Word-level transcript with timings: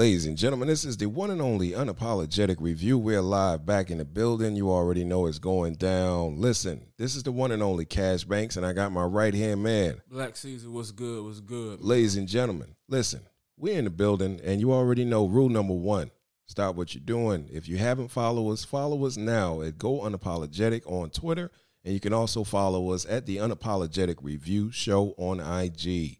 Ladies 0.00 0.24
and 0.24 0.38
gentlemen, 0.38 0.66
this 0.66 0.86
is 0.86 0.96
the 0.96 1.10
one 1.10 1.30
and 1.30 1.42
only 1.42 1.72
unapologetic 1.72 2.56
review. 2.58 2.96
We're 2.96 3.20
live 3.20 3.66
back 3.66 3.90
in 3.90 3.98
the 3.98 4.04
building. 4.06 4.56
You 4.56 4.70
already 4.70 5.04
know 5.04 5.26
it's 5.26 5.38
going 5.38 5.74
down. 5.74 6.40
Listen, 6.40 6.86
this 6.96 7.14
is 7.14 7.22
the 7.22 7.32
one 7.32 7.52
and 7.52 7.62
only 7.62 7.84
Cash 7.84 8.24
Banks, 8.24 8.56
and 8.56 8.64
I 8.64 8.72
got 8.72 8.92
my 8.92 9.04
right 9.04 9.34
hand 9.34 9.62
man. 9.62 10.00
Black 10.10 10.38
Caesar, 10.38 10.70
what's 10.70 10.90
good? 10.90 11.22
What's 11.22 11.40
good? 11.40 11.82
Ladies 11.82 12.16
and 12.16 12.26
gentlemen, 12.26 12.76
listen, 12.88 13.20
we're 13.58 13.78
in 13.78 13.84
the 13.84 13.90
building, 13.90 14.40
and 14.42 14.58
you 14.58 14.72
already 14.72 15.04
know 15.04 15.26
rule 15.26 15.50
number 15.50 15.74
one 15.74 16.10
stop 16.46 16.76
what 16.76 16.94
you're 16.94 17.04
doing. 17.04 17.50
If 17.52 17.68
you 17.68 17.76
haven't 17.76 18.08
followed 18.08 18.52
us, 18.52 18.64
follow 18.64 19.04
us 19.04 19.18
now 19.18 19.60
at 19.60 19.76
Go 19.76 20.00
Unapologetic 20.00 20.80
on 20.90 21.10
Twitter, 21.10 21.50
and 21.84 21.92
you 21.92 22.00
can 22.00 22.14
also 22.14 22.42
follow 22.42 22.92
us 22.92 23.04
at 23.06 23.26
the 23.26 23.36
Unapologetic 23.36 24.16
Review 24.22 24.72
Show 24.72 25.14
on 25.18 25.40
IG. 25.40 26.19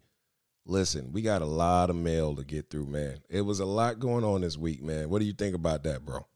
Listen, 0.67 1.13
we 1.13 1.23
got 1.23 1.43
a 1.43 1.47
lot 1.47 1.91
of 1.91 1.97
mail 1.97 2.37
to 2.37 2.45
get 2.45 2.71
through, 2.71 2.87
man. 2.87 3.19
It 3.29 3.41
was 3.41 3.61
a 3.61 3.65
lot 3.65 3.99
going 3.99 4.25
on 4.25 4.43
this 4.43 4.57
week, 4.57 4.83
man. 4.83 5.09
What 5.09 5.21
do 5.21 5.25
you 5.25 5.33
think 5.33 5.55
about 5.55 5.83
that, 5.85 6.05
bro? 6.05 6.27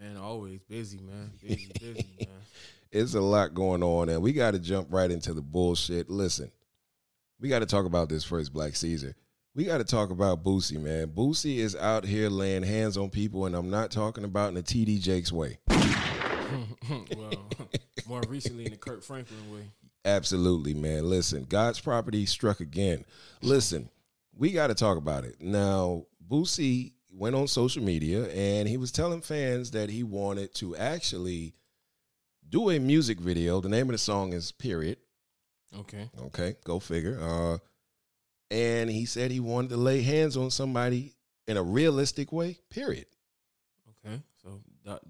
Man, 0.00 0.16
always 0.16 0.60
busy, 0.62 0.98
man. 0.98 1.32
Busy, 1.42 1.70
busy, 1.78 2.06
man. 2.20 2.28
It's 2.90 3.14
a 3.14 3.20
lot 3.20 3.52
going 3.54 3.82
on, 3.82 4.08
and 4.08 4.22
we 4.22 4.32
got 4.32 4.52
to 4.52 4.58
jump 4.58 4.88
right 4.90 5.10
into 5.10 5.34
the 5.34 5.42
bullshit. 5.42 6.08
Listen, 6.08 6.50
we 7.40 7.48
got 7.48 7.58
to 7.58 7.66
talk 7.66 7.84
about 7.84 8.08
this 8.08 8.24
first, 8.24 8.52
Black 8.52 8.76
Caesar. 8.76 9.14
We 9.54 9.64
got 9.64 9.78
to 9.78 9.84
talk 9.84 10.10
about 10.10 10.44
Boosie, 10.44 10.80
man. 10.80 11.08
Boosie 11.08 11.56
is 11.56 11.74
out 11.74 12.04
here 12.04 12.30
laying 12.30 12.62
hands 12.62 12.96
on 12.96 13.10
people, 13.10 13.44
and 13.44 13.56
I'm 13.56 13.70
not 13.70 13.90
talking 13.90 14.24
about 14.24 14.50
in 14.50 14.54
the 14.54 14.62
TD 14.62 15.00
Jakes 15.00 15.32
way. 15.32 15.58
well, 15.68 17.32
more 18.08 18.22
recently 18.28 18.66
in 18.66 18.70
the 18.70 18.76
Kirk 18.76 19.02
Franklin 19.02 19.52
way. 19.52 19.70
Absolutely, 20.08 20.72
man. 20.72 21.08
Listen, 21.08 21.44
God's 21.44 21.80
property 21.80 22.24
struck 22.24 22.60
again. 22.60 23.04
Listen, 23.42 23.90
we 24.34 24.52
got 24.52 24.68
to 24.68 24.74
talk 24.74 24.96
about 24.96 25.24
it. 25.24 25.36
Now, 25.40 26.06
Boosie 26.26 26.92
went 27.10 27.36
on 27.36 27.46
social 27.46 27.82
media 27.82 28.26
and 28.28 28.66
he 28.66 28.78
was 28.78 28.90
telling 28.90 29.20
fans 29.20 29.72
that 29.72 29.90
he 29.90 30.02
wanted 30.02 30.54
to 30.54 30.76
actually 30.76 31.54
do 32.48 32.70
a 32.70 32.78
music 32.78 33.20
video. 33.20 33.60
The 33.60 33.68
name 33.68 33.88
of 33.88 33.92
the 33.92 33.98
song 33.98 34.32
is 34.32 34.50
Period. 34.50 34.96
Okay. 35.78 36.08
Okay, 36.18 36.56
go 36.64 36.78
figure. 36.78 37.18
Uh, 37.20 37.58
and 38.50 38.88
he 38.88 39.04
said 39.04 39.30
he 39.30 39.40
wanted 39.40 39.70
to 39.70 39.76
lay 39.76 40.00
hands 40.00 40.38
on 40.38 40.50
somebody 40.50 41.12
in 41.46 41.58
a 41.58 41.62
realistic 41.62 42.32
way, 42.32 42.58
period. 42.70 43.06
Okay. 44.06 44.22
So 44.42 44.62
dot 44.84 45.02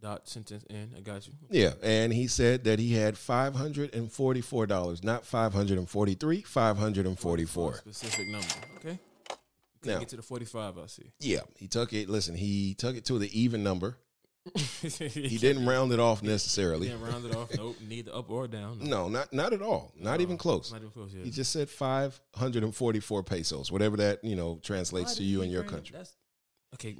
dot 0.00 0.28
sentence 0.28 0.64
in. 0.70 0.92
I 0.96 1.00
got 1.00 1.26
you. 1.26 1.34
Yeah, 1.50 1.72
and 1.82 2.12
he 2.12 2.26
said 2.26 2.64
that 2.64 2.78
he 2.78 2.94
had 2.94 3.16
five 3.18 3.54
hundred 3.54 3.94
and 3.94 4.10
forty-four 4.10 4.66
dollars, 4.66 5.02
not 5.04 5.24
five 5.26 5.52
hundred 5.52 5.78
and 5.78 5.88
forty-three, 5.88 6.42
five 6.42 6.76
hundred 6.78 7.06
and 7.06 7.18
forty-four. 7.18 7.74
Specific 7.76 8.28
number. 8.28 8.46
Okay. 8.76 8.98
Now- 9.84 9.98
get 9.98 10.08
to 10.10 10.16
the 10.16 10.22
forty-five. 10.22 10.78
I 10.78 10.86
see. 10.86 11.12
Yeah, 11.20 11.40
he 11.56 11.66
took 11.68 11.92
it. 11.92 12.08
Listen, 12.08 12.34
he 12.34 12.74
took 12.74 12.96
it 12.96 13.04
to 13.06 13.18
the 13.18 13.38
even 13.38 13.62
number. 13.62 13.96
he 14.54 14.88
He 15.08 15.36
didn't 15.38 15.66
round 15.66 15.92
it 15.92 16.00
off 16.00 16.22
necessarily. 16.22 16.88
Didn't 16.88 17.02
round 17.02 17.26
it 17.26 17.36
off. 17.36 17.54
Nope. 17.54 17.76
Neither 17.86 18.14
up 18.14 18.30
or 18.30 18.48
down. 18.48 18.78
No, 18.80 19.08
not 19.08 19.32
not 19.32 19.52
at 19.52 19.60
all. 19.62 19.92
Not 19.98 20.20
even 20.22 20.38
close. 20.38 20.72
Not 20.72 20.80
even 20.80 20.90
close. 20.90 21.12
Yeah. 21.14 21.24
He 21.24 21.30
just 21.30 21.52
said 21.52 21.68
five 21.68 22.18
hundred 22.34 22.64
and 22.64 22.74
forty-four 22.74 23.22
pesos, 23.22 23.70
whatever 23.70 23.96
that 23.98 24.24
you 24.24 24.36
know 24.36 24.58
translates 24.62 25.12
Why 25.12 25.18
to 25.18 25.24
you 25.24 25.42
in 25.42 25.50
your 25.50 25.62
country. 25.62 25.94
That's 25.96 26.14
okay. 26.74 26.96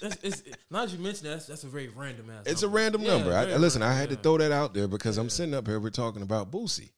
that's, 0.00 0.16
it's, 0.22 0.42
now 0.70 0.84
that 0.84 0.92
you 0.92 0.98
mention 0.98 1.24
that, 1.24 1.34
that's, 1.34 1.46
that's 1.46 1.64
a 1.64 1.68
very 1.68 1.88
random 1.88 2.30
ass. 2.30 2.44
It's 2.46 2.62
a 2.62 2.66
number. 2.66 2.78
random 2.78 3.02
Yeah, 3.02 3.16
number. 3.16 3.32
I, 3.32 3.56
listen, 3.56 3.82
I 3.82 3.92
had 3.92 4.10
to 4.10 4.16
throw 4.16 4.38
that 4.38 4.52
out 4.52 4.74
there 4.74 4.88
because 4.88 5.18
I'm 5.18 5.30
sitting 5.30 5.54
up 5.54 5.66
here. 5.66 5.80
We're 5.80 5.90
talking 5.90 6.22
about 6.22 6.50
Boosie, 6.50 6.92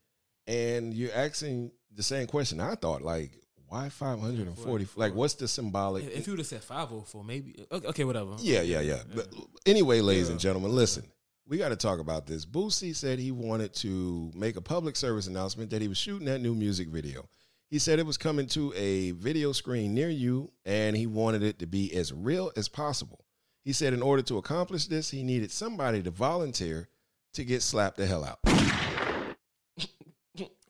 and 0.47 0.95
you're 0.95 1.15
asking 1.15 1.73
the 1.95 2.03
same 2.03 2.27
question. 2.27 2.61
I 2.61 2.75
thought, 2.75 3.03
like, 3.03 3.33
why 3.69 3.89
540? 3.89 4.89
Like, 4.97 5.15
what's 5.15 5.35
the 5.35 5.49
symbolic? 5.49 6.05
If 6.05 6.27
you 6.27 6.33
would 6.33 6.41
have 6.41 6.47
said 6.47 6.63
five 6.63 6.89
oh 6.93 7.01
four, 7.01 7.25
maybe. 7.25 7.67
Okay, 7.71 7.89
okay, 7.89 8.05
whatever. 8.05 8.37
Yeah, 8.39 8.63
yeah, 8.63 8.81
yeah. 8.81 9.03
But 9.15 9.29
anyway, 9.65 10.01
ladies 10.01 10.29
and 10.29 10.41
gentlemen, 10.41 10.73
listen. 10.73 11.05
We 11.49 11.59
got 11.59 11.69
to 11.69 11.77
talk 11.77 12.01
about 12.01 12.27
this. 12.27 12.45
Boosie 12.45 12.93
said 12.93 13.21
he 13.21 13.31
wanted 13.31 13.73
to 13.75 14.33
make 14.35 14.57
a 14.57 14.61
public 14.61 14.97
service 14.97 15.29
announcement 15.29 15.71
that 15.71 15.81
he 15.81 15.87
was 15.87 15.97
shooting 15.97 16.27
that 16.27 16.41
new 16.41 16.57
music 16.57 16.89
video. 16.89 17.29
He 17.69 17.81
said 17.81 17.99
it 17.99 18.07
was 18.07 18.17
coming 18.17 18.47
to 18.49 18.73
a 18.77 19.11
video 19.13 19.53
screen 19.53 19.95
near 19.95 20.09
you 20.09 20.51
and 20.65 20.97
he 20.97 21.07
wanted 21.07 21.43
it 21.43 21.59
to 21.59 21.67
be 21.67 21.93
as 21.95 22.13
real 22.13 22.53
as 22.57 22.69
possible. 22.69 23.25
He 23.65 23.73
said 23.73 23.93
in 23.93 24.03
order 24.03 24.23
to 24.23 24.39
accomplish 24.39 24.87
this, 24.87 25.11
he 25.11 25.25
needed 25.25 25.51
somebody 25.51 26.01
to 26.03 26.11
volunteer 26.11 26.89
to 27.35 27.45
get 27.45 27.63
slapped 27.63 27.97
the 27.97 28.07
hell 28.07 28.25
out. 28.25 28.39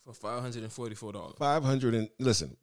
for 0.05 0.15
five 0.15 0.41
hundred 0.41 0.63
and 0.63 0.73
forty 0.73 0.95
four 0.95 1.13
dollars. 1.13 1.35
500 1.39 1.95
and 1.95 2.09
listen, 2.19 2.57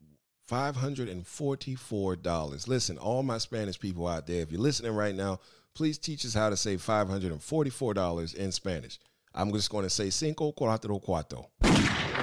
$544. 0.50 2.68
Listen, 2.68 2.98
all 2.98 3.22
my 3.22 3.38
Spanish 3.38 3.80
people 3.80 4.08
out 4.08 4.26
there, 4.28 4.42
if 4.42 4.52
you're 4.52 4.60
listening 4.60 4.94
right 4.94 5.16
now, 5.16 5.40
please 5.74 5.98
teach 5.98 6.26
us 6.26 6.34
how 6.34 6.50
to 6.50 6.58
say 6.58 6.76
$544 6.78 8.36
in 8.36 8.52
Spanish. 8.52 9.00
I'm 9.36 9.52
just 9.52 9.70
going 9.70 9.84
to 9.84 9.90
say 9.90 10.10
cinco 10.10 10.52
cuatro 10.52 11.04
cuatro. 11.04 11.48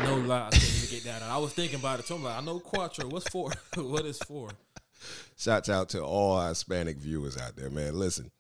No 0.05 0.15
lie, 0.17 0.47
I 0.47 0.51
couldn't 0.51 0.91
get 0.91 1.05
that. 1.05 1.23
out. 1.23 1.31
I 1.31 1.39
was 1.39 1.53
thinking 1.53 1.79
about 1.79 2.01
it. 2.01 2.07
So 2.07 2.15
I'm 2.15 2.25
like, 2.25 2.37
I 2.37 2.41
know 2.41 2.59
quattro. 2.61 3.09
What's 3.09 3.29
four? 3.29 3.51
what 3.77 4.07
is 4.07 4.19
four? 4.19 4.51
Shouts 5.37 5.69
out 5.69 5.89
to 5.91 6.03
all 6.03 6.37
our 6.37 6.51
Hispanic 6.51 6.99
viewers 6.99 7.37
out 7.37 7.57
there, 7.57 7.71
man. 7.71 7.99
Listen, 7.99 8.31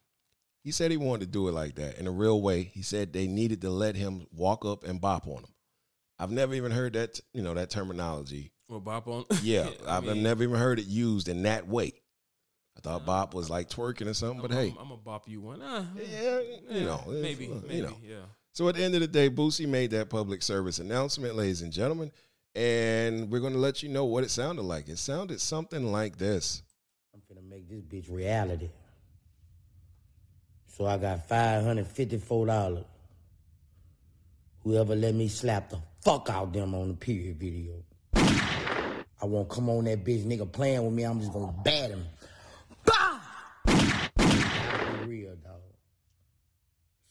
he 0.62 0.70
said 0.70 0.90
he 0.90 0.96
wanted 0.96 1.26
to 1.26 1.26
do 1.26 1.48
it 1.48 1.52
like 1.52 1.74
that 1.76 1.98
in 1.98 2.06
a 2.06 2.10
real 2.10 2.40
way. 2.40 2.62
He 2.62 2.82
said 2.82 3.12
they 3.12 3.26
needed 3.26 3.62
to 3.62 3.70
let 3.70 3.96
him 3.96 4.26
walk 4.32 4.64
up 4.64 4.84
and 4.84 5.00
bop 5.00 5.26
on 5.26 5.38
him. 5.38 5.54
I've 6.18 6.30
never 6.30 6.54
even 6.54 6.70
heard 6.70 6.92
that, 6.92 7.18
you 7.32 7.42
know, 7.42 7.54
that 7.54 7.70
terminology. 7.70 8.52
Well, 8.68 8.80
bop 8.80 9.08
on. 9.08 9.24
Yeah, 9.42 9.70
I 9.86 9.96
I've 9.96 10.04
mean, 10.04 10.22
never 10.22 10.42
even 10.42 10.56
heard 10.56 10.78
it 10.78 10.86
used 10.86 11.28
in 11.28 11.42
that 11.42 11.66
way. 11.66 11.92
I 12.76 12.80
thought 12.80 13.04
bop 13.06 13.34
was 13.34 13.50
like 13.50 13.68
twerking 13.68 14.06
or 14.06 14.14
something, 14.14 14.40
but 14.40 14.52
I'm, 14.52 14.56
hey, 14.56 14.68
I'm, 14.78 14.88
gonna 14.88 14.96
bop 14.98 15.28
you 15.28 15.40
one. 15.40 15.60
Ah, 15.62 15.86
yeah, 15.96 16.40
you 16.70 16.84
know, 16.84 17.02
maybe, 17.08 17.50
uh, 17.50 17.54
maybe, 17.66 17.76
you 17.76 17.82
know. 17.82 17.96
yeah. 18.02 18.16
So 18.52 18.68
at 18.68 18.74
the 18.74 18.82
end 18.82 18.94
of 18.94 19.00
the 19.00 19.06
day, 19.06 19.30
Boosie 19.30 19.68
made 19.68 19.92
that 19.92 20.10
public 20.10 20.42
service 20.42 20.78
announcement, 20.80 21.36
ladies 21.36 21.62
and 21.62 21.72
gentlemen, 21.72 22.10
and 22.54 23.30
we're 23.30 23.40
going 23.40 23.52
to 23.52 23.58
let 23.58 23.82
you 23.82 23.88
know 23.88 24.04
what 24.04 24.24
it 24.24 24.30
sounded 24.30 24.62
like. 24.62 24.88
It 24.88 24.98
sounded 24.98 25.40
something 25.40 25.92
like 25.92 26.18
this. 26.18 26.62
I'm 27.14 27.20
finna 27.20 27.48
make 27.48 27.68
this 27.68 27.80
bitch 27.82 28.12
reality. 28.12 28.68
So 30.66 30.86
I 30.86 30.98
got 30.98 31.28
five 31.28 31.62
hundred 31.64 31.86
fifty-four 31.86 32.46
dollars. 32.46 32.84
Whoever 34.62 34.94
let 34.94 35.14
me 35.14 35.28
slap 35.28 35.70
the 35.70 35.78
fuck 36.02 36.28
out 36.30 36.52
them 36.52 36.74
on 36.74 36.88
the 36.88 36.94
period 36.94 37.38
video. 37.38 37.84
I 38.14 39.26
won't 39.26 39.48
come 39.48 39.68
on 39.68 39.84
that 39.84 40.04
bitch 40.04 40.24
nigga 40.24 40.50
playing 40.50 40.84
with 40.84 40.94
me. 40.94 41.02
I'm 41.02 41.20
just 41.20 41.32
gonna 41.32 41.54
bat 41.64 41.90
him. 41.90 42.06
Bah! 42.84 43.20
Real, 45.06 45.36
dog. 45.36 45.49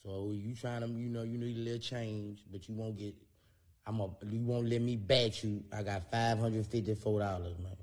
So 0.04 0.32
you 0.32 0.54
trying 0.54 0.80
to, 0.80 0.88
you 0.88 1.08
know, 1.08 1.22
you 1.22 1.38
need 1.38 1.56
a 1.56 1.60
little 1.60 1.78
change, 1.78 2.44
but 2.50 2.68
you 2.68 2.74
won't 2.74 2.96
get. 2.96 3.14
I'm 3.86 4.00
a. 4.00 4.08
You 4.28 4.40
won't 4.40 4.68
let 4.68 4.80
me 4.80 4.96
bat 4.96 5.42
you. 5.42 5.62
I 5.72 5.82
got 5.82 6.10
five 6.10 6.38
hundred 6.38 6.66
fifty-four 6.66 7.20
dollars, 7.20 7.58
man 7.58 7.76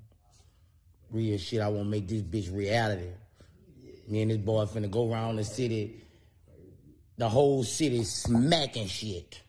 real 1.12 1.38
shit. 1.38 1.62
I 1.62 1.68
want 1.68 1.86
to 1.86 1.90
make 1.90 2.08
this 2.08 2.22
bitch 2.22 2.56
reality. 2.56 3.10
Me 4.08 4.22
and 4.22 4.32
this 4.32 4.38
boy 4.38 4.66
finna 4.66 4.90
go 4.90 5.12
around 5.12 5.36
the 5.36 5.44
city, 5.44 6.02
the 7.18 7.28
whole 7.28 7.64
city 7.64 8.04
smacking 8.04 8.88
shit. 8.88 9.42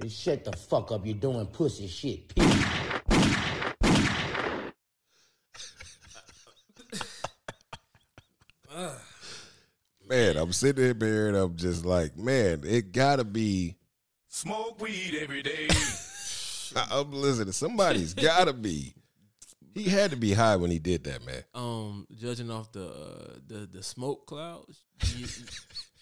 Just 0.00 0.20
shut 0.22 0.44
the 0.44 0.52
fuck 0.52 0.92
up. 0.92 1.06
You're 1.06 1.14
doing 1.14 1.46
pussy 1.46 1.86
shit. 1.86 2.34
Period. 2.34 2.55
Man, 10.36 10.42
I'm 10.42 10.52
sitting 10.52 11.00
here 11.00 11.28
and 11.28 11.36
I'm 11.36 11.56
just 11.56 11.86
like, 11.86 12.18
man, 12.18 12.60
it 12.62 12.92
gotta 12.92 13.24
be. 13.24 13.76
Smoke 14.28 14.78
weed 14.82 15.16
every 15.18 15.40
day. 15.40 15.66
I'm 16.90 17.10
listening. 17.10 17.52
Somebody's 17.52 18.12
gotta 18.12 18.52
be. 18.52 18.92
He 19.72 19.84
had 19.84 20.10
to 20.10 20.16
be 20.18 20.34
high 20.34 20.56
when 20.56 20.70
he 20.70 20.78
did 20.78 21.04
that, 21.04 21.24
man. 21.24 21.42
Um, 21.54 22.06
judging 22.14 22.50
off 22.50 22.70
the 22.70 22.86
uh, 22.86 23.38
the 23.46 23.66
the 23.66 23.82
smoke 23.82 24.26
clouds, 24.26 24.84
you, 25.14 25.26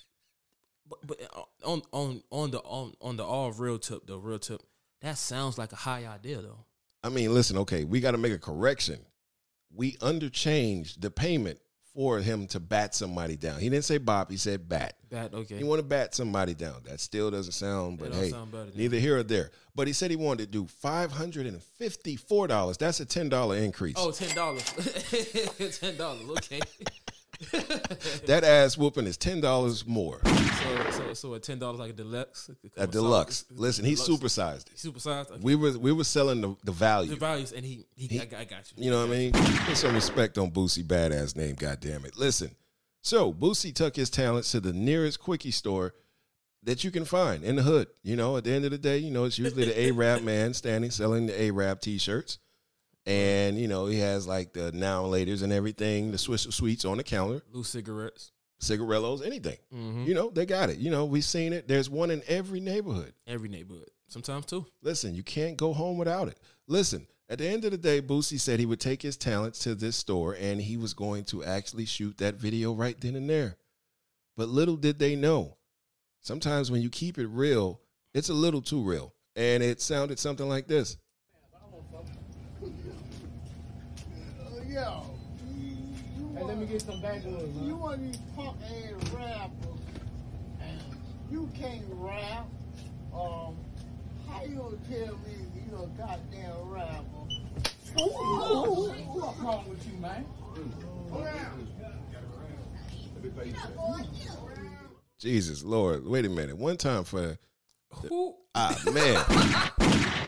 but 0.89 0.99
but 1.07 1.21
on 1.63 1.83
on 1.93 2.23
on 2.33 2.51
the 2.51 2.59
on 2.59 2.93
on 3.01 3.17
the 3.17 3.25
all 3.25 3.53
real 3.53 3.79
tip, 3.79 4.05
the 4.05 4.19
real 4.19 4.41
tip, 4.41 4.63
that 5.01 5.17
sounds 5.17 5.59
like 5.59 5.71
a 5.71 5.77
high 5.77 6.07
idea 6.07 6.43
though. 6.43 6.65
I 7.05 7.09
mean, 7.09 7.33
listen, 7.33 7.57
okay, 7.59 7.85
we 7.85 8.01
got 8.01 8.13
to 8.13 8.19
make 8.19 8.33
a 8.33 8.39
correction. 8.41 8.99
We 9.73 9.93
underchanged 9.99 11.03
the 11.03 11.11
payment 11.13 11.61
for 11.95 12.19
him 12.19 12.47
to 12.49 12.61
bat 12.61 12.95
somebody 12.95 13.37
down. 13.37 13.61
He 13.61 13.69
didn't 13.69 13.85
say 13.85 13.99
bop, 13.99 14.31
he 14.31 14.37
said 14.37 14.69
bat. 14.69 14.95
Bat, 15.11 15.33
okay. 15.33 15.57
He 15.57 15.65
want 15.65 15.79
to 15.79 15.87
bat 15.87 16.15
somebody 16.15 16.55
down. 16.55 16.83
That 16.85 16.99
still 17.01 17.31
doesn't 17.31 17.53
sound, 17.53 17.99
but 17.99 18.13
hey, 18.13 18.31
sound 18.31 18.53
neither 18.75 18.99
here 18.99 19.19
or 19.19 19.23
there. 19.23 19.53
But 19.77 19.87
he 19.87 19.93
said 19.93 20.11
he 20.11 20.17
wanted 20.17 20.47
to 20.47 20.51
do 20.51 20.67
five 20.67 21.13
hundred 21.13 21.47
and 21.47 21.63
fifty-four 21.63 22.49
dollars. 22.49 22.77
That's 22.77 22.99
a 23.01 23.07
ten 23.07 23.29
dollar 23.29 23.57
increase. 23.57 23.95
Oh, 23.97 24.11
ten 24.11 24.35
dollars. 24.35 24.65
ten 25.81 25.97
dollars. 25.97 26.29
Okay. 26.31 26.61
that 28.27 28.43
ass 28.45 28.77
whooping 28.79 29.07
is 29.07 29.17
ten 29.17 29.41
dollars 29.41 29.87
more. 29.87 30.21
So, 30.25 30.91
so, 30.91 31.15
so 31.15 31.35
at 31.35 31.43
ten 31.43 31.59
dollars 31.59 31.79
like 31.81 31.91
a 31.91 31.95
deluxe. 31.95 32.51
A 32.77 32.87
deluxe. 32.87 33.45
solid. 33.49 33.61
Listen, 33.61 33.85
he 33.85 33.95
Deluxe. 33.95 34.11
supersized 34.11 34.67
it. 34.69 34.77
supersized. 34.77 35.31
Okay. 35.31 35.41
We 35.43 35.55
were 35.55 35.79
we 35.79 35.93
were 35.93 36.05
selling 36.05 36.41
the, 36.41 36.49
the 36.65 36.73
the 36.73 37.17
values, 37.17 37.53
and 37.53 37.65
he, 37.65 37.87
he, 37.97 38.21
I, 38.21 38.25
got- 38.25 38.41
I 38.41 38.45
got 38.45 38.73
you. 38.77 38.85
You 38.85 38.91
know 38.91 39.01
what 39.07 39.15
I 39.15 39.19
mean? 39.19 39.33
Put 39.33 39.77
some 39.77 39.95
respect 39.95 40.39
on 40.39 40.51
Boosie 40.51 40.85
badass 40.85 41.37
name, 41.37 41.55
goddamn 41.55 42.05
it. 42.05 42.17
Listen, 42.17 42.51
so 43.03 43.33
Boosie 43.33 43.75
took 43.75 43.97
his 43.97 44.11
talents 44.11 44.51
to 44.53 44.61
the 44.61 44.73
nearest 44.73 45.21
quickie 45.21 45.51
store 45.51 45.95
that 46.63 46.83
you 46.83 46.91
can 46.91 47.05
find 47.05 47.45
in 47.45 47.57
the 47.57 47.63
hood. 47.63 47.89
You 48.03 48.17
know, 48.17 48.37
at 48.37 48.45
the 48.45 48.53
end 48.53 48.65
of 48.65 48.71
the 48.71 48.79
day, 48.79 48.99
you 48.99 49.11
know, 49.11 49.25
it's 49.25 49.39
usually 49.39 49.67
the 49.67 49.89
Arab 49.89 50.23
man 50.25 50.55
standing 50.55 50.91
selling 50.91 51.27
the 51.27 51.39
Arab 51.43 51.81
t-shirts. 51.81 52.39
And, 53.07 53.59
you 53.59 53.69
know, 53.69 53.87
he 53.87 53.99
has 53.99 54.27
like 54.27 54.53
the 54.55 54.73
now 54.73 55.05
and 55.05 55.13
laters 55.13 55.43
and 55.43 55.53
everything, 55.53 56.11
the 56.11 56.17
Swisher 56.17 56.53
Sweets 56.53 56.85
on 56.85 56.97
the 56.97 57.05
counter, 57.05 57.43
Loose 57.53 57.69
cigarettes. 57.69 58.33
cigarellos, 58.61 59.25
anything. 59.25 59.59
Mm-hmm. 59.75 60.05
You 60.05 60.15
know, 60.15 60.31
they 60.31 60.47
got 60.47 60.71
it. 60.71 60.79
You 60.79 60.91
know, 60.91 61.05
we've 61.05 61.25
seen 61.25 61.53
it. 61.53 61.69
There's 61.69 61.91
one 61.91 62.11
in 62.11 62.23
every 62.27 62.61
neighborhood. 62.61 63.13
Every 63.27 63.49
neighborhood. 63.49 63.91
Sometimes 64.09 64.47
two. 64.47 64.67
Listen, 64.83 65.15
you 65.15 65.23
can't 65.23 65.57
go 65.57 65.73
home 65.73 65.99
without 65.99 66.29
it. 66.29 66.39
Listen, 66.67 67.07
at 67.29 67.39
the 67.39 67.47
end 67.49 67.65
of 67.65 67.73
the 67.73 67.79
day, 67.79 68.01
Boosie 68.01 68.41
said 68.41 68.59
he 68.61 68.67
would 68.67 68.81
take 68.81 69.03
his 69.03 69.17
talents 69.17 69.59
to 69.61 69.75
this 69.75 69.97
store 69.97 70.37
and 70.39 70.61
he 70.61 70.77
was 70.77 70.95
going 70.95 71.25
to 71.25 71.45
actually 71.45 71.85
shoot 71.87 72.17
that 72.19 72.37
video 72.37 72.73
right 72.73 72.99
then 73.01 73.17
and 73.17 73.29
there. 73.29 73.57
But 74.37 74.49
little 74.49 74.77
did 74.77 74.99
they 74.99 75.15
know, 75.15 75.57
sometimes 76.21 76.71
when 76.71 76.83
you 76.83 76.91
keep 76.91 77.19
it 77.19 77.27
real, 77.29 77.81
it's 78.15 78.29
a 78.29 78.35
little 78.35 78.63
too 78.63 78.83
real. 78.83 79.13
And 79.37 79.63
it 79.63 79.81
sounded 79.81 80.19
something 80.19 80.49
like 80.49 80.69
this. 80.69 80.97
Yo, 84.75 85.05
Hey, 86.35 86.43
let 86.43 86.59
me 86.59 86.67
get 86.67 86.83
some 86.83 87.01
backwoods, 87.01 87.57
you 87.63 87.77
want 87.77 88.03
these 88.03 88.17
punk 88.35 88.57
ass 88.61 89.09
rappers, 89.13 89.79
and 90.61 90.81
you 91.31 91.49
can't 91.57 91.85
rap. 91.91 92.49
Um, 93.15 93.57
how 94.29 94.43
you 94.43 94.57
gonna 94.57 94.77
tell 94.91 95.15
me 95.19 95.47
you 95.55 95.77
a 95.77 95.87
goddamn 95.97 96.69
rapper? 96.69 97.05
What's 97.95 99.39
wrong 99.39 99.65
with 99.69 99.87
you, 99.87 99.97
man? 100.01 100.27
Jesus 105.21 105.63
Lord, 105.63 106.05
wait 106.05 106.27
a 106.27 106.29
minute. 106.29 106.59
One 106.59 106.77
time 106.77 107.05
for 107.05 107.39
Who? 108.09 108.35
ah 108.57 108.77
man. 108.93 110.21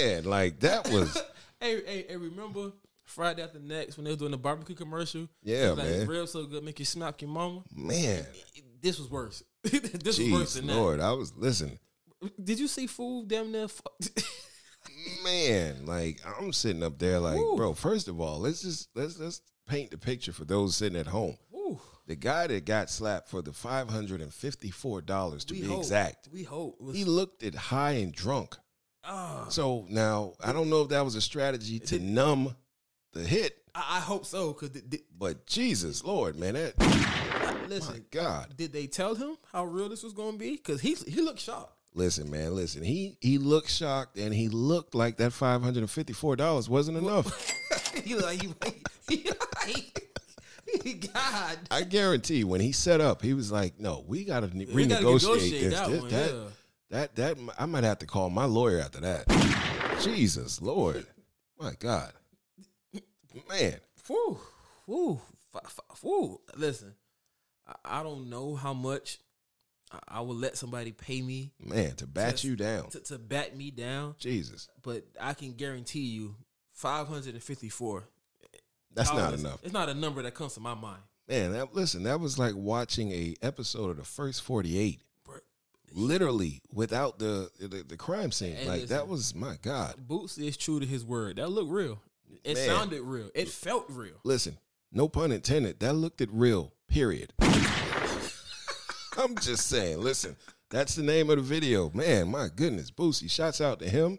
man, 0.00 0.24
like 0.24 0.60
that 0.60 0.88
was 0.90 1.16
Hey, 1.60 1.82
hey, 1.84 2.06
hey! 2.08 2.16
Remember 2.16 2.72
Friday 3.04 3.42
after 3.42 3.58
next 3.58 3.96
when 3.96 4.04
they 4.04 4.10
were 4.12 4.16
doing 4.16 4.30
the 4.30 4.36
barbecue 4.38 4.74
commercial? 4.76 5.28
Yeah, 5.42 5.70
like, 5.70 5.86
man. 5.86 6.06
Real 6.06 6.26
so 6.26 6.44
good, 6.46 6.62
make 6.62 6.78
you 6.78 6.84
smack 6.84 7.20
your 7.22 7.30
mama. 7.30 7.62
man. 7.74 8.24
This 8.80 8.98
was 8.98 9.10
worse. 9.10 9.42
this 9.64 10.18
was 10.18 10.30
worse 10.30 10.56
Jeez 10.56 10.60
than 10.60 10.68
Lord, 10.68 11.00
I 11.00 11.12
was 11.12 11.34
listening. 11.36 11.78
Did 12.42 12.60
you 12.60 12.68
see 12.68 12.86
food 12.86 13.26
damn 13.28 13.50
near? 13.50 13.66
Fu- 13.68 13.82
man, 15.24 15.84
like 15.86 16.20
I'm 16.38 16.52
sitting 16.52 16.82
up 16.82 16.98
there 16.98 17.18
like, 17.18 17.38
Woo. 17.38 17.56
bro, 17.56 17.74
first 17.74 18.08
of 18.08 18.20
all, 18.20 18.38
let's 18.40 18.62
just 18.62 18.88
let's 18.94 19.18
let's 19.18 19.40
paint 19.66 19.90
the 19.90 19.98
picture 19.98 20.32
for 20.32 20.44
those 20.44 20.76
sitting 20.76 20.98
at 20.98 21.06
home. 21.06 21.36
Woo. 21.50 21.80
The 22.06 22.16
guy 22.16 22.46
that 22.46 22.64
got 22.64 22.88
slapped 22.90 23.28
for 23.28 23.42
the 23.42 23.52
five 23.52 23.90
hundred 23.90 24.20
and 24.20 24.32
fifty 24.32 24.70
four 24.70 25.00
dollars 25.02 25.44
to 25.46 25.54
We 25.54 25.62
be 25.62 25.66
hope. 25.66 25.78
exact. 25.80 26.28
We 26.32 26.42
hope. 26.44 26.80
Was- 26.80 26.96
He 26.96 27.04
looked 27.04 27.42
at 27.42 27.54
high 27.54 27.92
and 27.92 28.12
drunk. 28.12 28.56
Ah, 29.04 29.46
So 29.48 29.86
now 29.88 30.34
I 30.42 30.52
don't 30.52 30.68
know 30.70 30.82
if 30.82 30.88
that 30.90 31.04
was 31.04 31.14
a 31.14 31.20
strategy 31.20 31.78
to 31.80 31.98
numb 31.98 32.54
the 33.12 33.20
hit, 33.24 33.56
I, 33.74 33.96
I 33.96 34.00
hope 34.00 34.26
so. 34.26 34.52
Cause 34.52 34.70
th- 34.70 34.90
th- 34.90 35.04
but 35.16 35.46
Jesus 35.46 36.04
Lord, 36.04 36.36
man, 36.38 36.54
that 36.54 36.78
my 36.78 37.56
listen, 37.68 38.04
God. 38.10 38.54
did 38.56 38.72
they 38.72 38.86
tell 38.86 39.14
him 39.14 39.36
how 39.52 39.64
real 39.64 39.88
this 39.88 40.02
was 40.02 40.12
going 40.12 40.32
to 40.32 40.38
be? 40.38 40.56
Cause 40.58 40.80
he 40.80 40.94
he 40.94 41.20
looked 41.22 41.40
shocked. 41.40 41.74
Listen, 41.94 42.30
man, 42.30 42.54
listen. 42.54 42.82
He 42.82 43.16
he 43.20 43.38
looked 43.38 43.70
shocked 43.70 44.18
and 44.18 44.34
he 44.34 44.48
looked 44.48 44.94
like 44.94 45.16
that 45.16 45.32
five 45.32 45.62
hundred 45.62 45.80
and 45.80 45.90
fifty 45.90 46.12
four 46.12 46.36
dollars 46.36 46.68
wasn't 46.68 46.98
enough. 46.98 47.50
he 48.04 48.14
like 48.14 48.42
he, 48.42 48.54
he, 49.66 49.92
he, 50.84 50.92
God. 50.94 51.58
I 51.70 51.82
guarantee 51.82 52.44
when 52.44 52.60
he 52.60 52.72
set 52.72 53.00
up, 53.00 53.22
he 53.22 53.32
was 53.32 53.50
like, 53.50 53.80
"No, 53.80 54.04
we 54.06 54.24
got 54.24 54.40
to 54.40 54.48
renegotiate 54.48 55.50
this. 55.50 55.74
that 55.74 55.88
This- 55.90 56.00
one, 56.02 56.10
that, 56.10 56.30
yeah. 56.30 56.40
That, 56.90 57.14
that, 57.16 57.36
I 57.58 57.66
might 57.66 57.84
have 57.84 57.98
to 58.00 58.06
call 58.06 58.30
my 58.30 58.44
lawyer 58.44 58.80
after 58.80 59.00
that. 59.00 59.26
Jesus, 60.02 60.60
Lord, 60.62 61.06
my 61.60 61.72
God, 61.78 62.12
man, 63.48 63.74
Whew, 64.06 64.38
whew, 64.86 65.20
whew. 66.02 66.40
Listen, 66.56 66.94
I, 67.66 68.00
I 68.00 68.02
don't 68.02 68.30
know 68.30 68.54
how 68.54 68.72
much 68.72 69.18
I, 69.92 69.98
I 70.08 70.20
would 70.22 70.36
let 70.36 70.56
somebody 70.56 70.92
pay 70.92 71.20
me 71.20 71.52
man, 71.58 71.94
to 71.96 72.06
bat 72.06 72.32
Just- 72.32 72.44
you 72.44 72.56
down, 72.56 72.88
to, 72.90 73.00
to 73.00 73.18
bat 73.18 73.56
me 73.56 73.70
down, 73.70 74.14
Jesus, 74.18 74.68
but 74.82 75.04
I 75.20 75.34
can 75.34 75.52
guarantee 75.54 76.06
you, 76.06 76.36
five 76.72 77.06
hundred 77.08 77.34
and 77.34 77.42
fifty-four. 77.42 78.08
that's 78.94 79.12
not 79.12 79.34
enough, 79.34 79.60
It's 79.62 79.72
not 79.74 79.88
a 79.88 79.94
number 79.94 80.22
that 80.22 80.34
comes 80.34 80.54
to 80.54 80.60
my 80.60 80.74
mind. 80.74 81.02
man. 81.28 81.52
That, 81.52 81.74
listen, 81.74 82.04
that 82.04 82.20
was 82.20 82.38
like 82.38 82.54
watching 82.54 83.10
a 83.12 83.34
episode 83.42 83.90
of 83.90 83.96
the 83.98 84.04
first 84.04 84.42
forty 84.42 84.78
eight, 84.78 85.02
Bruh. 85.02 85.07
Literally 85.92 86.60
without 86.72 87.18
the 87.18 87.50
the, 87.58 87.84
the 87.86 87.96
crime 87.96 88.32
scene. 88.32 88.56
Hey, 88.56 88.68
like 88.68 88.86
that 88.86 89.08
was 89.08 89.34
my 89.34 89.56
God. 89.62 89.94
Boots 89.98 90.38
is 90.38 90.56
true 90.56 90.80
to 90.80 90.86
his 90.86 91.04
word. 91.04 91.36
That 91.36 91.48
looked 91.50 91.70
real. 91.70 92.00
It 92.44 92.54
Man. 92.54 92.66
sounded 92.66 93.02
real. 93.02 93.30
It 93.34 93.48
felt 93.48 93.86
real. 93.88 94.20
Listen, 94.24 94.58
no 94.92 95.08
pun 95.08 95.32
intended. 95.32 95.80
That 95.80 95.94
looked 95.94 96.20
at 96.20 96.28
real. 96.30 96.72
Period. 96.88 97.32
I'm 97.40 99.34
just 99.40 99.66
saying. 99.66 100.00
Listen, 100.00 100.36
that's 100.70 100.94
the 100.94 101.02
name 101.02 101.30
of 101.30 101.36
the 101.36 101.42
video. 101.42 101.90
Man, 101.92 102.30
my 102.30 102.48
goodness, 102.54 102.90
Boosie. 102.90 103.30
Shouts 103.30 103.60
out 103.60 103.80
to 103.80 103.88
him. 103.88 104.18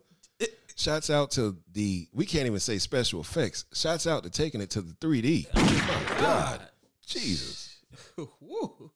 Shouts 0.76 1.10
out 1.10 1.32
to 1.32 1.58
the. 1.74 2.08
We 2.14 2.26
can't 2.26 2.46
even 2.46 2.60
say 2.60 2.78
special 2.78 3.20
effects. 3.20 3.66
Shouts 3.74 4.08
out 4.08 4.24
to 4.24 4.30
taking 4.30 4.62
it 4.62 4.70
to 4.72 4.82
the 4.82 4.94
3D. 4.94 5.54
My 5.54 6.20
God, 6.20 6.62
Jesus. 7.06 7.69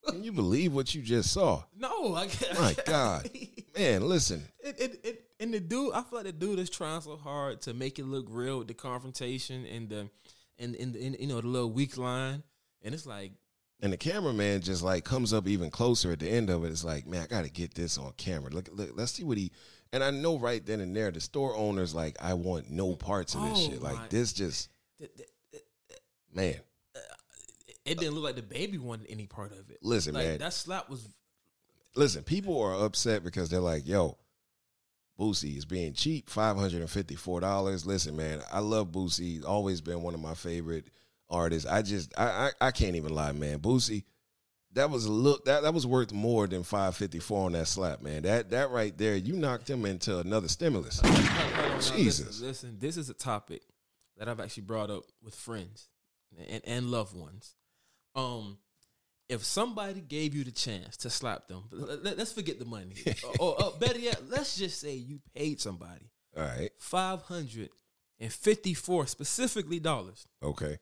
Can 0.07 0.23
you 0.23 0.31
believe 0.31 0.73
what 0.73 0.93
you 0.95 1.01
just 1.01 1.31
saw? 1.31 1.63
No, 1.77 2.15
I 2.15 2.27
can't. 2.27 2.59
My 2.59 2.75
God, 2.85 3.29
man. 3.77 4.07
Listen, 4.07 4.43
It, 4.59 4.79
it, 4.79 4.99
it, 5.03 5.23
and 5.39 5.53
the 5.53 5.59
dude, 5.59 5.93
I 5.93 6.01
feel 6.01 6.19
like 6.19 6.25
the 6.25 6.31
dude 6.31 6.59
is 6.59 6.69
trying 6.69 7.01
so 7.01 7.15
hard 7.17 7.61
to 7.61 7.73
make 7.73 7.99
it 7.99 8.05
look 8.05 8.25
real 8.29 8.59
with 8.59 8.67
the 8.67 8.73
confrontation 8.73 9.65
and 9.65 9.89
the, 9.89 10.09
and, 10.59 10.75
and, 10.75 10.95
and 10.95 11.17
you 11.19 11.27
know 11.27 11.41
the 11.41 11.47
little 11.47 11.71
weak 11.71 11.97
line, 11.97 12.43
and 12.81 12.93
it's 12.93 13.05
like, 13.05 13.31
and 13.81 13.91
the 13.91 13.97
cameraman 13.97 14.61
just 14.61 14.81
like 14.83 15.03
comes 15.03 15.33
up 15.33 15.47
even 15.47 15.69
closer 15.69 16.11
at 16.13 16.19
the 16.19 16.29
end 16.29 16.49
of 16.49 16.63
it. 16.63 16.69
It's 16.71 16.83
like, 16.85 17.05
man, 17.05 17.23
I 17.23 17.27
got 17.27 17.43
to 17.43 17.51
get 17.51 17.73
this 17.73 17.97
on 17.97 18.13
camera. 18.17 18.49
Look, 18.51 18.69
look, 18.71 18.91
let's 18.95 19.11
see 19.11 19.23
what 19.23 19.37
he. 19.37 19.51
And 19.91 20.03
I 20.03 20.09
know 20.09 20.39
right 20.39 20.65
then 20.65 20.79
and 20.79 20.95
there, 20.95 21.11
the 21.11 21.19
store 21.19 21.55
owner's 21.55 21.93
like, 21.93 22.15
I 22.19 22.33
want 22.33 22.69
no 22.71 22.95
parts 22.95 23.35
of 23.35 23.41
this 23.43 23.51
Oh, 23.67 23.69
shit. 23.69 23.81
Like 23.81 24.09
this, 24.09 24.33
just 24.33 24.69
th- 24.97 25.11
th- 25.15 25.63
man. 26.33 26.55
It 27.85 27.99
didn't 27.99 28.15
look 28.15 28.23
like 28.23 28.35
the 28.35 28.41
baby 28.41 28.77
wanted 28.77 29.07
any 29.09 29.27
part 29.27 29.51
of 29.51 29.69
it. 29.69 29.79
Listen, 29.81 30.13
like 30.13 30.25
man. 30.25 30.39
that 30.39 30.53
slap 30.53 30.89
was 30.89 31.07
Listen, 31.95 32.23
people 32.23 32.59
are 32.59 32.85
upset 32.85 33.23
because 33.23 33.49
they're 33.49 33.59
like, 33.59 33.87
yo, 33.87 34.17
Boosie 35.19 35.57
is 35.57 35.65
being 35.65 35.93
cheap, 35.93 36.29
five 36.29 36.57
hundred 36.57 36.81
and 36.81 36.89
fifty 36.89 37.15
four 37.15 37.39
dollars. 37.39 37.85
Listen, 37.85 38.15
man, 38.15 38.41
I 38.51 38.59
love 38.59 38.87
Boosie. 38.87 39.19
He's 39.19 39.43
always 39.43 39.79
been 39.81 40.01
one 40.01 40.15
of 40.15 40.19
my 40.19 40.33
favorite 40.33 40.85
artists. 41.29 41.69
I 41.69 41.83
just, 41.83 42.11
I, 42.17 42.25
I, 42.25 42.67
I 42.67 42.71
can't 42.71 42.95
even 42.95 43.13
lie, 43.13 43.31
man. 43.31 43.59
Boosie, 43.59 44.05
that 44.73 44.89
was 44.89 45.07
look 45.07 45.45
that 45.45 45.61
that 45.63 45.73
was 45.73 45.85
worth 45.85 46.11
more 46.11 46.47
than 46.47 46.63
five 46.63 46.95
fifty 46.95 47.19
four 47.19 47.45
on 47.45 47.51
that 47.51 47.67
slap, 47.67 48.01
man. 48.01 48.23
That 48.23 48.49
that 48.49 48.71
right 48.71 48.97
there, 48.97 49.15
you 49.15 49.33
knocked 49.33 49.69
him 49.69 49.85
into 49.85 50.17
another 50.17 50.47
stimulus. 50.47 50.99
Hold 50.99 51.15
on, 51.15 51.23
now, 51.23 51.79
Jesus. 51.79 52.27
Listen, 52.27 52.47
listen, 52.47 52.77
this 52.79 52.97
is 52.97 53.11
a 53.11 53.13
topic 53.13 53.61
that 54.17 54.27
I've 54.27 54.39
actually 54.39 54.63
brought 54.63 54.89
up 54.89 55.03
with 55.21 55.35
friends 55.35 55.89
and, 56.49 56.61
and 56.65 56.89
loved 56.89 57.15
ones. 57.15 57.53
Um, 58.15 58.57
if 59.29 59.43
somebody 59.43 60.01
gave 60.01 60.35
you 60.35 60.43
the 60.43 60.51
chance 60.51 60.97
to 60.97 61.09
slap 61.09 61.47
them, 61.47 61.63
let, 61.71 62.19
us 62.19 62.31
forget 62.33 62.59
the 62.59 62.65
money. 62.65 62.95
or, 63.39 63.61
or 63.63 63.71
better 63.79 63.97
yet, 63.99 64.21
let's 64.29 64.55
just 64.55 64.79
say 64.79 64.93
you 64.93 65.19
paid 65.35 65.59
somebody 65.61 66.11
All 66.37 66.43
right, 66.43 66.69
five 66.77 67.23
hundred 67.23 67.69
and 68.19 68.31
fifty-four 68.31 69.07
specifically 69.07 69.79
dollars. 69.79 70.27
okay, 70.43 70.77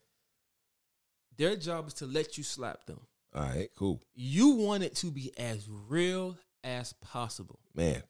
Their 1.38 1.55
job 1.55 1.88
is 1.88 1.93
to 1.95 2.05
let 2.05 2.38
you 2.38 2.43
slap 2.43 2.85
them. 2.85 3.00
all 3.33 3.43
right, 3.43 3.69
cool, 3.77 4.01
You 4.13 4.50
want 4.50 4.83
it 4.83 4.95
to 4.97 5.11
be 5.11 5.31
as 5.38 5.67
real 5.69 6.38
as 6.63 6.93
possible. 6.93 7.59
man. 7.73 8.03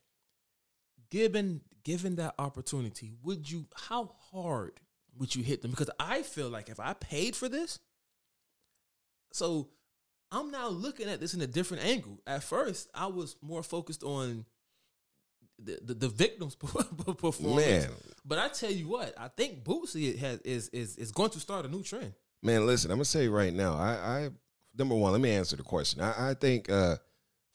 given 1.09 1.61
given 1.83 2.15
that 2.15 2.35
opportunity, 2.39 3.11
would 3.23 3.49
you 3.51 3.65
how 3.75 4.11
hard 4.31 4.79
would 5.17 5.35
you 5.35 5.43
hit 5.43 5.61
them? 5.61 5.71
Because 5.71 5.89
I 5.99 6.21
feel 6.23 6.49
like 6.49 6.69
if 6.69 6.79
I 6.79 6.93
paid 6.93 7.35
for 7.35 7.49
this, 7.49 7.79
so 9.31 9.69
I'm 10.31 10.51
now 10.51 10.69
looking 10.69 11.09
at 11.09 11.19
this 11.19 11.33
in 11.33 11.41
a 11.41 11.47
different 11.47 11.83
angle. 11.85 12.19
At 12.25 12.43
first, 12.43 12.89
I 12.93 13.07
was 13.07 13.35
more 13.41 13.63
focused 13.63 14.03
on 14.03 14.45
the 15.59 15.79
the, 15.83 15.93
the 15.93 16.09
victim's 16.09 16.55
performance. 16.55 17.65
Man, 17.65 17.89
But 18.25 18.39
I 18.39 18.47
tell 18.47 18.71
you 18.71 18.87
what, 18.87 19.13
I 19.17 19.27
think 19.27 19.63
Boosie 19.63 20.17
has 20.17 20.39
is 20.41 20.69
is 20.69 20.97
is 20.97 21.11
going 21.11 21.31
to 21.31 21.39
start 21.39 21.65
a 21.65 21.69
new 21.69 21.83
trend. 21.83 22.13
Man, 22.41 22.65
listen, 22.65 22.91
I'm 22.91 22.97
gonna 22.97 23.05
say 23.05 23.27
right 23.27 23.53
now, 23.53 23.75
I, 23.75 23.91
I 23.93 24.29
number 24.77 24.95
one, 24.95 25.11
let 25.11 25.21
me 25.21 25.31
answer 25.31 25.55
the 25.55 25.63
question. 25.63 26.01
I, 26.01 26.31
I 26.31 26.33
think 26.33 26.69
uh, 26.69 26.95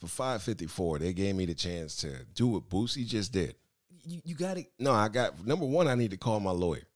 for 0.00 0.06
554, 0.06 1.00
they 1.00 1.12
gave 1.12 1.34
me 1.34 1.46
the 1.46 1.54
chance 1.54 1.96
to 1.96 2.24
do 2.34 2.48
what 2.48 2.68
Boosie 2.68 3.06
just 3.06 3.32
did. 3.32 3.56
You, 4.04 4.20
you 4.24 4.34
got 4.34 4.58
it. 4.58 4.70
No, 4.78 4.92
I 4.92 5.08
got 5.08 5.44
number 5.44 5.66
one. 5.66 5.88
I 5.88 5.94
need 5.96 6.12
to 6.12 6.16
call 6.16 6.38
my 6.38 6.52
lawyer. 6.52 6.86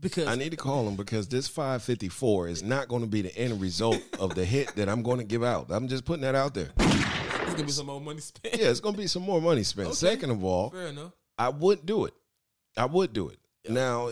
Because 0.00 0.26
I 0.26 0.34
need 0.34 0.50
to 0.50 0.56
call 0.56 0.86
him 0.86 0.96
because 0.96 1.28
this 1.28 1.48
554 1.48 2.48
is 2.48 2.62
not 2.62 2.88
going 2.88 3.02
to 3.02 3.08
be 3.08 3.22
the 3.22 3.36
end 3.36 3.60
result 3.60 4.00
of 4.18 4.34
the 4.34 4.44
hit 4.44 4.74
that 4.76 4.88
I'm 4.88 5.02
going 5.02 5.18
to 5.18 5.24
give 5.24 5.42
out. 5.42 5.66
I'm 5.70 5.88
just 5.88 6.04
putting 6.04 6.22
that 6.22 6.34
out 6.34 6.54
there. 6.54 6.70
it's 6.78 7.52
gonna 7.52 7.64
be 7.64 7.72
some 7.72 7.86
more 7.86 8.00
money 8.00 8.20
spent. 8.20 8.56
Yeah, 8.60 8.68
it's 8.68 8.80
going 8.80 8.94
to 8.94 9.00
be 9.00 9.06
some 9.06 9.22
more 9.22 9.40
money 9.40 9.62
spent. 9.62 9.88
Okay. 9.88 9.96
Second 9.96 10.30
of 10.30 10.44
all, 10.44 10.70
Fair 10.70 10.88
enough. 10.88 11.12
I 11.38 11.48
would 11.48 11.86
do 11.86 12.04
it. 12.04 12.14
I 12.76 12.84
would 12.86 13.12
do 13.12 13.28
it. 13.28 13.38
Now, 13.68 14.10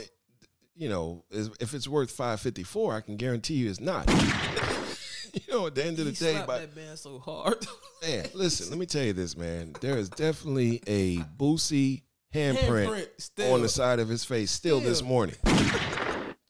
you 0.74 0.88
know, 0.88 1.24
if 1.30 1.74
it's 1.74 1.86
worth 1.86 2.10
554, 2.10 2.94
I 2.94 3.00
can 3.00 3.16
guarantee 3.16 3.54
you 3.54 3.70
it's 3.70 3.80
not. 3.80 4.08
you 5.32 5.40
know, 5.52 5.66
at 5.66 5.74
the 5.74 5.84
end 5.84 5.98
of 5.98 6.06
the 6.06 6.12
He 6.12 6.16
day, 6.16 6.42
by, 6.46 6.60
that 6.60 6.74
man 6.74 6.96
so 6.96 7.18
hard. 7.18 7.64
man, 8.02 8.26
listen, 8.34 8.70
let 8.70 8.78
me 8.78 8.86
tell 8.86 9.04
you 9.04 9.12
this, 9.12 9.36
man. 9.36 9.74
There 9.80 9.96
is 9.96 10.08
definitely 10.08 10.82
a 10.86 11.18
Boosie 11.18 12.02
handprint, 12.34 13.08
Handprint 13.38 13.52
on 13.52 13.62
the 13.62 13.68
side 13.68 14.00
of 14.00 14.08
his 14.08 14.24
face 14.24 14.50
still 14.50 14.80
this 14.80 15.02
morning. 15.02 15.36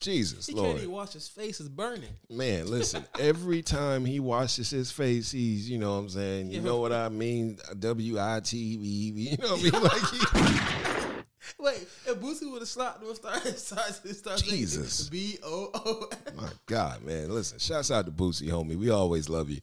Jesus, 0.01 0.45
he 0.47 0.53
Lord. 0.53 0.67
can't 0.71 0.79
even 0.81 0.91
wash 0.91 1.13
his 1.13 1.27
face; 1.27 1.59
it's 1.59 1.69
burning. 1.69 2.09
Man, 2.29 2.67
listen, 2.69 3.05
every 3.19 3.61
time 3.63 4.05
he 4.05 4.19
washes 4.19 4.69
his 4.69 4.91
face, 4.91 5.31
he's, 5.31 5.67
you 5.69 5.77
know 5.79 5.93
what 5.93 5.99
I'm 5.99 6.09
saying? 6.09 6.49
You 6.51 6.57
Yeah. 6.59 6.65
know 6.65 6.79
what 6.79 6.91
I 6.91 7.09
mean? 7.09 7.57
W 7.79 8.19
I 8.19 8.39
T 8.43 8.77
V. 8.77 8.85
You 9.31 9.37
know 9.37 9.55
what 9.55 9.59
I 9.59 9.63
mean? 9.63 9.83
Like, 9.83 10.01
he, 10.11 11.21
Wait, 11.63 11.87
if 12.07 12.15
Boosie 12.19 12.51
would 12.51 12.61
have 12.61 12.67
slapped 12.67 13.01
him, 13.03 13.15
started, 13.15 13.57
started, 13.57 14.15
started 14.15 14.43
Jesus. 14.45 15.09
B 15.09 15.37
O 15.43 15.71
O. 15.73 16.09
my 16.35 16.49
God, 16.65 17.01
man. 17.03 17.29
Listen, 17.29 17.57
shouts 17.57 17.89
out 17.89 18.05
to 18.05 18.11
Boosie, 18.11 18.49
homie. 18.49 18.75
We 18.77 18.89
always 18.91 19.29
love 19.29 19.49
you. 19.49 19.59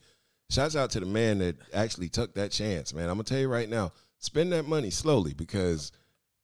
Shouts 0.51 0.75
out 0.75 0.91
to 0.93 1.01
the 1.01 1.07
man 1.07 1.39
that 1.39 1.57
actually 1.73 2.09
took 2.09 2.35
that 2.35 2.51
chance, 2.51 2.93
man. 2.95 3.09
I'm 3.09 3.15
going 3.17 3.25
to 3.25 3.33
tell 3.33 3.41
you 3.41 3.49
right 3.49 3.69
now, 3.69 3.93
spend 4.19 4.53
that 4.53 4.67
money 4.67 4.91
slowly 4.91 5.35
because 5.35 5.93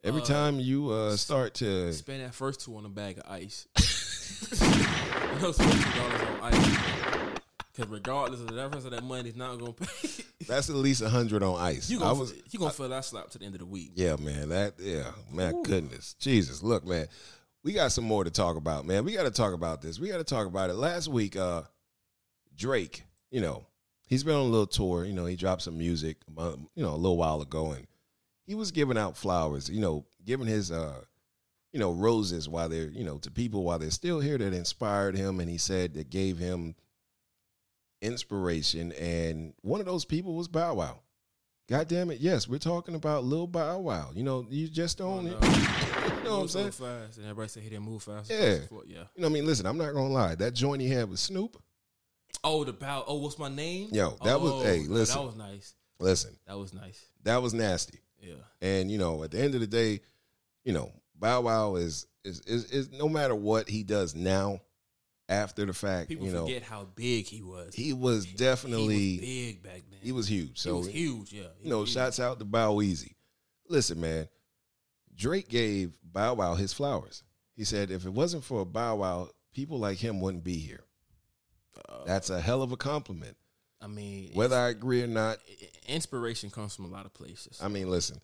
every 0.04 0.22
Uh, 0.22 0.24
time 0.24 0.60
you 0.60 0.90
uh, 0.90 1.16
start 1.16 1.54
to. 1.54 1.92
Spend 1.92 2.22
that 2.22 2.34
first 2.34 2.60
two 2.60 2.76
on 2.76 2.84
a 2.84 2.88
bag 2.88 3.18
of 3.18 3.24
ice. 3.30 3.66
Those 5.40 5.56
fifty 5.58 5.98
dollars 5.98 6.20
on 6.22 6.54
ice. 6.54 7.40
Because 7.74 7.90
regardless 7.92 8.40
of 8.40 8.48
the 8.48 8.54
difference 8.54 8.84
of 8.84 8.90
that 8.90 9.04
money, 9.04 9.28
it's 9.28 9.38
not 9.38 9.58
gonna 9.58 9.72
pay. 9.72 10.24
That's 10.48 10.68
at 10.68 10.76
least 10.76 11.00
a 11.02 11.08
hundred 11.08 11.42
on 11.42 11.60
ice. 11.60 11.88
you 11.90 11.98
I 11.98 12.00
gonna 12.00 12.18
was, 12.18 12.34
you 12.50 12.58
gonna 12.58 12.72
feel 12.72 12.88
that 12.88 13.04
slap 13.04 13.30
to 13.30 13.38
the 13.38 13.44
end 13.44 13.54
of 13.54 13.60
the 13.60 13.66
week. 13.66 13.92
Yeah, 13.94 14.16
man. 14.16 14.48
That 14.48 14.74
yeah, 14.78 15.10
man. 15.32 15.62
Goodness, 15.62 16.14
Jesus. 16.18 16.62
Look, 16.62 16.84
man. 16.86 17.06
We 17.64 17.72
got 17.72 17.92
some 17.92 18.04
more 18.04 18.24
to 18.24 18.30
talk 18.30 18.56
about, 18.56 18.86
man. 18.86 19.04
We 19.04 19.12
got 19.12 19.24
to 19.24 19.30
talk 19.32 19.52
about 19.52 19.82
this. 19.82 19.98
We 19.98 20.08
got 20.08 20.18
to 20.18 20.24
talk 20.24 20.46
about 20.46 20.70
it. 20.70 20.74
Last 20.74 21.08
week, 21.08 21.36
uh, 21.36 21.62
Drake. 22.56 23.02
You 23.30 23.40
know, 23.40 23.66
he's 24.06 24.24
been 24.24 24.34
on 24.36 24.40
a 24.42 24.44
little 24.44 24.66
tour. 24.66 25.04
You 25.04 25.12
know, 25.12 25.26
he 25.26 25.36
dropped 25.36 25.62
some 25.62 25.76
music, 25.76 26.18
uh, 26.38 26.52
you 26.76 26.82
know, 26.82 26.94
a 26.94 26.96
little 26.96 27.16
while 27.16 27.42
ago, 27.42 27.72
and 27.72 27.86
he 28.48 28.54
was 28.56 28.72
giving 28.72 28.98
out 28.98 29.16
flowers. 29.16 29.68
You 29.68 29.80
know, 29.80 30.06
giving 30.24 30.46
his 30.48 30.72
uh, 30.72 31.02
you 31.72 31.78
know, 31.78 31.92
roses 31.92 32.48
while 32.48 32.68
they're 32.68 32.88
you 32.90 33.04
know 33.04 33.18
to 33.18 33.30
people 33.30 33.62
while 33.62 33.78
they're 33.78 33.90
still 33.90 34.18
here 34.18 34.38
that 34.38 34.52
inspired 34.54 35.14
him, 35.16 35.38
and 35.38 35.48
he 35.48 35.58
said 35.58 35.94
that 35.94 36.10
gave 36.10 36.38
him 36.38 36.74
inspiration. 38.02 38.92
And 38.92 39.54
one 39.62 39.80
of 39.80 39.86
those 39.86 40.04
people 40.04 40.34
was 40.34 40.48
Bow 40.48 40.74
Wow. 40.74 41.00
God 41.68 41.86
damn 41.86 42.10
it, 42.10 42.18
yes, 42.20 42.48
we're 42.48 42.56
talking 42.58 42.94
about 42.94 43.24
Lil 43.24 43.46
Bow 43.46 43.78
Wow. 43.80 44.10
You 44.14 44.22
know, 44.24 44.46
you 44.48 44.68
just 44.68 45.00
Oh, 45.02 45.20
don't. 45.22 45.24
you 45.26 45.30
know 45.30 45.36
what 45.40 46.40
I'm 46.42 46.48
so 46.48 46.58
saying? 46.60 46.70
fast, 46.70 47.18
and 47.18 47.26
everybody 47.26 47.48
said 47.48 47.62
he 47.62 47.68
didn't 47.68 47.84
move 47.84 48.02
fast. 48.02 48.30
Yeah. 48.30 48.38
yeah. 48.38 48.54
You 48.86 48.94
know 48.96 49.04
what 49.16 49.26
I 49.26 49.28
mean? 49.28 49.44
Listen, 49.46 49.66
I'm 49.66 49.76
not 49.76 49.92
gonna 49.92 50.08
lie. 50.08 50.34
That 50.34 50.54
joint 50.54 50.80
he 50.80 50.88
had 50.88 51.10
with 51.10 51.18
Snoop. 51.18 51.62
Oh, 52.44 52.64
the 52.64 52.72
bow. 52.72 53.04
Oh, 53.06 53.16
what's 53.18 53.38
my 53.38 53.48
name? 53.50 53.90
Yo, 53.92 54.16
that 54.24 54.40
was- 54.40 54.52
Oh, 54.52 54.62
hey, 54.62 54.84
listen. 54.88 55.18
That 55.18 55.26
was 55.26 55.36
nice. 55.36 55.74
Listen, 56.00 56.36
That 56.46 56.56
was 56.56 56.72
nice. 56.72 57.04
that 57.24 57.42
was 57.42 57.52
nasty. 57.52 57.98
Yeah. 58.20 58.34
And 58.60 58.90
you 58.90 58.98
know, 58.98 59.22
at 59.24 59.30
the 59.30 59.40
end 59.40 59.54
of 59.54 59.60
the 59.60 59.66
day, 59.66 60.00
you 60.64 60.72
know, 60.72 60.92
Bow 61.14 61.42
Wow 61.42 61.76
is 61.76 62.06
is 62.24 62.40
is, 62.40 62.64
is 62.70 62.90
no 62.92 63.08
matter 63.08 63.34
what 63.34 63.68
he 63.68 63.82
does 63.84 64.14
now, 64.14 64.60
after 65.28 65.64
the 65.66 65.72
fact, 65.72 66.08
People 66.08 66.26
you 66.26 66.32
know, 66.32 66.46
forget 66.46 66.62
how 66.62 66.86
big 66.94 67.26
he 67.26 67.42
was. 67.42 67.74
he 67.74 67.92
was 67.92 68.24
He 68.24 68.36
definitely 68.36 69.18
was 69.18 69.20
big 69.26 69.62
back 69.62 69.82
then. 69.90 69.98
he 70.02 70.12
was 70.12 70.26
huge. 70.28 70.50
He 70.62 70.68
So 70.68 70.78
was 70.78 70.88
huge. 70.88 71.32
Yeah. 71.32 71.42
He 71.58 71.64
you 71.64 71.70
know, 71.70 71.80
huge. 71.80 71.90
shouts 71.92 72.18
out 72.20 72.38
to 72.38 72.44
Bow 72.44 72.74
Weezy. 72.74 73.14
Listen, 73.68 74.00
man, 74.00 74.28
Drake 75.14 75.48
gave 75.48 75.98
Bow 76.02 76.34
Wow 76.34 76.54
his 76.54 76.72
flowers. 76.72 77.22
He 77.54 77.64
said 77.64 77.90
if 77.90 78.06
it 78.06 78.12
wasn't 78.12 78.44
for 78.44 78.64
Bow 78.64 78.96
Wow, 78.96 79.28
people 79.52 79.78
like 79.78 79.98
him 79.98 80.20
wouldn't 80.20 80.44
be 80.44 80.58
here. 80.58 80.84
Uh, 81.88 82.04
That's 82.06 82.30
a 82.30 82.40
hell 82.40 82.62
of 82.62 82.72
a 82.72 82.76
compliment. 82.76 83.36
I 83.80 83.86
mean, 83.86 84.30
Whether 84.34 84.56
I 84.56 84.68
agree 84.70 85.02
or 85.02 85.06
not, 85.06 85.38
inspiration 85.88 86.50
comes 86.50 86.74
from 86.74 86.84
a 86.84 86.88
lot 86.88 87.06
of 87.06 87.14
places. 87.14 87.60
I 87.62 87.68
mean, 87.68 87.90
listen, 87.90 88.20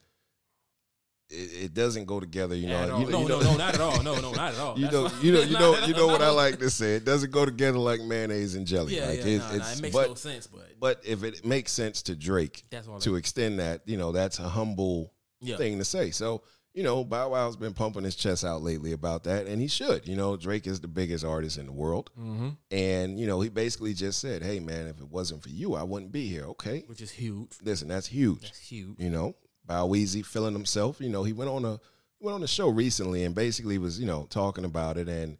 it, 1.30 1.64
it 1.64 1.75
doesn't 1.75 2.04
go 2.04 2.21
together. 2.21 2.54
You 2.54 2.68
know, 2.68 2.76
At 2.76 2.90
all. 2.90 3.00
you, 3.00 3.06
no, 3.11 3.23
you 3.23 3.28
no, 3.28 3.40
know, 3.40 3.52
no, 3.52 3.56
not 3.56 3.75
at 3.75 3.80
all. 3.80 4.02
No, 4.02 4.21
no, 4.21 4.33
not 4.33 4.54
at 4.54 4.61
all. 4.61 4.78
You 4.78 4.90
know, 4.90 5.09
you 5.21 5.33
know, 5.33 5.40
you 5.42 5.52
know, 5.52 5.87
you 5.87 5.94
know 5.94 6.06
what 6.06 6.23
I 6.23 6.30
like 6.30 6.59
to 6.59 6.71
say. 6.71 6.94
It 6.94 7.04
doesn't 7.04 7.30
go 7.30 7.44
together 7.44 7.78
like 7.78 8.00
mayonnaise 8.00 8.54
and 8.54 8.66
jelly. 8.66 8.97
Yeah, 8.97 9.09
like 9.09 9.18
yeah, 9.21 9.25
it's, 9.26 9.44
nah, 9.44 9.56
nah, 9.56 9.73
it 9.73 9.83
makes 9.83 9.94
but 9.94 10.09
no 10.09 10.14
sense, 10.14 10.47
but 10.47 10.80
but 10.80 11.00
if 11.04 11.25
it 11.25 11.44
makes 11.44 11.73
sense 11.73 12.02
to 12.02 12.14
Drake 12.14 12.64
to 13.00 13.16
extend 13.16 13.59
that, 13.59 13.83
you 13.87 13.97
know, 13.97 14.12
that's 14.12 14.38
a 14.38 14.49
humble 14.49 15.12
yeah, 15.40 15.56
thing 15.56 15.78
to 15.78 15.85
say. 15.85 16.11
So, 16.11 16.42
you 16.75 16.83
know, 16.83 17.04
Bow 17.04 17.31
Wow's 17.31 17.57
been 17.57 17.73
pumping 17.73 18.02
his 18.02 18.16
chest 18.16 18.45
out 18.45 18.61
lately 18.61 18.93
about 18.93 19.23
that, 19.25 19.47
and 19.47 19.61
he 19.61 19.69
should. 19.69 20.09
You 20.09 20.16
know, 20.16 20.37
Drake 20.37 20.66
is 20.66 20.81
the 20.81 20.88
biggest 20.88 21.25
artist 21.25 21.57
in 21.57 21.66
the 21.66 21.73
world. 21.73 22.11
mm-hmm. 22.19 22.50
And, 22.73 23.19
you 23.19 23.28
know, 23.28 23.40
he 23.40 23.49
basically 23.49 23.95
just 23.95 24.21
said, 24.21 24.43
hey, 24.43 24.59
man, 24.59 24.88
if 24.88 25.00
it 25.00 25.09
wasn't 25.09 25.43
for 25.43 25.50
you, 25.50 25.75
I 25.75 25.85
wouldn't 25.85 26.11
be 26.11 26.26
here. 26.26 26.45
Okay. 26.47 26.83
which 26.88 27.00
is 27.00 27.12
huge. 27.12 27.50
Listen, 27.62 27.87
that's 27.87 28.09
huge. 28.09 28.43
That's 28.43 28.59
huge. 28.59 28.99
You 28.99 29.11
know, 29.11 29.37
Bow 29.64 29.87
Weezy 29.87 30.26
feeling 30.26 30.52
himself. 30.52 31.00
You 31.00 31.11
know, 31.11 31.23
he 31.23 31.33
went 31.33 31.50
on 31.50 31.64
a 31.64 31.78
he 32.19 32.26
went 32.26 32.35
on 32.35 32.43
a 32.43 32.49
show 32.49 32.69
recently 32.69 33.23
and 33.23 33.35
basically 33.37 33.78
was, 33.78 34.00
you 34.00 34.07
know, 34.07 34.26
talking 34.28 34.64
about 34.64 34.99
it. 34.99 35.09
And 35.09 35.38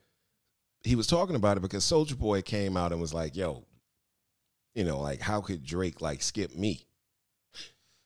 he 0.85 0.95
was 0.95 1.09
talking 1.09 1.35
about 1.37 1.57
it 1.57 1.61
because 1.61 1.85
Soulja 1.85 2.17
Boy 2.17 2.43
came 2.43 2.77
out 2.77 2.93
and 2.93 3.01
was 3.01 3.13
like, 3.13 3.35
yo, 3.35 3.65
you 4.75 4.85
know, 4.85 5.01
like, 5.01 5.21
how 5.21 5.41
could 5.41 5.65
Drake, 5.65 6.01
like, 6.01 6.23
skip 6.23 6.55
me? 6.55 6.87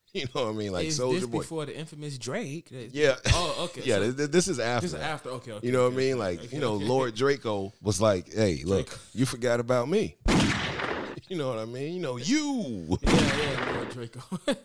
You 0.14 0.26
know 0.34 0.46
what 0.46 0.54
I 0.54 0.56
mean? 0.56 0.72
Like, 0.72 0.86
Soulja 0.88 1.20
this 1.20 1.26
Boy. 1.26 1.38
before 1.38 1.66
the 1.66 1.78
infamous 1.78 2.16
Drake? 2.16 2.68
Yeah. 2.70 3.16
Oh, 3.26 3.64
okay. 3.64 3.82
yeah, 3.84 3.96
so 3.96 4.12
th- 4.12 4.30
this 4.30 4.48
is 4.48 4.58
after. 4.58 4.86
this 4.86 4.94
is 4.94 5.00
after. 5.00 5.28
Okay, 5.30 5.52
okay. 5.52 5.66
You 5.66 5.72
know 5.72 5.82
what 5.82 5.92
I 5.92 5.96
okay, 5.96 5.96
mean? 5.96 6.18
Like, 6.18 6.38
okay, 6.40 6.56
you 6.56 6.62
know, 6.62 6.74
okay. 6.74 6.84
Lord 6.86 7.14
Draco 7.14 7.74
was 7.82 8.00
like, 8.00 8.32
hey, 8.32 8.62
look, 8.64 8.86
Draco. 8.86 9.02
you 9.12 9.26
forgot 9.26 9.60
about 9.60 9.86
me. 9.88 10.16
you 11.28 11.36
know 11.36 11.48
what 11.48 11.58
I 11.58 11.66
mean? 11.66 11.94
You 11.94 12.00
know, 12.00 12.16
you. 12.16 12.98
Yeah, 13.02 13.10
yeah, 13.12 13.72
Lord 13.74 13.90
Draco. 13.90 14.20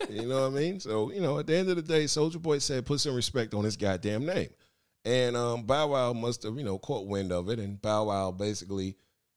You 0.08 0.26
know 0.26 0.48
what 0.48 0.56
I 0.56 0.60
mean? 0.60 0.80
So, 0.80 1.12
you 1.12 1.20
know, 1.20 1.38
at 1.38 1.46
the 1.46 1.56
end 1.56 1.68
of 1.68 1.76
the 1.76 1.82
day, 1.82 2.04
Soulja 2.04 2.40
Boy 2.40 2.58
said 2.58 2.86
put 2.86 3.00
some 3.00 3.14
respect 3.14 3.52
on 3.52 3.64
his 3.64 3.76
goddamn 3.76 4.24
name. 4.24 4.48
And 5.04 5.36
um, 5.36 5.64
Bow 5.64 5.88
Wow 5.88 6.14
must 6.14 6.42
have, 6.44 6.56
you 6.56 6.64
know, 6.64 6.78
caught 6.78 7.06
wind 7.06 7.32
of 7.32 7.50
it. 7.50 7.58
And 7.58 7.80
Bow 7.80 8.04
Wow 8.04 8.30
basically, 8.30 8.96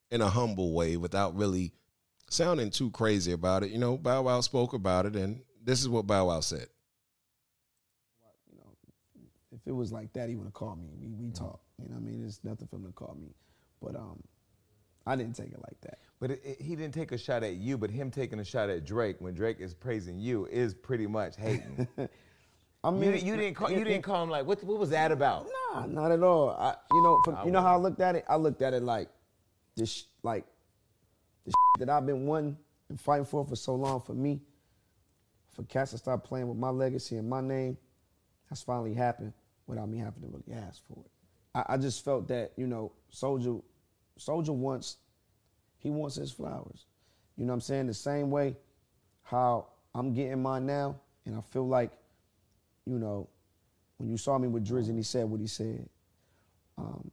in 0.09 0.21
a 0.21 0.29
humble 0.29 0.73
way, 0.73 0.95
without 0.95 1.35
really 1.35 1.73
sounding 2.29 2.71
too 2.71 2.91
crazy 2.91 3.33
about 3.33 3.63
it, 3.63 3.71
you 3.71 3.77
know, 3.77 3.97
Bow 3.97 4.21
Wow 4.23 4.39
spoke 4.39 4.73
about 4.73 5.05
it. 5.05 5.15
And 5.17 5.41
this 5.67 5.81
is 5.81 5.89
what 5.89 6.07
Bow 6.07 6.27
Wow 6.27 6.39
said. 6.39 6.65
you 8.49 8.57
know, 8.57 8.71
if 9.51 9.59
it 9.67 9.73
was 9.73 9.91
like 9.91 10.11
that, 10.13 10.29
he 10.29 10.35
would 10.35 10.45
have 10.45 10.53
called 10.53 10.79
me. 10.81 10.87
We 10.99 11.09
we 11.09 11.29
talk. 11.31 11.59
You 11.77 11.89
know 11.89 11.95
what 11.95 12.01
I 12.07 12.11
mean? 12.11 12.25
It's 12.25 12.39
nothing 12.43 12.67
for 12.67 12.77
him 12.77 12.85
to 12.85 12.91
call 12.93 13.15
me. 13.21 13.35
But 13.81 13.95
um, 13.97 14.23
I 15.05 15.15
didn't 15.17 15.35
take 15.35 15.49
it 15.51 15.59
like 15.59 15.79
that. 15.81 15.99
But 16.21 16.31
it, 16.31 16.41
it- 16.43 16.61
he 16.61 16.75
didn't 16.77 16.93
take 16.93 17.11
a 17.11 17.17
shot 17.17 17.43
at 17.43 17.55
you, 17.55 17.77
but 17.77 17.91
him 17.91 18.09
taking 18.09 18.39
a 18.39 18.45
shot 18.45 18.69
at 18.69 18.85
Drake 18.85 19.17
when 19.19 19.33
Drake 19.35 19.57
is 19.59 19.73
praising 19.73 20.17
you 20.17 20.45
is 20.47 20.73
pretty 20.73 21.05
much 21.05 21.35
hating. 21.37 21.87
I 22.83 22.89
you, 22.89 22.95
mean, 22.95 23.25
you 23.25 23.35
didn't 23.35 23.55
call 23.55 23.69
you 23.69 23.83
didn't 23.83 24.03
call 24.03 24.23
him 24.23 24.29
like 24.29 24.45
what 24.45 24.63
what 24.63 24.79
was 24.79 24.91
that 24.91 25.11
about? 25.11 25.47
Nah, 25.73 25.85
not 25.85 26.11
at 26.13 26.23
all. 26.23 26.51
I, 26.51 26.75
you 26.93 27.01
know, 27.03 27.21
from, 27.25 27.35
I 27.35 27.43
you 27.45 27.51
know 27.51 27.61
how 27.61 27.73
I 27.73 27.77
looked 27.77 27.99
at 27.99 28.15
it. 28.15 28.23
I 28.29 28.37
looked 28.37 28.61
at 28.61 28.73
it 28.73 28.83
like 28.83 29.09
this, 29.75 30.05
like 30.23 30.45
the 31.45 31.51
that 31.79 31.89
I've 31.89 32.05
been 32.05 32.25
wanting 32.25 32.57
and 32.89 32.99
fighting 33.01 33.25
for 33.25 33.43
for 33.45 33.55
so 33.57 33.75
long 33.75 33.99
for 33.99 34.13
me. 34.13 34.39
For 35.57 35.63
cats 35.63 35.89
to 35.91 35.97
start 35.97 36.23
playing 36.23 36.47
with 36.47 36.57
my 36.57 36.69
legacy 36.69 37.17
and 37.17 37.27
my 37.27 37.41
name, 37.41 37.77
that's 38.47 38.61
finally 38.61 38.93
happened 38.93 39.33
without 39.65 39.89
me 39.89 39.97
having 39.97 40.21
to 40.21 40.27
really 40.27 40.61
ask 40.61 40.81
for 40.87 41.03
it. 41.03 41.11
I, 41.55 41.73
I 41.73 41.77
just 41.77 42.05
felt 42.05 42.27
that 42.27 42.51
you 42.57 42.67
know, 42.67 42.91
Soulja, 43.11 43.61
Soulja 44.19 44.49
wants, 44.49 44.97
he 45.79 45.89
wants 45.89 46.15
his 46.15 46.31
flowers. 46.31 46.85
You 47.37 47.45
know 47.45 47.51
what 47.51 47.55
I'm 47.55 47.61
saying? 47.61 47.87
The 47.87 47.95
same 47.95 48.29
way 48.29 48.55
how 49.23 49.67
I'm 49.95 50.13
getting 50.13 50.41
mine 50.41 50.67
now, 50.67 50.99
and 51.25 51.35
I 51.35 51.41
feel 51.41 51.67
like, 51.67 51.91
you 52.85 52.99
know, 52.99 53.27
when 53.97 54.09
you 54.09 54.17
saw 54.17 54.37
me 54.37 54.47
with 54.47 54.65
Drizzy 54.65 54.89
and 54.89 54.97
he 54.97 55.03
said 55.03 55.25
what 55.25 55.41
he 55.41 55.47
said 55.47 55.89
um, 56.77 57.09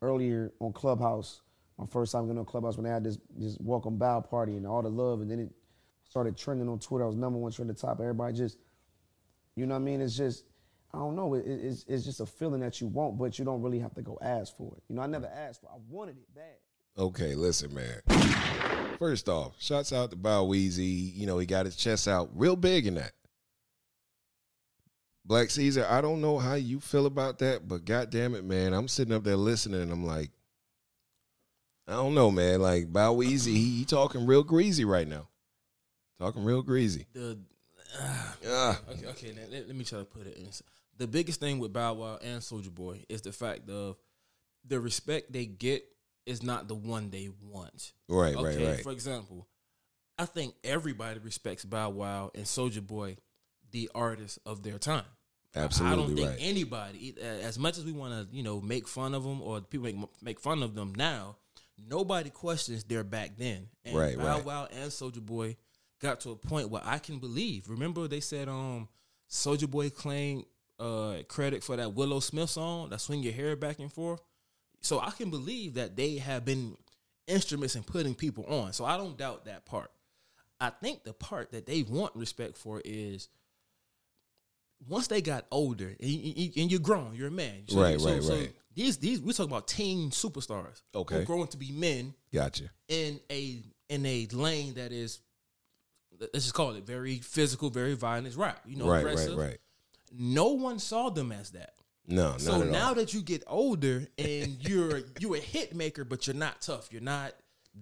earlier 0.00 0.52
on 0.60 0.72
Clubhouse, 0.72 1.40
my 1.76 1.86
first 1.86 2.12
time 2.12 2.26
going 2.26 2.38
on 2.38 2.44
Clubhouse 2.44 2.76
when 2.76 2.84
they 2.84 2.90
had 2.90 3.02
this 3.02 3.18
this 3.36 3.56
welcome 3.58 3.96
bow 3.96 4.20
party 4.20 4.56
and 4.56 4.64
all 4.64 4.80
the 4.80 4.88
love, 4.88 5.22
and 5.22 5.30
then 5.30 5.40
it 5.40 5.50
started 6.10 6.36
trending 6.36 6.68
on 6.68 6.78
Twitter. 6.78 7.04
I 7.04 7.06
was 7.06 7.16
number 7.16 7.38
one 7.38 7.52
trending 7.52 7.74
the 7.74 7.80
top. 7.80 8.00
Everybody 8.00 8.34
just, 8.36 8.58
you 9.56 9.64
know 9.64 9.74
what 9.74 9.80
I 9.80 9.84
mean? 9.84 10.00
It's 10.02 10.16
just, 10.16 10.44
I 10.92 10.98
don't 10.98 11.14
know. 11.16 11.34
It- 11.34 11.46
it's, 11.46 11.84
it's 11.88 12.04
just 12.04 12.20
a 12.20 12.26
feeling 12.26 12.60
that 12.60 12.80
you 12.80 12.88
want, 12.88 13.16
but 13.16 13.38
you 13.38 13.44
don't 13.44 13.62
really 13.62 13.78
have 13.78 13.94
to 13.94 14.02
go 14.02 14.18
ask 14.20 14.54
for 14.56 14.74
it. 14.76 14.82
You 14.88 14.96
know, 14.96 15.02
I 15.02 15.06
never 15.06 15.26
asked 15.28 15.60
for. 15.62 15.68
it. 15.68 15.74
I 15.74 15.78
wanted 15.88 16.16
it 16.18 16.34
bad. 16.34 16.56
Okay, 16.98 17.34
listen, 17.36 17.72
man. 17.72 18.00
First 18.98 19.28
off, 19.28 19.54
shouts 19.60 19.92
out 19.92 20.10
to 20.10 20.16
Bow 20.16 20.44
Weezy. 20.44 21.14
You 21.16 21.26
know, 21.26 21.38
he 21.38 21.46
got 21.46 21.64
his 21.64 21.76
chest 21.76 22.08
out 22.08 22.28
real 22.34 22.56
big 22.56 22.86
in 22.88 22.96
that. 22.96 23.12
Black 25.24 25.50
Caesar, 25.50 25.86
I 25.88 26.00
don't 26.00 26.20
know 26.20 26.38
how 26.38 26.54
you 26.54 26.80
feel 26.80 27.06
about 27.06 27.38
that, 27.38 27.68
but 27.68 27.84
god 27.84 28.10
damn 28.10 28.34
it, 28.34 28.44
man. 28.44 28.72
I'm 28.74 28.88
sitting 28.88 29.14
up 29.14 29.22
there 29.22 29.36
listening 29.36 29.80
and 29.80 29.92
I'm 29.92 30.04
like, 30.04 30.30
I 31.86 31.92
don't 31.92 32.14
know, 32.14 32.32
man. 32.32 32.60
Like 32.60 32.92
Bow 32.92 33.14
Weezy, 33.14 33.54
he, 33.54 33.78
he 33.78 33.84
talking 33.84 34.26
real 34.26 34.42
greasy 34.42 34.84
right 34.84 35.06
now. 35.06 35.28
Talking 36.20 36.44
real 36.44 36.62
greasy. 36.62 37.06
The 37.14 37.38
Ah, 38.46 38.78
okay, 38.90 39.06
okay 39.06 39.30
then, 39.32 39.50
let, 39.50 39.66
let 39.66 39.74
me 39.74 39.84
try 39.84 39.98
to 39.98 40.04
put 40.04 40.26
it 40.26 40.36
in. 40.36 40.48
The 40.98 41.06
biggest 41.06 41.40
thing 41.40 41.58
with 41.58 41.72
Bow 41.72 41.94
Wow 41.94 42.18
and 42.22 42.40
Soulja 42.40 42.72
Boy 42.72 43.04
is 43.08 43.22
the 43.22 43.32
fact 43.32 43.68
of 43.70 43.96
the 44.66 44.78
respect 44.78 45.32
they 45.32 45.46
get 45.46 45.82
is 46.26 46.42
not 46.42 46.68
the 46.68 46.74
one 46.74 47.10
they 47.10 47.30
want. 47.42 47.92
right, 48.08 48.36
Okay, 48.36 48.58
right, 48.58 48.74
right. 48.74 48.82
for 48.82 48.92
example, 48.92 49.48
I 50.18 50.26
think 50.26 50.54
everybody 50.62 51.18
respects 51.20 51.64
Bow 51.64 51.90
Wow 51.90 52.30
and 52.34 52.44
Soulja 52.44 52.86
Boy, 52.86 53.16
the 53.72 53.90
artists 53.94 54.38
of 54.44 54.62
their 54.62 54.78
time. 54.78 55.04
Absolutely, 55.56 55.92
I 55.92 55.96
don't 55.96 56.16
think 56.16 56.28
right. 56.28 56.38
anybody, 56.40 57.14
uh, 57.20 57.24
as 57.24 57.58
much 57.58 57.76
as 57.78 57.84
we 57.84 57.92
want 57.92 58.30
to, 58.30 58.36
you 58.36 58.42
know, 58.42 58.60
make 58.60 58.86
fun 58.86 59.14
of 59.14 59.24
them 59.24 59.42
or 59.42 59.60
people 59.62 59.86
make 59.86 59.96
make 60.22 60.38
fun 60.38 60.62
of 60.62 60.74
them 60.74 60.92
now, 60.94 61.38
nobody 61.88 62.30
questions 62.30 62.84
their 62.84 63.02
back 63.02 63.32
then. 63.36 63.68
And 63.84 63.96
Right, 63.96 64.16
Bow 64.16 64.36
right. 64.36 64.44
Wow 64.44 64.68
and 64.70 64.90
Soulja 64.92 65.24
Boy 65.24 65.56
got 66.00 66.20
to 66.20 66.30
a 66.30 66.36
point 66.36 66.70
where 66.70 66.82
I 66.84 66.98
can 66.98 67.18
believe. 67.18 67.68
Remember, 67.68 68.08
they 68.08 68.20
said 68.20 68.48
um, 68.48 68.88
Soulja 69.28 69.70
Boy 69.70 69.90
claimed 69.90 70.44
uh, 70.78 71.18
credit 71.28 71.62
for 71.62 71.76
that 71.76 71.94
Willow 71.94 72.20
Smith 72.20 72.50
song, 72.50 72.88
that 72.90 73.00
swing 73.00 73.22
your 73.22 73.32
hair 73.32 73.54
back 73.56 73.78
and 73.78 73.92
forth. 73.92 74.20
So 74.80 74.98
I 74.98 75.10
can 75.10 75.30
believe 75.30 75.74
that 75.74 75.96
they 75.96 76.16
have 76.16 76.44
been 76.44 76.76
instruments 77.26 77.76
in 77.76 77.82
putting 77.82 78.14
people 78.14 78.44
on. 78.46 78.72
So 78.72 78.84
I 78.84 78.96
don't 78.96 79.16
doubt 79.16 79.44
that 79.44 79.66
part. 79.66 79.90
I 80.58 80.70
think 80.70 81.04
the 81.04 81.12
part 81.12 81.52
that 81.52 81.66
they 81.66 81.82
want 81.82 82.14
respect 82.16 82.56
for 82.56 82.82
is 82.84 83.28
once 84.88 85.06
they 85.06 85.20
got 85.20 85.46
older 85.50 85.94
and, 86.00 86.08
you, 86.08 86.50
and 86.56 86.70
you're 86.70 86.80
grown, 86.80 87.14
you're 87.14 87.28
a 87.28 87.30
man. 87.30 87.64
So, 87.68 87.80
Right, 87.80 88.00
so, 88.00 88.12
right, 88.12 88.22
so 88.22 88.34
right. 88.36 88.52
These 88.74 88.98
these 88.98 89.20
we're 89.20 89.32
talking 89.32 89.50
about 89.50 89.68
teen 89.68 90.10
superstars. 90.10 90.82
Okay. 90.94 91.16
who 91.18 91.24
growing 91.24 91.48
to 91.48 91.56
be 91.56 91.72
men 91.72 92.14
Gotcha. 92.32 92.70
in 92.88 93.20
a 93.30 93.62
in 93.88 94.06
a 94.06 94.26
lane 94.32 94.74
that 94.74 94.92
is 94.92 95.18
let's 96.20 96.44
just 96.44 96.54
call 96.54 96.72
it 96.72 96.84
very 96.84 97.16
physical, 97.18 97.70
very 97.70 97.94
violent 97.94 98.36
rap. 98.36 98.60
You 98.66 98.76
know, 98.76 98.86
right, 98.86 99.04
right, 99.04 99.12
aggressive. 99.12 99.36
right. 99.36 99.58
No 100.12 100.48
one 100.48 100.78
saw 100.78 101.08
them 101.10 101.32
as 101.32 101.50
that. 101.50 101.74
No, 102.06 102.34
So 102.38 102.62
now 102.64 102.88
all. 102.88 102.94
that 102.96 103.14
you 103.14 103.22
get 103.22 103.44
older 103.46 104.06
and 104.18 104.56
you're 104.68 105.02
you're 105.20 105.36
a 105.36 105.40
hit 105.40 105.74
maker, 105.74 106.04
but 106.04 106.26
you're 106.26 106.34
not 106.34 106.60
tough. 106.60 106.88
You're 106.90 107.02
not 107.02 107.32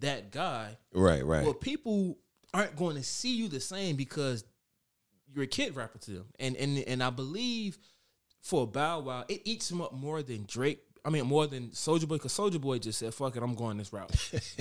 that 0.01 0.31
guy. 0.31 0.77
Right, 0.93 1.25
right. 1.25 1.45
Well, 1.45 1.55
people 1.55 2.19
aren't 2.53 2.77
going 2.77 2.97
to 2.97 3.03
see 3.03 3.35
you 3.37 3.49
the 3.49 3.61
same 3.61 3.97
because 3.97 4.45
you're 5.35 5.45
a 5.45 5.49
kid 5.49 5.77
rapper 5.77 5.99
to 5.99 6.11
them. 6.11 6.27
And 6.39 6.57
and 6.57 6.79
and 6.79 7.03
I 7.03 7.11
believe 7.11 7.79
for 8.43 8.65
a 8.65 8.67
Bow 8.67 9.01
Wow, 9.01 9.25
it 9.29 9.43
eats 9.45 9.71
him 9.71 9.81
up 9.81 9.95
more 9.95 10.23
than 10.23 10.45
Drake. 10.47 10.81
I 11.09 11.11
mean, 11.11 11.25
more 11.25 11.47
than 11.47 11.68
Soulja 11.68 12.07
Boy, 12.07 12.16
because 12.16 12.35
Soulja 12.35 12.61
Boy 12.61 12.79
just 12.79 12.99
said, 12.99 13.14
"Fuck 13.14 13.35
it, 13.35 13.42
I'm 13.42 13.55
going 13.55 13.79
this 13.79 13.94
route." 13.94 14.11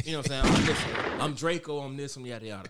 You 0.06 0.14
know 0.14 0.20
what 0.20 0.32
I'm 0.32 0.44
saying? 0.44 0.56
I'm, 0.56 0.66
listen, 0.66 1.20
I'm 1.20 1.34
Draco. 1.34 1.80
I'm 1.80 1.98
this. 1.98 2.16
I'm 2.16 2.26
yada 2.26 2.46
yada. 2.46 2.70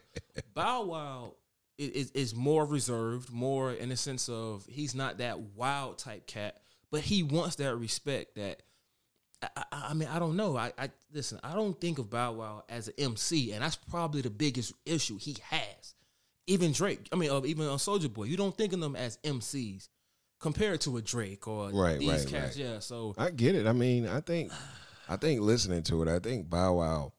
Bow 0.55 0.85
Wow 0.85 1.33
is 1.77 2.09
is 2.11 2.33
more 2.33 2.65
reserved, 2.65 3.31
more 3.31 3.71
in 3.71 3.89
the 3.89 3.95
sense 3.95 4.29
of 4.29 4.65
he's 4.67 4.95
not 4.95 5.19
that 5.19 5.39
wild 5.39 5.99
type 5.99 6.25
cat, 6.25 6.57
but 6.89 7.01
he 7.01 7.21
wants 7.21 7.57
that 7.57 7.75
respect. 7.75 8.33
That 8.33 8.63
I, 9.43 9.49
I, 9.55 9.85
I 9.89 9.93
mean, 9.93 10.09
I 10.11 10.17
don't 10.17 10.37
know. 10.37 10.57
I, 10.57 10.73
I 10.75 10.89
listen. 11.13 11.39
I 11.43 11.53
don't 11.53 11.79
think 11.79 11.99
of 11.99 12.09
Bow 12.09 12.31
Wow 12.31 12.63
as 12.69 12.87
an 12.87 12.95
MC, 12.97 13.51
and 13.51 13.63
that's 13.63 13.75
probably 13.75 14.21
the 14.21 14.31
biggest 14.31 14.73
issue 14.87 15.19
he 15.19 15.37
has. 15.51 15.93
Even 16.47 16.71
Drake, 16.71 17.07
I 17.11 17.15
mean, 17.15 17.29
uh, 17.29 17.41
even 17.45 17.67
on 17.67 17.77
Soulja 17.77 18.11
Boy, 18.11 18.23
you 18.23 18.37
don't 18.37 18.57
think 18.57 18.73
of 18.73 18.79
them 18.79 18.95
as 18.95 19.17
MCs 19.17 19.87
compared 20.39 20.81
to 20.81 20.97
a 20.97 21.01
Drake 21.01 21.47
or 21.47 21.69
Right, 21.71 21.99
these 21.99 22.09
right, 22.09 22.27
cats. 22.27 22.57
right. 22.57 22.65
Yeah, 22.65 22.79
so 22.79 23.13
I 23.17 23.31
get 23.31 23.55
it. 23.55 23.65
I 23.67 23.73
mean, 23.73 24.07
I 24.07 24.21
think, 24.21 24.51
I 25.09 25.15
think 25.15 25.41
listening 25.41 25.83
to 25.83 26.01
it, 26.03 26.07
I 26.07 26.19
think 26.19 26.49
Bow 26.49 26.75
Wow, 26.75 27.13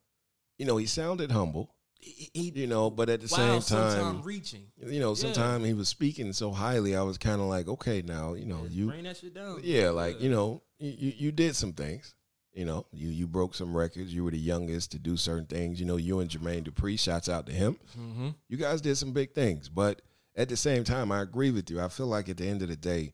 you 0.59 0.67
know, 0.67 0.77
he 0.77 0.87
sounded 0.87 1.31
humble, 1.33 1.75
he, 2.01 2.31
he 2.33 2.53
you 2.55 2.67
know, 2.67 2.91
but 2.91 3.09
at 3.09 3.21
the 3.21 3.29
wow, 3.37 3.59
same 3.59 3.79
time, 3.79 4.23
reaching. 4.23 4.67
you 4.77 5.01
know, 5.01 5.11
Yeah. 5.11 5.15
sometimes 5.15 5.67
he 5.67 5.75
was 5.75 5.89
speaking 5.89 6.33
so 6.33 6.53
highly, 6.53 6.95
I 6.97 7.03
was 7.03 7.19
kind 7.19 7.41
of 7.41 7.49
like, 7.49 7.67
okay, 7.69 8.03
now, 8.03 8.35
you 8.35 8.45
know, 8.47 8.67
you, 8.71 8.87
bring 8.89 9.05
that 9.05 9.17
shit 9.17 9.35
down. 9.35 9.61
yeah, 9.65 9.91
like 9.91 10.21
you 10.21 10.31
know, 10.31 10.63
you, 10.79 10.91
you 10.97 11.13
you 11.17 11.33
did 11.33 11.57
some 11.57 11.73
things. 11.73 12.15
You 12.53 12.65
know, 12.65 12.87
you 12.93 13.09
you 13.09 13.27
broke 13.29 13.55
some 13.55 13.77
records. 13.77 14.13
You 14.13 14.25
were 14.25 14.33
the 14.33 14.39
youngest 14.39 14.91
to 14.93 14.99
do 14.99 15.17
certain 15.17 15.47
things. 15.47 15.79
You 15.79 15.87
know, 15.87 15.97
you 15.97 16.19
and 16.19 16.29
Jermaine 16.29 16.65
Dupri. 16.69 16.99
Shouts 16.99 17.29
out 17.29 17.47
to 17.47 17.53
him. 17.53 17.79
Mm-hmm. 17.97 18.29
You 18.49 18.57
guys 18.57 18.81
did 18.81 18.97
some 18.97 19.13
big 19.13 19.33
things, 19.33 19.69
but 19.69 20.03
at 20.39 20.49
the 20.49 20.57
same 20.57 20.85
time, 20.85 21.11
I 21.11 21.21
agree 21.21 21.51
with 21.51 21.69
you. 21.69 21.81
I 21.81 21.89
feel 21.89 22.07
like 22.07 22.29
at 22.29 22.37
the 22.37 22.47
end 22.47 22.63
of 22.63 22.69
the 22.69 22.77
day, 22.77 23.13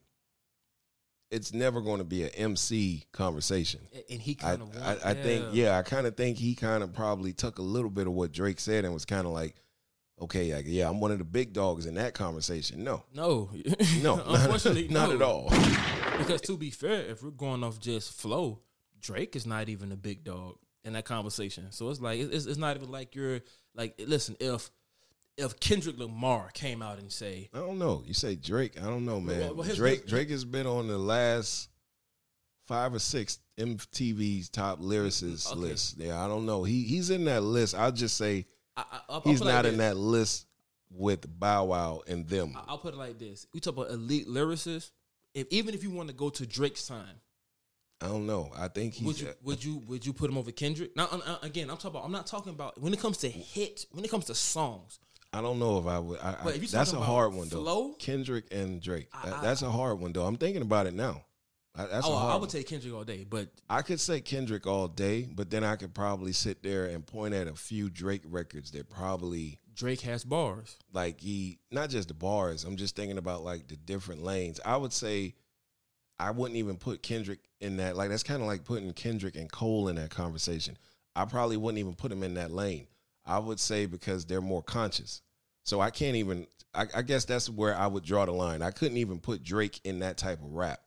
it's 1.31 1.51
never 1.51 1.81
going 1.81 1.97
to 1.97 2.05
be 2.05 2.23
an 2.23 2.29
MC 2.29 3.03
conversation. 3.11 3.81
and 4.09 4.21
he 4.21 4.37
I, 4.41 4.43
kind 4.43 4.61
of. 4.61 4.81
I, 4.81 5.09
I 5.09 5.13
think, 5.15 5.47
yeah, 5.51 5.77
I 5.77 5.81
kind 5.81 6.05
of 6.05 6.15
think 6.15 6.37
he 6.37 6.53
kind 6.53 6.83
of 6.83 6.93
probably 6.93 7.33
took 7.33 7.57
a 7.57 7.63
little 7.63 7.89
bit 7.89 8.05
of 8.05 8.13
what 8.13 8.31
Drake 8.31 8.59
said 8.59 8.85
and 8.85 8.93
was 8.93 9.05
kind 9.05 9.25
of 9.25 9.33
like, 9.33 9.55
okay, 10.21 10.53
like, 10.53 10.65
yeah, 10.67 10.87
I'm 10.87 10.99
one 10.99 11.11
of 11.11 11.17
the 11.17 11.25
big 11.25 11.51
dogs 11.51 11.87
in 11.87 11.95
that 11.95 12.13
conversation. 12.13 12.83
No, 12.83 13.03
No, 13.11 13.49
no, 14.03 14.21
unfortunately, 14.27 14.87
not, 14.91 15.09
no. 15.09 15.15
at 15.15 15.21
all. 15.23 15.49
Because 16.19 16.41
to 16.41 16.57
be 16.57 16.69
fair, 16.69 17.01
if 17.07 17.23
we're 17.23 17.31
going 17.31 17.63
off 17.63 17.79
just 17.79 18.13
flow, 18.13 18.61
Drake 19.01 19.35
is 19.35 19.47
not 19.47 19.67
even 19.67 19.91
a 19.91 19.97
big 19.97 20.23
dog 20.23 20.57
in 20.83 20.93
that 20.93 21.05
conversation. 21.05 21.71
So 21.71 21.89
it's 21.89 21.99
like 21.99 22.19
it's, 22.19 22.45
it's 22.45 22.59
not 22.59 22.77
even 22.77 22.91
like 22.91 23.15
you're 23.15 23.41
like 23.73 23.99
listen 24.05 24.37
if 24.39 24.69
if 25.37 25.59
Kendrick 25.59 25.97
Lamar 25.97 26.49
came 26.53 26.81
out 26.81 26.97
and 26.99 27.11
say 27.11 27.49
I 27.53 27.59
don't 27.59 27.79
know. 27.79 28.03
You 28.05 28.13
say 28.13 28.35
Drake. 28.35 28.79
I 28.81 28.85
don't 28.85 29.05
know, 29.05 29.19
man. 29.19 29.39
Well, 29.39 29.55
well, 29.55 29.63
his- 29.67 29.77
Drake 29.77 30.01
his- 30.01 30.09
Drake 30.09 30.29
has 30.29 30.45
been 30.45 30.65
on 30.67 30.87
the 30.87 30.97
last 30.97 31.69
five 32.67 32.93
or 32.93 32.99
six 32.99 33.39
MTV's 33.57 34.49
top 34.49 34.79
lyricists 34.81 35.51
Okay. 35.51 35.59
list. 35.59 35.97
Yeah, 35.97 36.23
I 36.23 36.27
don't 36.27 36.45
know. 36.45 36.63
He 36.63 36.83
he's 36.83 37.09
in 37.09 37.25
that 37.25 37.43
list. 37.43 37.75
I'll 37.75 37.91
just 37.91 38.17
say 38.17 38.45
I, 38.77 38.81
I, 38.81 38.85
he's 38.95 39.01
I'll 39.09 39.21
put 39.21 39.31
it 39.31 39.39
not 39.45 39.63
like 39.65 39.73
in 39.73 39.77
that 39.79 39.97
list 39.97 40.47
with 40.91 41.39
Bow 41.39 41.65
Wow 41.65 42.01
and 42.07 42.27
them. 42.27 42.53
I- 42.55 42.63
I'll 42.69 42.77
put 42.77 42.93
it 42.93 42.97
like 42.97 43.19
this: 43.19 43.45
we 43.53 43.59
talk 43.59 43.73
about 43.75 43.89
elite 43.91 44.27
lyricists. 44.27 44.91
If 45.33 45.47
even 45.49 45.75
if 45.75 45.83
you 45.83 45.91
want 45.91 46.07
to 46.09 46.15
go 46.15 46.29
to 46.29 46.45
Drake's 46.45 46.87
time, 46.87 47.19
I 48.01 48.07
don't 48.07 48.25
know. 48.25 48.51
I 48.55 48.69
think 48.69 48.93
he's 48.93 49.05
would 49.05 49.19
you 49.19 49.33
would 49.43 49.63
you 49.63 49.83
would 49.87 50.05
you 50.05 50.13
put 50.13 50.29
him 50.29 50.37
over 50.37 50.51
Kendrick? 50.51 50.95
Now 50.95 51.07
uh, 51.11 51.19
uh, 51.25 51.37
again, 51.41 51.69
I'm 51.69 51.75
talking 51.77 51.91
about. 51.91 52.05
I'm 52.05 52.11
not 52.13 52.25
talking 52.25 52.53
about 52.53 52.79
when 52.81 52.93
it 52.93 52.99
comes 53.01 53.17
to 53.17 53.29
hit. 53.29 53.85
When 53.91 54.05
it 54.05 54.11
comes 54.11 54.25
to 54.25 54.35
songs, 54.35 54.99
I 55.35 55.41
don't 55.41 55.59
know 55.59 55.77
if 55.79 55.85
I 55.85 55.99
would. 55.99 56.19
I, 56.19 56.37
But 56.43 56.53
I, 56.53 56.55
if 56.55 56.61
you're 56.63 56.67
that's 56.67 56.93
a 56.93 56.99
hard 56.99 57.33
one 57.33 57.49
though. 57.49 57.61
flow? 57.61 57.93
Kendrick 57.99 58.45
and 58.51 58.81
Drake. 58.81 59.09
That- 59.23 59.33
I- 59.33 59.41
that's 59.41 59.61
a 59.61 59.69
hard 59.71 59.99
one 59.99 60.13
though. 60.13 60.25
I'm 60.25 60.37
thinking 60.37 60.61
about 60.61 60.87
it 60.87 60.93
now. 60.93 61.25
I, 61.77 61.85
that's 61.87 62.07
oh, 62.07 62.13
a 62.13 62.15
hard. 62.15 62.33
I 62.33 62.35
would 62.37 62.49
take 62.49 62.67
Kendrick 62.67 62.93
all 62.93 63.03
day. 63.03 63.25
But 63.29 63.49
I 63.69 63.81
could 63.81 63.99
say 63.99 64.21
Kendrick 64.21 64.65
all 64.65 64.87
day, 64.87 65.27
but 65.29 65.49
then 65.49 65.63
I 65.65 65.75
could 65.75 65.93
probably 65.93 66.31
sit 66.31 66.63
there 66.63 66.85
and 66.85 67.05
point 67.05 67.33
at 67.33 67.47
a 67.47 67.53
few 67.53 67.89
Drake 67.89 68.21
records 68.25 68.71
that 68.71 68.89
probably 68.89 69.59
Drake 69.75 69.99
has 70.01 70.23
bars. 70.23 70.77
like 70.93 71.19
he 71.19 71.59
not 71.71 71.89
just 71.89 72.07
the 72.07 72.13
bars. 72.13 72.63
I'm 72.63 72.77
just 72.77 72.95
thinking 72.95 73.17
about 73.17 73.43
like 73.43 73.67
the 73.67 73.75
different 73.75 74.23
lanes. 74.23 74.61
I 74.63 74.77
would 74.77 74.93
say 74.93 75.35
I 76.17 76.31
wouldn't 76.31 76.57
even 76.57 76.77
put 76.77 77.03
Kendrick 77.03 77.39
in 77.59 77.75
that. 77.77 77.97
Like 77.97 78.09
that's 78.09 78.23
kind 78.23 78.41
of 78.41 78.47
like 78.47 78.63
putting 78.63 78.93
Kendrick 78.93 79.35
and 79.35 79.51
Cole 79.51 79.89
in 79.89 79.97
that 79.97 80.11
conversation. 80.11 80.77
I 81.13 81.25
probably 81.25 81.57
wouldn't 81.57 81.79
even 81.79 81.93
put 81.95 82.11
him 82.11 82.23
in 82.23 82.35
that 82.35 82.51
lane. 82.51 82.87
I 83.25 83.39
would 83.39 83.59
say 83.59 83.85
because 83.85 84.23
they're 84.25 84.39
more 84.39 84.63
conscious. 84.63 85.21
So 85.65 85.81
I 85.81 85.89
can't 85.89 86.15
even. 86.15 86.47
I, 86.73 86.85
I 86.95 87.01
guess 87.01 87.25
that's 87.25 87.49
where 87.49 87.75
I 87.75 87.87
would 87.87 88.03
draw 88.03 88.25
the 88.25 88.31
line. 88.33 88.61
I 88.61 88.71
couldn't 88.71 88.97
even 88.97 89.19
put 89.19 89.43
Drake 89.43 89.79
in 89.83 89.99
that 89.99 90.17
type 90.17 90.41
of 90.41 90.53
rap 90.53 90.81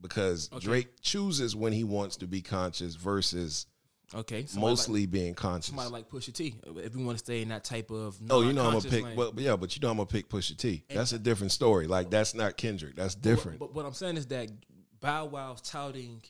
because 0.00 0.50
Okay. 0.52 0.64
Drake 0.64 0.88
chooses 1.00 1.56
when 1.56 1.72
he 1.72 1.84
wants 1.84 2.16
to 2.18 2.26
be 2.26 2.42
conscious 2.42 2.94
versus 2.96 3.66
Okay, 4.14 4.44
mostly 4.56 5.02
like, 5.02 5.10
being 5.10 5.34
conscious. 5.34 5.68
somebody 5.68 5.88
like 5.90 6.10
Pusha 6.10 6.34
T. 6.34 6.54
If 6.76 6.94
we 6.94 7.02
want 7.02 7.16
to 7.16 7.24
stay 7.24 7.40
in 7.40 7.48
that 7.48 7.64
type 7.64 7.90
of 7.90 8.18
Oh, 8.28 8.42
you 8.42 8.52
know 8.52 8.66
I'm 8.66 8.72
gonna 8.72 8.90
pick, 8.90 9.04
lane. 9.04 9.16
but 9.16 9.34
but 9.34 9.42
yeah, 9.42 9.56
but 9.56 9.74
you 9.74 9.80
know 9.80 9.90
I'm 9.90 9.96
gonna 9.96 10.06
pick 10.06 10.28
Pusha 10.28 10.54
T. 10.54 10.84
That's 10.90 11.12
a 11.12 11.18
different 11.18 11.50
story. 11.50 11.86
Like 11.86 12.10
that's 12.10 12.34
not 12.34 12.58
Kendrick. 12.58 12.94
That's 12.94 13.14
different. 13.14 13.58
But, 13.58 13.74
what 13.74 13.86
I'm 13.86 13.94
saying 13.94 14.18
is 14.18 14.26
that 14.26 14.50
Bow 15.00 15.24
Wow's 15.26 15.62
touting. 15.62 16.20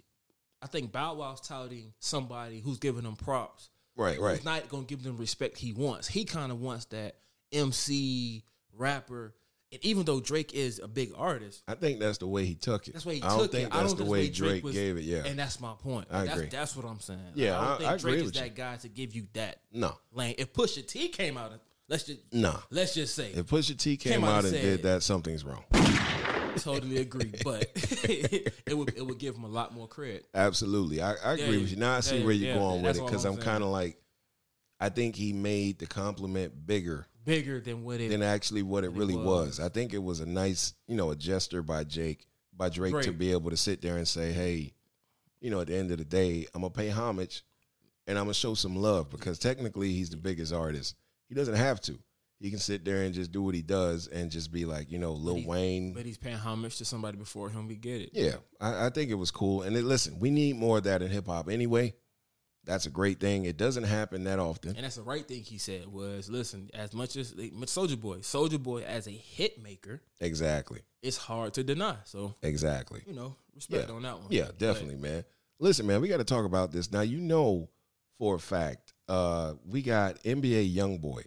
I 0.62 0.68
think 0.68 0.92
Bow 0.92 1.14
Wow's 1.14 1.40
touting 1.40 1.92
somebody 1.98 2.60
who's 2.60 2.78
giving 2.78 3.02
them 3.02 3.16
props. 3.16 3.70
right, 3.96 4.20
right. 4.20 4.36
He's 4.36 4.44
not 4.44 4.68
gonna 4.68 4.84
give 4.84 5.02
them 5.02 5.16
respect 5.16 5.58
he 5.58 5.72
wants. 5.72 6.06
He 6.06 6.24
kind 6.24 6.52
of 6.52 6.60
wants 6.60 6.84
that 6.86 7.16
MC 7.52 8.44
rapper. 8.76 9.34
And 9.70 9.82
even 9.82 10.04
though 10.04 10.20
Drake 10.20 10.52
is 10.52 10.80
a 10.80 10.86
big 10.88 11.12
artist, 11.16 11.62
I 11.66 11.74
think 11.74 11.98
that's 11.98 12.18
the 12.18 12.26
way 12.26 12.44
he 12.44 12.54
took 12.54 12.88
it. 12.88 12.92
that's 12.92 13.06
why 13.06 13.14
he 13.14 13.22
I 13.22 13.28
took 13.28 13.38
don't 13.38 13.52
think 13.52 13.68
it. 13.68 13.74
I 13.74 13.80
that's 13.80 13.94
don't 13.94 14.04
the 14.04 14.10
way 14.10 14.24
Drake 14.28 14.34
Drake 14.34 14.64
was- 14.64 14.74
gave 14.74 14.98
it. 14.98 15.04
Yeah, 15.04 15.22
and 15.24 15.38
that's 15.38 15.60
my 15.60 15.72
point. 15.72 16.08
I 16.10 16.24
that's, 16.26 16.36
agree. 16.36 16.48
That's 16.50 16.76
what 16.76 16.84
I'm 16.84 17.00
saying. 17.00 17.20
Yeah, 17.34 17.58
I 17.58 17.64
don't 17.64 17.72
I- 17.72 17.76
think 17.78 17.90
I 17.90 17.94
agree 17.94 18.10
Drake 18.12 18.20
is 18.20 18.24
with 18.26 18.34
you. 18.36 18.40
that 18.42 18.54
guy 18.54 18.76
to 18.76 18.88
give 18.88 19.14
you 19.14 19.26
that 19.32 19.60
no, 19.72 19.96
lane. 20.12 20.34
If 20.36 20.52
Pusha 20.52 20.86
T 20.86 21.08
came 21.08 21.38
out, 21.38 21.52
and 21.52 21.60
let's 21.88 22.04
just 22.04 22.20
no. 22.32 22.58
let's 22.70 22.92
just 22.92 23.14
say 23.14 23.30
If 23.32 23.46
Pusha 23.46 23.78
T 23.78 23.96
came, 23.96 24.12
Came 24.12 24.24
out 24.24 24.44
and 24.44 24.54
and 24.54 24.62
did 24.62 24.82
that, 24.82 25.02
something's 25.02 25.42
wrong. 25.42 25.64
totally 26.56 26.98
agree, 26.98 27.32
but 27.42 27.66
it 27.74 28.76
would 28.76 28.94
it 28.94 29.06
would 29.06 29.18
give 29.18 29.34
him 29.34 29.44
a 29.44 29.48
lot 29.48 29.72
more 29.72 29.88
credit. 29.88 30.26
Absolutely, 30.34 31.00
I, 31.00 31.14
I 31.14 31.32
agree 31.32 31.44
Yeah, 31.46 31.60
with 31.62 31.70
you. 31.70 31.76
Now 31.78 31.96
I 31.96 32.00
see 32.00 32.18
yeah, 32.18 32.24
where 32.26 32.34
you're 32.34 32.48
yeah, 32.50 32.58
going 32.58 32.82
with 32.82 32.98
it 32.98 33.04
because 33.06 33.24
I'm 33.24 33.34
I'm 33.36 33.38
kind 33.40 33.62
of 33.64 33.70
like, 33.70 33.96
I 34.78 34.90
think 34.90 35.16
he 35.16 35.32
made 35.32 35.78
the 35.78 35.86
compliment 35.86 36.66
bigger 36.66 37.06
Bigger 37.24 37.60
than 37.60 37.84
what 37.84 38.00
it 38.00 38.10
than 38.10 38.22
actually 38.22 38.62
what 38.62 38.84
it 38.84 38.88
It 38.88 38.92
really 38.94 39.16
was. 39.16 39.24
was. 39.58 39.60
I 39.60 39.68
think 39.68 39.94
it 39.94 40.02
was 40.02 40.20
a 40.20 40.26
nice, 40.26 40.74
you 40.88 40.96
know, 40.96 41.10
a 41.10 41.16
gesture 41.16 41.62
by 41.62 41.84
Jake, 41.84 42.26
by 42.56 42.68
Drake, 42.68 43.00
to 43.02 43.12
be 43.12 43.32
able 43.32 43.50
to 43.50 43.56
sit 43.56 43.80
there 43.82 43.96
and 43.96 44.08
say, 44.08 44.32
hey, 44.32 44.72
you 45.40 45.50
know, 45.50 45.60
at 45.60 45.68
the 45.68 45.76
end 45.76 45.90
of 45.90 45.98
the 45.98 46.04
day, 46.04 46.46
I'm 46.54 46.62
gonna 46.62 46.70
pay 46.70 46.88
homage 46.88 47.44
and 48.06 48.18
I'm 48.18 48.24
gonna 48.24 48.34
show 48.34 48.54
some 48.54 48.76
love 48.76 49.08
because 49.10 49.38
technically 49.38 49.92
he's 49.92 50.10
the 50.10 50.16
biggest 50.16 50.52
artist. 50.52 50.96
He 51.28 51.34
doesn't 51.34 51.54
have 51.54 51.80
to. 51.82 51.98
He 52.40 52.50
can 52.50 52.58
sit 52.58 52.84
there 52.84 53.02
and 53.04 53.14
just 53.14 53.30
do 53.30 53.40
what 53.40 53.54
he 53.54 53.62
does 53.62 54.08
and 54.08 54.28
just 54.28 54.50
be 54.50 54.64
like, 54.64 54.90
you 54.90 54.98
know, 54.98 55.12
Lil 55.12 55.36
he- 55.36 55.46
Wayne. 55.46 55.92
but 55.92 56.04
he's 56.04 56.18
paying 56.18 56.36
homage 56.36 56.76
to 56.78 56.84
somebody 56.84 57.16
before 57.16 57.48
him. 57.50 57.68
We 57.68 57.76
get 57.76 58.00
it. 58.00 58.10
Yeah, 58.12 58.34
I, 58.60 58.86
I 58.86 58.90
think 58.90 59.10
it 59.10 59.14
was 59.14 59.30
cool. 59.30 59.62
And 59.62 59.76
then, 59.76 59.86
listen, 59.86 60.18
we 60.18 60.30
need 60.30 60.56
more 60.56 60.78
of 60.78 60.84
that 60.84 61.02
in 61.02 61.08
hip 61.08 61.26
hop 61.26 61.48
anyway. 61.48 61.94
That's 62.64 62.86
a 62.86 62.90
great 62.90 63.18
thing. 63.18 63.44
It 63.44 63.56
doesn't 63.56 63.82
happen 63.84 64.24
that 64.24 64.38
often. 64.38 64.76
And 64.76 64.84
that's 64.84 64.94
the 64.96 65.02
right 65.02 65.26
thing 65.26 65.42
he 65.42 65.58
said 65.58 65.86
was, 65.88 66.30
listen, 66.30 66.70
as 66.74 66.92
much 66.92 67.16
as 67.16 67.32
Soulja 67.34 68.00
Boy, 68.00 68.18
Soulja 68.18 68.62
Boy 68.62 68.82
as 68.82 69.06
a 69.08 69.10
hit 69.10 69.60
maker, 69.60 70.00
Exactly. 70.20 70.80
it's 71.02 71.16
hard 71.16 71.54
to 71.54 71.64
deny. 71.64 71.96
So 72.04 72.36
Exactly. 72.42 73.02
you 73.06 73.14
know, 73.14 73.34
respect 73.54 73.88
Yeah. 73.88 73.94
on 73.94 74.02
that 74.02 74.18
one. 74.20 74.28
Yeah, 74.30 74.46
But 74.46 74.58
definitely, 74.58 74.96
man. 74.96 75.24
Listen, 75.58 75.86
man, 75.86 76.00
we 76.00 76.08
got 76.08 76.18
to 76.18 76.24
talk 76.24 76.44
about 76.44 76.70
this. 76.72 76.92
Now, 76.92 77.00
you 77.00 77.18
know 77.18 77.68
for 78.18 78.36
a 78.36 78.38
fact, 78.38 78.94
uh, 79.08 79.54
we 79.66 79.82
got 79.82 80.22
NBA 80.24 80.72
Youngboy. 80.72 81.24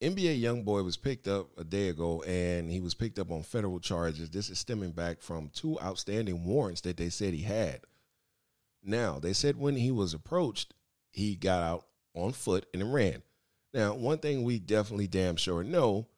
NBA 0.00 0.40
Youngboy 0.40 0.84
was 0.84 0.96
picked 0.96 1.28
up 1.28 1.48
a 1.58 1.64
day 1.64 1.88
ago 1.88 2.22
and 2.22 2.70
he 2.70 2.80
was 2.80 2.94
picked 2.94 3.18
up 3.18 3.30
on 3.30 3.42
federal 3.42 3.78
charges. 3.78 4.30
This 4.30 4.48
is 4.50 4.58
stemming 4.58 4.92
back 4.92 5.20
from 5.20 5.50
two 5.52 5.78
outstanding 5.80 6.44
warrants 6.44 6.80
that 6.80 6.96
they 6.96 7.08
said 7.10 7.34
he 7.34 7.42
had. 7.42 7.82
Now, 8.82 9.18
they 9.18 9.32
said 9.32 9.56
when 9.56 9.76
he 9.76 9.90
was 9.90 10.14
approached, 10.14 10.74
he 11.10 11.36
got 11.36 11.62
out 11.62 11.86
on 12.14 12.32
foot 12.32 12.66
and 12.74 12.92
ran. 12.92 13.22
Now, 13.74 13.94
one 13.94 14.18
thing 14.18 14.42
we 14.42 14.58
definitely 14.58 15.06
damn 15.06 15.36
sure 15.36 15.62
know 15.62 16.08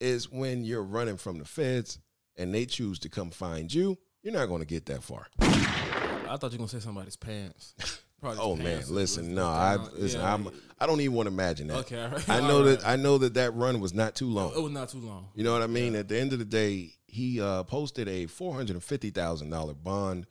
is 0.00 0.30
when 0.30 0.64
you're 0.64 0.82
running 0.82 1.16
from 1.16 1.38
the 1.38 1.44
feds 1.44 1.98
and 2.36 2.52
they 2.54 2.66
choose 2.66 2.98
to 3.00 3.08
come 3.08 3.30
find 3.30 3.72
you, 3.72 3.98
you're 4.22 4.32
not 4.32 4.46
going 4.46 4.60
to 4.60 4.66
get 4.66 4.86
that 4.86 5.02
far. 5.02 5.26
I 5.40 6.36
thought 6.36 6.52
you 6.52 6.56
were 6.56 6.66
gonna 6.66 6.68
say 6.68 6.80
somebody's 6.80 7.16
pants. 7.16 7.74
Probably 8.20 8.40
Oh 8.42 8.56
man, 8.56 8.82
listen, 8.88 9.26
was 9.26 9.34
no, 9.34 9.46
I 9.46 9.76
listen. 9.92 10.20
Yeah, 10.20 10.32
I'm. 10.32 10.48
I 10.80 10.86
don't 10.86 11.00
even 11.02 11.14
want 11.14 11.26
to 11.26 11.32
imagine 11.32 11.66
that. 11.68 11.76
Okay, 11.80 12.02
right. 12.02 12.28
I 12.28 12.40
know 12.48 12.58
All 12.58 12.64
that. 12.64 12.86
I 12.86 12.96
know 12.96 13.18
that 13.18 13.34
that 13.34 13.54
run 13.54 13.80
was 13.80 13.92
not 13.92 14.14
too 14.14 14.28
long. 14.28 14.52
It 14.56 14.62
was 14.62 14.72
not 14.72 14.88
too 14.88 14.98
long. 14.98 15.28
You 15.34 15.44
know 15.44 15.52
what 15.52 15.60
I 15.60 15.66
mean? 15.66 15.94
At 15.94 16.08
the 16.08 16.18
end 16.18 16.32
of 16.32 16.38
the 16.38 16.46
day, 16.46 16.94
he 17.06 17.40
uh, 17.40 17.64
posted 17.64 18.08
a 18.08 18.24
four 18.26 18.54
hundred 18.54 18.76
and 18.76 18.82
fifty 18.82 19.10
thousand 19.10 19.50
dollar 19.50 19.74
bond, 19.74 20.26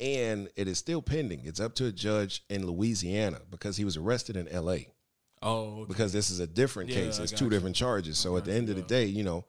and 0.00 0.48
it 0.56 0.68
is 0.68 0.78
still 0.78 1.02
pending. 1.02 1.42
It's 1.44 1.60
up 1.60 1.74
to 1.76 1.86
a 1.86 1.92
judge 1.92 2.44
in 2.48 2.66
Louisiana 2.66 3.40
because 3.50 3.76
he 3.76 3.84
was 3.84 3.96
arrested 3.96 4.36
in 4.36 4.48
L.A. 4.48 4.88
Oh, 5.42 5.80
okay. 5.80 5.84
Because 5.88 6.12
this 6.12 6.30
is 6.30 6.40
a 6.40 6.46
different 6.46 6.90
Yeah, 6.90 6.96
case. 6.96 7.18
It's 7.18 7.32
two 7.32 7.44
you. 7.44 7.50
different 7.50 7.76
charges. 7.76 8.18
So 8.18 8.36
at 8.36 8.44
the 8.44 8.52
end 8.52 8.68
of 8.70 8.76
the 8.76 8.82
day, 8.82 9.04
you 9.06 9.22
know, 9.24 9.44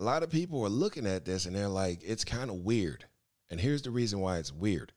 a 0.00 0.04
lot 0.04 0.22
of 0.22 0.30
people 0.30 0.64
are 0.64 0.68
looking 0.68 1.06
at 1.06 1.24
this 1.24 1.46
and 1.46 1.54
they're 1.56 1.68
like, 1.68 2.00
it's 2.04 2.24
kind 2.24 2.50
of 2.50 2.56
weird. 2.56 3.04
And 3.50 3.60
here's 3.60 3.82
the 3.82 3.90
reason 3.90 4.20
why 4.20 4.38
it's 4.38 4.52
weird. 4.52 4.92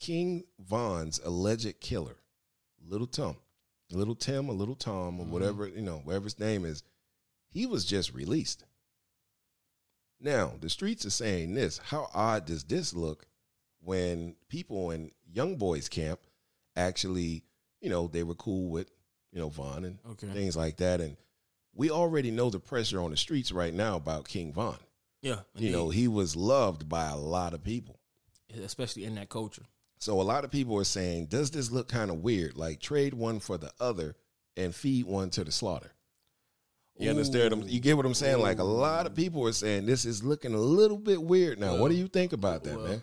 King 0.00 0.44
Von's 0.58 1.20
alleged 1.24 1.80
killer, 1.80 2.16
Little 2.84 3.06
Tom, 3.06 3.36
Little 3.90 4.14
Tim 4.16 4.48
or 4.48 4.54
Little 4.54 4.74
Tom 4.74 5.20
or 5.20 5.26
Mhm. 5.26 5.28
whatever, 5.30 5.68
you 5.68 5.82
know, 5.82 5.98
whatever 5.98 6.24
his 6.24 6.38
name 6.38 6.64
is, 6.64 6.82
he 7.50 7.66
was 7.66 7.84
just 7.84 8.12
released. 8.14 8.64
Now, 10.20 10.54
the 10.60 10.70
streets 10.70 11.04
are 11.04 11.10
saying 11.10 11.54
this. 11.54 11.78
How 11.78 12.08
odd 12.14 12.46
does 12.46 12.64
this 12.64 12.94
look 12.94 13.26
when 13.82 14.36
people 14.48 14.90
in 14.90 15.10
Youngboy's 15.34 15.88
camp 15.88 16.20
actually, 16.76 17.42
you 17.80 17.90
know, 17.90 18.06
they 18.08 18.22
were 18.22 18.34
cool 18.34 18.68
with, 18.70 18.90
you 19.32 19.40
know, 19.40 19.48
Von 19.48 19.84
and 19.84 19.98
Okay. 20.12 20.28
things 20.28 20.56
like 20.56 20.76
that. 20.78 21.00
And 21.00 21.16
we 21.74 21.90
already 21.90 22.30
know 22.30 22.50
the 22.50 22.60
pressure 22.60 23.00
on 23.00 23.10
the 23.10 23.16
streets 23.16 23.50
right 23.52 23.74
now 23.74 23.96
about 23.96 24.28
King 24.28 24.52
Von. 24.52 24.78
yeah, 25.22 25.40
You 25.56 25.70
know, 25.70 25.90
he 25.90 26.08
was 26.08 26.34
loved 26.36 26.88
by 26.88 27.08
a 27.08 27.16
lot 27.16 27.54
of 27.54 27.62
people. 27.62 27.98
especially 28.62 29.04
in 29.04 29.14
that 29.14 29.28
culture. 29.30 29.62
So 29.98 30.20
a 30.20 30.22
lot 30.22 30.44
of 30.44 30.50
people 30.50 30.76
are 30.78 30.84
saying, 30.84 31.26
does 31.26 31.50
this 31.52 31.70
look 31.70 31.88
kind 31.88 32.10
of 32.10 32.18
weird? 32.18 32.56
Like 32.56 32.80
trade 32.80 33.14
one 33.14 33.40
for 33.40 33.56
the 33.56 33.70
other 33.80 34.14
and 34.56 34.74
feed 34.74 35.06
one 35.06 35.30
to 35.30 35.44
the 35.44 35.52
slaughter. 35.52 35.92
You 36.98 37.08
understand? 37.08 37.54
Ooh. 37.54 37.66
You 37.66 37.80
get 37.80 37.96
what 37.96 38.04
I'm 38.04 38.12
saying? 38.14 38.40
Like 38.40 38.58
a 38.58 38.64
lot 38.64 39.06
of 39.06 39.14
people 39.14 39.46
are 39.46 39.52
saying 39.52 39.86
this 39.86 40.04
is 40.04 40.22
looking 40.22 40.54
a 40.54 40.58
little 40.58 40.98
bit 40.98 41.22
weird 41.22 41.58
now. 41.58 41.76
what 41.76 41.90
do 41.90 41.96
you 41.96 42.08
think 42.08 42.32
about 42.34 42.64
that, 42.64 42.76
Well, 42.76 42.86
man? 42.88 43.02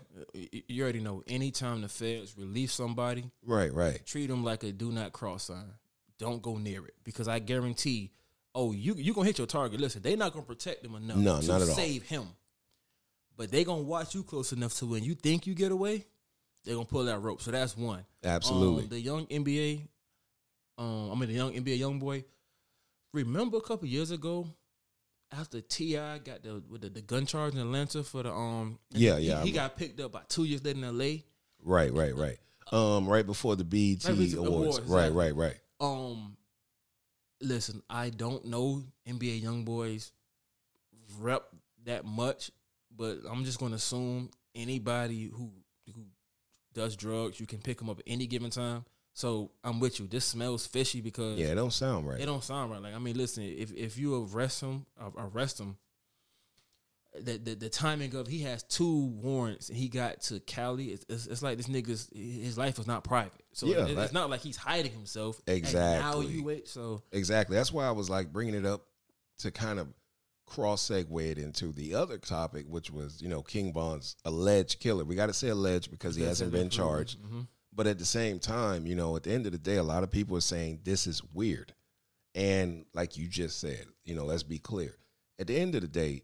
You 0.67 0.83
already 0.83 0.99
know. 0.99 1.23
Anytime 1.27 1.81
the 1.81 1.89
feds 1.89 2.35
release 2.37 2.73
somebody, 2.73 3.29
Right, 3.45 3.73
right. 3.73 4.05
treat 4.05 4.27
them 4.27 4.43
like 4.43 4.63
a 4.63 4.71
do 4.71 4.91
not 4.91 5.11
cross 5.13 5.43
sign. 5.45 5.73
Don't 6.17 6.41
go 6.41 6.57
near 6.57 6.85
it 6.85 6.95
because 7.03 7.27
I 7.27 7.39
guarantee. 7.39 8.11
Oh, 8.55 8.71
you 8.71 8.95
you 8.95 9.13
gonna 9.13 9.27
hit 9.27 9.37
your 9.37 9.47
target. 9.47 9.79
Listen, 9.79 10.01
they 10.01 10.15
not 10.15 10.33
gonna 10.33 10.45
protect 10.45 10.83
him 10.83 10.95
enough 10.95 11.17
No, 11.17 11.39
to 11.39 11.47
not 11.47 11.61
at 11.61 11.69
all. 11.69 11.75
save 11.75 12.03
him. 12.03 12.27
But 13.37 13.51
they 13.51 13.63
gonna 13.63 13.83
watch 13.83 14.15
you 14.15 14.23
close 14.23 14.51
enough 14.51 14.73
to 14.79 14.85
when 14.85 15.03
you 15.03 15.15
think 15.15 15.47
you 15.47 15.53
get 15.53 15.71
away, 15.71 16.05
they 16.65 16.73
gonna 16.73 16.85
pull 16.85 17.05
that 17.05 17.19
rope. 17.19 17.41
So 17.41 17.51
that's 17.51 17.77
one. 17.77 18.05
Absolutely. 18.23 18.83
Um, 18.83 18.89
the 18.89 18.99
young 18.99 19.25
NBA, 19.27 19.87
um, 20.77 21.11
I 21.11 21.15
mean 21.15 21.29
the 21.29 21.35
young 21.35 21.53
NBA 21.53 21.79
Youngboy. 21.79 22.25
Remember 23.13 23.57
a 23.57 23.61
couple 23.61 23.87
years 23.87 24.11
ago, 24.11 24.47
after 25.31 25.61
T.I. 25.61 26.19
got 26.19 26.43
the 26.43 26.61
with 26.69 26.81
the, 26.81 26.89
the 26.89 27.01
gun 27.01 27.25
charge 27.25 27.53
in 27.53 27.59
Atlanta 27.59 28.03
for 28.03 28.23
the 28.23 28.31
um, 28.33 28.79
Yeah, 28.91 29.17
he- 29.17 29.27
yeah, 29.27 29.43
he, 29.43 29.51
got 29.51 29.75
picked 29.77 29.99
up 29.99 30.11
by 30.11 30.21
two 30.27 30.43
years 30.43 30.63
later 30.63 30.77
in 30.79 30.83
L.A. 30.85 31.23
Right, 31.63 31.93
right, 31.93 32.15
right. 32.15 32.37
Um, 32.71 33.07
right 33.07 33.25
before 33.25 33.55
the 33.55 33.63
BET 33.63 34.03
Right 34.05 34.33
awards. 34.33 34.77
awards, 34.77 34.79
Right, 34.81 35.11
right, 35.11 35.35
right. 35.35 35.55
Um, 35.81 36.37
listen, 37.41 37.81
I 37.89 38.09
don't 38.09 38.45
know 38.45 38.83
NBA 39.07 39.41
Youngboy's 39.43 40.11
rep 41.19 41.43
that 41.85 42.05
much, 42.05 42.51
but 42.95 43.19
I'm 43.29 43.43
just 43.45 43.59
going 43.59 43.71
to 43.71 43.77
assume 43.77 44.29
anybody 44.55 45.25
who 45.33 45.51
who 45.95 46.03
does 46.73 46.95
drugs, 46.95 47.39
you 47.39 47.47
can 47.47 47.59
pick 47.59 47.79
them 47.79 47.89
up 47.89 47.99
at 47.99 48.05
any 48.07 48.27
given 48.27 48.51
time. 48.51 48.85
So 49.19 49.51
I'm 49.65 49.81
with 49.81 49.99
you. 49.99 50.07
This 50.07 50.23
smells 50.23 50.65
fishy 50.65 51.01
because 51.01 51.37
Yeah, 51.37 51.47
it 51.47 51.55
don't 51.55 51.73
sound 51.73 52.07
right. 52.07 52.21
it 52.21 52.25
don't 52.25 52.41
sound 52.41 52.71
right. 52.71 52.81
Like 52.81 52.95
I 52.95 52.99
mean, 52.99 53.17
listen, 53.17 53.43
if 53.43 53.73
if 53.73 53.97
you 53.97 54.23
arrest 54.23 54.61
him, 54.61 54.85
arrest 55.17 55.59
him. 55.59 55.75
The, 57.21 57.37
the 57.37 57.55
the 57.55 57.69
timing 57.69 58.15
of 58.15 58.27
he 58.27 58.43
has 58.43 58.63
two 58.63 59.07
warrants 59.07 59.67
and 59.67 59.77
he 59.77 59.89
got 59.89 60.21
to 60.21 60.39
Cali. 60.39 60.85
It's, 60.93 61.05
it's, 61.09 61.25
it's 61.27 61.41
like 61.41 61.57
this 61.57 61.67
nigga's 61.67 62.07
his 62.13 62.57
life 62.57 62.77
was 62.77 62.87
not 62.87 63.03
private, 63.03 63.43
so 63.51 63.65
Yeah, 63.65 63.87
it- 63.87 63.97
it's 63.97 64.13
not 64.13 64.29
like 64.29 64.39
he's 64.39 64.55
hiding 64.55 64.93
himself. 64.93 65.41
Now 65.45 65.53
Exactly. 65.53 66.27
you 66.27 66.43
wait. 66.45 66.69
So 66.69 67.01
Exactly. 67.11 67.57
That's 67.57 67.73
why 67.73 67.87
I 67.87 67.91
was 67.91 68.09
like 68.09 68.31
bringing 68.31 68.53
it 68.55 68.65
up 68.65 68.85
to 69.39 69.51
kind 69.51 69.79
of 69.79 69.87
cross 70.45 70.87
segue 70.87 71.29
it 71.31 71.37
into 71.37 71.73
the 71.73 71.95
other 71.95 72.19
topic, 72.19 72.67
which 72.69 72.89
was, 72.89 73.21
you 73.21 73.27
know, 73.27 73.41
King 73.41 73.73
Von's 73.73 74.15
alleged 74.23 74.79
killer. 74.79 75.03
We 75.03 75.15
got 75.15 75.25
to 75.27 75.33
say 75.33 75.49
alleged 75.49 75.91
because 75.91 76.15
he 76.15 76.23
hasn't 76.23 76.51
been 76.53 76.69
charged. 76.69 77.19
Mhm. 77.21 77.47
But 77.73 77.87
at 77.87 77.99
the 77.99 78.05
same 78.05 78.39
time, 78.39 78.85
you 78.87 78.95
know, 78.95 79.15
at 79.15 79.23
the 79.23 79.31
end 79.31 79.45
of 79.45 79.51
the 79.51 79.57
day, 79.57 79.75
a 79.77 79.83
lot 79.83 80.03
of 80.03 80.11
people 80.11 80.35
are 80.35 80.41
saying 80.41 80.79
this 80.83 81.07
is 81.07 81.21
weird. 81.33 81.73
And 82.35 82.85
like 82.93 83.17
you 83.17 83.27
just 83.27 83.59
said, 83.59 83.85
you 84.03 84.15
know, 84.15 84.25
let's 84.25 84.43
be 84.43 84.59
clear. 84.59 84.95
At 85.39 85.47
the 85.47 85.57
end 85.57 85.75
of 85.75 85.81
the 85.81 85.87
day, 85.87 86.23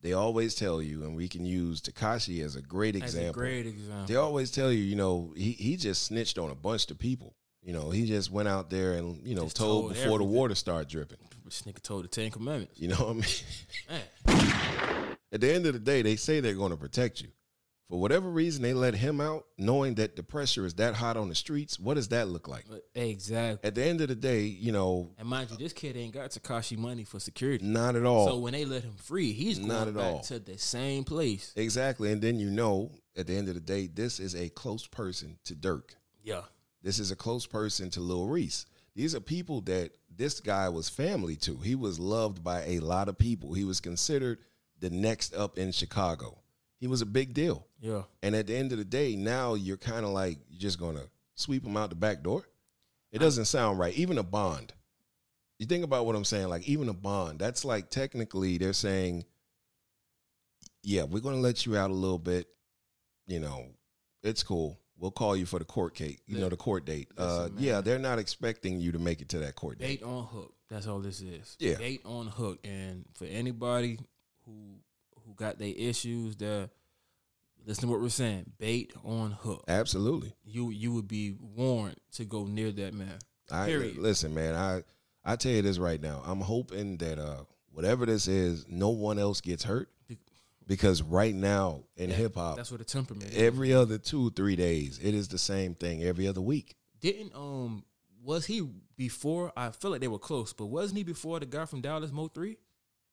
they 0.00 0.12
always 0.12 0.54
tell 0.54 0.80
you, 0.80 1.02
and 1.02 1.16
we 1.16 1.28
can 1.28 1.44
use 1.44 1.80
Tekashi 1.80 2.44
as 2.44 2.54
a 2.56 2.62
great 2.62 2.94
That's 2.94 3.14
a 3.14 3.18
example. 3.18 3.42
great 3.42 3.66
example. 3.66 4.06
They 4.06 4.14
always 4.16 4.50
tell 4.50 4.70
you, 4.72 4.82
you 4.82 4.94
know, 4.96 5.32
he, 5.36 5.52
he 5.52 5.76
just 5.76 6.04
snitched 6.04 6.38
on 6.38 6.50
a 6.50 6.54
bunch 6.54 6.90
of 6.90 6.98
people. 6.98 7.34
You 7.62 7.72
know, 7.72 7.90
he 7.90 8.06
just 8.06 8.30
went 8.30 8.48
out 8.48 8.70
there 8.70 8.92
and, 8.92 9.20
you 9.26 9.34
know, 9.34 9.48
told, 9.48 9.54
told 9.54 9.88
before 9.90 10.18
the 10.18 10.24
everything. 10.24 10.32
water 10.32 10.54
started 10.54 10.88
dripping. 10.88 11.18
This 11.44 11.62
nigga 11.62 11.82
told 11.82 12.04
the 12.04 12.08
Ten 12.08 12.30
Commandments. 12.30 12.78
You 12.80 12.88
know 12.88 12.96
what 12.96 13.26
I 14.26 14.32
mean? 14.34 15.16
At 15.32 15.40
the 15.40 15.52
end 15.52 15.66
of 15.66 15.72
the 15.74 15.78
day, 15.80 16.02
they 16.02 16.16
say 16.16 16.40
they're 16.40 16.54
going 16.54 16.70
to 16.70 16.76
protect 16.76 17.20
you. 17.20 17.28
For 17.88 17.98
whatever 17.98 18.28
reason, 18.28 18.62
they 18.62 18.74
let 18.74 18.94
him 18.94 19.18
out, 19.18 19.46
knowing 19.56 19.94
that 19.94 20.14
the 20.14 20.22
pressure 20.22 20.66
is 20.66 20.74
that 20.74 20.94
hot 20.94 21.16
on 21.16 21.30
the 21.30 21.34
streets. 21.34 21.80
What 21.80 21.94
does 21.94 22.08
that 22.08 22.28
look 22.28 22.46
like? 22.46 22.66
exactly. 22.94 23.66
At 23.66 23.74
the 23.74 23.82
end 23.84 24.02
of 24.02 24.08
the 24.08 24.14
day, 24.14 24.42
you 24.42 24.72
know, 24.72 25.10
And 25.18 25.26
mind 25.26 25.50
you, 25.50 25.56
this 25.56 25.72
kid 25.72 25.96
ain't 25.96 26.12
got 26.12 26.30
Tekashi 26.30 26.76
money 26.76 27.04
for 27.04 27.18
security. 27.18 27.64
not 27.64 27.96
at 27.96 28.04
all. 28.04 28.28
So 28.28 28.38
when 28.38 28.52
they 28.52 28.66
let 28.66 28.82
him 28.82 28.96
free, 28.96 29.32
he's 29.32 29.56
going 29.58 29.68
Not 29.68 29.88
at 29.88 29.94
back 29.94 30.04
all. 30.04 30.20
to 30.20 30.38
the 30.38 30.58
same 30.58 31.04
place. 31.04 31.52
exactly. 31.56 32.12
And 32.12 32.20
then 32.20 32.38
you 32.38 32.50
know, 32.50 32.90
at 33.16 33.26
the 33.26 33.34
end 33.34 33.48
of 33.48 33.54
the 33.54 33.60
day, 33.60 33.86
this 33.86 34.20
is 34.20 34.34
a 34.34 34.50
close 34.50 34.86
person 34.86 35.38
to 35.44 35.54
Durk. 35.54 35.94
Yeah. 36.22 36.42
This 36.82 36.98
is 36.98 37.10
a 37.10 37.16
close 37.16 37.46
person 37.46 37.88
to 37.90 38.00
Lil 38.00 38.26
Reese. 38.26 38.66
These 38.94 39.14
are 39.14 39.20
people 39.20 39.62
that 39.62 39.92
this 40.14 40.40
guy 40.40 40.68
was 40.68 40.88
family 40.90 41.36
to. 41.36 41.56
He 41.58 41.74
was 41.74 41.98
loved 41.98 42.44
by 42.44 42.64
a 42.66 42.80
lot 42.80 43.08
of 43.08 43.16
people. 43.16 43.54
He 43.54 43.64
was 43.64 43.80
considered 43.80 44.38
the 44.78 44.90
next 44.90 45.34
up 45.34 45.56
in 45.56 45.72
Chicago. 45.72 46.38
He 46.78 46.86
was 46.86 47.00
a 47.02 47.06
big 47.06 47.34
deal. 47.34 47.66
Yeah. 47.80 48.02
And 48.22 48.34
at 48.36 48.46
the 48.46 48.56
end 48.56 48.72
of 48.72 48.78
the 48.78 48.84
day, 48.84 49.16
now 49.16 49.54
you're 49.54 49.76
kind 49.76 50.04
of 50.04 50.12
like 50.12 50.38
you're 50.48 50.60
just 50.60 50.78
gonna 50.78 51.04
sweep 51.34 51.64
him 51.64 51.76
out 51.76 51.90
the 51.90 51.96
back 51.96 52.22
door. 52.22 52.44
It 53.10 53.18
doesn't 53.18 53.46
sound 53.46 53.78
right. 53.78 53.94
Even 53.94 54.18
a 54.18 54.22
bond. 54.22 54.72
You 55.58 55.66
think 55.66 55.82
about 55.82 56.06
what 56.06 56.14
I'm 56.14 56.24
saying. 56.24 56.48
Like 56.48 56.68
even 56.68 56.88
a 56.88 56.92
bond. 56.94 57.38
That's 57.40 57.64
like 57.64 57.90
technically 57.90 58.58
they're 58.58 58.72
saying 58.72 59.24
yeah, 60.82 61.02
we're 61.04 61.20
gonna 61.20 61.36
let 61.38 61.66
you 61.66 61.76
out 61.76 61.90
a 61.90 61.94
little 61.94 62.18
bit. 62.18 62.46
You 63.26 63.40
know, 63.40 63.66
it's 64.22 64.42
cool. 64.42 64.78
We'll 64.96 65.10
call 65.10 65.36
you 65.36 65.46
for 65.46 65.58
the 65.58 65.64
court 65.64 65.94
date, 65.96 66.20
You 66.26 66.36
Yeah. 66.36 66.42
know, 66.42 66.48
the 66.48 66.56
court 66.56 66.84
date. 66.84 67.08
uh, 67.16 67.24
Listen, 67.42 67.54
man. 67.54 67.64
yeah, 67.64 67.80
they're 67.80 67.98
not 68.00 68.18
expecting 68.18 68.80
you 68.80 68.92
to 68.92 68.98
make 68.98 69.20
it 69.20 69.28
to 69.30 69.38
that 69.40 69.54
court 69.54 69.78
date. 69.78 70.00
Bait 70.00 70.06
on 70.06 70.24
hook. 70.26 70.54
That's 70.68 70.86
all 70.86 70.98
this 71.00 71.20
is. 71.20 71.56
Yeah. 71.60 71.76
Bait 71.76 72.00
on 72.04 72.26
hook. 72.26 72.58
And 72.64 73.04
for 73.14 73.24
anybody 73.26 73.98
who 74.44 74.80
who 75.28 75.34
got 75.34 75.58
their 75.58 75.74
issues, 75.76 76.36
there, 76.36 76.70
listen 77.66 77.82
to 77.82 77.88
what 77.88 78.00
we're 78.00 78.08
saying. 78.08 78.50
Bait 78.58 78.92
on 79.04 79.32
hook. 79.32 79.64
Absolutely. 79.68 80.34
You 80.44 80.70
you 80.70 80.92
would 80.94 81.06
be 81.06 81.34
warned 81.38 81.96
to 82.12 82.24
go 82.24 82.44
near 82.44 82.72
that 82.72 82.94
man. 82.94 83.18
I 83.50 83.66
Period. 83.66 83.98
listen, 83.98 84.34
man. 84.34 84.54
I 84.54 84.82
I 85.24 85.36
tell 85.36 85.52
you 85.52 85.62
this 85.62 85.78
right 85.78 86.00
now. 86.00 86.22
I'm 86.24 86.40
hoping 86.40 86.96
that 86.98 87.18
uh, 87.18 87.44
whatever 87.70 88.06
this 88.06 88.26
is, 88.26 88.66
no 88.68 88.88
one 88.90 89.18
else 89.18 89.40
gets 89.40 89.62
hurt. 89.64 89.88
Because 90.66 91.00
right 91.02 91.34
now 91.34 91.84
in 91.96 92.10
hip 92.10 92.34
hop, 92.34 92.56
That's 92.56 92.70
what 92.70 92.76
the 92.80 92.84
temperament. 92.84 93.30
is. 93.32 93.38
every 93.38 93.72
other 93.72 93.96
two 93.96 94.30
three 94.32 94.54
days, 94.54 94.98
it 95.02 95.14
is 95.14 95.28
the 95.28 95.38
same 95.38 95.74
thing. 95.74 96.02
Every 96.02 96.26
other 96.28 96.42
week. 96.42 96.74
Didn't 97.00 97.34
um 97.34 97.84
was 98.22 98.44
he 98.44 98.68
before? 98.96 99.50
I 99.56 99.70
feel 99.70 99.90
like 99.90 100.02
they 100.02 100.08
were 100.08 100.18
close, 100.18 100.52
but 100.52 100.66
wasn't 100.66 100.98
he 100.98 101.04
before 101.04 101.40
the 101.40 101.46
guy 101.46 101.64
from 101.64 101.80
Dallas 101.80 102.10
Mo3? 102.10 102.56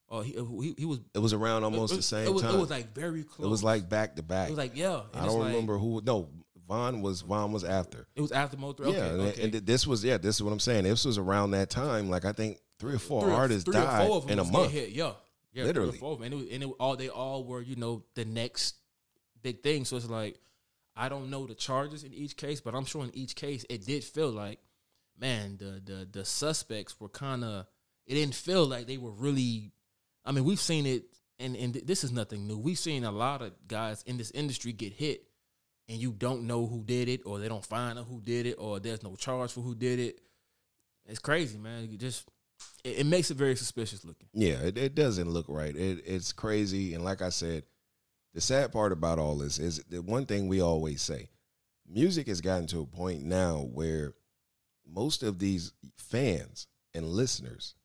Or 0.07 0.23
he 0.23 0.37
uh, 0.37 0.43
he, 0.61 0.75
he 0.77 0.85
was 0.85 0.99
It 1.13 1.19
was 1.19 1.33
around 1.33 1.63
almost 1.63 1.93
it, 1.93 1.97
the 1.97 2.01
same 2.03 2.27
it 2.27 2.33
was, 2.33 2.43
time. 2.43 2.55
It 2.55 2.59
was 2.59 2.69
like 2.69 2.93
very 2.93 3.23
close. 3.23 3.45
It 3.45 3.49
was 3.49 3.63
like 3.63 3.89
back 3.89 4.15
to 4.17 4.23
back. 4.23 4.49
it 4.49 4.51
was 4.51 4.57
like 4.57 4.77
yeah. 4.77 5.01
I 5.13 5.25
don't 5.25 5.39
like- 5.39 5.49
remember 5.49 5.77
who. 5.77 6.01
No, 6.05 6.29
Von 6.67 7.01
was 7.01 7.21
Von 7.21 7.51
was 7.51 7.63
after. 7.63 8.07
It 8.15 8.21
was 8.21 8.31
after 8.31 8.57
Mo3. 8.57 8.79
Okay, 8.81 8.97
yeah, 8.97 9.05
and, 9.05 9.21
okay. 9.21 9.43
and 9.43 9.53
this 9.53 9.85
was 9.85 10.03
yeah. 10.03 10.17
This 10.17 10.35
is 10.35 10.43
what 10.43 10.51
I'm 10.51 10.59
saying. 10.59 10.83
This 10.83 11.05
was 11.05 11.17
around 11.17 11.51
that 11.51 11.69
time. 11.69 12.09
Like 12.09 12.25
I 12.25 12.31
think 12.31 12.59
three 12.79 12.95
or 12.95 12.99
four 12.99 13.23
Three 13.23 13.33
artists 13.33 13.63
three 13.63 13.79
or 13.79 13.83
died 13.83 14.07
four 14.07 14.17
of 14.17 14.23
them 14.23 14.33
in 14.33 14.39
a 14.39 14.43
month. 14.43 14.71
Hit. 14.71 14.89
Yeah, 14.89 15.13
yeah, 15.53 15.63
Literally. 15.63 15.97
four 15.97 16.19
and 16.23 16.33
it 16.33 16.37
was, 16.37 16.47
and 16.51 16.63
it, 16.63 16.69
all 16.79 16.95
they 16.95 17.09
all 17.09 17.43
were 17.43 17.61
you 17.61 17.75
know 17.75 18.03
the 18.15 18.25
next 18.25 18.75
big 19.41 19.63
thing. 19.63 19.85
So 19.85 19.97
it's 19.97 20.09
like 20.09 20.39
I 20.95 21.09
don't 21.09 21.29
know 21.29 21.45
the 21.45 21.55
charges 21.55 22.03
in 22.03 22.13
each 22.13 22.35
case, 22.35 22.61
but 22.61 22.73
I'm 22.75 22.85
sure 22.85 23.03
in 23.03 23.15
each 23.15 23.35
case 23.35 23.65
it 23.69 23.85
did 23.85 24.03
feel 24.03 24.29
like 24.29 24.59
man 25.19 25.57
the 25.57 25.81
the 25.83 26.07
the 26.11 26.25
suspects 26.25 26.99
were 26.99 27.09
kind 27.09 27.43
of 27.43 27.67
it 28.05 28.15
didn't 28.15 28.35
feel 28.35 28.65
like 28.65 28.87
they 28.87 28.97
were 28.97 29.11
really. 29.11 29.71
I 30.25 30.31
mean, 30.31 30.43
we've 30.43 30.59
seen 30.59 30.85
it, 30.85 31.03
and 31.39 31.55
and 31.55 31.73
this 31.73 32.03
is 32.03 32.11
nothing 32.11 32.47
new. 32.47 32.57
We've 32.57 32.79
seen 32.79 33.03
a 33.03 33.11
lot 33.11 33.41
of 33.41 33.53
guys 33.67 34.03
in 34.05 34.17
this 34.17 34.31
industry 34.31 34.71
get 34.73 34.93
hit, 34.93 35.23
and 35.87 35.97
you 35.99 36.11
don't 36.11 36.47
know 36.47 36.65
who 36.65 36.83
did 36.83 37.09
it, 37.09 37.21
or 37.25 37.39
they 37.39 37.47
don't 37.47 37.65
find 37.65 37.99
out 37.99 38.05
who 38.05 38.21
did 38.21 38.45
it, 38.45 38.55
or 38.57 38.79
there's 38.79 39.03
no 39.03 39.15
charge 39.15 39.51
for 39.51 39.61
who 39.61 39.75
did 39.75 39.99
it. 39.99 40.21
It's 41.05 41.19
crazy, 41.19 41.57
man. 41.57 41.89
You 41.89 41.97
just 41.97 42.27
it, 42.83 42.99
it 42.99 43.05
makes 43.05 43.31
it 43.31 43.37
very 43.37 43.55
suspicious 43.55 44.03
looking. 44.05 44.27
Yeah, 44.33 44.55
it, 44.55 44.77
it 44.77 44.95
doesn't 44.95 45.29
look 45.29 45.45
right. 45.47 45.75
It, 45.75 46.03
it's 46.05 46.33
crazy. 46.33 46.93
And 46.93 47.03
like 47.03 47.21
I 47.21 47.29
said, 47.29 47.63
the 48.33 48.41
sad 48.41 48.71
part 48.71 48.91
about 48.91 49.19
all 49.19 49.37
this 49.37 49.59
is 49.59 49.83
the 49.89 50.01
one 50.01 50.25
thing 50.25 50.47
we 50.47 50.61
always 50.61 51.01
say 51.01 51.29
music 51.87 52.27
has 52.27 52.41
gotten 52.41 52.67
to 52.67 52.81
a 52.81 52.85
point 52.85 53.23
now 53.23 53.57
where 53.73 54.13
most 54.87 55.23
of 55.23 55.39
these 55.39 55.71
fans 55.97 56.67
and 56.93 57.05
listeners 57.05 57.75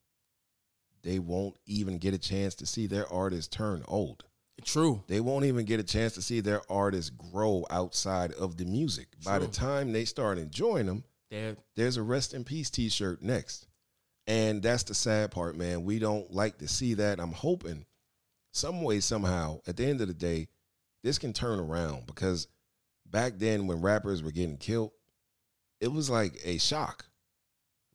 they 1.02 1.18
won't 1.18 1.56
even 1.66 1.98
get 1.98 2.14
a 2.14 2.18
chance 2.18 2.54
to 2.56 2.66
see 2.66 2.86
their 2.86 3.10
artists 3.12 3.48
turn 3.48 3.84
old. 3.88 4.24
True. 4.62 5.02
They 5.06 5.20
won't 5.20 5.46
even 5.46 5.64
get 5.64 5.80
a 5.80 5.84
chance 5.84 6.12
to 6.14 6.22
see 6.22 6.40
their 6.40 6.60
artists 6.70 7.10
grow 7.10 7.64
outside 7.70 8.32
of 8.34 8.58
the 8.58 8.66
music. 8.66 9.08
By 9.24 9.38
the 9.38 9.46
time 9.46 9.92
they 9.92 10.04
start 10.04 10.36
enjoying 10.36 10.84
them, 10.84 11.04
They're 11.30 11.56
there's 11.76 11.96
a 11.96 12.02
rest 12.02 12.34
in 12.34 12.44
peace 12.44 12.68
t-shirt 12.68 13.22
next 13.22 13.66
and 14.26 14.62
that's 14.62 14.84
the 14.84 14.94
sad 14.94 15.30
part 15.30 15.56
man 15.56 15.84
we 15.84 15.98
don't 15.98 16.30
like 16.32 16.58
to 16.58 16.68
see 16.68 16.94
that 16.94 17.18
i'm 17.20 17.32
hoping 17.32 17.84
some 18.52 18.82
way 18.82 19.00
somehow 19.00 19.60
at 19.66 19.76
the 19.76 19.84
end 19.84 20.00
of 20.00 20.08
the 20.08 20.14
day 20.14 20.48
this 21.02 21.18
can 21.18 21.32
turn 21.32 21.58
around 21.58 22.06
because 22.06 22.46
back 23.06 23.34
then 23.38 23.66
when 23.66 23.80
rappers 23.80 24.22
were 24.22 24.30
getting 24.30 24.56
killed 24.56 24.92
it 25.80 25.88
was 25.88 26.08
like 26.10 26.38
a 26.44 26.58
shock 26.58 27.06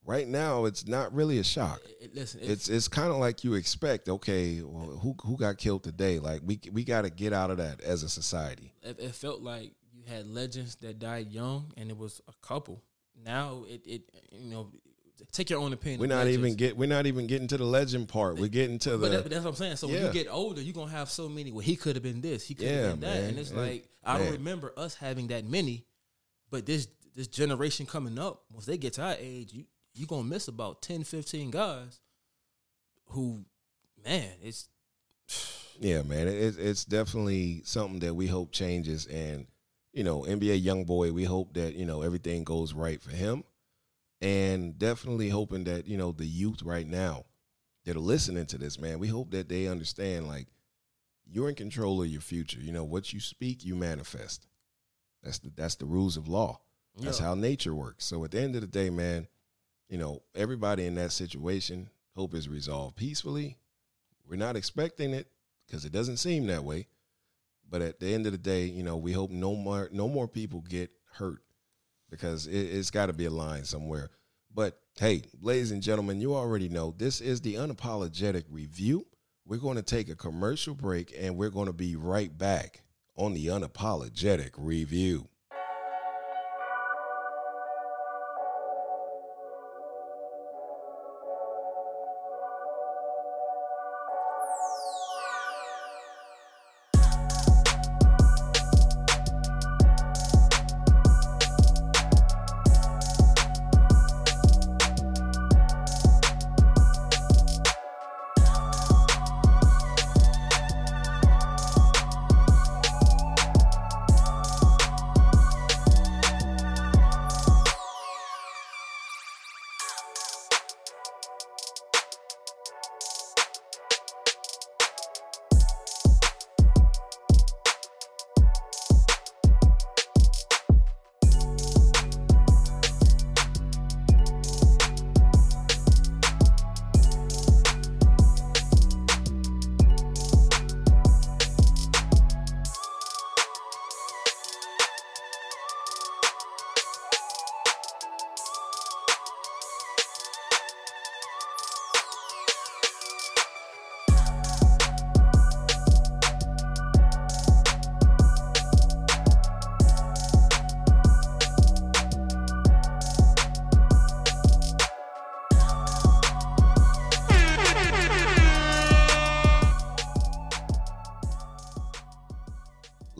right 0.05 0.27
now 0.27 0.65
it's 0.65 0.87
not 0.87 1.13
really 1.13 1.39
a 1.39 1.43
shock 1.43 1.81
listen. 2.13 2.41
It, 2.41 2.49
it's 2.49 2.69
it's 2.69 2.87
kind 2.87 3.09
of 3.09 3.17
like 3.17 3.43
you 3.43 3.55
expect 3.55 4.07
okay 4.07 4.61
well, 4.61 4.97
who 5.01 5.15
who 5.23 5.37
got 5.37 5.57
killed 5.57 5.83
today 5.83 6.19
like 6.19 6.41
we 6.45 6.59
we 6.71 6.83
got 6.83 7.01
to 7.03 7.09
get 7.09 7.33
out 7.33 7.51
of 7.51 7.57
that 7.57 7.81
as 7.81 8.03
a 8.03 8.09
society 8.09 8.71
it, 8.83 8.99
it 8.99 9.15
felt 9.15 9.41
like 9.41 9.73
you 9.93 10.03
had 10.07 10.27
legends 10.27 10.75
that 10.77 10.99
died 10.99 11.31
young, 11.31 11.71
and 11.77 11.89
it 11.89 11.97
was 11.97 12.21
a 12.27 12.33
couple. 12.45 12.83
Now 13.23 13.63
it 13.67 13.81
it 13.85 14.01
you 14.31 14.51
know 14.51 14.71
take 15.31 15.49
your 15.49 15.59
own 15.59 15.73
opinion. 15.73 15.99
we're 16.01 16.07
not 16.07 16.27
even 16.27 16.55
get 16.55 16.75
we're 16.77 16.87
not 16.89 17.05
even 17.05 17.27
getting 17.27 17.47
to 17.47 17.57
the 17.57 17.63
legend 17.63 18.09
part 18.09 18.37
we're 18.37 18.47
getting 18.49 18.77
to 18.79 18.91
the 18.91 18.97
But, 18.97 19.11
that, 19.11 19.23
but 19.23 19.31
that's 19.31 19.43
what 19.45 19.51
I'm 19.51 19.55
saying. 19.55 19.75
So 19.77 19.87
when 19.87 20.03
you 20.03 20.11
get 20.11 20.27
older, 20.29 20.61
you're 20.61 20.73
gonna 20.73 20.91
have 20.91 21.09
so 21.09 21.29
many. 21.29 21.51
Well, 21.51 21.61
he 21.61 21.75
could 21.75 21.95
have 21.95 22.03
been 22.03 22.21
this. 22.21 22.45
He 22.45 22.53
could 22.55 22.67
have 22.67 22.75
Yeah, 22.75 22.91
been 22.91 22.99
that. 22.99 23.21
man. 23.21 23.29
And 23.29 23.39
it's 23.39 23.51
Yeah. 23.51 23.59
like 23.59 23.87
I 24.03 24.17
don't 24.17 24.31
remember 24.33 24.73
us 24.77 24.95
having 24.95 25.27
that 25.27 25.45
many. 25.45 25.85
But 26.51 26.65
this 26.65 26.87
this 27.15 27.27
generation 27.27 27.85
coming 27.85 28.19
up, 28.19 28.43
once 28.51 28.65
they 28.65 28.77
get 28.77 28.93
to 28.93 29.01
our 29.03 29.15
age, 29.17 29.53
you 29.53 29.63
you 29.95 30.05
gonna 30.05 30.23
miss 30.23 30.47
about 30.47 30.81
10, 30.81 31.03
15 31.03 31.51
guys 31.51 31.99
who, 33.10 33.45
man, 34.03 34.31
it's 34.41 34.69
Yeah, 35.79 36.03
man, 36.03 36.27
it, 36.27 36.58
it's 36.58 36.86
definitely 36.86 37.62
something 37.65 37.99
that 37.99 38.13
we 38.13 38.27
hope 38.27 38.51
changes, 38.51 39.05
and 39.08 39.47
you 39.93 40.03
know, 40.03 40.21
NBA 40.21 40.63
Youngboy, 40.63 41.12
we 41.12 41.23
hope 41.25 41.53
that 41.53 41.75
you 41.75 41.86
know 41.86 42.01
everything 42.01 42.43
goes 42.43 42.73
right 42.73 43.01
for 43.01 43.12
him, 43.12 43.43
and 44.21 44.77
definitely 44.77 45.29
hoping 45.29 45.65
that 45.65 45.88
you 45.88 45.97
know 45.97 46.12
the 46.12 46.25
youth 46.25 46.62
right 46.63 46.88
now 46.88 47.25
that 47.86 47.95
are 47.95 47.99
listening 47.99 48.45
to 48.47 48.58
this, 48.58 48.79
man, 48.79 48.99
we 48.99 49.08
hope 49.08 49.31
that 49.31 49.49
they 49.49 49.67
understand 49.67 50.27
like 50.27 50.47
you're 51.25 51.49
in 51.49 51.55
control 51.55 52.01
of 52.01 52.08
your 52.08 52.21
future. 52.21 52.60
You 52.60 52.71
know, 52.71 52.84
what 52.84 53.12
you 53.13 53.19
speak, 53.19 53.65
you 53.65 53.75
manifest. 53.75 54.47
That's 55.23 55.39
the 55.39 55.51
that's 55.55 55.75
the 55.75 55.86
rules 55.86 56.17
of 56.17 56.27
law. 56.27 56.62
That's 56.97 57.19
Yeah. 57.19 57.25
how 57.25 57.36
nature 57.36 57.75
works. 57.75 58.05
So 58.05 58.23
at 58.23 58.31
the 58.31 58.39
end 58.41 58.55
of 58.55 58.62
the 58.62 58.67
day, 58.67 58.89
man, 58.89 59.27
you 59.89 59.97
know, 59.97 60.21
everybody 60.33 60.85
in 60.85 60.95
that 60.95 61.11
situation, 61.11 61.89
hope 62.15 62.33
is 62.33 62.49
resolved 62.49 62.95
peacefully. 62.95 63.57
We're 64.27 64.37
not 64.37 64.55
expecting 64.55 65.13
it 65.13 65.27
because 65.65 65.85
it 65.85 65.91
doesn't 65.91 66.17
seem 66.17 66.47
that 66.47 66.63
way. 66.63 66.87
But 67.69 67.81
at 67.81 67.99
the 67.99 68.13
end 68.13 68.25
of 68.25 68.31
the 68.31 68.37
day, 68.37 68.65
you 68.65 68.83
know, 68.83 68.97
we 68.97 69.11
hope 69.11 69.31
no 69.31 69.55
more 69.55 69.89
no 69.91 70.07
more 70.07 70.27
people 70.27 70.61
get 70.61 70.91
hurt 71.13 71.41
because 72.09 72.47
it, 72.47 72.57
it's 72.57 72.91
got 72.91 73.07
to 73.07 73.13
be 73.13 73.25
a 73.25 73.31
line 73.31 73.65
somewhere. 73.65 74.09
But 74.53 74.79
hey, 74.97 75.23
ladies 75.41 75.71
and 75.71 75.81
gentlemen, 75.81 76.21
you 76.21 76.35
already 76.35 76.69
know 76.69 76.93
this 76.97 77.21
is 77.21 77.41
the 77.41 77.55
unapologetic 77.55 78.45
review. 78.49 79.05
We're 79.45 79.57
going 79.57 79.77
to 79.77 79.83
take 79.83 80.09
a 80.09 80.15
commercial 80.15 80.73
break 80.73 81.13
and 81.19 81.35
we're 81.35 81.49
going 81.49 81.67
to 81.67 81.73
be 81.73 81.95
right 81.95 82.35
back 82.35 82.83
on 83.15 83.33
the 83.33 83.47
unapologetic 83.47 84.51
review. 84.57 85.27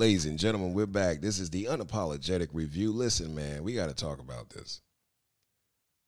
Ladies 0.06 0.28
and 0.28 0.38
gentlemen, 0.38 0.76
we're 0.76 0.86
back. 0.86 1.20
This 1.20 1.40
is 1.40 1.50
the 1.50 1.64
unapologetic 1.64 2.50
review. 2.54 2.92
Listen, 2.92 3.34
man, 3.34 3.64
we 3.64 3.74
got 3.74 3.90
to 3.90 3.96
talk 3.96 4.20
about 4.20 4.52
this. 4.52 4.82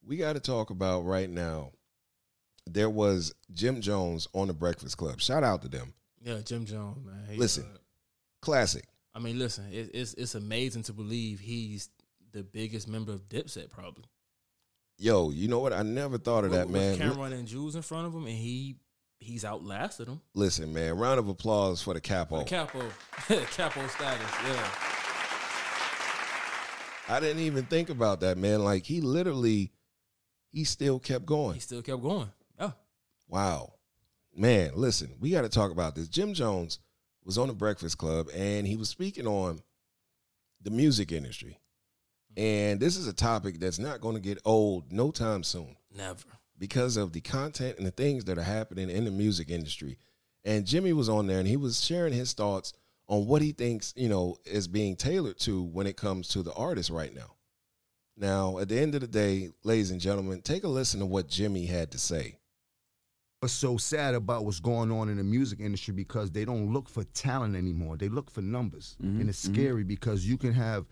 We 0.05 0.17
got 0.17 0.33
to 0.33 0.39
talk 0.39 0.69
about 0.69 1.03
right 1.03 1.27
now. 1.27 1.71
There 2.67 2.91
was 2.91 3.33
Jim 3.51 3.81
Jones 3.81 4.27
on 4.35 4.49
the 4.49 4.53
Breakfast 4.53 4.97
Club. 4.97 5.19
Shout 5.19 5.43
out 5.43 5.63
to 5.63 5.67
them. 5.67 5.95
Yeah, 6.21 6.41
Jim 6.45 6.63
Jones, 6.65 7.03
man. 7.03 7.25
He, 7.27 7.37
Listen, 7.37 7.63
uh, 7.73 7.77
classic. 8.39 8.85
I 9.15 9.19
mean, 9.19 9.39
listen, 9.39 9.65
it, 9.71 9.89
it's 9.95 10.13
it's 10.13 10.35
amazing 10.35 10.83
to 10.83 10.93
believe 10.93 11.39
he's 11.39 11.89
the 12.33 12.43
biggest 12.43 12.87
member 12.87 13.13
of 13.13 13.27
Dipset, 13.27 13.71
probably. 13.71 14.05
Yo, 14.99 15.31
you 15.31 15.47
know 15.47 15.57
what? 15.57 15.73
I 15.73 15.81
never 15.81 16.19
thought 16.19 16.43
of 16.43 16.51
that, 16.51 16.67
With- 16.67 16.99
with 16.99 16.99
man. 16.99 17.15
Cam'ron 17.15 17.33
and 17.33 17.47
Juelz 17.47 17.75
in 17.75 17.81
front 17.81 18.05
of 18.05 18.13
him, 18.13 18.27
and 18.27 18.37
he 18.37 18.75
he's 19.19 19.43
outlasted 19.45 20.07
him. 20.07 20.21
Listen, 20.33 20.73
man. 20.73 20.97
Round 20.97 21.19
of 21.19 21.27
applause 21.27 21.81
for 21.81 21.93
the 21.93 21.99
The 21.99 22.07
capo. 22.07 22.43
capo, 22.45 22.81
capo 23.27 23.87
status. 23.87 24.31
Yeah, 24.45 24.69
I 27.09 27.19
didn't 27.19 27.43
even 27.43 27.65
think 27.65 27.89
about 27.89 28.21
that, 28.21 28.37
man. 28.37 28.63
Like 28.63 28.85
he 28.85 29.01
literally, 29.01 29.71
he 30.51 30.63
still 30.63 30.99
kept 30.99 31.25
going. 31.25 31.55
he 31.55 31.59
still 31.59 31.81
kept 31.81 32.01
going. 32.01 32.29
Yeah, 32.59 32.71
Wow. 33.27 33.73
Man, 34.35 34.71
listen, 34.75 35.15
we 35.19 35.31
got 35.31 35.41
to 35.41 35.49
talk 35.49 35.71
about 35.71 35.95
this. 35.95 36.07
Jim 36.07 36.33
Jones 36.33 36.79
was 37.23 37.39
on 37.39 37.47
the 37.47 37.53
Breakfast 37.53 37.97
Club 37.97 38.27
and 38.35 38.67
he 38.67 38.75
was 38.75 38.87
speaking 38.87 39.25
on 39.25 39.59
the 40.61 40.69
music 40.69 41.11
industry. 41.11 41.59
Mm-hmm. 42.33 42.43
And 42.43 42.79
this 42.79 42.97
is 42.97 43.07
a 43.07 43.13
topic 43.13 43.59
that's 43.59 43.79
not 43.79 43.99
going 43.99 44.13
to 44.13 44.21
get 44.21 44.37
old 44.45 44.91
no 44.91 45.09
time 45.09 45.41
soon 45.43 45.75
never. 45.95 46.23
Because 46.59 46.97
of 46.97 47.13
the 47.13 47.21
content 47.21 47.77
and 47.77 47.85
the 47.85 47.91
things 47.91 48.25
that 48.25 48.37
are 48.37 48.43
happening 48.43 48.89
in 48.89 49.05
the 49.05 49.11
music 49.11 49.49
industry. 49.49 49.97
And 50.43 50.65
Jimmy 50.65 50.93
was 50.93 51.09
on 51.09 51.27
there 51.27 51.39
and 51.39 51.47
he 51.47 51.57
was 51.57 51.83
sharing 51.83 52.13
his 52.13 52.33
thoughts 52.33 52.73
on 53.07 53.27
what 53.27 53.41
he 53.41 53.51
thinks, 53.51 53.93
you 53.95 54.09
know, 54.09 54.37
is 54.45 54.67
being 54.67 54.95
tailored 54.95 55.39
to 55.39 55.63
when 55.63 55.87
it 55.87 55.97
comes 55.97 56.27
to 56.29 56.43
the 56.43 56.53
artist 56.53 56.89
right 56.89 57.13
now. 57.13 57.35
Now, 58.17 58.57
at 58.57 58.69
the 58.69 58.79
end 58.79 58.95
of 58.95 59.01
the 59.01 59.07
day, 59.07 59.51
ladies 59.63 59.91
and 59.91 60.01
gentlemen, 60.01 60.41
take 60.41 60.63
a 60.63 60.67
listen 60.67 60.99
to 61.01 61.05
what 61.05 61.27
Jimmy 61.27 61.65
had 61.65 61.91
to 61.91 61.99
say. 61.99 62.39
what's 63.39 63.53
so 63.53 63.77
sad 63.77 64.15
about 64.15 64.43
what's 64.43 64.59
going 64.59 64.91
on 64.91 65.09
in 65.09 65.17
the 65.17 65.23
music 65.23 65.59
industry 65.59 65.93
because 65.93 66.31
they 66.31 66.43
don't 66.43 66.73
look 66.73 66.89
for 66.89 67.03
talent 67.03 67.55
anymore. 67.55 67.95
They 67.95 68.09
look 68.09 68.31
for 68.31 68.41
numbers. 68.41 68.97
Mm-hmm, 69.03 69.21
and 69.21 69.29
it's 69.29 69.45
mm-hmm. 69.45 69.53
scary 69.53 69.83
because 69.83 70.27
you 70.27 70.37
can 70.37 70.53
have 70.53 70.87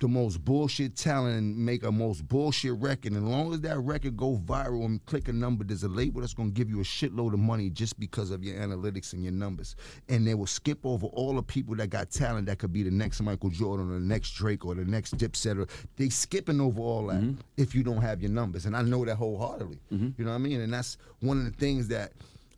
the 0.00 0.08
most 0.08 0.42
bullshit 0.44 0.96
talent 0.96 1.36
and 1.36 1.56
make 1.56 1.84
a 1.84 1.92
most 1.92 2.26
bullshit 2.26 2.72
record. 2.72 3.12
And 3.12 3.22
as 3.24 3.30
long 3.30 3.52
as 3.52 3.60
that 3.60 3.78
record 3.78 4.16
go 4.16 4.40
viral 4.44 4.86
and 4.86 5.04
click 5.04 5.28
a 5.28 5.32
number, 5.32 5.62
there's 5.62 5.84
a 5.84 5.88
label 5.88 6.22
that's 6.22 6.34
gonna 6.34 6.50
give 6.50 6.70
you 6.70 6.80
a 6.80 6.84
shitload 6.84 7.34
of 7.34 7.38
money 7.38 7.68
just 7.68 8.00
because 8.00 8.30
of 8.30 8.42
your 8.42 8.56
analytics 8.56 9.12
and 9.12 9.22
your 9.22 9.32
numbers. 9.32 9.76
And 10.08 10.26
they 10.26 10.34
will 10.34 10.46
skip 10.46 10.78
over 10.84 11.06
all 11.08 11.34
the 11.34 11.42
people 11.42 11.76
that 11.76 11.90
got 11.90 12.10
talent 12.10 12.46
that 12.46 12.58
could 12.58 12.72
be 12.72 12.82
the 12.82 12.90
next 12.90 13.20
Michael 13.20 13.50
Jordan 13.50 13.90
or 13.90 13.94
the 13.94 14.04
next 14.04 14.30
Drake 14.32 14.64
or 14.64 14.74
the 14.74 14.84
next 14.84 15.16
Dipset. 15.18 15.58
Or, 15.58 15.66
they 15.96 16.08
skipping 16.08 16.60
over 16.60 16.80
all 16.80 17.06
that 17.08 17.20
mm-hmm. 17.20 17.40
if 17.58 17.74
you 17.74 17.82
don't 17.82 18.00
have 18.00 18.22
your 18.22 18.30
numbers. 18.30 18.64
And 18.64 18.74
I 18.74 18.82
know 18.82 19.04
that 19.04 19.16
wholeheartedly. 19.16 19.78
Mm-hmm. 19.92 20.08
You 20.16 20.24
know 20.24 20.30
what 20.30 20.36
I 20.36 20.40
mean? 20.40 20.62
And 20.62 20.72
that's 20.72 20.96
one 21.20 21.38
of 21.38 21.44
the 21.44 21.50
things 21.50 21.88
that 21.88 22.12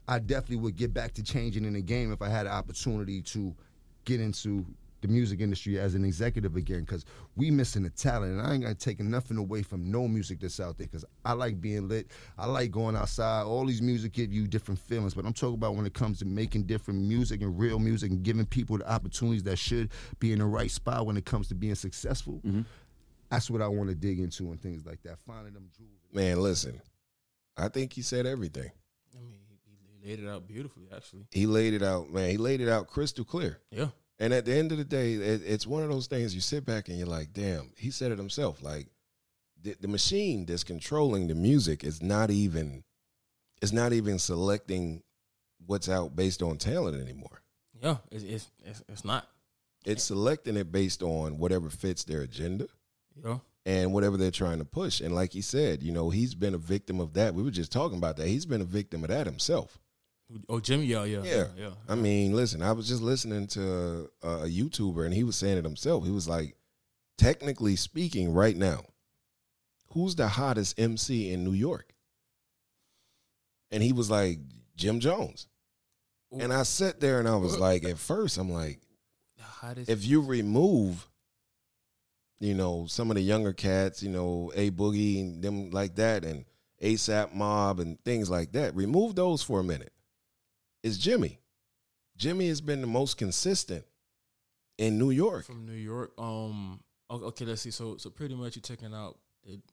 I 0.07 0.21
definitely 0.21 0.57
would 0.57 0.77
get 0.77 0.95
back 0.95 1.13
to 1.15 1.25
changing 1.25 1.65
in 1.65 1.73
the 1.73 1.83
game 1.83 2.13
if 2.13 2.23
I 2.23 2.29
had 2.29 2.47
an 2.47 2.53
opportunity 2.53 3.21
to 3.23 3.55
get 4.05 4.21
into 4.21 4.65
the 5.03 5.09
music 5.09 5.41
industry 5.41 5.79
as 5.79 5.95
an 5.95 6.05
executive 6.05 6.57
again 6.57 6.81
because 6.81 7.05
we 7.37 7.51
missing 7.51 7.83
the 7.83 7.91
talent. 7.91 8.38
And 8.38 8.41
I 8.41 8.55
ain't 8.55 8.62
gonna 8.62 8.75
take 8.75 9.01
nothing 9.01 9.37
away 9.37 9.62
from 9.62 9.91
no 9.91 10.09
music 10.09 10.41
that's 10.41 10.61
out 10.61 10.79
there 10.79 10.87
because 10.87 11.05
I 11.25 11.33
like 11.33 11.61
being 11.61 11.88
lit. 11.88 12.07
I 12.38 12.47
like 12.47 12.71
going 12.71 12.97
outside. 12.97 13.43
All 13.43 13.67
these 13.67 13.83
music 13.83 14.12
give 14.12 14.33
you 14.33 14.47
different 14.47 14.81
feelings. 14.81 15.15
But 15.15 15.27
I'm 15.27 15.33
talking 15.33 15.55
about 15.55 15.75
when 15.75 15.85
it 15.85 15.93
comes 15.93 16.21
to 16.21 16.25
making 16.25 16.65
different 16.65 17.01
music 17.01 17.43
and 17.43 17.59
real 17.59 17.79
music 17.79 18.11
and 18.11 18.23
giving 18.23 18.47
people 18.47 18.79
the 18.79 18.91
opportunities 18.91 19.43
that 19.43 19.59
should 19.59 19.91
be 20.19 20.33
in 20.33 20.38
the 20.38 20.47
right 20.47 20.71
spot 20.71 21.05
when 21.05 21.17
it 21.17 21.25
comes 21.25 21.49
to 21.49 21.55
being 21.55 21.75
successful. 21.75 22.41
Mm-hmm. 22.47 22.62
That's 23.31 23.51
what 23.51 23.62
I 23.62 23.69
want 23.69 23.88
to 23.88 23.95
dig 23.95 24.21
into 24.21 24.51
and 24.51 24.61
things 24.61 24.87
like 24.87 25.03
that. 25.03 25.19
Finding 25.27 25.55
them 25.55 25.69
jewels. 25.77 25.91
Man, 26.12 26.41
listen, 26.41 26.81
I 27.57 27.69
think 27.69 27.93
he 27.93 28.03
said 28.03 28.27
everything. 28.27 28.71
I 29.17 29.21
mean, 29.21 29.38
he, 29.49 29.59
he 30.03 30.09
laid 30.09 30.23
it 30.23 30.29
out 30.29 30.47
beautifully, 30.47 30.88
actually. 30.95 31.25
He 31.31 31.47
laid 31.47 31.73
it 31.75 31.83
out, 31.83 32.11
man. 32.11 32.31
He 32.31 32.37
laid 32.37 32.61
it 32.61 32.69
out 32.69 32.88
crystal 32.88 33.25
clear. 33.25 33.59
Yeah, 33.71 33.88
And 34.23 34.33
at 34.33 34.45
the 34.45 34.55
end 34.55 34.71
of 34.71 34.79
the 34.79 34.85
day, 34.85 35.15
it, 35.15 35.43
it's 35.45 35.67
one 35.67 35.83
of 35.83 35.89
those 35.89 36.07
things 36.07 36.33
you 36.33 36.41
sit 36.41 36.65
back 36.65 36.89
and 36.89 36.97
you're 36.97 37.09
like, 37.09 37.33
damn, 37.33 37.73
he 37.77 37.91
said 37.91 38.13
it 38.13 38.19
himself. 38.19 38.63
Like 38.63 38.87
the, 39.61 39.75
the 39.81 39.89
machine 39.89 40.47
that's 40.47 40.63
controlling 40.63 41.27
the 41.27 41.35
music 41.35 41.83
is 41.83 42.01
not 42.01 42.31
even 42.31 42.85
is 43.61 43.73
not 43.73 43.93
even 43.93 44.21
selecting 44.21 45.03
what's 45.67 45.89
out 45.89 46.15
based 46.15 46.41
on 46.41 46.57
talent 46.57 47.03
anymore. 47.03 47.43
yeah. 47.83 47.97
It's 48.13 48.23
it's 48.23 48.51
it's, 48.65 48.85
it's 48.89 49.05
not. 49.05 49.27
It's 49.85 50.05
selecting 50.05 50.57
it 50.57 50.71
based 50.71 51.03
on 51.03 51.39
whatever 51.39 51.69
fits 51.69 52.05
their 52.05 52.21
agenda 52.21 52.69
Yeah, 53.25 53.39
and 53.67 53.93
whatever 53.93 54.17
they're 54.17 54.31
trying 54.31 54.61
to 54.61 54.65
push. 54.65 55.01
And 55.01 55.13
like 55.13 55.33
he 55.33 55.41
said, 55.41 55.83
you 55.83 55.91
know, 55.91 56.11
he's 56.11 56.37
been 56.37 56.55
a 56.55 56.59
victim 56.59 57.01
of 57.01 57.15
that. 57.15 57.35
We 57.35 57.43
were 57.43 57.51
just 57.51 57.73
talking 57.73 57.99
about 57.99 58.19
that. 58.19 58.29
He's 58.29 58.47
been 58.47 58.61
a 58.61 58.65
victim 58.65 59.03
of 59.03 59.11
that 59.11 59.27
himself. 59.27 59.81
Oh, 60.49 60.61
Jimmy, 60.61 60.87
yeah, 60.87 61.05
yeah, 61.05 61.23
Yeah. 61.23 61.47
yeah. 61.57 61.71
I 61.88 61.95
mean, 61.95 62.35
listen, 62.35 62.62
I 62.62 62.73
was 62.73 62.88
just 62.88 63.03
listening 63.03 63.47
to 63.49 64.11
a, 64.23 64.29
a 64.29 64.47
YouTuber 64.49 65.05
and 65.05 65.14
he 65.14 65.25
was 65.25 65.37
saying 65.37 65.59
it 65.59 65.64
himself. 65.64 66.05
He 66.05 66.11
was 66.11 66.29
like, 66.29 66.57
technically 67.18 67.77
speaking, 67.77 68.33
right 68.33 68.57
now, 68.57 68.85
who's 69.90 70.14
the 70.14 70.29
hottest 70.29 70.79
MC 70.79 71.33
in 71.33 71.45
New 71.45 71.53
York? 71.53 71.92
And 73.71 73.83
he 73.83 73.92
was 73.92 74.11
like, 74.11 74.38
Jim 74.77 75.01
Jones. 75.01 75.49
And 76.38 76.53
I 76.53 76.62
sat 76.62 76.99
there 76.99 77.18
and 77.18 77.29
I 77.29 77.37
was 77.37 77.59
like, 77.59 77.85
at 77.85 77.99
first, 77.99 78.38
I'm 78.38 78.51
like, 78.51 78.81
if 79.88 80.07
you 80.07 80.23
remove, 80.23 81.07
you 82.40 82.55
know, 82.55 82.87
some 82.88 83.11
of 83.11 83.16
the 83.16 83.23
younger 83.23 83.53
cats, 83.53 84.03
you 84.03 84.09
know, 84.11 84.51
A 84.55 84.71
Boogie 84.71 85.21
and 85.21 85.42
them 85.45 85.71
like 85.71 85.95
that, 85.97 86.25
and 86.25 86.47
ASAP 86.83 87.35
Mob 87.35 87.81
and 87.81 88.03
things 88.05 88.31
like 88.31 88.53
that, 88.53 88.75
remove 88.75 89.14
those 89.14 89.42
for 89.42 89.61
a 89.61 89.64
minute. 89.64 89.92
It's 90.83 90.99
Jimmy. 90.99 91.38
Jimmy 92.16 92.49
has 92.49 92.61
been 92.61 92.81
the 92.81 92.87
most 92.87 93.16
consistent 93.16 93.85
in 94.79 94.99
New 94.99 95.11
York. 95.11 95.45
from 95.47 95.66
New 95.66 95.73
York. 95.73 96.12
Um. 96.18 96.81
Okay, 97.11 97.45
let's 97.45 97.61
see. 97.62 97.71
So, 97.71 97.97
so 97.99 98.09
pretty 98.11 98.35
much 98.35 98.57
you're 98.57 98.62
taking 98.62 98.95
out 98.95 99.18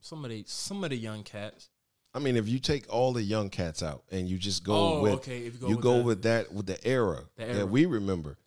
some 0.02 0.26
of 0.26 0.30
the 0.32 0.43
some 0.48 0.84
of 0.84 0.89
the 0.89 0.98
young 0.98 1.24
cats. 1.24 1.69
I 2.13 2.19
mean, 2.19 2.36
if 2.36 2.48
you 2.50 2.60
take 2.60 2.91
all 2.91 3.13
the 3.13 3.22
young 3.22 3.50
cats 3.50 3.82
out 3.84 4.04
and 4.12 4.28
you 4.28 4.38
just 4.38 4.63
go 4.63 4.74
Oh, 4.98 5.02
with 5.02 5.13
okay, 5.15 5.43
you 5.43 5.52
go 5.52 5.67
you 5.69 5.76
with 5.76 5.84
go 5.84 5.98
that- 5.98 6.04
with 6.06 6.22
that 6.24 6.54
with 6.54 6.65
the 6.65 6.88
era, 6.88 7.24
The 7.38 7.43
era. 7.45 7.54
that 7.54 7.67
we 7.69 7.86
remember, 7.86 8.38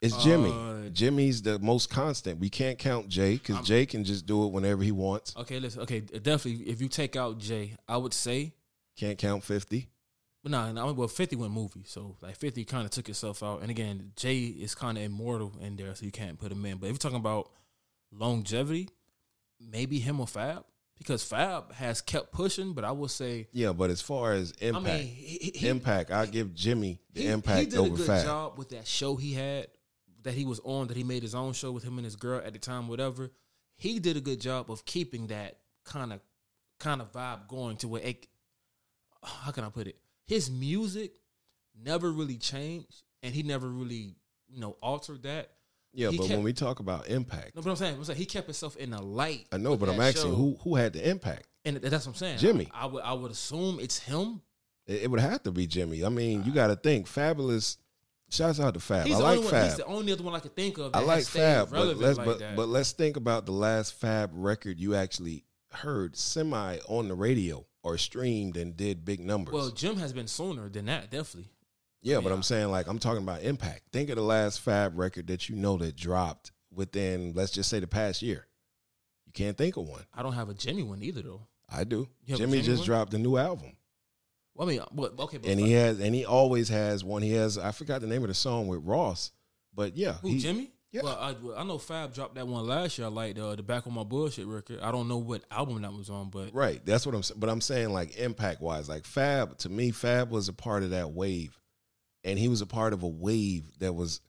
it's 0.00 0.16
Jimmy. 0.22 0.50
Uh, 0.52 0.88
Jimmy's 0.90 1.42
the 1.42 1.58
most 1.58 1.90
constant. 1.90 2.38
We 2.38 2.48
can't 2.48 2.78
count 2.78 3.08
Jay 3.08 3.34
because 3.34 3.66
Jay 3.66 3.86
can 3.86 4.04
just 4.04 4.24
do 4.24 4.44
it 4.46 4.52
whenever 4.52 4.82
he 4.82 4.92
wants. 4.92 5.34
Okay, 5.36 5.58
listen. 5.60 5.82
Okay, 5.82 6.00
definitely. 6.00 6.64
If 6.70 6.80
you 6.80 6.88
take 6.88 7.16
out 7.16 7.38
Jay, 7.38 7.74
I 7.88 7.96
would 7.96 8.14
say, 8.14 8.54
Can't 8.96 9.18
count 9.18 9.42
fifty. 9.44 9.88
But 10.46 10.52
nah, 10.52 10.70
nah, 10.70 10.92
well, 10.92 11.08
Fifty 11.08 11.34
went 11.34 11.52
movie, 11.52 11.82
so 11.86 12.14
like 12.22 12.36
Fifty 12.36 12.64
kind 12.64 12.84
of 12.84 12.92
took 12.92 13.08
itself 13.08 13.42
out. 13.42 13.62
And 13.62 13.70
again, 13.70 14.12
Jay 14.14 14.44
is 14.44 14.76
kind 14.76 14.96
of 14.96 15.02
immortal 15.02 15.52
in 15.60 15.74
there, 15.74 15.92
so 15.96 16.04
you 16.04 16.12
can't 16.12 16.38
put 16.38 16.52
him 16.52 16.64
in. 16.64 16.78
But 16.78 16.86
if 16.86 16.92
you're 16.92 16.98
talking 16.98 17.18
about 17.18 17.50
longevity, 18.12 18.88
maybe 19.58 19.98
him 19.98 20.20
or 20.20 20.28
Fab, 20.28 20.64
because 20.98 21.24
Fab 21.24 21.72
has 21.72 22.00
kept 22.00 22.30
pushing. 22.30 22.74
But 22.74 22.84
I 22.84 22.92
will 22.92 23.08
say, 23.08 23.48
Yeah, 23.50 23.72
but 23.72 23.90
as 23.90 24.00
far 24.00 24.34
as 24.34 24.52
impact, 24.60 24.86
I 24.86 24.98
mean, 24.98 25.06
he, 25.08 25.50
he, 25.52 25.68
impact, 25.68 26.12
I 26.12 26.26
give 26.26 26.54
Jimmy 26.54 27.00
the 27.12 27.22
he, 27.22 27.26
impact 27.26 27.58
he 27.58 27.66
did 27.66 27.80
over 27.80 27.94
a 27.94 27.96
good 27.96 28.06
Fab. 28.06 28.24
job 28.24 28.56
with 28.56 28.68
that 28.68 28.86
show 28.86 29.16
he 29.16 29.32
had 29.34 29.66
that 30.22 30.34
he 30.34 30.44
was 30.44 30.60
on 30.62 30.86
that 30.86 30.96
he 30.96 31.02
made 31.02 31.24
his 31.24 31.34
own 31.34 31.54
show 31.54 31.72
with 31.72 31.82
him 31.82 31.98
and 31.98 32.04
his 32.04 32.14
girl 32.14 32.40
at 32.46 32.52
the 32.52 32.60
time 32.60 32.86
whatever 32.86 33.32
he 33.74 33.98
did 33.98 34.16
a 34.16 34.20
good 34.20 34.40
job 34.40 34.70
of 34.70 34.84
keeping 34.84 35.26
that 35.26 35.58
kind 35.84 36.12
of 36.12 36.20
kind 36.78 37.00
of 37.00 37.10
vibe 37.10 37.48
going 37.48 37.76
to 37.78 37.88
where 37.88 38.02
it 38.02 38.28
how 39.24 39.50
can 39.50 39.64
i 39.64 39.68
put 39.68 39.86
it 39.86 39.96
his 40.26 40.50
music 40.50 41.12
never 41.82 42.10
really 42.10 42.36
changed 42.36 43.02
and 43.22 43.34
he 43.34 43.42
never 43.42 43.68
really 43.68 44.14
you 44.48 44.60
know 44.60 44.76
altered 44.82 45.22
that 45.24 45.50
Yeah, 45.92 46.10
He 46.10 46.16
but 46.18 46.24
kept- 46.24 46.36
when 46.36 46.44
we 46.44 46.52
talk 46.52 46.80
about 46.80 47.08
impact, 47.08 47.54
no 47.56 47.62
but 47.62 47.70
i'm 47.70 47.76
saying, 47.76 47.94
I'm 47.96 48.04
saying 48.04 48.18
he 48.18 48.26
kept 48.26 48.46
himself 48.46 48.76
in 48.76 48.90
the 48.90 49.02
light 49.02 49.46
I 49.52 49.56
know, 49.58 49.76
but 49.76 49.88
I'm 49.88 50.00
asking 50.00 50.30
show. 50.30 50.34
who 50.36 50.56
who 50.62 50.74
had 50.76 50.92
the 50.94 51.08
impact. 51.08 51.46
and 51.64 51.76
that's 51.78 52.06
what 52.06 52.12
i'm 52.12 52.18
saying 52.18 52.38
Jimmy. 52.38 52.68
i, 52.72 52.82
I 52.82 52.86
would 52.86 53.02
i 53.02 53.12
would 53.12 53.30
assume 53.30 53.78
it's 53.80 53.98
him 53.98 54.40
It, 54.86 55.02
it 55.04 55.10
would 55.10 55.20
have 55.20 55.42
to 55.44 55.52
be 55.52 55.66
Jimmy. 55.66 56.04
I 56.04 56.08
mean, 56.08 56.44
you 56.44 56.52
got 56.52 56.68
to 56.68 56.76
think. 56.76 57.06
Fabolous. 57.08 57.76
Shouts 58.28 58.58
out 58.58 58.74
to 58.74 58.80
Fab. 58.80 59.06
he's 59.06 59.16
I 59.16 59.18
like 59.20 59.38
one 59.40 59.48
Fab. 59.50 59.64
he's 59.66 59.76
the 59.76 59.86
only 59.86 60.12
other 60.12 60.22
one 60.24 60.34
i 60.34 60.40
could 60.40 60.56
think 60.56 60.78
of 60.78 60.94
I 60.96 61.00
like 61.00 61.24
Fab, 61.24 61.70
but 61.70 61.96
let's 61.96 62.18
like 62.18 62.26
but, 62.26 62.38
that. 62.40 62.56
but 62.56 62.68
let's 62.68 62.90
think 62.92 63.16
about 63.16 63.46
the 63.46 63.52
last 63.52 63.94
Fab 63.94 64.30
record 64.34 64.80
you 64.80 64.94
actually 64.96 65.44
heard 65.72 66.16
semi 66.16 66.78
on 66.88 67.06
the 67.08 67.14
radio 67.14 67.64
or 67.86 67.96
streamed 67.98 68.56
and 68.56 68.76
did 68.76 69.04
big 69.04 69.20
numbers. 69.20 69.54
Well, 69.54 69.70
Jim 69.70 69.96
has 69.98 70.12
been 70.12 70.26
sooner 70.26 70.68
than 70.68 70.86
that, 70.86 71.08
definitely. 71.08 71.52
yeah, 72.02 72.18
but. 72.20 72.32
I'm 72.32 72.42
saying 72.42 72.72
like 72.72 72.88
I'm 72.88 72.98
talking 72.98 73.22
about 73.22 73.42
impact. 73.42 73.82
Think 73.92 74.10
of 74.10 74.16
the 74.16 74.22
last 74.22 74.60
Fab 74.60 74.98
record 74.98 75.28
that 75.28 75.48
you 75.48 75.54
know 75.54 75.76
that 75.76 75.94
dropped 75.94 76.50
within 76.74 77.32
let's 77.34 77.52
just 77.52 77.70
say 77.70 77.78
the 77.78 77.86
past 77.86 78.22
year. 78.22 78.48
You 79.26 79.32
can't 79.32 79.56
think 79.56 79.76
of 79.76 79.88
one. 79.88 80.02
I 80.12 80.22
don't 80.24 80.32
have 80.32 80.48
a 80.48 80.54
Jimmy 80.54 80.82
one 80.82 81.00
either, 81.00 81.22
though. 81.22 81.46
I 81.70 81.84
do. 81.84 82.08
You 82.24 82.32
have 82.32 82.40
a 82.40 82.42
Jimmy 82.42 82.52
Jimmy 82.58 82.62
just 82.66 82.80
one? 82.80 82.86
dropped 82.86 83.14
a 83.14 83.18
new 83.18 83.36
album. 83.36 83.76
Well, 84.56 84.66
I 84.68 84.72
mean, 84.72 84.80
but, 84.92 85.18
okay, 85.20 85.38
but 85.38 85.48
and 85.48 85.60
he 85.60 85.72
has 85.74 86.00
and 86.00 86.12
he 86.12 86.24
always 86.24 86.68
has 86.70 87.04
one. 87.04 87.22
He 87.22 87.32
has 87.34 87.56
I 87.56 87.70
forgot 87.70 88.00
the 88.00 88.08
name 88.08 88.22
of 88.22 88.28
the 88.28 88.34
song 88.34 88.66
with 88.66 88.82
Ross, 88.84 89.30
But 89.72 89.96
yeah, 89.96 90.14
Who 90.22 90.28
he- 90.30 90.38
Jimmy? 90.40 90.72
Yeah. 90.92 91.02
Well, 91.02 91.18
I, 91.18 91.60
I 91.60 91.64
know 91.64 91.78
Fab 91.78 92.14
dropped 92.14 92.36
that 92.36 92.46
one 92.46 92.66
last 92.66 92.96
year. 92.96 93.06
I 93.06 93.10
like 93.10 93.38
uh, 93.38 93.54
the 93.56 93.62
back 93.62 93.86
on 93.86 93.92
my 93.92 94.04
bullshit 94.04 94.46
record. 94.46 94.80
I 94.80 94.90
don't 94.92 95.08
know 95.08 95.18
what 95.18 95.42
album 95.50 95.82
that 95.82 95.92
was 95.92 96.08
on, 96.08 96.30
but 96.30 96.54
Right. 96.54 96.84
That's 96.86 97.04
what 97.04 97.14
I'm 97.14 97.22
saying. 97.22 97.40
But 97.40 97.50
I'm 97.50 97.60
saying 97.60 97.92
like 97.92 98.16
impact 98.16 98.60
wise, 98.60 98.88
like 98.88 99.04
Fab 99.04 99.58
to 99.58 99.68
me, 99.68 99.90
Fab 99.90 100.30
was 100.30 100.48
a 100.48 100.52
part 100.52 100.82
of 100.82 100.90
that 100.90 101.10
wave, 101.12 101.58
and 102.24 102.38
he 102.38 102.48
was 102.48 102.60
a 102.60 102.66
part 102.66 102.92
of 102.92 103.02
a 103.02 103.08
wave 103.08 103.64
that 103.80 103.92
was 103.92 104.20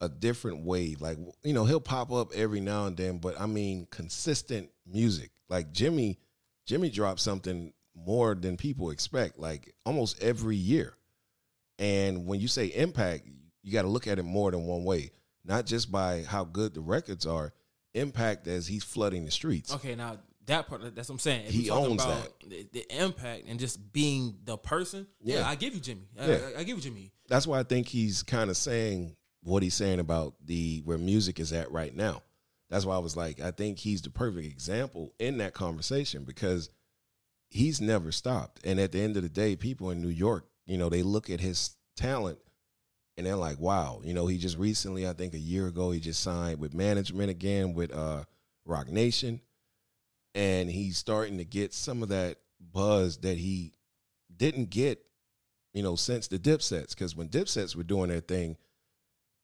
a 0.00 0.08
different 0.08 0.64
wave. 0.64 1.00
Like 1.00 1.16
you 1.42 1.54
know, 1.54 1.64
he'll 1.64 1.80
pop 1.80 2.12
up 2.12 2.32
every 2.34 2.60
now 2.60 2.86
and 2.86 2.96
then, 2.96 3.18
but 3.18 3.40
I 3.40 3.46
mean 3.46 3.86
consistent 3.90 4.70
music. 4.86 5.30
Like 5.48 5.72
Jimmy, 5.72 6.18
Jimmy 6.66 6.90
dropped 6.90 7.20
something 7.20 7.72
more 7.94 8.34
than 8.34 8.56
people 8.56 8.90
expect, 8.90 9.38
like 9.38 9.74
almost 9.86 10.22
every 10.22 10.56
year. 10.56 10.94
And 11.78 12.26
when 12.26 12.40
you 12.40 12.48
say 12.48 12.66
impact, 12.66 13.26
you 13.62 13.72
got 13.72 13.82
to 13.82 13.88
look 13.88 14.06
at 14.06 14.18
it 14.18 14.24
more 14.24 14.50
than 14.50 14.64
one 14.64 14.84
way, 14.84 15.10
not 15.44 15.66
just 15.66 15.90
by 15.92 16.22
how 16.22 16.44
good 16.44 16.74
the 16.74 16.80
records 16.80 17.26
are. 17.26 17.52
Impact 17.94 18.48
as 18.48 18.66
he's 18.66 18.82
flooding 18.82 19.24
the 19.24 19.30
streets. 19.30 19.72
okay, 19.72 19.94
now 19.94 20.18
that 20.46 20.66
part 20.66 20.82
that's 20.96 21.08
what 21.08 21.14
I'm 21.14 21.18
saying. 21.20 21.46
If 21.46 21.52
He 21.52 21.70
owns 21.70 22.02
about 22.02 22.40
The, 22.40 22.66
the 22.72 23.02
impact 23.02 23.44
and 23.46 23.58
just 23.58 23.92
being 23.92 24.36
the 24.44 24.56
person. 24.58 25.06
Yeah, 25.22 25.40
Yeah. 25.40 25.48
I 25.48 25.54
give 25.54 25.74
you 25.74 25.80
Jimmy. 25.80 26.08
I, 26.18 26.26
Yeah. 26.26 26.38
I, 26.56 26.60
I 26.60 26.64
give 26.64 26.76
you 26.76 26.82
Jimmy. 26.82 27.12
that's 27.28 27.46
why 27.46 27.60
I 27.60 27.62
think 27.62 27.86
he's 27.86 28.22
kind 28.24 28.50
of 28.50 28.56
saying 28.56 29.14
what 29.44 29.62
he's 29.62 29.74
saying 29.74 30.00
about 30.00 30.34
the 30.44 30.82
where 30.84 30.98
music 30.98 31.38
is 31.38 31.52
at 31.52 31.70
right 31.70 31.94
now. 31.94 32.22
That's 32.68 32.84
why 32.84 32.96
I 32.96 32.98
was 32.98 33.16
like, 33.16 33.40
I 33.40 33.52
think 33.52 33.78
he's 33.78 34.02
the 34.02 34.10
perfect 34.10 34.46
example 34.46 35.12
in 35.20 35.38
that 35.38 35.54
conversation 35.54 36.24
because 36.24 36.68
he's 37.48 37.80
never 37.80 38.10
stopped. 38.10 38.60
And 38.66 38.80
at 38.80 38.90
the 38.90 39.00
end 39.00 39.16
of 39.16 39.22
the 39.22 39.28
day, 39.28 39.54
people 39.54 39.90
in 39.90 40.02
New 40.02 40.08
York, 40.08 40.46
you 40.66 40.78
know, 40.78 40.88
they 40.88 41.02
look 41.02 41.30
at 41.30 41.40
his 41.40 41.76
talent 41.96 42.38
and 43.16 43.26
they're 43.26 43.36
like, 43.36 43.58
wow, 43.58 44.00
you 44.04 44.14
know, 44.14 44.26
he 44.26 44.38
just 44.38 44.58
recently, 44.58 45.06
I 45.08 45.12
think 45.12 45.34
a 45.34 45.38
year 45.38 45.66
ago, 45.66 45.90
he 45.90 46.00
just 46.00 46.22
signed 46.22 46.60
with 46.60 46.74
management 46.74 47.30
again 47.30 47.74
with 47.74 47.92
uh 47.92 48.24
Roc 48.64 48.88
Nation. 48.88 49.40
And 50.34 50.68
he's 50.68 50.98
starting 50.98 51.38
to 51.38 51.44
get 51.44 51.72
some 51.72 52.02
of 52.02 52.08
that 52.08 52.38
buzz 52.72 53.18
that 53.18 53.38
he 53.38 53.72
didn't 54.36 54.70
get 54.70 55.04
you 55.74 55.82
know, 55.82 55.96
since 55.96 56.28
the 56.28 56.38
Dipsets. 56.38 56.90
Because 56.90 57.14
when 57.14 57.28
Dipsets 57.28 57.76
were 57.76 57.82
doing 57.82 58.08
their 58.08 58.20
thing, 58.20 58.56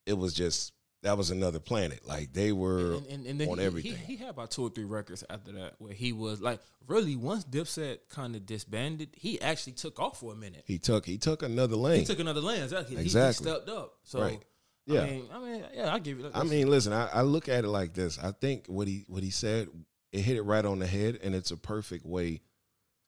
it 0.07 0.17
was 0.17 0.33
just 0.33 0.73
that 1.03 1.17
was 1.17 1.31
another 1.31 1.59
planet. 1.59 2.07
Like 2.07 2.33
they 2.33 2.51
were 2.51 2.93
And, 2.95 3.07
and, 3.07 3.25
and 3.25 3.41
then 3.41 3.49
on 3.49 3.57
he, 3.57 3.65
everything. 3.65 3.95
He, 3.95 4.15
he 4.15 4.17
had 4.17 4.29
about 4.29 4.51
two 4.51 4.63
or 4.63 4.69
three 4.69 4.85
records 4.85 5.23
after 5.29 5.51
that 5.53 5.73
where 5.79 5.93
he 5.93 6.13
was 6.13 6.41
like, 6.41 6.59
really, 6.87 7.15
once 7.15 7.43
Dipset 7.43 7.99
kind 8.09 8.35
of 8.35 8.45
disbanded, 8.45 9.09
he 9.13 9.41
actually 9.41 9.73
took 9.73 9.99
off 9.99 10.19
for 10.19 10.33
a 10.33 10.35
minute. 10.35 10.63
he 10.65 10.77
took 10.77 11.05
he 11.05 11.17
took 11.17 11.43
another 11.43 11.75
lane. 11.75 11.99
He 11.99 12.05
took 12.05 12.19
another 12.19 12.41
lane. 12.41 12.63
Exactly. 12.63 12.95
He- 12.95 13.01
Exactly. 13.01 13.49
He, 13.49 13.55
stepped 13.55 13.69
up. 13.69 13.93
So, 14.03 14.21
Right. 14.21 14.41
Yeah. 14.87 15.01
I 15.01 15.09
mean, 15.09 15.25
I 15.31 15.39
mean, 15.39 15.65
yeah, 15.75 15.93
I 15.93 15.99
give 15.99 16.19
you. 16.19 16.31
I 16.33 16.43
mean, 16.43 16.67
listen, 16.69 16.91
I, 16.91 17.07
I 17.07 17.21
look 17.21 17.47
at 17.47 17.63
it 17.63 17.67
like 17.67 17.93
this. 17.93 18.17
I 18.17 18.31
think 18.31 18.65
what 18.67 18.87
he 18.87 19.05
what 19.07 19.21
he 19.21 19.29
said, 19.29 19.69
it 20.11 20.21
hit 20.21 20.37
it 20.37 20.41
right 20.41 20.65
on 20.65 20.79
the 20.79 20.87
head, 20.87 21.19
and 21.23 21.35
it's 21.35 21.51
a 21.51 21.57
perfect 21.57 22.05
way 22.05 22.41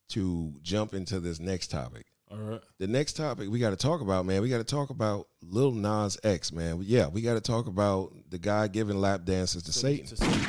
to 0.09 0.53
jump 0.61 0.93
into 0.93 1.19
this 1.19 1.39
next 1.39 1.71
topic. 1.71 2.05
All 2.33 2.39
right. 2.39 2.61
The 2.79 2.87
next 2.87 3.13
topic 3.13 3.49
we 3.49 3.59
got 3.59 3.69
to 3.69 3.75
talk 3.75 4.01
about, 4.01 4.25
man. 4.25 4.41
We 4.41 4.49
got 4.49 4.57
to 4.57 4.63
talk 4.63 4.89
about 4.89 5.27
Lil 5.41 5.71
Nas 5.71 6.17
X, 6.23 6.51
man. 6.51 6.79
Yeah, 6.81 7.07
we 7.07 7.21
got 7.21 7.35
to 7.35 7.41
talk 7.41 7.67
about 7.67 8.11
the 8.29 8.37
guy 8.39 8.67
giving 8.67 8.97
lap 8.97 9.23
dances 9.25 9.63
to 9.63 9.71
Satan. 9.71 10.07
To 10.07 10.17
Satan. 10.17 10.47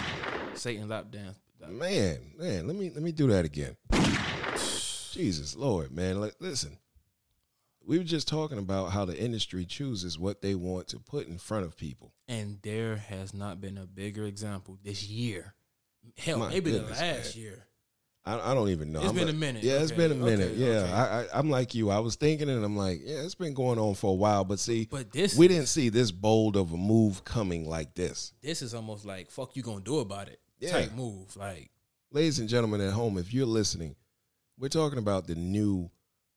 Satan 0.55 0.89
lap 0.89 1.11
dance. 1.11 1.39
Man, 1.69 2.19
man, 2.39 2.67
let 2.67 2.77
me 2.77 2.91
let 2.91 3.03
me 3.03 3.13
do 3.13 3.27
that 3.29 3.45
again. 3.45 3.77
Jesus 5.13 5.55
Lord, 5.57 5.93
man. 5.93 6.21
Like, 6.21 6.35
listen, 6.41 6.77
we 7.87 7.99
were 7.99 8.05
just 8.05 8.29
talking 8.29 8.59
about 8.59 8.91
how 8.93 9.05
the 9.05 9.19
industry 9.19 9.65
chooses 9.65 10.19
what 10.19 10.43
they 10.43 10.55
want 10.55 10.89
to 10.89 10.99
put 10.99 11.29
in 11.29 11.39
front 11.39 11.65
of 11.65 11.77
people. 11.77 12.13
And 12.29 12.59
there 12.63 12.97
has 12.97 13.33
not 13.33 13.61
been 13.61 13.79
a 13.79 13.87
bigger 13.87 14.25
example 14.25 14.79
this 14.83 15.09
year. 15.09 15.55
Hell, 16.19 16.39
My 16.39 16.49
maybe 16.51 16.71
the 16.73 16.81
goodness, 16.81 17.01
last 17.01 17.37
man. 17.37 17.45
year. 17.45 17.67
I, 18.27 18.53
I 18.53 18.55
don't 18.55 18.71
even 18.71 18.91
know. 18.93 19.01
It's 19.01 19.09
I'm 19.11 19.15
been 19.15 19.27
like- 19.27 19.35
a 19.35 19.39
minute. 19.39 19.63
Yeah, 19.65 19.83
it's 19.83 19.93
been 19.93 20.11
a 20.13 20.15
minute. 20.15 20.53
okay, 20.53 20.57
yeah, 20.57 20.79
okay. 20.79 20.93
I, 20.93 21.21
I, 21.23 21.27
I'm 21.35 21.51
like 21.51 21.75
you. 21.75 21.91
I 21.91 21.99
was 21.99 22.17
thinking, 22.17 22.49
and 22.49 22.65
I'm 22.65 22.77
like, 22.77 23.01
yeah, 23.05 23.21
it's 23.23 23.35
been 23.35 23.53
going 23.55 23.79
on 23.79 23.95
for 23.95 24.11
a 24.13 24.15
while. 24.15 24.45
But 24.45 24.59
see, 24.59 24.89
But 24.91 25.13
this 25.13 25.37
we 25.37 25.47
is- 25.47 25.53
didn't 25.53 25.69
see 25.69 25.91
this 25.91 26.11
bold 26.11 26.57
of 26.57 26.73
a 26.73 26.77
move 26.77 27.25
coming 27.25 27.69
like 27.69 27.95
this. 27.95 28.33
This 28.43 28.63
is 28.63 28.73
almost 28.75 29.05
like 29.05 29.31
fuck 29.31 29.55
you 29.57 29.63
gonna 29.63 29.81
do 29.83 29.99
about 29.99 30.29
it 30.29 30.41
Yeah. 30.59 30.73
type 30.73 30.93
move. 30.95 31.37
Like 31.37 31.71
ladies 32.13 32.39
and 32.39 32.49
gentlemen 32.49 32.81
at 32.81 32.93
home, 32.95 33.19
if 33.19 33.35
you're 33.35 33.45
listening, 33.47 33.95
we're 34.59 34.69
talking 34.69 34.99
about 34.99 35.27
the 35.27 35.35
new 35.35 35.91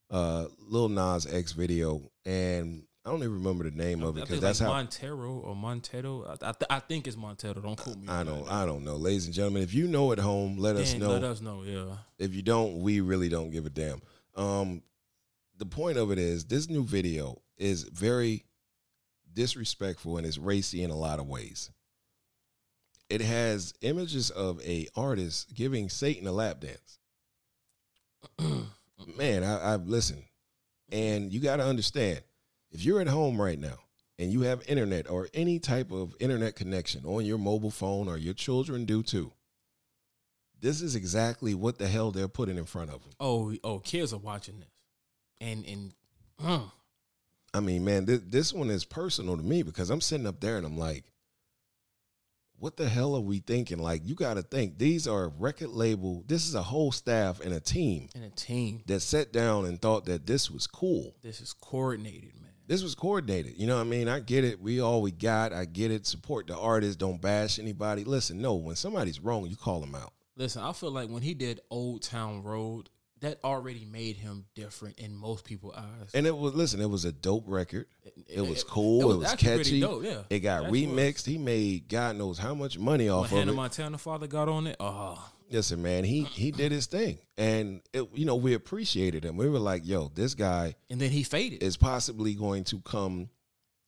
uh, 0.10 0.48
Lil 0.68 0.90
Nas 0.90 1.26
X 1.26 1.54
video, 1.54 2.02
and 2.26 2.84
I 3.08 3.10
don't 3.10 3.20
even 3.20 3.36
remember 3.36 3.64
the 3.64 3.72
name 3.72 4.04
of 4.04 4.18
it 4.18 4.22
because 4.22 4.42
that's 4.42 4.60
like 4.60 4.68
how 4.68 4.76
Montero 4.76 5.40
or 5.40 5.56
Montero. 5.56 6.26
I, 6.26 6.34
I, 6.34 6.52
th- 6.52 6.68
I 6.70 6.80
think 6.80 7.08
it's 7.08 7.16
Montero. 7.16 7.54
Don't 7.54 7.78
quote 7.78 7.98
me. 7.98 8.10
I 8.10 8.26
don't 8.26 8.44
that. 8.44 8.52
I 8.52 8.66
don't 8.66 8.84
know, 8.84 8.98
ladies 8.98 9.28
and 9.28 9.34
gentlemen. 9.34 9.64
If 9.64 9.74
you 9.74 9.88
know 9.88 10.12
at 10.12 10.20
home, 10.20 10.58
let 10.58 10.76
us 10.76 10.94
know. 10.94 11.12
Let 11.12 11.24
us 11.24 11.40
know. 11.40 11.64
Yeah. 11.64 11.96
If 12.20 12.36
you 12.36 12.42
don't, 12.42 12.82
we 12.82 13.00
really 13.00 13.30
don't 13.30 13.50
give 13.50 13.66
a 13.66 13.70
damn. 13.70 14.02
Um, 14.36 14.82
the 15.58 15.66
point 15.66 15.98
of 15.98 16.12
it 16.12 16.20
is, 16.20 16.44
this 16.46 16.70
new 16.70 16.84
video 16.84 17.42
is 17.56 17.84
very 17.84 18.44
disrespectful 19.34 20.18
and 20.18 20.28
it's 20.28 20.38
racy 20.38 20.84
in 20.84 20.92
a 20.92 20.96
lot 20.96 21.20
of 21.20 21.30
ways. 21.30 21.72
It 23.10 23.22
has 23.22 23.74
images 23.80 24.32
of 24.32 24.62
a 24.66 24.90
artist 24.98 25.54
giving 25.54 25.88
Satan 25.88 26.28
a 26.28 26.34
lap 26.34 26.60
dance. 26.60 27.00
Man, 29.18 29.46
I, 29.46 29.74
I've 29.74 29.88
listened, 29.88 30.24
and 30.92 31.32
you 31.32 31.40
got 31.40 31.58
to 31.58 31.64
understand, 31.64 32.22
if 32.72 32.84
you're 32.84 33.02
at 33.02 33.08
home 33.08 33.42
right 33.42 33.60
now 33.60 33.80
and 34.20 34.32
you 34.32 34.42
have 34.42 34.68
internet 34.68 35.10
or 35.10 35.30
any 35.34 35.60
type 35.60 35.92
of 35.92 36.16
internet 36.20 36.56
connection 36.56 37.06
on 37.06 37.26
your 37.26 37.38
mobile 37.38 37.72
phone 37.72 38.08
or 38.08 38.18
your 38.18 38.34
children 38.34 38.86
do 38.86 39.04
too, 39.04 39.32
this 40.60 40.82
is 40.82 40.96
exactly 40.96 41.54
what 41.54 41.78
the 41.78 41.88
hell 41.88 42.12
they're 42.12 42.28
putting 42.28 42.58
in 42.58 42.66
front 42.66 42.90
of 42.92 43.02
them. 43.02 43.12
Oh, 43.20 43.54
oh, 43.64 43.80
kids 43.80 44.14
are 44.14 44.20
watching 44.20 44.60
this, 44.60 44.70
and 45.40 45.66
and 45.66 45.94
mm, 46.42 46.72
I 47.54 47.60
mean, 47.60 47.86
man, 47.86 48.06
this, 48.06 48.22
this 48.26 48.54
one 48.54 48.70
is 48.70 48.86
personal 48.86 49.38
to 49.38 49.44
me 49.44 49.64
because 49.64 49.90
I'm 49.90 50.02
sitting 50.02 50.28
up 50.28 50.40
there 50.40 50.58
and 50.58 50.66
I'm 50.66 50.78
like, 50.78 51.06
what 52.60 52.76
the 52.76 52.90
hell 52.90 53.16
are 53.16 53.22
we 53.22 53.40
thinking? 53.40 53.78
Like, 53.78 54.02
you 54.04 54.16
got 54.16 54.36
to 54.36 54.42
think 54.42 54.78
these 54.78 55.08
are 55.08 55.30
record 55.30 55.70
label. 55.70 56.24
This 56.28 56.48
is 56.48 56.56
a 56.56 56.64
whole 56.64 56.92
staff 56.92 57.40
and 57.40 57.54
a 57.54 57.60
team 57.60 58.10
and 58.16 58.24
a 58.26 58.30
team. 58.30 58.82
that 58.88 59.02
sat 59.02 59.32
down 59.32 59.66
and 59.66 59.82
thought 59.82 60.06
that 60.06 60.26
this 60.26 60.50
was 60.50 60.66
cool. 60.66 61.16
This 61.22 61.40
is 61.40 61.54
coordinated, 61.54 62.34
man. 62.42 62.47
This 62.68 62.84
was 62.84 62.96
coordinated. 62.96 63.54
You 63.58 63.66
know 63.68 63.76
what 63.76 63.82
I 63.82 63.90
mean? 63.90 64.08
I 64.10 64.20
get 64.20 64.44
it. 64.44 64.62
We 64.62 64.82
all 64.82 65.02
we 65.02 65.12
got. 65.12 65.54
I 65.54 65.66
get 65.66 65.90
it. 65.90 66.06
Support 66.06 66.48
the 66.48 66.58
artist. 66.58 67.00
Don't 67.00 67.22
bash 67.22 67.60
anybody. 67.60 68.04
Listen, 68.04 68.42
no, 68.42 68.56
when 68.56 68.76
somebody's 68.76 69.20
wrong, 69.22 69.46
you 69.48 69.56
call 69.56 69.80
them 69.80 69.96
out. 69.96 70.12
Listen, 70.36 70.62
I 70.64 70.74
feel 70.74 70.92
like 70.92 71.10
when 71.10 71.22
he 71.24 71.34
did 71.34 71.62
Old 71.72 72.02
Town 72.04 72.44
Road, 72.44 72.90
that 73.22 73.40
already 73.44 73.84
made 73.86 74.18
him 74.18 74.46
different 74.54 75.00
in 75.00 75.16
most 75.16 75.44
people's 75.46 75.74
eyes. 75.76 76.12
And 76.14 76.28
it 76.28 76.38
was 76.38 76.54
listen, 76.54 76.80
it 76.82 76.90
was 76.90 77.06
a 77.06 77.12
dope 77.12 77.46
record. 77.48 77.88
It 78.28 78.42
was 78.42 78.62
it- 78.62 78.68
cool. 78.68 79.00
it 79.00 79.04
It 79.04 79.08
was 79.08 79.18
was, 79.18 79.32
actually 79.34 79.56
pretty 79.56 79.64
catchy. 79.64 79.80
dope, 79.80 80.04
yeah. 80.04 80.22
It 80.30 80.40
got 80.42 80.70
was. 80.70 80.72
remixed. 80.80 81.26
He 81.26 81.38
made 81.40 81.88
God 81.88 82.18
knows 82.18 82.38
how 82.38 82.54
much 82.54 82.78
money 82.78 83.06
when 83.06 83.14
off 83.18 83.26
of 83.26 83.32
Hannah 83.32 83.54
it. 83.54 83.56
Montana 83.56 83.98
father 83.98 84.28
got 84.28 84.50
on 84.50 84.68
it, 84.68 84.76
oh, 84.80 85.32
Listen, 85.50 85.82
man, 85.82 86.04
he 86.04 86.24
he 86.24 86.52
did 86.52 86.72
his 86.72 86.88
thing, 86.88 87.20
and 87.38 87.82
it, 87.94 88.08
you 88.14 88.26
know 88.26 88.36
we 88.36 88.54
appreciated 88.54 89.24
him. 89.24 89.38
We 89.38 89.50
were 89.50 89.60
like, 89.60 89.86
"Yo, 89.86 90.12
this 90.14 90.34
guy 90.34 90.76
and 90.90 91.00
then 91.00 91.10
he 91.10 91.24
faded. 91.24 91.64
is 91.64 91.78
possibly 91.78 92.34
going 92.34 92.66
to 92.66 92.80
come 92.82 93.30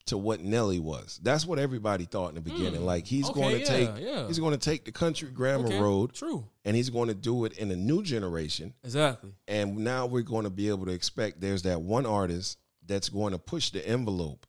to 0.05 0.17
what 0.17 0.39
Nelly 0.41 0.79
was." 0.79 1.19
That's 1.21 1.45
what 1.45 1.59
everybody 1.59 2.05
thought 2.05 2.29
in 2.29 2.35
the 2.35 2.41
beginning. 2.41 2.81
Mm. 2.81 2.85
Like 2.85 3.05
he's. 3.05 3.29
Okay, 3.29 3.39
going 3.39 3.55
to 3.55 3.59
yeah, 3.59 3.65
take 3.65 3.89
yeah. 3.99 4.27
he's 4.27 4.39
going 4.39 4.53
to 4.53 4.57
take 4.57 4.85
the 4.85 4.91
country 4.91 5.29
grammar 5.29 5.67
Okay, 5.67 5.81
road, 5.81 6.13
True. 6.13 6.45
and 6.63 6.75
he's 6.75 6.89
going 6.89 7.09
to 7.09 7.15
do 7.15 7.45
it 7.45 7.57
in 7.57 7.71
a 7.71 7.75
new 7.75 8.03
generation. 8.03 8.73
Exactly. 8.83 9.31
And 9.47 9.79
now 9.79 10.05
we're 10.05 10.21
going 10.21 10.45
to 10.45 10.49
be 10.49 10.69
able 10.69 10.85
to 10.85 10.93
expect 10.93 11.41
there's 11.41 11.63
that 11.63 11.81
one 11.81 12.05
artist 12.05 12.57
that's 12.85 13.09
going 13.09 13.33
to 13.33 13.39
push 13.39 13.69
the 13.69 13.85
envelope. 13.87 14.45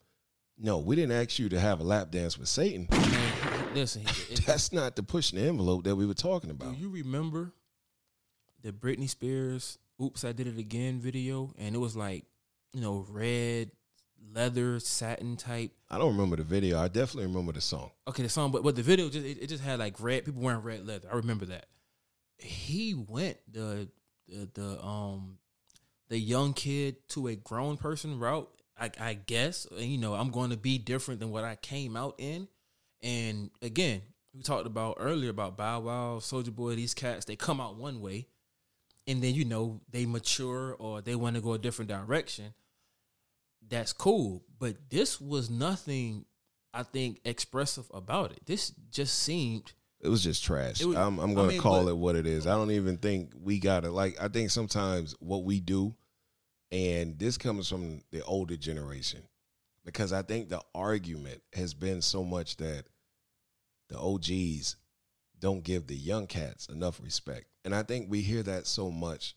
No, 0.62 0.78
we 0.78 0.94
didn't 0.94 1.12
ask 1.12 1.38
you 1.38 1.48
to 1.48 1.58
have 1.58 1.80
a 1.80 1.82
lap 1.82 2.10
dance 2.10 2.38
with 2.38 2.48
Satan. 2.48 2.86
Man, 3.70 3.76
he- 3.76 3.78
he- 3.78 3.80
listen, 3.80 4.02
it- 4.30 4.46
That's 4.46 4.72
not 4.72 4.96
the 4.96 5.02
pushing 5.02 5.38
the 5.38 5.46
envelope 5.46 5.84
that 5.84 5.96
we 5.96 6.06
were 6.06 6.14
talking 6.14 6.50
about. 6.50 6.64
do 6.64 6.70
about. 6.70 6.80
you 6.80 6.88
remember 6.90 7.52
the 8.62 8.72
Britney 8.72 9.08
Spears 9.08 9.78
"Oops, 10.02 10.24
I 10.24 10.32
Did 10.32 10.46
It 10.46 10.58
Again" 10.58 11.00
video? 11.00 11.52
And 11.58 11.74
it 11.74 11.78
was 11.78 11.96
like, 11.96 12.24
you 12.72 12.80
know, 12.80 13.06
red 13.10 13.70
leather 14.34 14.78
satin 14.80 15.36
type. 15.36 15.72
I 15.90 15.98
don't 15.98 16.12
remember 16.12 16.36
the 16.36 16.42
video. 16.44 16.78
I 16.78 16.88
definitely 16.88 17.26
remember 17.26 17.52
the 17.52 17.60
song. 17.60 17.90
Okay, 18.08 18.22
the 18.22 18.28
song, 18.28 18.50
but 18.52 18.62
but 18.62 18.76
the 18.76 18.82
video 18.82 19.08
just 19.08 19.24
it, 19.26 19.38
it 19.42 19.46
just 19.48 19.62
had 19.64 19.78
like 19.78 20.00
red 20.00 20.24
people 20.24 20.42
wearing 20.42 20.62
red 20.62 20.86
leather. 20.86 21.08
I 21.10 21.16
remember 21.16 21.46
that. 21.46 21.66
He 22.38 22.94
went 22.94 23.38
the 23.50 23.88
the, 24.28 24.48
the 24.54 24.82
um 24.84 25.38
the 26.08 26.18
young 26.18 26.52
kid 26.54 26.96
to 27.10 27.28
a 27.28 27.36
grown 27.36 27.76
person 27.76 28.18
route. 28.18 28.50
I, 28.78 28.90
I 28.98 29.14
guess 29.14 29.66
And, 29.70 29.84
you 29.86 29.98
know 29.98 30.14
I'm 30.14 30.30
going 30.30 30.50
to 30.50 30.56
be 30.56 30.78
different 30.78 31.20
than 31.20 31.30
what 31.30 31.44
I 31.44 31.56
came 31.56 31.96
out 31.96 32.14
in. 32.18 32.48
And 33.02 33.50
again, 33.62 34.02
we 34.34 34.42
talked 34.42 34.66
about 34.66 34.96
earlier 35.00 35.30
about 35.30 35.56
Bow 35.56 35.80
Wow, 35.80 36.18
Soulja 36.20 36.54
Boy. 36.54 36.74
These 36.74 36.94
cats 36.94 37.24
they 37.24 37.36
come 37.36 37.60
out 37.60 37.76
one 37.76 38.00
way, 38.00 38.26
and 39.06 39.22
then 39.22 39.34
you 39.34 39.44
know 39.44 39.80
they 39.90 40.06
mature 40.06 40.74
or 40.78 41.00
they 41.00 41.14
want 41.14 41.36
to 41.36 41.42
go 41.42 41.54
a 41.54 41.58
different 41.58 41.88
direction. 41.90 42.54
That's 43.68 43.92
cool, 43.92 44.42
but 44.58 44.76
this 44.90 45.20
was 45.20 45.48
nothing 45.50 46.24
I 46.74 46.82
think 46.82 47.20
expressive 47.24 47.86
about 47.92 48.32
it. 48.32 48.40
This 48.46 48.72
just 48.90 49.18
seemed 49.20 49.72
It 50.00 50.08
was 50.08 50.22
just 50.22 50.42
trash. 50.44 50.82
Was- 50.84 50.96
I'm, 50.96 51.18
I'm 51.18 51.34
going 51.34 51.48
to 51.48 51.52
mean, 51.54 51.60
call 51.60 51.84
but- 51.84 51.90
it 51.90 51.96
what 51.96 52.16
it 52.16 52.26
is. 52.26 52.46
I 52.46 52.52
don't 52.52 52.70
even 52.70 52.96
think 52.98 53.32
we 53.40 53.58
got 53.58 53.80
to 53.84 53.90
like. 53.90 54.20
I 54.20 54.28
think 54.28 54.50
sometimes 54.50 55.14
what 55.20 55.44
we 55.44 55.60
do, 55.60 55.94
and 56.72 57.18
this 57.18 57.36
comes 57.38 57.68
from 57.68 58.02
the 58.10 58.22
older 58.24 58.56
generation, 58.56 59.22
because 59.84 60.12
I 60.12 60.22
think 60.22 60.48
the 60.48 60.60
argument 60.74 61.42
has 61.54 61.74
been 61.74 62.02
so 62.02 62.24
much 62.24 62.56
that 62.58 62.84
the 63.88 63.98
OGs 63.98 64.76
don't 65.38 65.64
give 65.64 65.86
the 65.86 65.96
young 65.96 66.26
cats 66.26 66.66
enough 66.66 67.00
respect, 67.02 67.46
and 67.64 67.74
I 67.74 67.82
think 67.82 68.10
we 68.10 68.20
hear 68.20 68.42
that 68.42 68.66
so 68.66 68.90
much 68.90 69.34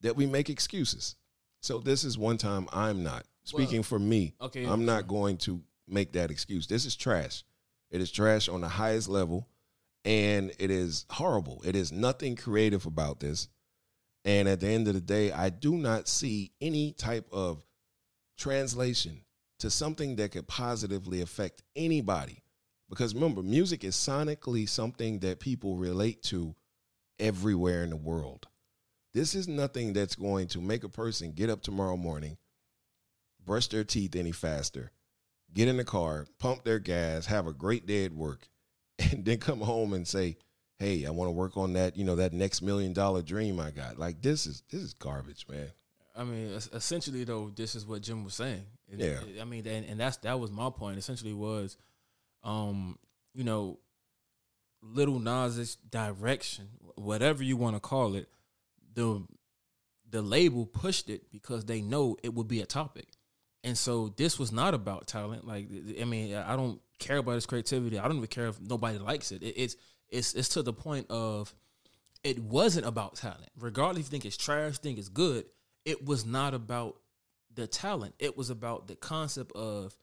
that 0.00 0.16
we 0.16 0.26
make 0.26 0.48
excuses. 0.50 1.16
So 1.60 1.78
this 1.78 2.04
is 2.04 2.18
one 2.18 2.38
time 2.38 2.68
I'm 2.72 3.02
not 3.02 3.24
speaking 3.44 3.78
Well, 3.78 3.82
for 3.84 3.98
me. 3.98 4.34
okay, 4.40 4.64
I'm 4.64 4.84
not 4.84 5.06
going 5.06 5.36
to 5.38 5.62
make 5.86 6.12
that 6.12 6.30
excuse. 6.30 6.66
This 6.66 6.86
is 6.86 6.96
trash. 6.96 7.44
It 7.90 8.00
is 8.00 8.10
trash 8.10 8.48
on 8.48 8.62
the 8.62 8.68
highest 8.68 9.08
level 9.08 9.48
and 10.04 10.50
it 10.58 10.70
is 10.70 11.06
horrible. 11.10 11.62
It 11.64 11.76
is 11.76 11.92
nothing 11.92 12.34
creative 12.34 12.86
about 12.86 13.20
this. 13.20 13.48
And 14.24 14.48
at 14.48 14.60
the 14.60 14.68
end 14.68 14.88
of 14.88 14.94
the 14.94 15.00
day, 15.00 15.30
I 15.30 15.50
do 15.50 15.76
not 15.76 16.08
see 16.08 16.52
any 16.60 16.92
type 16.92 17.28
of 17.30 17.62
translation 18.38 19.20
to 19.62 19.70
something 19.70 20.16
that 20.16 20.32
could 20.32 20.48
positively 20.48 21.20
affect 21.20 21.62
anybody. 21.76 22.42
Because 22.90 23.14
remember, 23.14 23.44
music 23.44 23.84
is 23.84 23.94
sonically 23.94 24.68
something 24.68 25.20
that 25.20 25.38
people 25.38 25.76
relate 25.76 26.20
to 26.24 26.56
everywhere 27.20 27.84
in 27.84 27.90
the 27.90 27.96
world. 27.96 28.48
This 29.14 29.36
is 29.36 29.46
nothing 29.46 29.92
that's 29.92 30.16
going 30.16 30.48
to 30.48 30.60
make 30.60 30.82
a 30.82 30.88
person 30.88 31.30
get 31.30 31.48
up 31.48 31.62
tomorrow 31.62 31.96
morning, 31.96 32.38
brush 33.44 33.68
their 33.68 33.84
teeth 33.84 34.16
any 34.16 34.32
faster, 34.32 34.90
get 35.54 35.68
in 35.68 35.76
the 35.76 35.84
car, 35.84 36.26
pump 36.40 36.64
their 36.64 36.80
gas, 36.80 37.26
have 37.26 37.46
a 37.46 37.52
great 37.52 37.86
day 37.86 38.04
at 38.04 38.12
work, 38.12 38.48
and 38.98 39.24
then 39.24 39.38
come 39.38 39.60
home 39.60 39.92
and 39.92 40.08
say, 40.08 40.38
"Hey, 40.80 41.06
I 41.06 41.10
want 41.10 41.28
to 41.28 41.32
work 41.32 41.56
on 41.56 41.74
that, 41.74 41.96
you 41.96 42.02
know, 42.02 42.16
that 42.16 42.32
next 42.32 42.62
million 42.62 42.92
dollar 42.92 43.22
dream 43.22 43.60
I 43.60 43.70
got." 43.70 43.96
Like 43.96 44.22
this 44.22 44.44
is 44.44 44.64
this 44.70 44.80
is 44.80 44.94
garbage, 44.94 45.46
man. 45.48 45.70
I 46.14 46.24
mean, 46.24 46.48
essentially 46.72 47.24
though, 47.24 47.50
this 47.54 47.74
is 47.74 47.86
what 47.86 48.02
Jim 48.02 48.24
was 48.24 48.34
saying. 48.34 48.64
It- 48.88 48.98
Yeah. 49.00 49.20
it- 49.22 49.40
I 49.40 49.44
mean, 49.44 49.66
and, 49.66 49.86
and 49.86 50.00
that's 50.00 50.18
that 50.18 50.38
was 50.38 50.50
my 50.50 50.70
point. 50.70 50.98
Essentially, 50.98 51.32
was, 51.32 51.76
um, 52.42 52.98
you 53.34 53.44
know, 53.44 53.78
Lil 54.82 55.18
Nas's 55.20 55.76
direction, 55.76 56.68
whatever 56.96 57.42
you 57.42 57.56
want 57.56 57.76
to 57.76 57.80
call 57.80 58.14
it, 58.14 58.28
the 58.94 59.24
the 60.10 60.20
label 60.20 60.66
pushed 60.66 61.08
it 61.08 61.30
because 61.30 61.64
they 61.64 61.80
know 61.80 62.16
it 62.22 62.34
would 62.34 62.48
be 62.48 62.60
a 62.60 62.66
topic, 62.66 63.06
and 63.64 63.78
so 63.78 64.08
this 64.16 64.38
was 64.38 64.52
not 64.52 64.74
about 64.74 65.06
talent. 65.06 65.46
Like, 65.46 65.68
I 65.98 66.04
mean, 66.04 66.34
I 66.34 66.54
don't 66.56 66.80
care 66.98 67.16
about 67.18 67.36
his 67.36 67.46
creativity. 67.46 67.98
I 67.98 68.06
don't 68.06 68.16
even 68.18 68.26
care 68.28 68.48
if 68.48 68.60
nobody 68.60 68.98
likes 68.98 69.32
it. 69.32 69.42
it 69.42 69.54
it's 69.56 69.76
it's 70.10 70.34
it's 70.34 70.48
to 70.50 70.62
the 70.62 70.72
point 70.74 71.06
of 71.10 71.54
it 72.24 72.40
wasn't 72.40 72.84
about 72.86 73.14
talent. 73.14 73.48
Regardless 73.58 74.00
if 74.00 74.06
you 74.08 74.10
think 74.10 74.26
it's 74.26 74.36
trash, 74.36 74.78
think 74.78 74.98
it's 74.98 75.08
good, 75.08 75.46
it 75.84 76.04
was 76.04 76.24
not 76.24 76.54
about 76.54 76.96
the 77.54 77.66
talent. 77.66 78.14
It 78.18 78.36
was 78.36 78.50
about 78.50 78.88
the 78.88 78.96
concept 78.96 79.52
of 79.52 79.96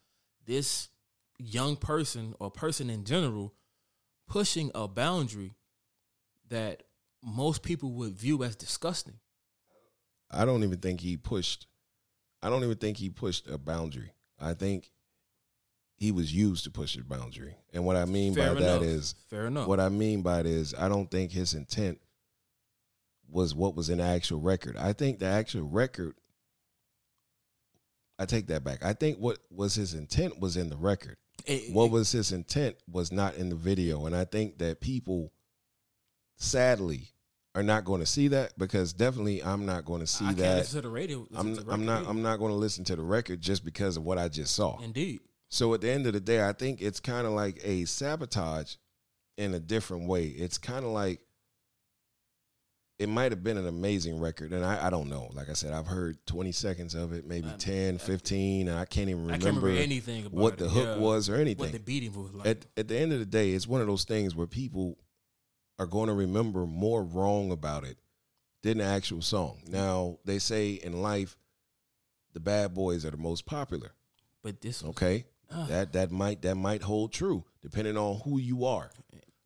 this 0.46 0.90
young 1.38 1.76
person 1.76 2.36
or 2.40 2.52
person 2.52 2.90
in 2.90 3.06
general 3.06 3.54
pushing 4.28 4.72
a 4.76 4.88
boundary 4.88 5.56
that 6.50 6.84
most 7.24 7.64
people 7.64 7.92
would 7.94 8.14
view 8.14 8.44
as 8.44 8.56
disgusting. 8.56 9.16
I 10.32 10.46
don't 10.46 10.64
even 10.64 10.80
think 10.80 11.02
he 11.02 11.18
pushed. 11.18 11.68
I 12.42 12.50
don't 12.50 12.64
even 12.64 12.78
think 12.78 12.98
he 12.98 13.10
pushed 13.10 13.48
a 13.48 13.58
boundary. 13.58 14.14
I 14.40 14.54
think 14.54 14.92
he 15.98 16.12
was 16.12 16.34
used 16.34 16.64
to 16.64 16.72
push 16.72 16.96
a 16.96 17.04
boundary. 17.04 17.58
And 17.74 17.86
what 17.86 17.98
I 17.98 18.06
mean 18.06 18.34
Fair 18.34 18.54
by 18.54 18.62
that 18.62 18.82
enough. 18.82 18.84
is, 18.84 19.16
Fair 19.30 19.48
enough. 19.48 19.68
what 19.68 19.80
I 19.80 19.90
mean 19.90 20.22
by 20.22 20.40
it 20.42 20.46
is, 20.46 20.74
I 20.78 20.88
don't 20.88 21.10
think 21.12 21.32
his 21.32 21.54
intent 21.54 22.00
was 23.32 23.54
what 23.56 23.76
was 23.76 23.90
in 23.90 23.98
the 24.00 24.04
actual 24.04 24.40
record. 24.40 24.76
I 24.78 24.94
think 24.94 25.20
the 25.20 25.26
actual 25.28 25.64
record. 25.68 26.16
I 28.18 28.26
take 28.26 28.48
that 28.48 28.64
back. 28.64 28.84
I 28.84 28.94
think 28.94 29.18
what 29.18 29.38
was 29.50 29.76
his 29.76 29.94
intent 29.94 30.40
was 30.40 30.58
in 30.58 30.70
the 30.70 30.76
record. 30.78 31.18
It- 31.46 31.72
what 31.74 31.86
it- 31.86 31.92
was 31.92 32.12
his 32.12 32.32
intent 32.32 32.76
was 32.92 33.12
not 33.12 33.36
in 33.36 33.50
the 33.50 33.56
video, 33.56 34.06
and 34.06 34.16
I 34.16 34.26
think 34.26 34.58
that 34.58 34.82
people, 34.82 35.32
sadly, 36.36 37.14
are 37.56 37.64
not 37.64 37.86
going 37.86 38.00
to 38.02 38.06
see 38.06 38.28
that 38.30 38.58
because 38.58 38.94
definitely 38.94 39.42
I'm 39.44 39.66
not 39.66 39.86
going 39.86 40.02
to 40.02 40.08
see 40.08 40.26
I 40.26 40.30
can't 40.30 40.38
that. 40.40 40.58
listen 40.60 40.76
to 40.82 40.88
the 40.88 40.94
radio. 40.94 41.20
listen 41.20 41.36
I'm 41.38 41.56
to 41.56 41.64
the 41.64 41.72
I'm 41.72 41.86
not 41.86 42.08
I'm 42.08 42.22
not 42.22 42.38
going 42.38 42.52
to 42.52 42.58
listen 42.58 42.84
to 42.86 42.96
the 42.96 43.02
record 43.02 43.42
just 43.42 43.64
because 43.66 43.98
of 43.98 44.04
what 44.04 44.18
I 44.18 44.28
just 44.28 44.54
saw. 44.54 44.80
Indeed. 44.82 45.22
So 45.50 45.74
at 45.74 45.82
the 45.82 45.90
end 45.90 46.06
of 46.06 46.14
the 46.14 46.20
day, 46.20 46.48
I 46.48 46.54
think 46.54 46.82
it's 46.82 47.00
kind 47.00 47.26
of 47.26 47.34
like 47.34 47.60
a 47.64 47.86
sabotage 47.86 48.76
in 49.38 49.54
a 49.56 49.60
different 49.60 50.08
way. 50.08 50.28
It's 50.28 50.58
kind 50.60 50.86
of 50.86 50.92
like 50.92 51.22
it 53.00 53.08
might 53.10 53.32
have 53.32 53.44
been 53.44 53.58
an 53.58 53.66
amazing 53.68 54.20
record, 54.20 54.52
and 54.52 54.64
I, 54.66 54.88
I 54.88 54.90
don't 54.90 55.10
know. 55.10 55.30
Like 55.34 55.50
I 55.50 55.54
said, 55.54 55.72
I've 55.74 55.88
heard 55.88 56.18
20 56.28 56.52
seconds 56.52 56.94
of 56.96 57.14
it, 57.14 57.26
maybe 57.26 57.48
I- 57.48 57.56
10, 57.58 57.98
15, 57.98 58.68
and 58.68 58.78
I 58.78 58.84
can't 58.86 59.10
even 59.10 59.22
I 59.32 59.38
remember, 59.38 59.46
can't 59.46 59.56
remember 59.64 59.82
anything 59.82 60.26
about 60.26 60.34
what 60.34 60.54
it, 60.54 60.60
the 60.60 60.70
hook 60.70 60.86
yeah. 60.86 60.98
was 60.98 61.30
or 61.30 61.36
anything. 61.36 61.64
What 61.64 61.72
the 61.72 61.80
beating 61.80 62.12
was 62.14 62.34
like. 62.34 62.46
at, 62.48 62.66
at 62.78 62.88
the 62.90 62.98
end 62.98 63.14
of 63.14 63.20
the 63.20 63.26
day, 63.26 63.52
it's 63.52 63.66
one 63.68 63.80
of 63.82 63.88
those 63.88 64.04
things 64.04 64.36
where 64.36 64.48
people 64.48 64.98
are 65.80 65.88
going 65.88 66.08
to 66.08 66.14
remember 66.14 66.66
more 66.66 67.02
wrong 67.04 67.52
about 67.52 67.86
it 67.86 67.98
than 68.64 68.80
the 68.80 68.84
actual 68.84 69.22
song. 69.22 69.62
Now, 69.70 70.18
they 70.26 70.38
say 70.40 70.72
in 70.74 71.02
life, 71.02 71.38
the 72.34 72.42
bad 72.42 72.74
boys 72.74 73.06
are 73.06 73.12
the 73.12 73.18
most 73.18 73.46
popular. 73.46 73.92
but 74.44 74.60
this 74.62 74.84
was, 74.84 74.90
Okay, 74.92 75.26
Ah. 75.52 75.66
that 75.70 75.94
that 75.94 76.12
might 76.12 76.42
that 76.44 76.56
might 76.56 76.84
hold 76.84 77.12
true 77.12 77.44
depending 77.62 77.98
on 77.98 78.20
who 78.24 78.38
you 78.40 78.66
are. 78.66 78.92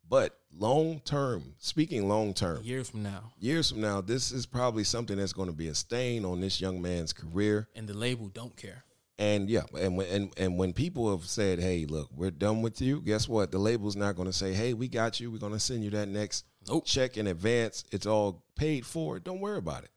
But 0.06 0.38
long 0.58 1.00
term, 1.04 1.54
speaking 1.58 2.08
long 2.08 2.34
term, 2.34 2.62
years 2.62 2.90
from 2.90 3.02
now, 3.02 3.32
years 3.38 3.70
from 3.70 3.80
now, 3.80 4.00
this 4.00 4.32
is 4.32 4.46
probably 4.46 4.84
something 4.84 5.16
that's 5.16 5.32
going 5.32 5.48
to 5.48 5.54
be 5.54 5.68
a 5.68 5.74
stain 5.74 6.24
on 6.24 6.40
this 6.40 6.60
young 6.60 6.80
man's 6.82 7.12
career. 7.12 7.68
and 7.74 7.88
the 7.88 7.94
label 7.94 8.28
don't 8.28 8.56
care. 8.56 8.84
And 9.16 9.48
yeah, 9.48 9.62
and 9.78 9.96
when 9.96 10.06
and, 10.08 10.32
and 10.36 10.58
when 10.58 10.72
people 10.72 11.08
have 11.16 11.26
said, 11.26 11.60
"Hey, 11.60 11.86
look, 11.86 12.08
we're 12.16 12.32
done 12.32 12.62
with 12.62 12.80
you," 12.80 13.00
guess 13.00 13.28
what? 13.28 13.52
The 13.52 13.58
label's 13.58 13.94
not 13.94 14.16
going 14.16 14.26
to 14.26 14.32
say, 14.32 14.52
"Hey, 14.52 14.74
we 14.74 14.88
got 14.88 15.20
you. 15.20 15.30
We're 15.30 15.38
going 15.38 15.52
to 15.52 15.60
send 15.60 15.84
you 15.84 15.90
that 15.90 16.08
next 16.08 16.44
Nope. 16.66 16.84
check 16.84 17.16
in 17.16 17.28
advance. 17.28 17.84
It's 17.92 18.06
all 18.06 18.42
paid 18.56 18.84
for. 18.84 19.20
Don't 19.20 19.40
worry 19.40 19.58
about 19.58 19.84
it." 19.84 19.90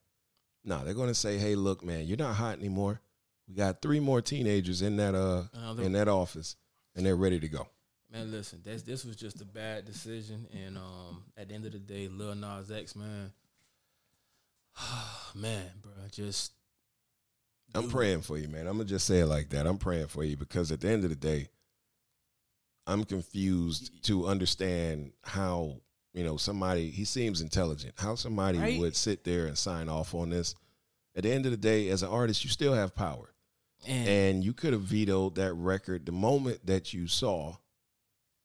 No, 0.64 0.84
they're 0.86 0.94
going 0.94 1.08
to 1.08 1.16
say, 1.16 1.40
"Hey, 1.40 1.56
look, 1.56 1.84
man, 1.84 2.06
you're 2.06 2.18
not 2.18 2.36
hot 2.36 2.60
anymore. 2.60 3.02
We 3.48 3.56
got 3.56 3.82
three 3.82 4.00
more 4.00 4.22
teenagers 4.22 4.84
in 4.84 4.98
that 4.98 5.16
uh 5.16 5.46
Another- 5.52 5.82
in 5.84 5.94
that 5.94 6.08
office, 6.08 6.56
and 6.96 7.04
they're 7.04 7.16
ready 7.16 7.40
to 7.40 7.48
go." 7.48 7.68
Man, 8.12 8.32
listen, 8.32 8.62
this 8.64 8.84
this 8.84 9.04
was 9.04 9.16
just 9.18 9.42
a 9.42 9.46
bad 9.46 9.86
decision, 9.86 10.48
and 10.54 10.78
um, 10.78 11.24
at 11.36 11.50
the 11.50 11.56
end 11.56 11.66
of 11.66 11.74
the 11.74 11.80
day, 11.80 12.08
Lil 12.08 12.36
Nas 12.36 12.72
X, 12.72 12.96
man, 12.96 13.32
man, 15.36 15.66
bro, 15.82 15.92
just 16.12 16.54
I'm 17.76 17.84
Dude. 17.84 17.92
praying 17.92 18.22
for 18.22 18.38
you, 18.38 18.48
man. 18.48 18.66
I'm 18.68 18.78
gonna 18.78 18.86
just 18.86 19.06
say 19.08 19.20
it 19.20 19.26
like 19.26 19.50
that. 19.50 19.68
I'm 19.68 19.78
praying 19.78 20.08
for 20.08 20.24
you 20.24 20.38
because 20.38 20.72
at 20.72 20.80
the 20.82 20.90
end 20.90 21.04
of 21.04 21.10
the 21.10 21.16
day, 21.18 21.50
I'm 22.86 23.04
confused 23.04 24.04
to 24.06 24.28
understand 24.28 25.12
how 25.24 25.82
you 26.14 26.24
know 26.24 26.38
somebody. 26.38 26.90
He 26.90 27.04
seems 27.04 27.42
intelligent. 27.42 27.96
How 27.98 28.16
somebody 28.16 28.58
Right? 28.58 28.80
would 28.80 28.96
sit 28.96 29.26
there 29.26 29.48
and 29.48 29.58
sign 29.58 29.90
off 29.90 30.14
on 30.16 30.30
this. 30.30 30.56
At 31.14 31.24
the 31.24 31.32
end 31.32 31.46
of 31.46 31.52
the 31.52 31.58
day, 31.58 31.90
as 31.90 32.04
an 32.04 32.10
artist, 32.10 32.44
you 32.44 32.50
still 32.50 32.74
have 32.74 32.96
power, 32.96 33.34
and, 33.86 34.08
and 34.08 34.44
you 34.46 34.54
could 34.54 34.72
have 34.72 34.84
vetoed 34.84 35.36
that 35.36 35.54
record 35.56 36.06
the 36.06 36.12
moment 36.14 36.66
that 36.68 36.94
you 36.94 37.08
saw 37.08 37.58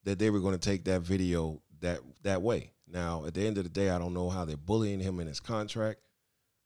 that 0.04 0.18
they 0.18 0.30
were 0.30 0.40
going 0.40 0.58
to 0.58 0.70
take 0.70 0.84
that 0.84 1.02
video 1.02 1.60
that 1.80 2.00
that 2.22 2.42
way. 2.42 2.72
Now, 2.86 3.24
at 3.26 3.34
the 3.34 3.46
end 3.46 3.58
of 3.58 3.64
the 3.64 3.70
day, 3.70 3.90
I 3.90 3.98
don't 3.98 4.14
know 4.14 4.28
how 4.28 4.44
they're 4.44 4.56
bullying 4.56 5.00
him 5.00 5.18
in 5.20 5.26
his 5.26 5.40
contract. 5.40 6.00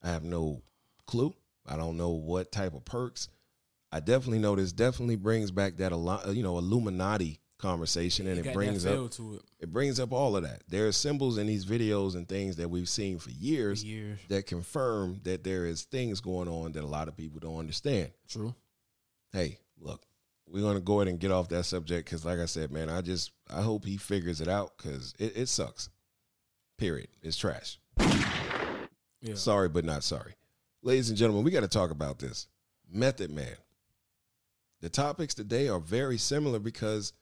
I 0.03 0.09
have 0.09 0.23
no 0.23 0.61
clue. 1.05 1.33
I 1.65 1.77
don't 1.77 1.97
know 1.97 2.09
what 2.09 2.51
type 2.51 2.73
of 2.73 2.85
perks. 2.85 3.29
I 3.91 3.99
definitely 3.99 4.39
know 4.39 4.55
this 4.55 4.73
definitely 4.73 5.15
brings 5.15 5.51
back 5.51 5.77
that 5.77 5.91
a 5.91 5.95
lot, 5.95 6.27
you 6.35 6.43
know, 6.43 6.57
Illuminati 6.57 7.39
conversation, 7.57 8.27
and 8.27 8.45
it 8.45 8.53
brings 8.53 8.85
up 8.85 9.11
it 9.11 9.41
it 9.59 9.73
brings 9.73 9.99
up 9.99 10.11
all 10.11 10.35
of 10.35 10.43
that. 10.43 10.61
There 10.67 10.87
are 10.87 10.91
symbols 10.91 11.37
in 11.37 11.47
these 11.47 11.65
videos 11.65 12.15
and 12.15 12.27
things 12.27 12.57
that 12.57 12.69
we've 12.69 12.89
seen 12.89 13.17
for 13.17 13.27
for 13.27 13.31
years 13.31 13.83
years. 13.83 14.19
that 14.29 14.45
confirm 14.45 15.19
that 15.23 15.43
there 15.43 15.65
is 15.65 15.83
things 15.83 16.21
going 16.21 16.47
on 16.47 16.73
that 16.73 16.83
a 16.83 16.87
lot 16.87 17.07
of 17.07 17.17
people 17.17 17.39
don't 17.39 17.57
understand. 17.57 18.11
True. 18.27 18.53
Hey, 19.31 19.57
look, 19.79 20.01
we're 20.49 20.63
gonna 20.63 20.79
go 20.79 20.99
ahead 20.99 21.09
and 21.09 21.19
get 21.19 21.31
off 21.31 21.49
that 21.49 21.63
subject 21.63 22.05
because, 22.05 22.25
like 22.25 22.39
I 22.39 22.45
said, 22.45 22.71
man, 22.71 22.89
I 22.89 23.01
just 23.01 23.31
I 23.53 23.61
hope 23.61 23.85
he 23.85 23.97
figures 23.97 24.41
it 24.41 24.47
out 24.47 24.73
because 24.77 25.13
it, 25.19 25.35
it 25.35 25.47
sucks. 25.47 25.89
Period. 26.77 27.07
It's 27.21 27.37
trash. 27.37 27.79
Yeah. 29.21 29.33
Sorry, 29.33 29.67
but 29.67 29.83
not 29.83 30.03
sorry. 30.03 30.35
Ladies 30.83 31.09
and 31.09 31.17
gentlemen, 31.17 31.43
we 31.43 31.51
got 31.51 31.61
to 31.61 31.67
talk 31.67 31.91
about 31.91 32.19
this. 32.19 32.47
Method 32.89 33.31
Man. 33.31 33.57
The 34.79 34.89
topics 34.89 35.33
today 35.33 35.67
are 35.69 35.79
very 35.79 36.19
similar 36.19 36.59
because 36.59 37.13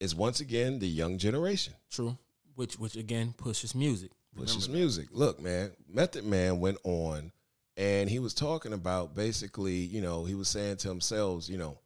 it's 0.00 0.14
once 0.14 0.40
again 0.40 0.80
the 0.80 0.88
young 0.88 1.18
generation. 1.18 1.74
True. 1.90 2.18
Which 2.56 2.78
which 2.78 2.96
again 2.96 3.32
pushes 3.36 3.74
music. 3.74 4.10
Pushes 4.36 4.68
music. 4.68 5.06
Look, 5.12 5.40
man, 5.40 5.70
Method 5.88 6.24
Man 6.24 6.58
went 6.58 6.78
on 6.82 7.30
and 7.76 8.10
he 8.10 8.18
was 8.18 8.34
talking 8.34 8.72
about 8.72 9.14
basically, 9.14 9.76
you 9.76 10.00
know, 10.00 10.24
he 10.24 10.34
was 10.34 10.48
saying 10.48 10.78
to 10.78 10.88
himself, 10.88 11.48
you 11.48 11.56
know, 11.56 11.78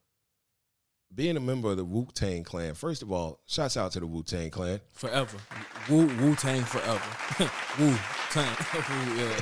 being 1.14 1.36
a 1.36 1.40
member 1.40 1.70
of 1.70 1.76
the 1.76 1.84
Wu 1.84 2.06
Tang 2.14 2.44
Clan. 2.44 2.74
First 2.74 3.02
of 3.02 3.11
all, 3.11 3.40
shouts 3.46 3.76
out 3.76 3.92
to 3.92 4.00
the 4.00 4.06
Wu 4.06 4.22
Tang 4.22 4.50
Clan. 4.50 4.80
Forever. 4.92 5.38
Wu 5.88 6.06
Wu 6.06 6.34
Tang 6.34 6.62
forever. 6.62 7.02
Wu 7.78 7.94
Tang. 8.30 8.56
Yeah. 9.16 9.40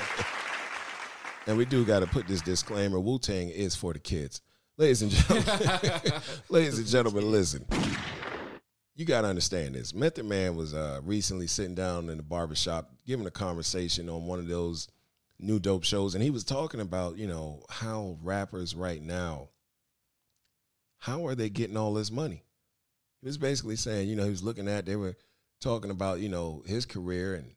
And 1.48 1.56
we 1.56 1.64
do 1.64 1.84
got 1.84 2.00
to 2.00 2.06
put 2.06 2.26
this 2.26 2.42
disclaimer: 2.42 2.98
Wu 2.98 3.18
Tang 3.18 3.50
is 3.50 3.76
for 3.76 3.92
the 3.92 4.00
kids, 4.00 4.40
ladies 4.76 5.02
and 5.02 5.10
gentlemen. 5.12 6.12
ladies 6.48 6.78
and 6.78 6.86
gentlemen, 6.88 7.30
listen. 7.30 7.64
You 8.96 9.04
got 9.04 9.20
to 9.20 9.28
understand 9.28 9.74
this. 9.74 9.94
Method 9.94 10.24
Man 10.24 10.56
was 10.56 10.74
uh, 10.74 11.00
recently 11.04 11.46
sitting 11.46 11.74
down 11.74 12.08
in 12.08 12.16
the 12.16 12.22
barbershop 12.22 12.90
giving 13.06 13.26
a 13.26 13.30
conversation 13.30 14.08
on 14.08 14.26
one 14.26 14.38
of 14.38 14.48
those 14.48 14.88
new 15.38 15.60
dope 15.60 15.84
shows, 15.84 16.14
and 16.14 16.24
he 16.24 16.30
was 16.30 16.42
talking 16.42 16.80
about 16.80 17.16
you 17.16 17.28
know 17.28 17.62
how 17.68 18.16
rappers 18.22 18.74
right 18.74 19.02
now, 19.02 19.48
how 20.98 21.26
are 21.26 21.34
they 21.34 21.48
getting 21.50 21.76
all 21.76 21.94
this 21.94 22.10
money? 22.10 22.42
He 23.22 23.26
was 23.26 23.38
basically 23.38 23.76
saying, 23.76 24.08
you 24.08 24.16
know, 24.16 24.24
he 24.24 24.30
was 24.30 24.42
looking 24.42 24.68
at 24.68 24.86
they 24.86 24.96
were 24.96 25.16
talking 25.60 25.90
about 25.90 26.20
you 26.20 26.28
know 26.28 26.62
his 26.66 26.84
career 26.86 27.34
and 27.34 27.52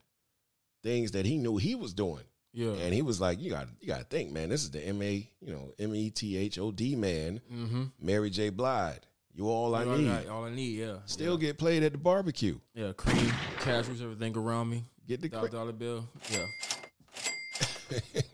things 0.83 1.11
that 1.11 1.25
he 1.25 1.37
knew 1.37 1.57
he 1.57 1.75
was 1.75 1.93
doing. 1.93 2.23
Yeah. 2.53 2.71
And 2.71 2.93
he 2.93 3.03
was 3.03 3.21
like, 3.21 3.39
"You 3.39 3.51
got, 3.51 3.67
you 3.79 3.87
got 3.87 3.99
to 3.99 4.05
think, 4.05 4.31
man. 4.31 4.49
This 4.49 4.63
is 4.63 4.71
the 4.71 4.81
M 4.83 5.01
A, 5.03 5.29
you 5.39 5.53
know, 5.53 5.71
M 5.77 5.93
E 5.93 6.09
T 6.09 6.35
H 6.37 6.57
O 6.57 6.71
D 6.71 6.95
man, 6.95 7.41
Mm-hmm. 7.53 7.83
Mary 8.01 8.29
J. 8.31 8.49
Blige. 8.49 9.01
You 9.35 9.47
all 9.49 9.75
I 9.75 9.85
all 9.85 9.97
need. 9.97 10.07
got- 10.07 10.27
all 10.27 10.45
I 10.45 10.49
need, 10.49 10.79
yeah. 10.79 10.95
Still 11.05 11.37
get 11.37 11.57
played 11.59 11.83
at 11.83 11.91
the 11.91 11.97
barbecue. 11.99 12.57
Yeah, 12.73 12.91
cream, 12.93 13.31
casuals, 13.59 14.01
everything 14.01 14.35
around 14.35 14.69
me. 14.69 14.83
Get 15.07 15.21
the, 15.21 15.29
Dollar 15.29 15.47
cra- 15.47 15.57
dollar 15.59 15.71
bill. 15.73 16.09
Yeah. 16.31 16.45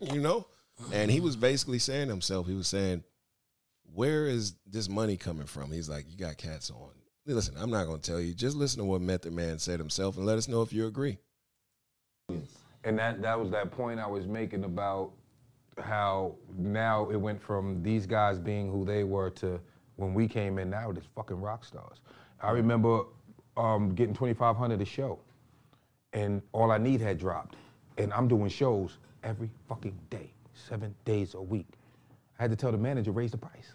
you 0.00 0.20
know. 0.20 0.46
And 0.92 1.10
he 1.10 1.20
was 1.20 1.36
basically 1.36 1.78
saying 1.78 2.06
to 2.08 2.12
himself, 2.12 2.46
he 2.46 2.54
was 2.54 2.68
saying, 2.68 3.02
"Where 3.92 4.26
is 4.26 4.54
this 4.66 4.88
money 4.88 5.16
coming 5.16 5.46
from?" 5.46 5.70
He's 5.70 5.88
like, 5.88 6.06
"You 6.08 6.16
got 6.16 6.36
cats 6.36 6.70
on." 6.70 6.90
Listen, 7.26 7.56
I'm 7.58 7.70
not 7.70 7.86
going 7.86 8.00
to 8.00 8.10
tell 8.10 8.20
you. 8.20 8.34
Just 8.34 8.56
listen 8.56 8.78
to 8.78 8.84
what 8.84 9.00
Method 9.00 9.32
Man 9.32 9.58
said 9.58 9.80
himself, 9.80 10.16
and 10.16 10.24
let 10.24 10.38
us 10.38 10.46
know 10.46 10.62
if 10.62 10.72
you 10.72 10.86
agree. 10.86 11.18
And 12.84 12.98
that 12.98 13.20
that 13.22 13.38
was 13.38 13.50
that 13.50 13.72
point 13.72 13.98
I 13.98 14.06
was 14.06 14.26
making 14.26 14.64
about 14.64 15.10
how 15.78 16.36
now 16.56 17.10
it 17.10 17.16
went 17.16 17.42
from 17.42 17.82
these 17.82 18.06
guys 18.06 18.38
being 18.38 18.70
who 18.70 18.84
they 18.84 19.04
were 19.04 19.30
to 19.30 19.60
when 19.96 20.14
we 20.14 20.28
came 20.28 20.58
in 20.58 20.70
now, 20.70 20.92
just 20.92 21.08
fucking 21.14 21.40
rock 21.40 21.64
stars. 21.64 22.00
I 22.40 22.50
remember 22.50 23.04
um, 23.56 23.94
getting 23.94 24.14
2,500 24.14 24.80
a 24.80 24.84
show, 24.84 25.18
and 26.12 26.42
All 26.52 26.70
I 26.70 26.78
Need 26.78 27.00
had 27.00 27.18
dropped, 27.18 27.56
and 27.98 28.12
I'm 28.12 28.28
doing 28.28 28.48
shows 28.48 28.98
every 29.22 29.50
fucking 29.68 29.98
day, 30.10 30.30
seven 30.54 30.94
days 31.04 31.34
a 31.34 31.42
week. 31.42 31.75
I 32.38 32.42
had 32.42 32.50
to 32.50 32.56
tell 32.56 32.72
the 32.72 32.78
manager 32.78 33.12
raise 33.12 33.30
the 33.30 33.38
price. 33.38 33.72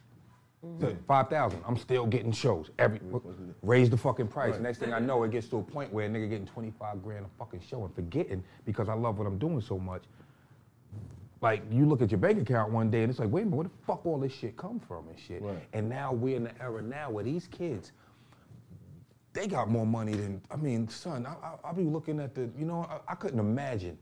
Mm-hmm. 0.66 1.04
Five 1.08 1.30
thousand. 1.30 1.64
I'm 1.68 1.78
still 1.78 2.06
getting 2.06 2.32
shows 2.32 2.70
every. 2.78 3.00
Mm-hmm. 3.00 3.52
Raise 3.64 3.90
the 3.90 3.98
fucking 3.98 4.28
price. 4.28 4.60
Next 4.60 4.78
thing 4.78 4.94
I 4.94 5.00
know, 5.00 5.24
it 5.24 5.32
gets 5.32 5.48
to 5.50 5.58
a 5.58 5.64
point 5.64 5.92
where 5.92 6.06
a 6.06 6.10
nigga 6.10 6.30
getting 6.30 6.46
25 6.46 7.02
grand 7.02 7.26
a 7.26 7.30
fucking 7.40 7.62
show 7.68 7.84
and 7.84 7.94
forgetting 7.96 8.44
because 8.66 8.88
I 8.88 8.94
love 8.94 9.18
what 9.18 9.26
I'm 9.26 9.40
doing 9.40 9.62
so 9.62 9.80
much. 9.80 10.04
Like 11.42 11.64
you 11.72 11.88
look 11.88 12.04
at 12.04 12.12
your 12.12 12.20
bank 12.20 12.40
account 12.40 12.72
one 12.72 12.92
day 12.92 13.02
and 13.02 13.10
it's 13.10 13.20
like, 13.20 13.32
wait 13.32 13.42
a 13.42 13.46
minute, 13.46 13.56
where 13.58 13.64
the 13.64 13.72
fuck 13.88 14.06
all 14.06 14.20
this 14.20 14.32
shit 14.32 14.56
come 14.56 14.80
from 14.80 15.08
and 15.08 15.18
shit? 15.20 15.42
And 15.74 15.90
now 15.90 16.14
we're 16.14 16.36
in 16.36 16.44
the 16.44 16.62
era 16.62 16.84
now 16.84 17.10
where 17.10 17.24
these 17.24 17.48
kids, 17.48 17.92
they 19.34 19.48
got 19.48 19.68
more 19.68 19.86
money 19.88 20.14
than 20.14 20.40
I 20.52 20.58
mean, 20.58 20.88
son. 20.88 21.26
I, 21.26 21.32
I, 21.32 21.54
I'll 21.64 21.74
be 21.74 21.84
looking 21.86 22.20
at 22.20 22.36
the, 22.36 22.48
you 22.56 22.66
know, 22.66 22.86
I, 22.88 23.14
I 23.14 23.16
couldn't 23.16 23.40
imagine. 23.40 23.98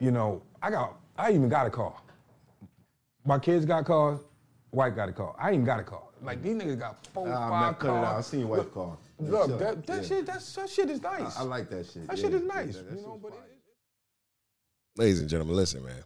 You 0.00 0.10
know, 0.10 0.42
I 0.60 0.70
got, 0.70 0.98
I 1.16 1.30
even 1.30 1.48
got 1.48 1.66
a 1.66 1.70
car. 1.70 1.94
My 3.24 3.38
kids 3.38 3.64
got 3.64 3.84
cars. 3.84 4.20
White 4.70 4.96
got 4.96 5.08
a 5.08 5.12
car. 5.12 5.34
I 5.38 5.50
ain't 5.50 5.64
got 5.66 5.80
a 5.80 5.84
car. 5.84 6.02
Like 6.22 6.42
these 6.42 6.54
niggas 6.56 6.78
got 6.78 7.06
four, 7.08 7.28
Ah, 7.28 7.48
five 7.50 7.60
man, 7.62 7.74
cut 7.74 7.86
it 7.86 7.88
cars. 7.90 8.06
out. 8.08 8.16
I 8.16 8.20
seen 8.22 8.40
your 8.40 8.48
wife's 8.48 8.64
Look, 8.64 8.74
car. 8.74 8.98
Look, 9.18 9.50
Yeah, 9.50 9.56
that, 9.56 9.86
that 9.86 9.96
yeah. 10.02 10.08
shit, 10.08 10.26
that's, 10.26 10.54
that 10.54 10.70
shit 10.70 10.90
is 10.90 11.02
nice. 11.02 11.36
I, 11.36 11.40
I 11.40 11.44
like 11.44 11.68
that 11.70 11.86
shit. 11.86 12.06
That 12.06 12.16
yeah. 12.16 12.22
shit 12.24 12.34
is 12.34 12.40
Yeah, 12.42 12.46
nice. 12.54 12.76
that- 12.76 12.84
that 12.84 12.90
you 12.90 12.96
shit's 12.96 13.06
know, 13.06 13.18
but 13.22 13.32
fire. 13.32 13.40
Ladies 14.96 15.20
and 15.20 15.28
gentlemen, 15.28 15.56
listen, 15.56 15.84
man. 15.84 16.02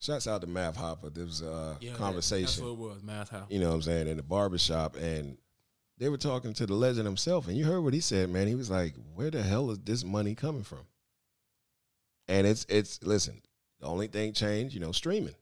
Shouts 0.00 0.26
out 0.28 0.40
to 0.42 0.46
Math 0.46 0.76
Hoffa. 0.78 1.12
There 1.12 1.24
was 1.24 1.42
a 1.42 1.76
Yeah, 1.80 1.94
conversation. 1.94 2.44
That's 2.46 2.60
what 2.60 2.68
it 2.70 2.76
was, 2.78 3.02
Math 3.02 3.30
Hoffa. 3.30 3.50
you 3.50 3.58
know 3.60 3.68
what 3.68 3.74
I'm 3.76 3.82
saying, 3.82 4.06
in 4.08 4.16
the 4.16 4.22
barbershop 4.22 4.96
and 4.96 5.36
they 5.98 6.08
were 6.08 6.16
talking 6.18 6.52
to 6.54 6.66
the 6.66 6.74
legend 6.74 7.04
himself 7.06 7.48
and 7.48 7.56
you 7.56 7.64
heard 7.64 7.80
what 7.80 7.94
he 7.94 8.00
said, 8.00 8.30
man. 8.30 8.46
He 8.46 8.54
was 8.54 8.70
like, 8.70 8.94
Where 9.14 9.30
the 9.30 9.42
hell 9.42 9.70
is 9.70 9.78
this 9.80 10.04
money 10.04 10.34
coming 10.36 10.62
from? 10.62 10.86
And 12.28 12.46
it's 12.46 12.64
it's 12.68 13.02
listen, 13.02 13.42
the 13.80 13.86
only 13.86 14.06
thing 14.06 14.32
changed, 14.32 14.74
you 14.74 14.80
know, 14.80 14.92
streaming. 14.92 15.34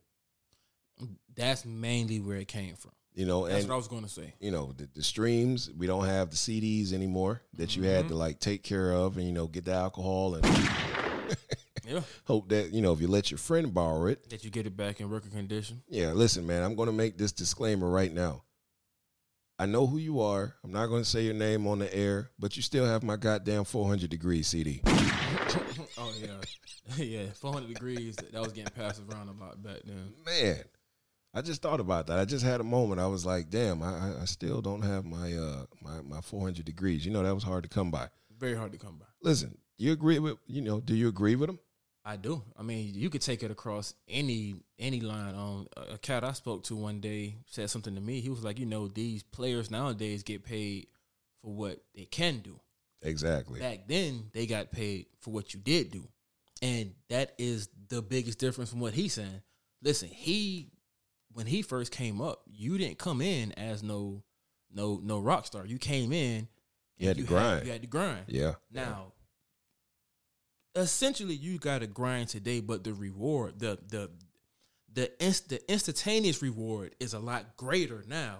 That's 1.37 1.65
mainly 1.65 2.19
where 2.19 2.37
it 2.37 2.47
came 2.47 2.75
from. 2.75 2.91
You 3.13 3.25
know, 3.25 3.47
That's 3.47 3.61
and 3.61 3.69
what 3.69 3.75
I 3.75 3.77
was 3.77 3.87
going 3.87 4.03
to 4.03 4.09
say. 4.09 4.35
you 4.39 4.51
know, 4.51 4.73
the, 4.77 4.87
the 4.93 5.01
streams, 5.01 5.71
we 5.75 5.87
don't 5.87 6.05
have 6.05 6.29
the 6.29 6.35
CDs 6.35 6.93
anymore 6.93 7.41
that 7.53 7.75
you 7.75 7.83
had 7.83 8.03
to 8.03 8.09
mm-hmm. 8.09 8.19
like 8.19 8.39
take 8.39 8.61
care 8.61 8.91
of 8.91 9.17
and, 9.17 9.25
you 9.25 9.33
know, 9.33 9.47
get 9.47 9.65
the 9.65 9.73
alcohol 9.73 10.35
and 10.35 10.45
Yeah. 11.87 12.01
hope 12.25 12.49
that, 12.49 12.73
you 12.73 12.81
know, 12.81 12.91
if 12.93 13.01
you 13.01 13.07
let 13.07 13.31
your 13.31 13.37
friend 13.37 13.73
borrow 13.73 14.07
it. 14.07 14.29
That 14.29 14.43
you 14.43 14.49
get 14.49 14.67
it 14.67 14.75
back 14.75 14.99
in 14.99 15.09
working 15.09 15.31
condition. 15.31 15.81
Yeah, 15.87 16.11
listen, 16.11 16.45
man, 16.45 16.63
I'm 16.63 16.75
gonna 16.75 16.91
make 16.91 17.17
this 17.17 17.31
disclaimer 17.31 17.89
right 17.89 18.13
now. 18.13 18.43
I 19.59 19.65
know 19.65 19.87
who 19.87 19.97
you 19.97 20.21
are. 20.21 20.53
I'm 20.63 20.71
not 20.71 20.87
gonna 20.87 21.05
say 21.05 21.23
your 21.23 21.33
name 21.33 21.65
on 21.65 21.79
the 21.79 21.93
air, 21.95 22.29
but 22.37 22.55
you 22.55 22.61
still 22.61 22.85
have 22.85 23.03
my 23.03 23.15
goddamn 23.15 23.63
400 23.63 24.09
degree 24.09 24.43
CD. 24.43 24.81
oh 25.97 26.13
yeah, 26.21 26.97
yeah. 26.97 27.25
Four 27.33 27.53
hundred 27.53 27.73
degrees. 27.73 28.15
That, 28.17 28.33
that 28.33 28.41
was 28.41 28.51
getting 28.51 28.73
passed 28.73 29.01
around 29.09 29.29
a 29.29 29.33
lot 29.33 29.61
back 29.63 29.81
then. 29.85 30.13
Man, 30.25 30.63
I 31.37 31.41
just 31.41 31.61
thought 31.61 31.79
about 31.79 32.07
that. 32.07 32.17
I 32.19 32.25
just 32.25 32.43
had 32.43 32.59
a 32.61 32.63
moment. 32.63 32.99
I 32.99 33.07
was 33.07 33.25
like, 33.25 33.49
damn, 33.49 33.83
I, 33.83 33.87
I- 33.89 34.21
I 34.21 34.25
still 34.25 34.61
don't 34.61 34.81
have 34.81 35.05
my 35.05 35.33
uh 35.33 35.65
my, 35.81 36.01
my 36.01 36.21
400 36.21 36.65
degrees. 36.65 37.05
You 37.05 37.11
know, 37.11 37.23
that 37.23 37.33
was 37.35 37.43
hard 37.43 37.63
to 37.63 37.69
come 37.69 37.91
by. 37.91 38.07
Very 38.39 38.55
hard 38.55 38.71
to 38.71 38.77
come 38.77 38.97
by. 38.97 39.05
Listen, 39.21 39.57
you 39.77 39.91
agree 39.91 40.19
with 40.19 40.37
you 40.47 40.61
know? 40.61 40.79
Do 40.79 40.95
you 40.95 41.07
agree 41.07 41.35
with 41.35 41.49
him? 41.49 41.59
I 42.05 42.15
do. 42.15 42.41
I 42.57 42.63
mean, 42.63 42.93
you 42.95 43.09
could 43.09 43.21
take 43.21 43.43
it 43.43 43.51
across 43.51 43.93
any 44.07 44.55
any 44.79 45.01
line. 45.01 45.35
On 45.35 45.67
a 45.77 45.93
a 45.95 45.97
cat 45.97 46.23
I 46.23 46.31
spoke 46.31 46.63
to 46.65 46.75
one 46.75 47.01
day 47.01 47.35
said 47.45 47.69
something 47.69 47.93
to 47.95 48.01
me. 48.01 48.19
He 48.21 48.29
was 48.29 48.43
like, 48.43 48.57
you 48.59 48.65
know, 48.65 48.87
these 48.87 49.23
players 49.23 49.69
nowadays 49.69 50.23
get 50.23 50.43
paid 50.43 50.87
for 51.43 51.53
what 51.53 51.83
they 51.95 52.05
can 52.05 52.39
do. 52.39 52.59
Exactly. 53.03 53.59
Back 53.59 53.87
then, 53.87 54.31
they 54.33 54.47
got 54.47 54.71
paid 54.71 55.05
for 55.19 55.31
what 55.31 55.53
you 55.53 55.59
did 55.59 55.91
do, 55.91 56.07
and 56.63 56.93
that 57.09 57.33
is 57.37 57.69
the 57.89 58.01
biggest 58.01 58.39
difference 58.39 58.69
from 58.71 58.79
what 58.79 58.93
he's 58.93 59.13
saying. 59.13 59.41
Listen, 59.83 60.09
he 60.09 60.71
when 61.37 61.45
he 61.45 61.61
first 61.61 61.91
came 61.91 62.19
up, 62.19 62.41
you 62.47 62.79
didn't 62.79 62.97
come 62.97 63.21
in 63.21 63.51
as 63.51 63.83
no 63.83 64.23
no 64.73 64.99
no 65.03 65.19
rock 65.19 65.45
star. 65.45 65.67
You 65.67 65.77
came 65.77 66.11
in. 66.11 66.47
You 66.97 67.09
had 67.09 67.17
and 67.17 67.27
to 67.27 67.31
grind. 67.31 67.65
you 67.67 67.71
had 67.71 67.81
to 67.81 67.87
grind. 67.87 68.25
Yeah. 68.25 68.53
Now, 68.71 69.13
essentially, 70.75 71.35
you 71.35 71.59
got 71.59 71.81
to 71.81 71.87
grind 71.87 72.29
today, 72.29 72.59
but 72.59 72.83
the 72.83 72.91
reward, 72.91 73.59
the 73.59 73.77
the 73.87 74.09
the 74.91 75.23
inst- 75.23 75.49
the 75.49 75.71
instantaneous 75.71 76.41
reward 76.41 76.95
is 76.99 77.13
a 77.13 77.19
lot 77.19 77.55
greater 77.55 78.03
now 78.07 78.37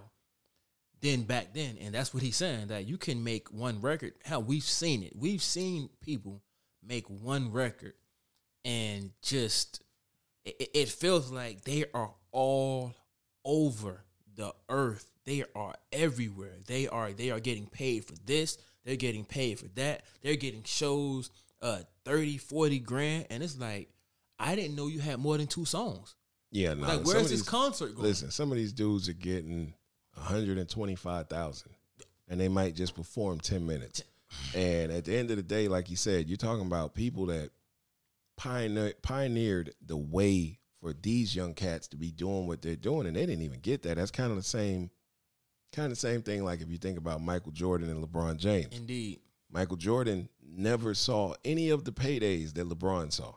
than 1.01 1.21
back 1.21 1.53
then, 1.53 1.77
and 1.79 1.93
that's 1.93 2.15
what 2.15 2.23
he's 2.23 2.35
saying 2.35 2.69
that 2.69 2.87
you 2.87 2.97
can 2.97 3.23
make 3.23 3.53
one 3.53 3.79
record. 3.79 4.13
Hell, 4.25 4.41
we've 4.41 4.63
seen 4.63 5.03
it. 5.03 5.13
We've 5.15 5.43
seen 5.43 5.91
people 6.01 6.41
make 6.83 7.07
one 7.07 7.51
record 7.51 7.93
and 8.65 9.11
just 9.21 9.83
it, 10.45 10.69
it 10.73 10.89
feels 10.89 11.31
like 11.31 11.63
they 11.63 11.85
are 11.93 12.11
all 12.37 12.93
over 13.43 14.03
the 14.35 14.53
earth. 14.69 15.09
They 15.25 15.43
are 15.55 15.73
everywhere. 15.91 16.53
They 16.67 16.87
are 16.87 17.11
they 17.11 17.31
are 17.31 17.39
getting 17.39 17.65
paid 17.65 18.05
for 18.05 18.13
this. 18.25 18.59
They're 18.85 18.95
getting 18.95 19.25
paid 19.25 19.57
for 19.59 19.67
that. 19.69 20.03
They're 20.21 20.35
getting 20.35 20.61
shows 20.63 21.31
uh 21.63 21.79
30, 22.05 22.37
40 22.37 22.79
grand 22.79 23.25
and 23.31 23.41
it's 23.41 23.59
like 23.59 23.89
I 24.39 24.55
didn't 24.55 24.75
know 24.75 24.85
you 24.85 24.99
had 24.99 25.17
more 25.17 25.35
than 25.35 25.47
two 25.47 25.65
songs. 25.65 26.13
Yeah, 26.51 26.75
no. 26.75 26.87
Like, 26.87 27.05
where's 27.05 27.23
this 27.23 27.31
these- 27.31 27.41
concert 27.41 27.95
going? 27.95 28.03
Listen, 28.07 28.29
some 28.29 28.51
of 28.51 28.57
these 28.57 28.71
dudes 28.71 29.09
are 29.09 29.13
getting 29.13 29.73
125,000 30.13 31.71
and 32.29 32.39
they 32.39 32.47
might 32.49 32.75
just 32.75 32.95
perform 32.95 33.39
10 33.39 33.65
minutes. 33.65 34.03
And 34.53 34.91
at 34.91 35.05
the 35.05 35.17
end 35.17 35.31
of 35.31 35.37
the 35.37 35.43
day, 35.43 35.67
like 35.67 35.89
you 35.89 35.95
said, 35.95 36.27
you're 36.27 36.37
talking 36.37 36.67
about 36.67 36.93
people 36.93 37.25
that 37.27 37.49
pioneer, 38.35 38.93
pioneered 39.01 39.73
the 39.83 39.97
way 39.97 40.59
for 40.81 40.93
these 40.93 41.35
young 41.35 41.53
cats 41.53 41.87
to 41.89 41.97
be 41.97 42.11
doing 42.11 42.47
what 42.47 42.61
they're 42.61 42.75
doing 42.75 43.07
and 43.07 43.15
they 43.15 43.25
didn't 43.25 43.43
even 43.43 43.59
get 43.59 43.81
that. 43.83 43.95
That's 43.97 44.11
kind 44.11 44.29
of 44.31 44.37
the 44.37 44.43
same 44.43 44.89
kind 45.73 45.87
of 45.87 45.91
the 45.91 45.95
same 45.99 46.21
thing 46.21 46.43
like 46.43 46.61
if 46.61 46.69
you 46.69 46.77
think 46.77 46.97
about 46.97 47.21
Michael 47.21 47.51
Jordan 47.51 47.89
and 47.89 48.03
LeBron 48.03 48.37
James. 48.37 48.75
Indeed. 48.75 49.19
Michael 49.51 49.75
Jordan 49.77 50.29
never 50.41 50.93
saw 50.93 51.33
any 51.43 51.69
of 51.69 51.83
the 51.83 51.91
paydays 51.91 52.53
that 52.53 52.67
LeBron 52.69 53.11
saw. 53.11 53.33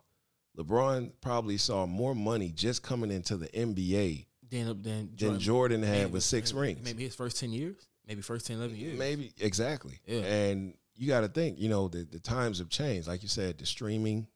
LeBron 0.58 1.12
probably 1.20 1.56
saw 1.56 1.86
more 1.86 2.14
money 2.14 2.50
just 2.50 2.82
coming 2.82 3.10
into 3.10 3.36
the 3.36 3.48
NBA 3.48 4.26
Then 4.50 4.80
then 4.82 5.10
than 5.16 5.38
Jordan 5.38 5.82
had 5.82 5.98
maybe- 5.98 6.10
with 6.12 6.22
six 6.24 6.52
maybe- 6.52 6.60
rings. 6.66 6.84
Maybe 6.84 7.04
his 7.04 7.14
first 7.14 7.38
10 7.38 7.52
years, 7.52 7.88
maybe 8.06 8.20
first 8.22 8.46
10 8.46 8.56
11 8.58 8.76
years. 8.76 8.98
Maybe 8.98 9.32
exactly. 9.38 10.00
Yeah. 10.06 10.20
And 10.20 10.74
you 10.96 11.06
got 11.06 11.20
to 11.22 11.28
think, 11.28 11.58
you 11.58 11.68
know, 11.68 11.88
the, 11.88 12.04
the 12.04 12.18
times 12.20 12.58
have 12.58 12.68
changed. 12.68 13.08
Like 13.08 13.22
you 13.22 13.28
said, 13.28 13.58
the 13.58 13.66
streaming 13.66 14.26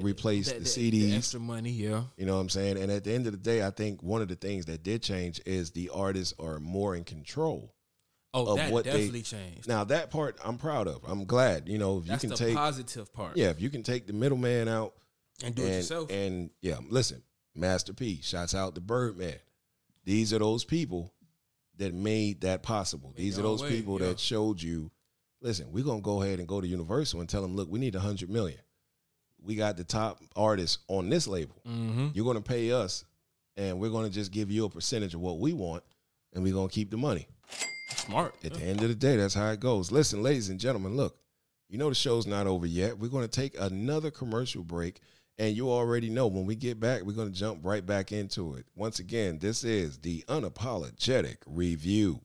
replaced 0.00 0.54
the, 0.54 0.64
CDs. 0.64 1.16
extra 1.16 1.40
money, 1.40 1.70
yeah. 1.70 2.04
You 2.16 2.26
know 2.26 2.34
what 2.34 2.40
I'm 2.40 2.48
saying? 2.48 2.78
And 2.78 2.90
at 2.90 3.04
the 3.04 3.12
end 3.12 3.26
of 3.26 3.32
the 3.32 3.38
day, 3.38 3.64
I 3.64 3.70
think 3.70 4.02
one 4.02 4.22
of 4.22 4.28
the 4.28 4.34
things 4.34 4.66
that 4.66 4.82
did 4.82 5.02
change 5.02 5.40
is 5.46 5.70
the 5.70 5.90
artists 5.92 6.34
are 6.38 6.58
more 6.58 6.96
in 6.96 7.04
control. 7.04 7.74
Oh, 8.34 8.46
of 8.46 8.56
that 8.58 8.70
what 8.70 8.84
definitely 8.84 9.20
they 9.20 9.22
changed. 9.22 9.68
Now 9.68 9.84
that 9.84 10.10
part 10.10 10.38
I'm 10.44 10.58
proud 10.58 10.86
of. 10.86 11.00
I'm 11.06 11.24
glad. 11.24 11.66
You 11.66 11.78
know, 11.78 11.98
if 11.98 12.04
That's 12.04 12.22
you 12.22 12.28
can 12.28 12.38
the 12.38 12.44
take 12.44 12.56
positive 12.56 13.12
part. 13.12 13.36
Yeah, 13.36 13.48
if 13.48 13.60
you 13.60 13.70
can 13.70 13.82
take 13.82 14.06
the 14.06 14.12
middleman 14.12 14.68
out 14.68 14.92
And 15.42 15.54
do 15.54 15.64
it 15.64 15.76
yourself. 15.76 16.10
And 16.10 16.50
yeah, 16.60 16.76
listen, 16.90 17.22
Master 17.54 17.94
P, 17.94 18.20
shouts 18.22 18.54
out 18.54 18.74
to 18.74 18.82
Birdman. 18.82 19.38
These 20.04 20.34
are 20.34 20.38
those 20.38 20.64
people 20.64 21.12
that 21.78 21.94
made 21.94 22.42
that 22.42 22.62
possible. 22.62 23.14
These 23.16 23.38
are 23.38 23.42
those 23.42 23.62
way, 23.62 23.70
people 23.70 23.98
yeah. 23.98 24.08
that 24.08 24.20
showed 24.20 24.60
you, 24.60 24.90
listen, 25.40 25.72
we're 25.72 25.84
gonna 25.84 26.02
go 26.02 26.22
ahead 26.22 26.38
and 26.38 26.46
go 26.46 26.60
to 26.60 26.66
Universal 26.66 27.20
and 27.20 27.28
tell 27.28 27.42
them, 27.42 27.56
look, 27.56 27.70
we 27.70 27.78
need 27.78 27.94
a 27.94 28.00
hundred 28.00 28.28
million. 28.28 28.58
We 29.42 29.54
got 29.54 29.76
the 29.76 29.84
top 29.84 30.20
artists 30.36 30.78
on 30.88 31.08
this 31.08 31.26
label. 31.26 31.56
Mm-hmm. 31.66 32.08
You're 32.12 32.26
gonna 32.26 32.40
pay 32.40 32.72
us, 32.72 33.04
and 33.56 33.80
we're 33.80 33.90
gonna 33.90 34.10
just 34.10 34.32
give 34.32 34.50
you 34.50 34.64
a 34.64 34.70
percentage 34.70 35.14
of 35.14 35.20
what 35.20 35.38
we 35.38 35.52
want, 35.52 35.82
and 36.32 36.42
we're 36.42 36.54
gonna 36.54 36.68
keep 36.68 36.90
the 36.90 36.96
money. 36.96 37.26
Smart. 37.96 38.34
At 38.44 38.54
the 38.54 38.62
end 38.62 38.82
of 38.82 38.88
the 38.88 38.94
day, 38.94 39.16
that's 39.16 39.34
how 39.34 39.50
it 39.50 39.60
goes. 39.60 39.90
Listen, 39.90 40.22
ladies 40.22 40.48
and 40.48 40.60
gentlemen, 40.60 40.96
look, 40.96 41.18
you 41.68 41.78
know 41.78 41.88
the 41.88 41.94
show's 41.94 42.26
not 42.26 42.46
over 42.46 42.66
yet. 42.66 42.98
We're 42.98 43.10
going 43.10 43.28
to 43.28 43.40
take 43.40 43.58
another 43.60 44.10
commercial 44.10 44.62
break, 44.62 45.00
and 45.38 45.56
you 45.56 45.70
already 45.70 46.08
know 46.08 46.26
when 46.26 46.46
we 46.46 46.54
get 46.54 46.80
back, 46.80 47.02
we're 47.02 47.12
going 47.12 47.32
to 47.32 47.38
jump 47.38 47.60
right 47.64 47.84
back 47.84 48.12
into 48.12 48.54
it. 48.54 48.66
Once 48.74 48.98
again, 48.98 49.38
this 49.38 49.64
is 49.64 49.98
the 49.98 50.24
Unapologetic 50.28 51.36
Review. 51.46 52.20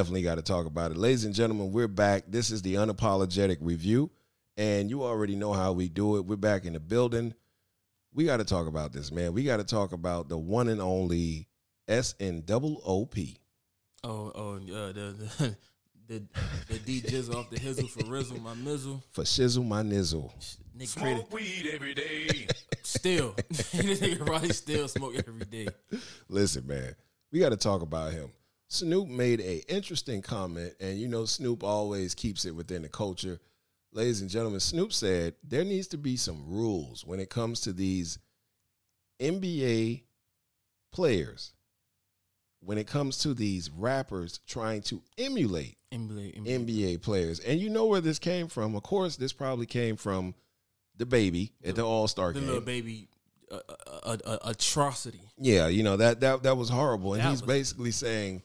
Definitely 0.00 0.22
got 0.22 0.36
to 0.36 0.42
talk 0.42 0.64
about 0.64 0.90
it. 0.90 0.96
Ladies 0.96 1.26
and 1.26 1.34
gentlemen, 1.34 1.72
we're 1.72 1.86
back. 1.86 2.24
This 2.26 2.50
is 2.50 2.62
the 2.62 2.76
Unapologetic 2.76 3.58
Review, 3.60 4.10
and 4.56 4.88
you 4.88 5.02
already 5.02 5.36
know 5.36 5.52
how 5.52 5.72
we 5.72 5.90
do 5.90 6.16
it. 6.16 6.24
We're 6.24 6.36
back 6.36 6.64
in 6.64 6.72
the 6.72 6.80
building. 6.80 7.34
We 8.14 8.24
got 8.24 8.38
to 8.38 8.44
talk 8.44 8.66
about 8.66 8.94
this, 8.94 9.12
man. 9.12 9.34
We 9.34 9.44
got 9.44 9.58
to 9.58 9.64
talk 9.64 9.92
about 9.92 10.30
the 10.30 10.38
one 10.38 10.68
and 10.68 10.80
only 10.80 11.48
SNOOP. 11.86 13.18
Oh, 14.02 14.32
oh, 14.34 14.54
uh, 14.54 14.92
the 14.92 15.14
the 15.38 15.56
the, 16.08 16.22
the 16.68 16.78
D 16.78 17.02
Jizzle 17.02 17.34
off 17.34 17.50
the 17.50 17.56
hizzle 17.56 17.90
for 17.90 18.00
Rizzle, 18.04 18.40
my 18.40 18.54
mizzle. 18.54 19.02
For 19.12 19.24
shizzle 19.24 19.68
my 19.68 19.82
nizzle. 19.82 20.32
Nigga 20.78 20.98
created 20.98 21.28
Smoke 21.28 21.34
weed 21.34 21.70
every 21.74 21.92
day. 21.92 22.46
still. 22.82 23.34
this 23.50 23.74
nigga 23.74 24.24
probably 24.24 24.54
still 24.54 24.88
smoke 24.88 25.16
every 25.16 25.44
day. 25.44 25.68
Listen, 26.30 26.66
man, 26.66 26.94
we 27.30 27.38
got 27.38 27.50
to 27.50 27.58
talk 27.58 27.82
about 27.82 28.12
him. 28.12 28.30
Snoop 28.72 29.08
made 29.08 29.40
a 29.40 29.58
interesting 29.72 30.22
comment, 30.22 30.74
and 30.80 30.96
you 30.96 31.08
know 31.08 31.24
Snoop 31.24 31.64
always 31.64 32.14
keeps 32.14 32.44
it 32.44 32.54
within 32.54 32.82
the 32.82 32.88
culture. 32.88 33.40
Ladies 33.92 34.20
and 34.20 34.30
gentlemen, 34.30 34.60
Snoop 34.60 34.92
said 34.92 35.34
there 35.42 35.64
needs 35.64 35.88
to 35.88 35.98
be 35.98 36.16
some 36.16 36.44
rules 36.46 37.04
when 37.04 37.18
it 37.18 37.28
comes 37.30 37.60
to 37.62 37.72
these 37.72 38.20
NBA 39.20 40.02
players. 40.92 41.52
When 42.62 42.78
it 42.78 42.86
comes 42.86 43.18
to 43.18 43.34
these 43.34 43.70
rappers 43.70 44.38
trying 44.46 44.82
to 44.82 45.02
emulate 45.18 45.76
NBA, 45.92 46.36
NBA. 46.44 46.66
NBA 46.66 47.02
players, 47.02 47.40
and 47.40 47.58
you 47.58 47.70
know 47.70 47.86
where 47.86 48.00
this 48.02 48.18
came 48.20 48.46
from. 48.46 48.76
Of 48.76 48.84
course, 48.84 49.16
this 49.16 49.32
probably 49.32 49.66
came 49.66 49.96
from 49.96 50.34
the 50.96 51.06
baby 51.06 51.52
at 51.64 51.74
the 51.74 51.82
All 51.84 52.06
Star 52.06 52.32
game. 52.32 52.42
the 52.42 52.46
little 52.46 52.60
baby 52.64 53.08
uh, 53.50 53.58
uh, 53.68 53.74
uh, 54.04 54.16
uh, 54.24 54.38
atrocity. 54.44 55.22
Yeah, 55.38 55.66
you 55.66 55.82
know 55.82 55.96
that 55.96 56.20
that 56.20 56.44
that 56.44 56.56
was 56.56 56.68
horrible, 56.68 57.14
and 57.14 57.22
That 57.24 57.30
he's 57.30 57.40
was- 57.42 57.48
basically 57.48 57.90
saying 57.90 58.42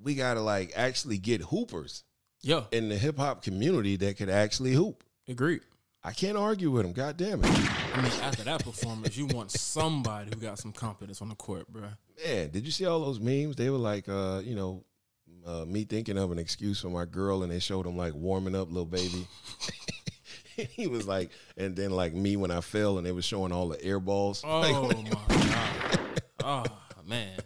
we 0.00 0.14
got 0.14 0.34
to 0.34 0.40
like 0.40 0.72
actually 0.76 1.18
get 1.18 1.40
hoopers 1.42 2.04
Yeah, 2.42 2.64
in 2.72 2.88
the 2.88 2.96
hip 2.98 3.16
hop 3.18 3.42
community 3.42 3.96
that 3.96 4.16
could 4.16 4.28
actually 4.30 4.72
hoop. 4.72 5.02
agreed. 5.28 5.62
I 6.06 6.12
can't 6.12 6.36
argue 6.36 6.70
with 6.70 6.84
him. 6.84 6.92
God 6.92 7.16
damn 7.16 7.42
it, 7.42 7.50
I 7.50 8.02
mean, 8.02 8.12
after 8.22 8.42
that 8.44 8.62
performance, 8.62 9.16
you 9.16 9.24
want 9.26 9.50
somebody 9.50 10.28
who 10.34 10.36
got 10.40 10.58
some 10.58 10.70
confidence 10.72 11.22
on 11.22 11.30
the 11.30 11.34
court, 11.34 11.66
bro. 11.72 11.88
man! 12.26 12.50
Did 12.50 12.66
you 12.66 12.70
see 12.72 12.84
all 12.84 13.00
those 13.00 13.20
memes? 13.20 13.56
They 13.56 13.70
were 13.70 13.78
like, 13.78 14.06
uh, 14.08 14.42
you 14.44 14.54
know, 14.54 14.84
uh, 15.46 15.64
me 15.64 15.84
thinking 15.84 16.18
of 16.18 16.30
an 16.30 16.38
excuse 16.38 16.80
for 16.80 16.90
my 16.90 17.06
girl, 17.06 17.42
and 17.42 17.50
they 17.50 17.58
showed 17.58 17.86
him 17.86 17.96
like 17.96 18.12
warming 18.14 18.54
up, 18.54 18.70
Lil 18.70 18.84
Baby. 18.84 19.26
he 20.56 20.86
was 20.86 21.06
like, 21.08 21.30
and 21.56 21.74
then 21.74 21.90
like 21.90 22.12
me 22.12 22.36
when 22.36 22.50
I 22.50 22.60
fell, 22.60 22.98
and 22.98 23.06
they 23.06 23.12
were 23.12 23.22
showing 23.22 23.50
all 23.52 23.68
the 23.68 23.82
air 23.82 23.98
balls. 23.98 24.42
Oh 24.46 24.60
Like, 24.60 25.04
my 25.06 25.10
god. 25.10 26.00
Oh 26.44 26.64
man. 27.06 27.38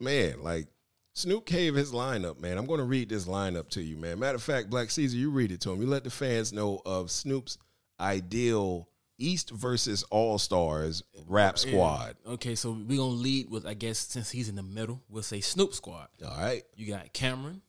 man, 0.00 0.42
like 0.42 0.66
Snoop 1.14 1.46
gave 1.46 1.74
his 1.74 1.92
lineup, 1.92 2.40
man. 2.40 2.58
I'm 2.58 2.66
going 2.66 2.78
to 2.78 2.84
read 2.84 3.08
this 3.08 3.26
lineup 3.26 3.68
to 3.70 3.82
you, 3.82 3.96
man. 3.96 4.18
Matter 4.18 4.34
of 4.34 4.42
fact, 4.42 4.68
Black 4.68 4.90
Caesar, 4.90 5.16
you 5.16 5.30
read 5.30 5.52
it 5.52 5.60
to 5.62 5.70
him. 5.70 5.80
You 5.80 5.86
let 5.86 6.04
the 6.04 6.10
fans 6.10 6.52
know 6.52 6.82
of 6.84 7.10
Snoop's 7.10 7.56
ideal 8.00 8.88
East 9.18 9.50
versus 9.50 10.02
All 10.10 10.38
Stars 10.38 11.02
rap 11.28 11.58
squad. 11.58 12.16
Okay, 12.26 12.56
so 12.56 12.72
we're 12.72 12.98
gonna 12.98 13.10
lead 13.10 13.48
with 13.48 13.64
I 13.64 13.74
guess 13.74 13.98
since 13.98 14.30
he's 14.30 14.48
in 14.48 14.56
the 14.56 14.62
middle, 14.62 15.02
we'll 15.08 15.22
say 15.22 15.40
Snoop 15.40 15.72
Squad. 15.72 16.08
All 16.24 16.36
right, 16.36 16.64
You 16.74 16.88
got 16.88 17.12
Cam'ron, 17.14 17.60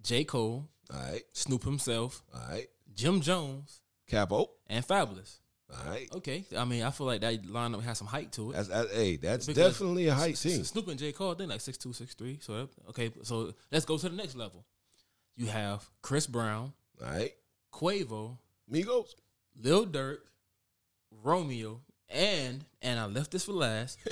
J. 0.00 0.22
Cole, 0.22 0.68
all 0.92 1.00
right, 1.00 1.22
Snoop 1.32 1.64
himself, 1.64 2.22
all 2.32 2.40
right. 2.48 2.68
Jim 2.94 3.22
Jones, 3.22 3.80
Capo, 4.08 4.50
and 4.68 4.86
Fabolous. 4.86 5.38
All 5.72 5.90
right. 5.90 6.08
Okay, 6.16 6.44
I 6.56 6.64
mean 6.64 6.82
I 6.82 6.90
feel 6.90 7.06
like 7.06 7.20
that 7.22 7.42
lineup 7.44 7.82
has 7.82 7.98
some 7.98 8.06
height 8.06 8.32
to 8.32 8.50
it. 8.50 8.54
That's 8.54 8.68
that, 8.68 8.88
hey, 8.92 9.16
that's 9.16 9.46
Because 9.46 9.72
definitely 9.72 10.06
a 10.08 10.14
height 10.14 10.32
S- 10.34 10.42
team. 10.42 10.64
Snoop 10.64 10.88
and 10.88 10.98
J. 10.98 11.12
Cole, 11.12 11.34
they're 11.34 11.46
like 11.46 11.60
six 11.60 11.78
two, 11.78 11.92
six 11.92 12.14
three. 12.14 12.38
So 12.40 12.52
that- 12.54 12.68
okay, 12.90 13.10
so 13.22 13.52
let's 13.70 13.84
go 13.84 13.96
to 13.98 14.08
the 14.08 14.16
next 14.16 14.36
level. 14.36 14.64
You 15.36 15.46
have 15.46 15.88
Chris 16.02 16.26
Brown, 16.26 16.72
All 17.02 17.10
right, 17.10 17.32
Quavo, 17.72 18.36
Migos. 18.70 19.14
Lil 19.60 19.86
Durk, 19.86 20.18
Romeo, 21.22 21.80
and 22.08 22.64
and 22.82 23.00
I 23.00 23.06
left 23.06 23.30
this 23.30 23.44
for 23.44 23.52
last. 23.52 23.98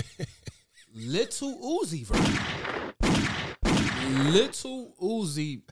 Lil 0.95 1.81
Uzi 1.85 2.05
Vert. 2.05 2.37
Little 4.33 4.95
Uzi. 5.01 5.63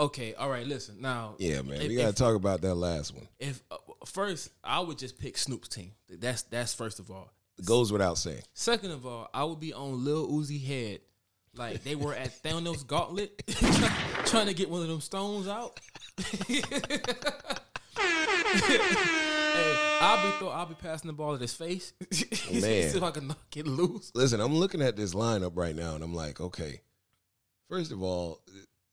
Okay, 0.00 0.32
all 0.34 0.48
right. 0.48 0.66
Listen 0.66 0.96
now. 1.00 1.34
Yeah, 1.38 1.60
man, 1.60 1.82
if- 1.82 1.88
we 1.88 1.96
got 1.96 2.02
to 2.04 2.08
if- 2.08 2.14
talk 2.14 2.34
about 2.34 2.62
that 2.62 2.74
last 2.74 3.14
one. 3.14 3.28
If 3.38 3.62
uh, 3.70 3.76
first, 4.06 4.50
I 4.64 4.80
would 4.80 4.96
just 4.96 5.18
pick 5.18 5.36
Snoop's 5.36 5.68
team. 5.68 5.92
That's 6.08 6.40
that's 6.42 6.72
first 6.74 6.98
of 7.00 7.10
all. 7.10 7.30
It 7.58 7.66
goes 7.66 7.92
without 7.92 8.16
saying. 8.16 8.42
Second 8.54 8.92
of 8.92 9.04
all, 9.04 9.28
I 9.34 9.44
would 9.44 9.60
be 9.60 9.74
on 9.74 10.02
Lil 10.02 10.26
Uzi 10.28 10.64
head, 10.64 11.00
like 11.54 11.84
they 11.84 11.94
were 11.96 12.14
at 12.14 12.30
Thanos 12.42 12.86
Gauntlet, 12.86 13.42
trying 14.24 14.46
to 14.46 14.54
get 14.54 14.70
one 14.70 14.80
of 14.80 14.88
them 14.88 15.02
stones 15.02 15.46
out. 15.46 15.78
hey, 16.38 16.62
I'll 20.00 20.24
be 20.24 20.38
throw, 20.38 20.48
I'll 20.48 20.64
be 20.64 20.74
passing 20.76 21.08
the 21.08 21.12
ball 21.12 21.34
at 21.34 21.42
his 21.42 21.52
face. 21.52 21.92
Man. 22.50 22.62
See 22.62 22.96
if 22.96 23.02
I 23.02 23.10
can 23.10 23.26
knock 23.26 23.54
it 23.54 23.66
loose. 23.66 24.10
Listen, 24.14 24.40
I'm 24.40 24.54
looking 24.54 24.80
at 24.80 24.96
this 24.96 25.12
lineup 25.12 25.52
right 25.56 25.76
now, 25.76 25.94
and 25.94 26.02
I'm 26.02 26.14
like, 26.14 26.40
okay, 26.40 26.80
First 27.70 27.92
of 27.92 28.02
all, 28.02 28.40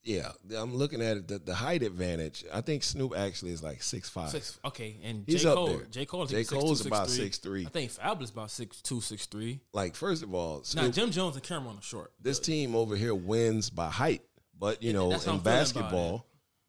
yeah, 0.08 0.32
I'm 0.56 0.74
looking 0.74 1.02
at 1.02 1.18
it. 1.18 1.28
The, 1.28 1.38
the 1.38 1.54
height 1.54 1.82
advantage. 1.82 2.42
I 2.52 2.62
think 2.62 2.82
Snoop 2.82 3.12
actually 3.14 3.52
is 3.52 3.62
like 3.62 3.82
six 3.82 4.08
five. 4.08 4.30
Six, 4.30 4.58
okay, 4.64 4.96
and 5.04 5.24
He's 5.26 5.42
J 5.42 5.48
up 5.50 5.54
Cole, 5.56 5.66
there. 5.66 5.84
J 5.90 6.06
Cole, 6.06 6.24
J. 6.24 6.44
Cole's 6.44 6.86
about 6.86 7.10
six 7.10 7.36
three. 7.36 7.66
I 7.66 7.68
think 7.68 7.90
Fabolous 7.92 8.32
about 8.32 8.50
six 8.50 8.80
two, 8.80 9.02
six 9.02 9.26
three. 9.26 9.60
Like, 9.74 9.94
first 9.94 10.22
of 10.22 10.34
all, 10.34 10.64
Now 10.74 10.88
Jim 10.88 11.10
Jones 11.10 11.36
and 11.36 11.44
Cam'ron 11.44 11.78
are 11.78 11.82
short. 11.82 12.12
this 12.20 12.40
team 12.40 12.74
over 12.74 12.96
here 12.96 13.14
wins 13.14 13.68
by 13.68 13.90
height, 13.90 14.22
but 14.58 14.82
you 14.82 14.94
know, 14.94 15.08
in 15.08 15.12
I'm 15.14 15.20
feeling 15.20 15.40
about 15.40 15.44
basketball, 15.44 16.26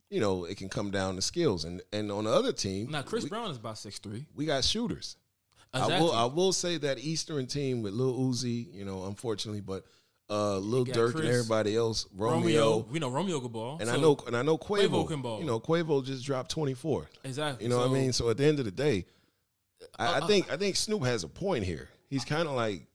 you 0.10 0.20
know, 0.20 0.44
it 0.44 0.58
can 0.58 0.68
come 0.68 0.92
down 0.92 1.16
to 1.16 1.22
skills. 1.22 1.64
And 1.64 1.82
and 1.94 2.12
on 2.12 2.26
the 2.26 2.32
other 2.32 2.52
team, 2.52 2.92
Now 2.92 3.04
Chris 3.04 3.24
we, 3.24 3.30
Brown 3.30 3.50
is 3.50 3.58
about 3.58 3.78
six 3.78 4.00
three. 4.00 4.26
we 4.36 4.46
got 4.46 4.66
shooters. 4.66 5.16
Exactly. 5.74 5.96
I 5.96 6.00
will 6.02 6.12
I 6.12 6.26
will 6.26 6.52
say 6.52 6.78
that 6.78 7.00
Eastern 7.00 7.46
team 7.48 7.84
with 7.84 7.94
Lil 7.94 8.18
Uzi, 8.18 8.74
you 8.74 8.84
know, 8.84 9.06
unfortunately, 9.06 9.62
but 9.62 9.86
uh 10.30 10.58
Lil 10.60 10.86
Durk 10.86 11.16
and 11.16 11.26
everybody 11.28 11.76
else, 11.76 12.06
Romeo, 12.16 12.38
Romeo, 12.42 12.78
we 12.92 13.00
know 13.00 13.10
Romeo 13.10 13.40
can 13.40 13.52
ball, 13.52 13.78
and 13.80 13.90
so- 13.90 13.96
I 13.96 13.98
know 14.00 14.18
and 14.28 14.38
I 14.38 14.42
know 14.44 14.58
Quavo, 14.58 14.88
Quavo 14.90 15.08
can 15.08 15.22
ball. 15.22 15.40
You 15.40 15.46
know, 15.46 15.60
Quavo 15.60 16.04
just 16.06 16.24
dropped 16.26 16.52
twenty 16.52 16.74
four. 16.74 17.10
exactly. 17.24 17.64
You 17.66 17.70
know 17.70 17.80
what 17.80 17.90
I 17.90 17.94
mean? 17.94 18.14
So 18.14 18.30
at 18.30 18.38
the 18.38 18.46
end 18.46 18.60
of 18.60 18.66
the 18.66 18.72
day, 18.72 19.06
I, 19.98 20.06
Uh, 20.06 20.20
I 20.24 20.28
think 20.28 20.52
I 20.52 20.58
think 20.58 20.76
Snoop 20.76 21.04
has 21.04 21.24
a 21.24 21.28
point 21.28 21.64
here. 21.66 21.90
He's 22.10 22.26
kind 22.26 22.48
of 22.48 22.56
like, 22.56 22.88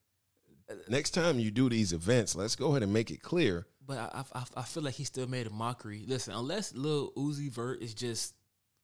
next 0.89 1.11
time 1.11 1.39
you 1.39 1.51
do 1.51 1.69
these 1.69 1.93
events, 1.93 2.35
let's 2.35 2.57
go 2.57 2.71
ahead 2.71 2.83
and 2.83 2.93
make 2.93 3.11
it 3.11 3.23
clear. 3.23 3.67
But 3.87 3.99
I, 3.99 4.25
I, 4.35 4.45
I 4.57 4.63
feel 4.63 4.83
like 4.83 4.95
he 4.95 5.05
still 5.05 5.27
made 5.27 5.47
a 5.47 5.51
mockery. 5.51 6.05
Listen, 6.07 6.35
unless 6.35 6.75
Lil 6.75 7.13
Uzi 7.17 7.51
Vert 7.51 7.83
is 7.83 7.95
just 7.95 8.35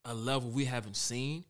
a 0.05 0.15
level 0.15 0.51
we 0.51 0.67
haven't 0.67 0.97
seen, 0.97 1.45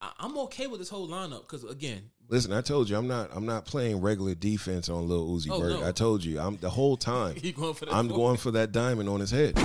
I, 0.00 0.12
I'm 0.20 0.36
okay 0.38 0.66
with 0.66 0.80
this 0.80 0.88
whole 0.88 1.08
lineup 1.08 1.42
because 1.42 1.64
again, 1.64 2.10
Listen, 2.30 2.52
I 2.52 2.60
told 2.60 2.90
you 2.90 2.96
I'm 2.96 3.08
not 3.08 3.30
I'm 3.34 3.46
not 3.46 3.64
playing 3.64 4.00
regular 4.00 4.34
defense 4.34 4.88
on 4.88 5.08
Lil 5.08 5.28
Uzi 5.28 5.48
Oh, 5.50 5.60
Vert. 5.60 5.80
no. 5.80 5.86
I 5.86 5.92
told 5.92 6.22
you 6.22 6.38
I'm 6.38 6.56
the 6.58 6.70
whole 6.70 6.96
time. 6.96 7.36
going. 7.56 7.74
I'm 7.90 8.08
going 8.08 8.36
for 8.36 8.50
that 8.52 8.72
diamond 8.72 9.08
on 9.08 9.20
his 9.20 9.30
head. 9.30 9.58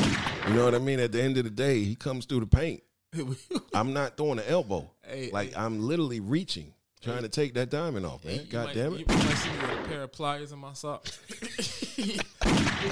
You 0.47 0.53
know 0.53 0.65
what 0.65 0.73
I 0.75 0.79
mean? 0.79 0.99
At 0.99 1.11
the 1.11 1.21
end 1.21 1.37
of 1.37 1.43
the 1.43 1.49
day, 1.49 1.83
he 1.83 1.95
comes 1.95 2.25
through 2.25 2.41
the 2.41 2.47
paint. 2.47 2.81
I'm 3.73 3.93
not 3.93 4.17
throwing 4.17 4.39
an 4.39 4.45
elbow. 4.47 4.89
Hey, 5.03 5.29
like 5.31 5.49
hey. 5.49 5.55
I'm 5.57 5.81
literally 5.81 6.19
reaching, 6.19 6.73
trying 7.01 7.21
to 7.23 7.29
take 7.29 7.53
that 7.55 7.69
diamond 7.69 8.05
off, 8.05 8.23
man. 8.25 8.47
God 8.49 8.67
might- 8.67 8.75
damn 8.75 8.93
it. 8.93 8.99
you 9.01 9.05
might 9.07 9.19
see 9.19 9.49
me 9.49 9.55
with 9.59 9.85
a 9.85 9.87
pair 9.89 10.03
of 10.03 10.11
pliers 10.13 10.51
in 10.51 10.59
my 10.59 10.73
sock. 10.73 11.05
he 11.95 12.19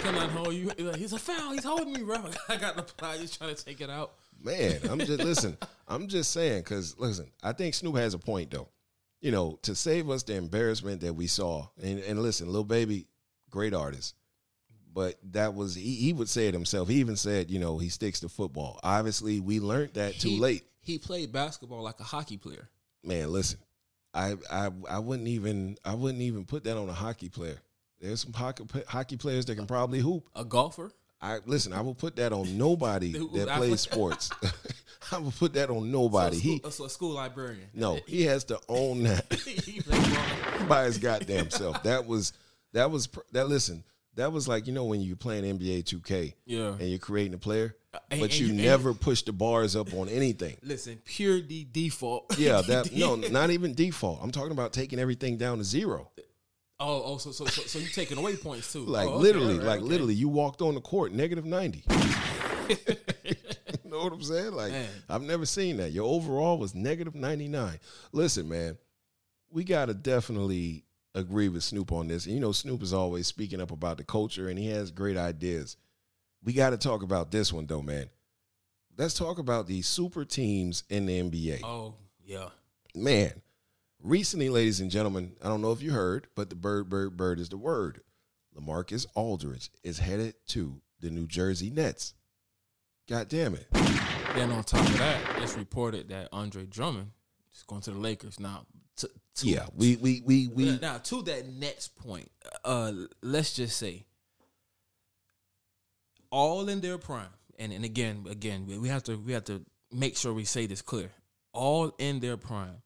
and 0.06 0.32
hold 0.32 0.54
you. 0.54 0.72
He's 0.78 0.86
like, 0.86 0.96
He's 0.98 1.14
a 1.14 1.20
foul. 1.20 1.54
He's 1.54 1.64
holding 1.64 1.94
me, 1.94 2.04
bro. 2.04 2.18
I 2.50 2.58
got 2.58 2.76
the 2.76 2.84
pliers 2.84 3.36
trying 3.38 3.56
to 3.56 3.66
take 3.66 3.82
it 3.82 3.90
out. 3.90 4.14
Man, 4.44 4.80
I'm 4.90 5.00
just 5.00 5.20
listen. 5.24 5.58
I'm 5.88 6.08
just 6.08 6.32
saying 6.32 6.60
because 6.62 6.98
listen, 6.98 7.30
I 7.44 7.52
think 7.54 7.74
Snoop 7.74 7.96
has 7.98 8.14
a 8.14 8.20
point 8.20 8.52
though. 8.52 8.70
You 9.22 9.32
know, 9.32 9.60
to 9.64 9.76
save 9.76 10.10
us 10.10 10.24
the 10.24 10.34
embarrassment 10.34 11.02
that 11.02 11.14
we 11.14 11.28
saw, 11.28 11.68
and, 11.82 12.00
and 12.00 12.22
listen, 12.24 12.52
Lil 12.52 12.64
Baby, 12.64 13.06
great 13.52 13.74
artist, 13.74 14.16
but 14.94 15.20
that 15.32 15.54
was 15.54 15.76
he, 15.76 15.94
he 15.96 16.14
would 16.14 16.28
say 16.30 16.48
it 16.48 16.54
himself. 16.56 16.90
He 16.90 16.96
even 16.96 17.16
said, 17.16 17.52
you 17.52 17.60
know, 17.60 17.78
he 17.78 17.90
sticks 17.90 18.20
to 18.22 18.30
football. 18.30 18.80
Obviously, 18.84 19.40
we 19.40 19.60
learned 19.60 19.94
that 19.94 20.16
too 20.20 20.30
He- 20.30 20.40
late. 20.40 20.64
He 20.84 20.98
played 20.98 21.32
basketball 21.32 21.84
like 21.84 22.00
a 22.00 22.04
hockey 22.04 22.38
player. 22.38 22.68
Man, 23.04 23.32
listen, 23.32 23.60
I 24.16 24.36
I 24.50 24.72
I 24.90 24.98
wouldn't 24.98 25.28
even 25.28 25.78
I 25.86 25.94
wouldn't 25.94 26.24
even 26.24 26.46
put 26.46 26.64
that 26.64 26.76
on 26.78 26.90
a 26.90 26.94
hockey 26.94 27.30
player. 27.30 27.60
There's 28.00 28.22
some 28.22 28.34
hockey 28.34 28.64
hockey 28.88 29.18
players 29.18 29.46
that 29.46 29.56
can 29.56 29.68
probably 29.68 30.00
hoop. 30.00 30.28
A 30.36 30.44
golfer. 30.44 30.92
I 31.22 31.40
listen. 31.46 31.72
I 31.74 31.82
will 31.82 31.94
put 31.96 32.16
that 32.16 32.34
on 32.34 32.58
nobody 32.58 33.12
that 33.36 33.48
plays 33.58 33.82
sports. 33.90 34.30
I 35.12 35.18
will 35.18 35.32
put 35.32 35.54
that 35.54 35.70
on 35.70 35.92
nobody. 35.92 36.38
So 36.38 36.42
a 36.42 36.44
he 36.52 36.58
school, 36.60 36.72
so 36.72 36.86
a 36.86 36.90
school 36.90 37.10
librarian. 37.12 37.68
no, 37.74 38.00
he 38.08 38.24
has 38.24 38.44
to 38.46 38.60
own 38.70 39.04
that 39.04 39.28
by 40.68 40.86
his 40.86 40.98
goddamn 40.98 41.50
self. 41.50 41.82
That 41.84 42.06
was 42.06 42.34
that 42.74 42.90
was 42.90 43.10
that. 43.34 43.50
Listen, 43.50 43.84
that 44.16 44.32
was 44.32 44.48
like 44.48 44.68
you 44.68 44.74
know 44.74 44.86
when 44.86 45.02
you're 45.02 45.16
playing 45.16 45.44
NBA 45.44 45.84
2K, 45.84 46.34
Yeah. 46.46 46.74
and 46.80 46.82
you're 46.90 47.00
creating 47.00 47.34
a 47.34 47.38
player, 47.38 47.76
uh, 47.94 48.00
and- 48.10 48.20
but 48.22 48.32
and 48.32 48.40
you, 48.40 48.46
you- 48.48 48.54
and- 48.54 48.62
never 48.64 48.94
push 48.94 49.22
the 49.24 49.32
bars 49.34 49.76
up 49.76 49.94
on 49.94 50.08
anything. 50.10 50.58
Listen, 50.64 51.02
pure 51.04 51.42
D 51.42 51.68
default. 51.70 52.38
Yeah, 52.38 52.62
that 52.62 52.94
no, 52.94 53.16
not 53.16 53.50
even 53.52 53.74
default. 53.74 54.20
I'm 54.22 54.32
talking 54.32 54.52
about 54.52 54.72
taking 54.74 55.00
everything 55.00 55.38
down 55.38 55.58
to 55.58 55.64
zero. 55.64 56.10
Oh, 56.84 57.04
oh, 57.06 57.18
so 57.18 57.32
so 57.32 57.46
so, 57.46 57.62
so 57.62 57.80
you 57.80 57.88
taking 57.88 58.18
away 58.18 58.36
points 58.36 58.74
too? 58.74 58.86
Like 58.86 59.08
Oh, 59.08 59.14
okay, 59.14 59.22
literally, 59.22 59.54
all 59.54 59.60
right, 59.60 59.68
like 59.68 59.80
okay. 59.82 59.88
literally, 59.90 60.16
you 60.16 60.28
walked 60.30 60.62
on 60.62 60.74
the 60.74 60.82
court 60.82 61.12
negative 61.12 61.46
ninety. 61.46 61.84
you 62.70 62.76
know 63.86 64.00
what 64.04 64.14
I'm 64.14 64.24
saying? 64.24 64.54
Like 64.54 64.72
Man. 64.72 64.90
I've 65.10 65.22
never 65.22 65.46
seen 65.46 65.78
that. 65.78 65.92
Your 65.92 66.06
overall 66.06 66.58
was 66.58 66.74
negative 66.74 67.14
ninety 67.16 67.48
nine. 67.48 67.80
Listen, 68.12 68.50
man, 68.50 68.78
we 69.52 69.64
gotta 69.64 69.94
definitely 69.94 70.84
agree 71.14 71.50
with 71.50 71.64
Snoop 71.64 71.92
on 71.92 72.08
this. 72.08 72.26
And 72.26 72.34
you 72.34 72.42
know, 72.42 72.52
Snoop 72.52 72.82
is 72.82 72.94
always 72.94 73.28
speaking 73.28 73.62
up 73.62 73.72
about 73.72 73.98
the 73.98 74.04
culture, 74.04 74.50
and 74.50 74.58
he 74.58 74.68
has 74.70 74.92
great 74.92 75.18
ideas. 75.18 75.78
We 76.44 76.54
got 76.54 76.72
to 76.72 76.78
talk 76.78 77.04
about 77.04 77.30
this 77.32 77.54
one 77.54 77.68
though, 77.68 77.82
man. 77.84 78.10
Let's 78.98 79.14
talk 79.14 79.38
about 79.40 79.68
the 79.68 79.82
super 79.84 80.26
teams 80.26 80.84
in 80.90 81.06
the 81.06 81.22
NBA 81.22 81.62
Oh 81.64 81.96
yeah. 82.26 82.50
man, 82.96 83.34
recently, 84.04 84.50
ladies 84.50 84.80
and 84.80 84.92
gentlemen, 84.92 85.34
I 85.44 85.48
don't 85.48 85.62
know 85.62 85.72
if 85.72 85.82
you 85.82 85.92
heard, 85.92 86.28
but 86.36 86.50
the 86.50 86.56
bird, 86.56 86.90
bird, 86.90 87.18
bird 87.18 87.40
is 87.40 87.50
the 87.50 87.58
word. 87.58 88.02
Lamarcus 88.56 89.06
Aldridge 89.16 89.70
is 89.84 90.00
headed 90.00 90.36
to 90.48 90.82
the 91.00 91.10
New 91.10 91.28
Jersey 91.28 91.70
Nets. 91.70 92.14
God 93.08 93.30
damn 93.30 93.56
it. 93.56 93.68
Then 94.36 94.52
on 94.52 94.64
top 94.64 94.88
of 94.88 94.98
that, 94.98 95.42
it's 95.42 95.58
reported 95.58 96.10
that 96.10 96.30
Andre 96.32 96.66
Drummond 96.66 97.12
is 97.54 97.64
going 97.64 97.82
to 97.82 97.92
the 97.92 98.00
Lakers 98.00 98.40
now. 98.40 98.66
To, 98.98 99.10
to, 99.36 99.48
Yeah, 99.48 99.66
we 99.76 99.96
we 99.98 100.22
we 100.26 100.48
we 100.48 100.78
now 100.80 100.98
to 100.98 101.22
that 101.24 101.48
next 101.48 101.96
point, 101.96 102.30
uh, 102.64 102.92
let's 103.22 103.54
just 103.54 103.78
say, 103.78 104.06
all 106.30 106.70
in 106.70 106.82
their 106.82 106.98
prime, 106.98 107.34
and 107.58 107.74
and 107.74 107.84
again, 107.84 108.26
again, 108.30 108.66
we 108.68 108.90
have 108.90 109.04
to 109.04 109.18
we 109.18 109.34
have 109.34 109.46
to 109.46 109.66
make 109.92 110.16
sure 110.16 110.34
we 110.34 110.46
say 110.46 110.66
this 110.66 110.82
clear. 110.82 111.12
All 111.54 111.94
in 111.98 112.20
their 112.20 112.38
prime. 112.38 112.82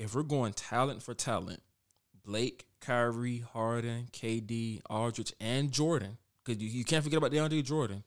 If 0.00 0.14
we're 0.14 0.22
going 0.22 0.52
talent 0.52 1.02
for 1.02 1.14
talent, 1.14 1.62
Blake, 2.24 2.66
Kyrie, 2.80 3.44
Harden, 3.52 4.08
KD, 4.12 4.80
Aldridge, 4.88 5.32
and 5.40 5.70
Jordan, 5.70 6.18
because 6.44 6.62
you, 6.62 6.68
you 6.68 6.84
can't 6.84 7.04
forget 7.04 7.18
about 7.18 7.32
DeAndre 7.32 7.64
Jordan. 7.64 8.02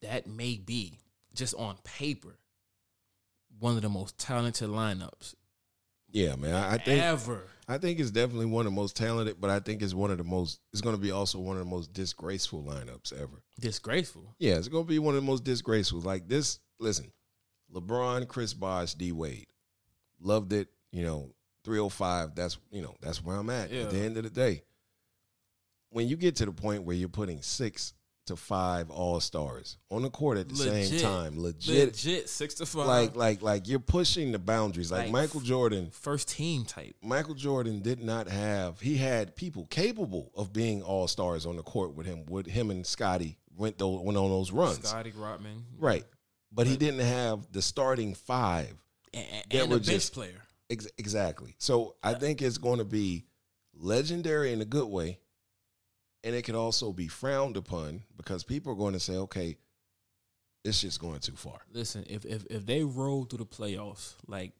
That 0.00 0.26
may 0.26 0.56
be 0.56 0.98
just 1.34 1.54
on 1.54 1.76
paper 1.84 2.36
one 3.60 3.76
of 3.76 3.82
the 3.82 3.88
most 3.88 4.18
talented 4.18 4.68
lineups 4.68 5.34
yeah, 6.12 6.36
man. 6.36 6.54
I, 6.54 6.74
I 6.74 6.78
think 6.78 7.02
ever. 7.02 7.42
I 7.66 7.78
think 7.78 7.98
it's 7.98 8.10
definitely 8.10 8.46
one 8.46 8.66
of 8.66 8.72
the 8.72 8.80
most 8.80 8.96
talented, 8.96 9.40
but 9.40 9.50
I 9.50 9.60
think 9.60 9.82
it's 9.82 9.94
one 9.94 10.10
of 10.10 10.18
the 10.18 10.24
most. 10.24 10.60
It's 10.72 10.82
going 10.82 10.94
to 10.94 11.00
be 11.00 11.10
also 11.10 11.38
one 11.38 11.56
of 11.56 11.64
the 11.64 11.70
most 11.70 11.92
disgraceful 11.92 12.62
lineups 12.62 13.12
ever. 13.14 13.42
Disgraceful. 13.58 14.34
Yeah, 14.38 14.56
it's 14.56 14.68
going 14.68 14.84
to 14.84 14.88
be 14.88 14.98
one 14.98 15.14
of 15.14 15.22
the 15.22 15.26
most 15.26 15.44
disgraceful. 15.44 16.00
Like 16.00 16.28
this, 16.28 16.58
listen, 16.78 17.10
LeBron, 17.74 18.28
Chris 18.28 18.52
Bosh, 18.52 18.94
D 18.94 19.12
Wade, 19.12 19.46
loved 20.22 20.52
it. 20.52 20.68
You 20.90 21.04
know, 21.04 21.30
three 21.64 21.78
hundred 21.78 21.90
five. 21.90 22.34
That's 22.34 22.58
you 22.70 22.82
know 22.82 22.94
that's 23.00 23.22
where 23.22 23.36
I'm 23.36 23.50
at. 23.50 23.70
Yeah. 23.70 23.82
At 23.82 23.90
the 23.90 23.98
end 23.98 24.16
of 24.16 24.24
the 24.24 24.30
day, 24.30 24.62
when 25.90 26.08
you 26.08 26.16
get 26.16 26.36
to 26.36 26.46
the 26.46 26.52
point 26.52 26.84
where 26.84 26.96
you're 26.96 27.08
putting 27.08 27.42
six 27.42 27.94
to 28.26 28.36
five 28.36 28.88
All 28.90 29.18
Stars 29.18 29.78
on 29.90 30.02
the 30.02 30.10
court 30.10 30.38
at 30.38 30.48
the 30.48 30.54
same 30.54 31.00
time, 31.00 31.40
legit, 31.42 31.88
Legit 31.88 32.28
six 32.28 32.54
to 32.54 32.66
five. 32.66 32.86
like 32.86 33.16
like 33.16 33.42
like 33.42 33.68
you're 33.68 33.80
pushing 33.80 34.32
the 34.32 34.38
boundaries. 34.38 34.92
Like, 34.92 35.04
Like, 35.04 35.12
Michael 35.12 35.40
Jordan, 35.40 35.90
first 35.90 36.28
team 36.28 36.64
type. 36.64 36.94
Michael 37.02 37.34
Jordan 37.34 37.80
did 37.80 38.00
not 38.00 38.28
have. 38.28 38.80
He 38.80 38.96
had 38.96 39.34
people 39.34 39.66
capable 39.70 40.30
of 40.36 40.52
being 40.52 40.82
All 40.82 41.08
Stars 41.08 41.46
on 41.46 41.56
the 41.56 41.62
court 41.62 41.94
with 41.94 42.06
him. 42.06 42.24
With 42.28 42.46
him 42.46 42.70
and 42.70 42.86
Scottie 42.86 43.38
went 43.56 43.78
those, 43.78 44.00
went 44.00 44.16
on 44.16 44.30
those 44.30 44.52
runs. 44.52 44.88
Scottie 44.88 45.12
Rodman. 45.16 45.64
Right. 45.78 46.04
But 46.52 46.66
he 46.66 46.76
didn't 46.76 47.00
have 47.00 47.50
the 47.50 47.62
starting 47.62 48.14
five. 48.14 48.74
And, 49.14 49.26
and 49.50 49.62
a 49.72 49.76
bench 49.76 49.86
just- 49.86 50.14
player. 50.14 50.42
Ex- 50.70 50.88
exactly. 50.96 51.54
So 51.58 51.96
I 52.02 52.14
think 52.14 52.40
it's 52.40 52.56
going 52.56 52.78
to 52.78 52.84
be 52.84 53.24
legendary 53.74 54.52
in 54.52 54.60
a 54.62 54.64
good 54.64 54.88
way. 54.88 55.18
And 56.24 56.34
it 56.34 56.42
could 56.42 56.54
also 56.54 56.92
be 56.92 57.08
frowned 57.08 57.56
upon 57.56 58.02
because 58.16 58.44
people 58.44 58.72
are 58.72 58.76
going 58.76 58.94
to 58.94 59.00
say, 59.00 59.14
okay, 59.16 59.56
it's 60.64 60.80
just 60.80 61.00
going 61.00 61.18
too 61.18 61.34
far. 61.34 61.58
Listen, 61.72 62.04
if 62.08 62.24
if 62.24 62.46
if 62.46 62.64
they 62.64 62.84
roll 62.84 63.24
through 63.24 63.38
the 63.40 63.46
playoffs, 63.46 64.14
like 64.28 64.52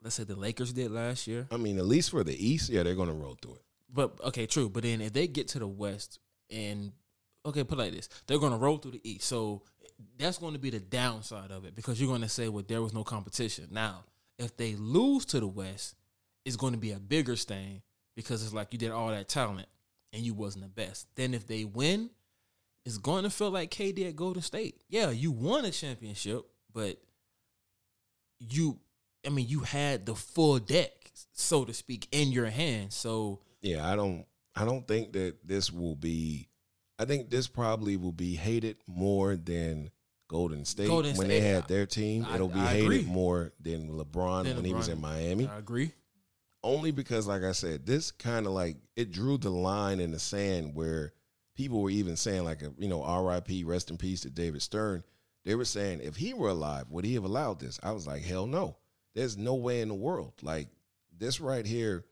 let's 0.00 0.14
say 0.14 0.22
the 0.24 0.36
Lakers 0.36 0.72
did 0.72 0.92
last 0.92 1.26
year, 1.26 1.48
I 1.50 1.56
mean, 1.56 1.78
at 1.78 1.86
least 1.86 2.10
for 2.10 2.22
the 2.22 2.34
East, 2.46 2.70
yeah, 2.70 2.84
they're 2.84 2.94
going 2.94 3.08
to 3.08 3.14
roll 3.14 3.36
through 3.42 3.54
it. 3.56 3.62
but 3.92 4.12
okay, 4.22 4.46
true. 4.46 4.68
But 4.68 4.84
then 4.84 5.00
if 5.00 5.12
they 5.12 5.26
get 5.26 5.48
to 5.48 5.58
the 5.58 5.66
West 5.66 6.20
and 6.48 6.92
okay, 7.44 7.64
put 7.64 7.78
it 7.78 7.82
like 7.82 7.92
this, 7.92 8.08
they're 8.28 8.38
gonna 8.38 8.56
roll 8.56 8.78
through 8.78 8.92
the 8.92 9.00
East. 9.10 9.26
So 9.26 9.62
that's 10.18 10.38
going 10.38 10.54
to 10.54 10.58
be 10.58 10.70
the 10.70 10.80
downside 10.80 11.50
of 11.50 11.64
it 11.64 11.74
because 11.74 12.00
you're 12.00 12.10
going 12.10 12.22
to 12.22 12.28
say, 12.28 12.48
well, 12.48 12.64
there 12.66 12.82
was 12.82 12.94
no 12.94 13.04
competition. 13.04 13.68
Now, 13.70 14.04
if 14.38 14.56
they 14.56 14.74
lose 14.74 15.24
to 15.26 15.40
the 15.40 15.46
West, 15.46 15.94
it's 16.44 16.56
going 16.56 16.72
to 16.72 16.78
be 16.78 16.92
a 16.92 16.98
bigger 16.98 17.36
stain 17.36 17.82
because 18.16 18.42
it's 18.42 18.52
like 18.52 18.72
you 18.72 18.78
did 18.78 18.90
all 18.90 19.08
that 19.08 19.28
talent 19.28 19.68
and 20.12 20.22
you 20.22 20.34
wasn't 20.34 20.64
the 20.64 20.68
best. 20.68 21.06
Then 21.14 21.34
if 21.34 21.46
they 21.46 21.64
win, 21.64 22.10
it's 22.84 22.98
going 22.98 23.24
to 23.24 23.30
feel 23.30 23.50
like 23.50 23.70
KD 23.70 24.08
at 24.08 24.16
Golden 24.16 24.42
State. 24.42 24.82
Yeah, 24.88 25.10
you 25.10 25.30
won 25.30 25.64
a 25.64 25.70
championship, 25.70 26.44
but 26.72 26.98
you, 28.40 28.78
I 29.26 29.30
mean, 29.30 29.46
you 29.48 29.60
had 29.60 30.06
the 30.06 30.14
full 30.14 30.58
deck, 30.58 31.12
so 31.32 31.64
to 31.64 31.72
speak, 31.72 32.08
in 32.10 32.32
your 32.32 32.46
hand. 32.46 32.92
So 32.92 33.40
Yeah, 33.60 33.88
I 33.90 33.96
don't 33.96 34.26
I 34.54 34.64
don't 34.64 34.86
think 34.86 35.12
that 35.12 35.36
this 35.46 35.72
will 35.72 35.96
be 35.96 36.48
I 37.02 37.04
think 37.04 37.30
this 37.30 37.48
probably 37.48 37.96
will 37.96 38.12
be 38.12 38.36
hated 38.36 38.76
more 38.86 39.34
than 39.34 39.90
Golden 40.28 40.64
State 40.64 40.86
Golden 40.86 41.16
when 41.16 41.26
State, 41.26 41.40
they 41.40 41.46
had 41.46 41.66
their 41.66 41.84
team. 41.84 42.24
I- 42.28 42.36
It'll 42.36 42.46
be 42.48 42.60
I 42.60 42.72
hated 42.74 42.84
agree. 42.84 43.02
more 43.02 43.52
than 43.60 43.90
LeBron 43.90 44.44
Then 44.44 44.54
when 44.56 44.64
he 44.64 44.72
was 44.72 44.88
in 44.88 45.00
Miami. 45.00 45.48
I 45.48 45.58
agree. 45.58 45.92
Only 46.62 46.92
because, 46.92 47.26
like 47.26 47.42
I 47.42 47.50
said, 47.50 47.86
this 47.86 48.12
kind 48.12 48.46
of 48.46 48.52
like 48.52 48.76
it 48.94 49.10
drew 49.10 49.36
the 49.36 49.50
line 49.50 49.98
in 49.98 50.12
the 50.12 50.20
sand 50.20 50.76
where 50.76 51.12
people 51.56 51.82
were 51.82 51.90
even 51.90 52.16
saying 52.16 52.44
like, 52.44 52.62
a, 52.62 52.72
you 52.78 52.86
know, 52.88 53.02
R.I.P. 53.02 53.64
Rest 53.64 53.90
in 53.90 53.96
peace 53.98 54.20
to 54.20 54.30
David 54.30 54.62
Stern. 54.62 55.02
They 55.44 55.56
were 55.56 55.64
saying 55.64 56.00
if 56.02 56.14
he 56.14 56.34
were 56.34 56.50
alive, 56.50 56.86
would 56.88 57.04
he 57.04 57.14
have 57.14 57.24
allowed 57.24 57.58
this? 57.58 57.80
I 57.82 57.90
was 57.90 58.06
like, 58.06 58.22
hell 58.22 58.46
no. 58.46 58.76
There's 59.16 59.36
no 59.36 59.56
way 59.56 59.80
in 59.80 59.88
the 59.88 59.94
world. 59.94 60.34
Like 60.40 60.68
this 61.18 61.40
right 61.40 61.66
here, 61.66 62.04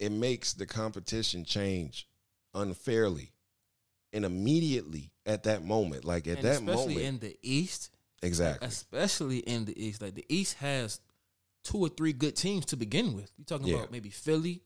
it 0.00 0.10
makes 0.10 0.52
the 0.52 0.66
competition 0.66 1.44
change 1.44 2.08
unfairly 2.54 3.32
and 4.12 4.24
immediately 4.24 5.10
at 5.26 5.44
that 5.44 5.64
moment. 5.64 6.04
Like 6.04 6.26
at 6.26 6.38
and 6.38 6.46
that 6.46 6.56
especially 6.60 6.94
moment, 6.94 7.06
in 7.06 7.18
the 7.20 7.36
East, 7.42 7.90
exactly. 8.22 8.66
especially 8.66 9.38
in 9.38 9.64
the 9.64 9.80
East, 9.82 10.02
like 10.02 10.14
the 10.14 10.26
East 10.28 10.54
has 10.58 11.00
two 11.64 11.78
or 11.78 11.88
three 11.88 12.12
good 12.12 12.36
teams 12.36 12.66
to 12.66 12.76
begin 12.76 13.14
with. 13.14 13.30
You're 13.36 13.44
talking 13.44 13.66
Yeah. 13.66 13.76
about 13.76 13.92
maybe 13.92 14.10
Philly, 14.10 14.62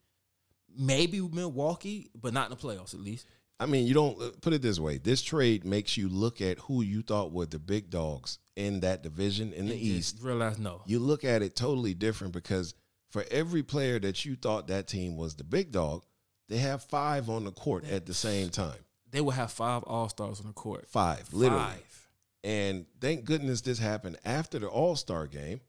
maybe 0.76 1.20
Milwaukee, 1.20 2.10
but 2.14 2.32
not 2.32 2.50
in 2.50 2.56
the 2.56 2.62
playoffs 2.62 2.94
at 2.94 3.00
least. 3.00 3.26
I 3.60 3.66
mean, 3.66 3.86
you 3.86 3.94
don't 3.94 4.20
uh, 4.20 4.30
put 4.40 4.52
it 4.52 4.62
this 4.62 4.80
way. 4.80 4.98
This 4.98 5.22
trade 5.22 5.64
makes 5.64 5.96
you 5.96 6.08
look 6.08 6.40
at 6.40 6.58
who 6.58 6.82
you 6.82 7.02
thought 7.02 7.32
were 7.32 7.46
the 7.46 7.60
big 7.60 7.90
dogs 7.90 8.38
in 8.56 8.80
that 8.80 9.02
division 9.02 9.52
in 9.52 9.68
the 9.68 9.76
East. 9.76 10.18
realize 10.20 10.58
no. 10.58 10.82
You 10.86 10.98
look 10.98 11.24
at 11.24 11.42
it 11.42 11.54
totally 11.54 11.94
different 11.94 12.32
because 12.32 12.74
for 13.10 13.24
every 13.30 13.62
player 13.62 14.00
that 14.00 14.24
you 14.24 14.34
thought 14.34 14.66
that 14.68 14.88
team 14.88 15.16
was 15.16 15.36
the 15.36 15.44
big 15.44 15.70
dog, 15.70 16.04
they 16.48 16.56
have 16.58 16.82
five 16.84 17.30
on 17.30 17.44
the 17.44 17.52
court 17.52 17.84
at 17.88 18.06
the 18.06 18.14
same 18.14 18.48
time. 18.48 18.78
They 19.12 19.20
will 19.20 19.30
have 19.30 19.52
five 19.52 19.82
All 19.84 20.08
Stars 20.08 20.40
on 20.40 20.46
the 20.46 20.52
court. 20.52 20.88
Five, 20.88 21.32
literally. 21.32 21.62
Five. 21.64 22.08
And 22.44 22.86
thank 23.00 23.24
goodness 23.24 23.60
this 23.60 23.78
happened 23.78 24.16
after 24.24 24.58
the 24.58 24.66
All 24.66 24.96
Star 24.96 25.26
game 25.28 25.60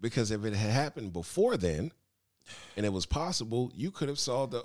because 0.00 0.30
if 0.30 0.44
it 0.44 0.54
had 0.54 0.70
happened 0.70 1.12
before 1.12 1.56
then, 1.56 1.90
and 2.76 2.84
it 2.84 2.92
was 2.92 3.06
possible, 3.06 3.72
you 3.74 3.90
could 3.90 4.08
have 4.10 4.18
saw 4.18 4.44
the 4.46 4.62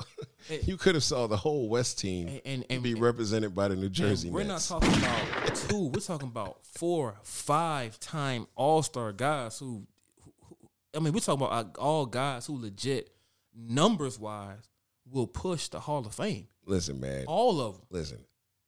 you 0.65 0.75
could 0.77 0.95
have 0.95 1.03
saw 1.03 1.27
the 1.27 1.37
whole 1.37 1.69
West 1.69 1.97
team 1.97 2.27
And- 2.27 2.41
and- 2.45 2.65
and- 2.69 2.83
be 2.83 2.93
represented 2.93 3.55
by 3.55 3.69
the 3.69 3.75
New 3.77 3.89
Jersey 3.89 4.27
And 4.27 4.35
we're 4.35 4.43
Nets. 4.43 4.69
not 4.69 4.81
talking 4.81 4.97
about 4.99 5.55
two. 5.55 5.85
We're 5.85 6.01
talking 6.01 6.27
about 6.27 6.59
four, 6.65 7.15
five 7.23 7.99
time 8.01 8.47
All 8.55 8.83
Star 8.83 9.11
guys 9.13 9.57
who, 9.59 9.87
who, 10.21 10.33
who. 10.49 10.55
I 10.93 10.99
mean, 10.99 11.13
we're 11.13 11.21
talking 11.21 11.45
about 11.45 11.77
all 11.77 12.05
guys 12.05 12.45
who 12.47 12.59
legit, 12.61 13.11
numbers 13.55 14.19
wise, 14.19 14.67
will 15.09 15.25
push 15.27 15.69
the 15.69 15.79
Hall 15.79 16.05
of 16.05 16.13
Fame. 16.13 16.47
Listen, 16.69 16.99
man. 16.99 17.25
All 17.27 17.59
of 17.61 17.73
them. 17.73 17.81
Listen, 17.89 18.19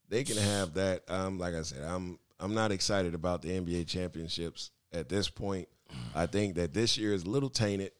they 0.09 0.23
can 0.23 0.37
have 0.37 0.73
that. 0.73 1.03
Um, 1.09 1.37
like 1.37 1.53
I 1.53 1.61
said, 1.61 1.83
I'm 1.83 2.17
I'm 2.39 2.53
not 2.53 2.71
excited 2.71 3.13
about 3.13 3.41
the 3.41 3.49
NBA 3.49 3.87
championships 3.87 4.71
at 4.91 5.07
this 5.07 5.29
point. 5.29 5.67
I 6.15 6.25
think 6.25 6.55
that 6.55 6.73
this 6.73 6.97
year 6.97 7.13
is 7.13 7.23
a 7.23 7.29
little 7.29 7.49
tainted 7.49 7.91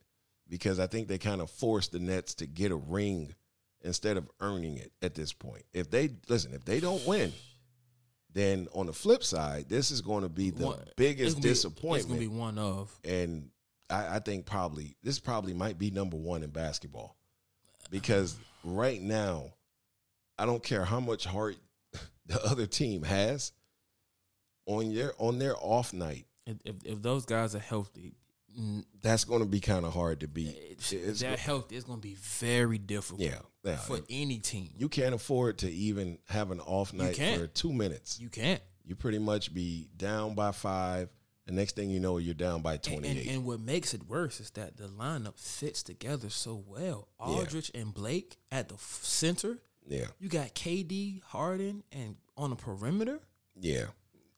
because 0.49 0.79
I 0.79 0.87
think 0.87 1.07
they 1.07 1.17
kind 1.17 1.39
of 1.41 1.49
forced 1.51 1.91
the 1.91 1.99
Nets 1.99 2.33
to 2.35 2.47
get 2.47 2.71
a 2.71 2.75
ring 2.75 3.35
instead 3.81 4.17
of 4.17 4.29
earning 4.39 4.77
it 4.77 4.91
at 5.01 5.13
this 5.13 5.33
point. 5.33 5.63
If 5.73 5.91
they 5.91 6.09
listen, 6.27 6.53
if 6.53 6.65
they 6.65 6.79
don't 6.79 7.05
win, 7.05 7.31
then 8.33 8.67
on 8.73 8.87
the 8.87 8.93
flip 8.93 9.23
side, 9.23 9.69
this 9.69 9.91
is 9.91 10.01
going 10.01 10.23
to 10.23 10.29
be 10.29 10.49
the 10.49 10.65
One- 10.65 10.79
biggest 10.95 11.35
gonna 11.35 11.43
be- 11.43 11.49
disappointment. 11.49 11.99
It's 11.99 12.07
gonna 12.07 12.19
be 12.19 12.27
one 12.27 12.57
of. 12.57 12.97
and 13.03 13.49
I, 13.89 14.15
I 14.15 14.19
think 14.19 14.45
probably 14.45 14.95
this 15.03 15.19
probably 15.19 15.53
might 15.53 15.77
be 15.77 15.91
number 15.91 16.17
one 16.17 16.41
in 16.43 16.49
basketball 16.49 17.17
because 17.89 18.37
right 18.63 19.01
now, 19.01 19.51
I 20.41 20.45
don't 20.47 20.63
care 20.63 20.83
how 20.83 20.99
much 20.99 21.25
heart 21.25 21.55
the 22.25 22.43
other 22.43 22.65
team 22.65 23.03
has 23.03 23.51
on 24.65 24.89
your 24.89 25.13
on 25.19 25.37
their 25.39 25.55
off 25.57 25.93
night. 25.93 26.25
If, 26.47 26.57
if, 26.65 26.75
if 26.83 27.01
those 27.01 27.25
guys 27.25 27.55
are 27.55 27.59
healthy, 27.59 28.15
That's 29.01 29.23
going 29.23 29.41
to 29.41 29.47
be 29.47 29.59
kind 29.59 29.85
of 29.85 29.93
hard 29.93 30.21
to 30.21 30.27
beat. 30.27 30.49
Eh, 30.49 30.71
it's, 30.71 30.91
It's 30.91 31.19
they're 31.19 31.37
go- 31.45 31.63
gonna 31.87 31.97
be 32.01 32.15
very 32.15 32.77
difficult. 32.79 33.21
Yeah, 33.21 33.39
yeah. 33.63 33.75
for 33.77 33.99
any 34.09 34.39
team. 34.39 34.71
You 34.77 34.89
can't 34.89 35.13
afford 35.13 35.59
to 35.59 35.71
even 35.71 36.17
have 36.29 36.49
an 36.51 36.59
off 36.59 36.91
night 36.93 37.15
for 37.15 37.47
two 37.47 37.71
minutes. 37.71 38.19
You 38.19 38.29
can't. 38.29 38.61
You 38.83 38.95
pretty 38.95 39.19
much 39.19 39.53
be 39.53 39.89
down 39.95 40.33
by 40.33 40.51
five. 40.51 41.09
The 41.45 41.53
next 41.53 41.75
thing 41.75 41.89
you 41.89 41.99
know, 41.99 42.17
you're 42.17 42.33
down 42.33 42.61
by 42.61 42.73
And, 42.73 42.83
twenty 42.83 43.09
and, 43.09 43.29
and 43.29 43.45
what 43.45 43.59
makes 43.59 43.93
it 43.93 44.07
worse 44.07 44.39
is 44.39 44.49
that 44.51 44.77
the 44.77 44.87
lineup 44.87 45.37
fits 45.39 45.83
together 45.83 46.29
so 46.29 46.63
well. 46.67 47.07
Aldridge 47.19 47.71
and 47.75 47.93
Blake 47.93 48.37
at 48.51 48.67
the 48.69 48.75
f- 48.75 48.99
center. 49.03 49.59
Yeah, 49.87 50.05
You 50.19 50.29
got 50.29 50.53
KD, 50.55 51.21
Harden, 51.23 51.83
and 51.91 52.15
on 52.37 52.49
the 52.51 52.55
perimeter. 52.55 53.19
yeah. 53.59 53.85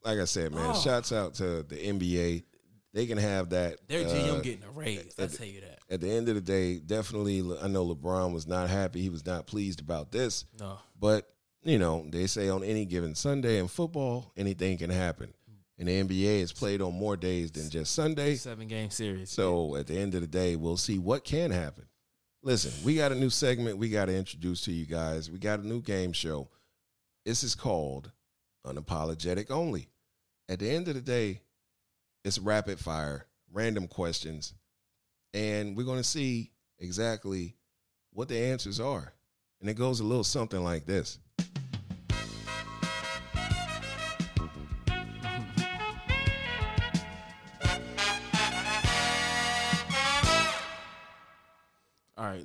Like 0.03 0.19
I 0.19 0.25
said, 0.25 0.51
man, 0.51 0.71
Oh. 0.75 0.79
shouts 0.81 1.13
out 1.13 1.35
to 1.35 1.63
the 1.63 1.77
NBA. 1.77 2.43
They 2.93 3.05
can 3.07 3.17
have 3.17 3.51
that. 3.51 3.77
Their 3.87 4.05
uh, 4.05 4.09
GM 4.11 4.43
getting 4.43 4.63
a 4.65 4.69
raise. 4.71 5.13
I 5.17 5.23
at- 5.23 5.33
tell 5.33 5.47
you 5.47 5.61
that. 5.61 5.79
at 5.89 6.01
the 6.01 6.09
end 6.11 6.27
of 6.27 6.35
the 6.35 6.41
day, 6.41 6.79
definitely, 6.79 7.39
I 7.61 7.67
know 7.69 7.85
LeBron 7.87 8.33
was 8.33 8.45
not 8.45 8.69
happy. 8.69 9.01
He 9.01 9.09
was 9.09 9.25
not 9.25 9.47
pleased 9.47 9.79
about 9.79 10.11
this. 10.11 10.43
No. 10.59 10.77
But, 10.99 11.29
you 11.63 11.79
know, 11.79 12.05
they 12.09 12.27
say 12.27 12.49
on 12.49 12.63
any 12.65 12.83
given 12.85 13.15
Sunday 13.15 13.59
in 13.59 13.67
football, 13.69 14.33
anything 14.35 14.77
can 14.77 14.89
happen. 14.89 15.33
And 15.79 15.87
the 15.87 15.93
NBA 16.03 16.41
is 16.41 16.51
played 16.53 16.81
on 16.81 16.93
more 16.93 17.15
days 17.17 17.51
than 17.51 17.69
just 17.69 17.93
Sunday. 17.93 18.35
Seven 18.35 18.67
game 18.67 18.89
series. 18.89 19.31
So 19.31 19.75
at 19.77 19.87
the 19.87 19.97
end 19.97 20.13
of 20.15 20.21
the 20.21 20.27
day, 20.27 20.55
we'll 20.57 20.77
see 20.77 20.99
what 20.99 21.23
can 21.23 21.49
happen. 21.51 21.85
Listen, 22.45 22.73
we 22.83 22.95
got 22.95 23.13
a 23.13 23.15
new 23.15 23.29
segment 23.29 23.77
we 23.77 23.87
got 23.87 24.05
to 24.05 24.15
introduce 24.15 24.65
to 24.65 24.71
you 24.73 24.85
guys. 24.85 25.31
We 25.31 25.39
got 25.39 25.61
a 25.61 25.67
new 25.67 25.81
game 25.81 26.11
show. 26.11 26.49
This 27.25 27.41
is 27.41 27.55
called 27.55 28.11
Unapologetic 28.67 29.49
Only. 29.49 29.87
At 30.49 30.59
the 30.59 30.69
end 30.69 30.89
of 30.89 30.95
the 30.95 31.01
day, 31.01 31.39
it's 32.25 32.37
rapid 32.37 32.79
fire, 32.79 33.27
random 33.53 33.87
questions, 33.87 34.53
and 35.33 35.77
we're 35.77 35.85
going 35.85 35.99
to 35.99 36.03
see 36.03 36.51
exactly 36.79 37.55
what 38.11 38.27
the 38.27 38.37
answers 38.37 38.81
are. 38.81 39.13
And 39.61 39.69
it 39.69 39.75
goes 39.75 40.01
a 40.01 40.03
little 40.03 40.25
something 40.25 40.61
like 40.61 40.85
this. 40.85 41.19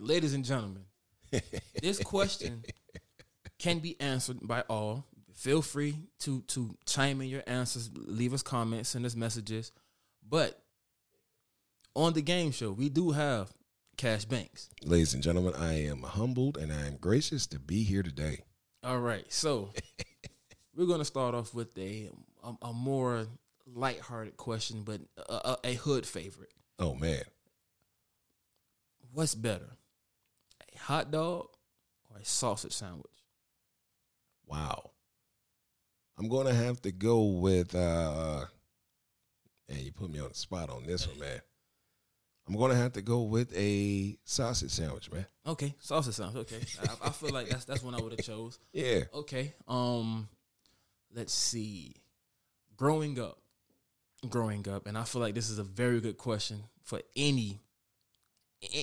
Ladies 0.09 0.35
and 0.35 0.45
gentlemen, 0.45 0.85
this 1.83 2.03
question 2.03 2.65
can 3.59 3.79
be 3.79 4.01
answered 4.01 4.39
by 4.43 4.63
all. 4.69 5.05
Feel 5.35 5.63
free 5.63 5.95
to 6.21 6.43
to 6.49 6.75
chime 6.85 7.21
in 7.21 7.29
your 7.29 7.45
answers, 7.47 7.91
leave 7.95 8.35
us 8.35 8.43
comments, 8.43 8.89
send 8.89 9.07
us 9.07 9.15
messages. 9.15 9.71
But 10.29 10.61
on 11.95 12.13
the 12.15 12.23
game 12.23 12.51
show, 12.51 12.73
we 12.73 12.89
do 12.89 13.13
have 13.13 13.53
Cash 13.97 14.25
Banks. 14.25 14.69
Ladies 14.83 15.15
and 15.15 15.23
gentlemen, 15.23 15.55
I 15.55 15.85
am 15.85 16.03
humbled 16.03 16.57
and 16.57 16.73
I 16.73 16.87
am 16.87 16.97
gracious 16.97 17.47
to 17.49 17.61
be 17.61 17.85
here 17.85 18.03
today. 18.03 18.41
All 18.83 18.99
right, 18.99 19.31
so 19.33 19.71
we're 20.75 20.87
gonna 20.87 21.05
start 21.05 21.35
off 21.35 21.55
with 21.55 21.77
a 21.79 22.09
a, 22.43 22.55
a 22.63 22.73
more 22.73 23.27
lighthearted 23.75 24.37
question, 24.37 24.83
but 24.83 25.01
a, 25.17 25.33
a, 25.33 25.59
a 25.65 25.75
hood 25.75 26.07
favorite. 26.07 26.53
Oh, 26.79 26.95
man. 26.95 27.23
What's 29.13 29.35
better, 29.35 29.71
a 30.79 30.85
hot 30.85 31.11
dog 31.11 31.49
or 32.11 32.18
a 32.20 32.24
sausage 32.24 32.72
sandwich? 32.72 33.07
Wow. 34.47 34.91
I'm 36.18 36.29
gonna 36.29 36.55
have 36.55 36.81
to 36.83 36.93
go 36.93 37.22
with 37.24 37.74
uh 37.74 38.45
man, 39.68 39.79
you 39.81 39.93
put 39.93 40.11
me 40.11 40.20
on 40.20 40.29
the 40.29 40.35
spot 40.35 40.70
on 40.70 40.85
this 40.85 41.07
one, 41.07 41.18
man. 41.18 41.41
I'm 42.49 42.57
gonna 42.57 42.74
have 42.74 42.95
to 42.95 43.03
go 43.03 43.22
with 43.22 43.55
a 43.57 44.16
sausage 44.24 44.70
sandwich, 44.70 45.12
man. 45.12 45.26
Okay, 45.47 45.74
sausage 45.81 46.14
sandwich. 46.14 46.53
Okay, 46.53 46.64
I, 46.83 47.09
I 47.09 47.11
feel 47.11 47.31
like 47.31 47.49
that's 47.49 47.66
that's 47.66 47.83
one 47.83 47.95
I 47.95 48.01
would 48.01 48.12
have 48.12 48.24
chose. 48.24 48.59
Yeah. 48.72 49.03
Okay. 49.12 49.55
Um, 49.68 50.29
let's 51.14 51.33
see. 51.33 51.95
Growing 52.76 53.20
up, 53.20 53.39
growing 54.29 54.66
up, 54.68 54.87
and 54.87 54.97
I 54.97 55.05
feel 55.05 55.20
like 55.20 55.35
this 55.35 55.51
is 55.51 55.59
a 55.59 55.64
very 55.64 56.01
good 56.01 56.16
question 56.16 56.64
for 56.83 57.03
any 57.14 57.61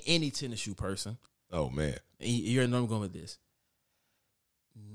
any 0.05 0.29
tennis 0.31 0.59
shoe 0.59 0.75
person. 0.75 1.17
Oh 1.55 1.69
man. 1.69 1.97
And 2.19 2.29
you- 2.29 2.59
already 2.59 2.71
know 2.71 2.79
I'm 2.79 2.87
going 2.87 3.01
with 3.01 3.13
this. 3.13 3.37